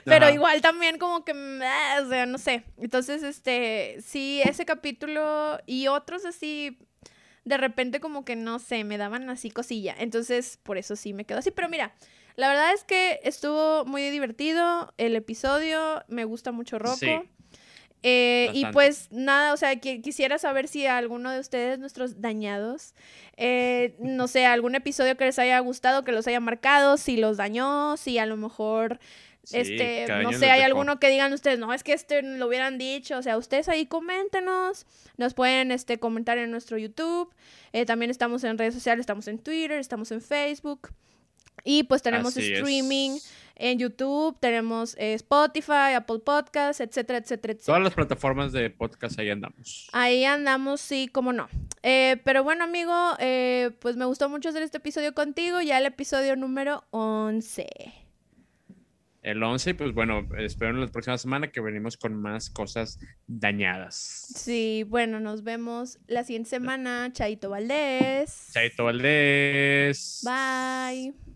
Pero, 0.03 0.25
pero 0.25 0.29
igual 0.29 0.61
también 0.61 0.97
como 0.97 1.23
que, 1.23 1.31
ah, 1.63 2.01
o 2.03 2.09
sea, 2.09 2.25
no 2.25 2.37
sé. 2.37 2.63
Entonces, 2.77 3.23
este, 3.23 3.97
sí, 4.05 4.41
ese 4.43 4.65
capítulo 4.65 5.59
y 5.65 5.87
otros 5.87 6.25
así, 6.25 6.77
de 7.45 7.57
repente 7.57 7.99
como 7.99 8.25
que, 8.25 8.35
no 8.35 8.59
sé, 8.59 8.83
me 8.83 8.97
daban 8.97 9.29
así 9.29 9.49
cosilla. 9.49 9.95
Entonces, 9.97 10.59
por 10.63 10.77
eso 10.77 10.95
sí 10.95 11.13
me 11.13 11.25
quedo 11.25 11.39
así. 11.39 11.51
Pero 11.51 11.69
mira, 11.69 11.95
la 12.35 12.49
verdad 12.49 12.73
es 12.73 12.83
que 12.83 13.21
estuvo 13.23 13.85
muy 13.85 14.09
divertido 14.09 14.93
el 14.97 15.15
episodio, 15.15 16.03
me 16.09 16.25
gusta 16.25 16.51
mucho 16.51 16.77
Rocco. 16.77 16.97
Sí. 16.97 17.21
Eh, 18.03 18.49
y 18.53 18.65
pues 18.67 19.09
nada, 19.11 19.53
o 19.53 19.57
sea, 19.57 19.75
quisiera 19.75 20.39
saber 20.39 20.67
si 20.67 20.87
alguno 20.87 21.29
de 21.31 21.39
ustedes, 21.39 21.77
nuestros 21.77 22.19
dañados, 22.19 22.95
eh, 23.37 23.95
no 23.99 24.27
sé, 24.27 24.45
algún 24.45 24.73
episodio 24.73 25.15
que 25.17 25.25
les 25.25 25.37
haya 25.37 25.59
gustado, 25.59 26.03
que 26.03 26.11
los 26.11 26.27
haya 26.27 26.39
marcado, 26.39 26.97
si 26.97 27.17
los 27.17 27.37
dañó, 27.37 27.97
si 27.97 28.17
a 28.17 28.25
lo 28.25 28.37
mejor, 28.37 28.99
este, 29.51 30.07
no 30.23 30.33
sé, 30.33 30.49
hay 30.49 30.61
alguno 30.61 30.99
que 30.99 31.09
digan 31.09 31.31
ustedes, 31.31 31.59
no, 31.59 31.73
es 31.73 31.83
que 31.83 31.93
este 31.93 32.23
lo 32.23 32.47
hubieran 32.47 32.79
dicho, 32.79 33.19
o 33.19 33.21
sea, 33.21 33.37
ustedes 33.37 33.69
ahí 33.69 33.85
coméntenos, 33.85 34.87
nos 35.17 35.35
pueden 35.35 35.71
este, 35.71 35.99
comentar 35.99 36.39
en 36.39 36.49
nuestro 36.49 36.79
YouTube, 36.79 37.31
eh, 37.71 37.85
también 37.85 38.09
estamos 38.09 38.43
en 38.43 38.57
redes 38.57 38.73
sociales, 38.73 39.03
estamos 39.03 39.27
en 39.27 39.37
Twitter, 39.37 39.77
estamos 39.77 40.11
en 40.11 40.21
Facebook. 40.21 40.89
Y 41.63 41.83
pues 41.83 42.01
tenemos 42.01 42.35
streaming 42.35 43.19
en 43.55 43.79
YouTube, 43.79 44.37
tenemos 44.39 44.95
eh, 44.97 45.13
Spotify, 45.13 45.93
Apple 45.95 46.19
Podcasts, 46.19 46.81
etcétera, 46.81 47.19
etcétera, 47.19 47.53
etcétera. 47.53 47.65
Todas 47.65 47.83
las 47.83 47.93
plataformas 47.93 48.51
de 48.51 48.69
podcast 48.69 49.19
ahí 49.19 49.29
andamos. 49.29 49.89
Ahí 49.93 50.25
andamos, 50.25 50.81
sí, 50.81 51.07
cómo 51.11 51.33
no. 51.33 51.47
Eh, 51.83 52.17
pero 52.23 52.43
bueno, 52.43 52.63
amigo, 52.63 52.93
eh, 53.19 53.71
pues 53.79 53.97
me 53.97 54.05
gustó 54.05 54.29
mucho 54.29 54.49
hacer 54.49 54.63
este 54.63 54.77
episodio 54.77 55.13
contigo, 55.13 55.61
ya 55.61 55.77
el 55.77 55.85
episodio 55.85 56.35
número 56.35 56.83
11. 56.91 57.67
El 59.21 59.43
11, 59.43 59.75
pues 59.75 59.93
bueno, 59.93 60.27
espero 60.39 60.71
en 60.71 60.81
la 60.81 60.87
próxima 60.87 61.17
semana 61.17 61.51
que 61.51 61.61
venimos 61.61 61.95
con 61.95 62.15
más 62.19 62.49
cosas 62.49 62.99
dañadas. 63.27 63.95
Sí, 63.95 64.83
bueno, 64.87 65.19
nos 65.19 65.43
vemos 65.43 65.99
la 66.07 66.23
siguiente 66.23 66.49
semana. 66.49 67.11
Chaito 67.13 67.51
Valdés. 67.51 68.49
Chaito 68.51 68.85
Valdés. 68.85 70.25
Bye. 70.25 71.30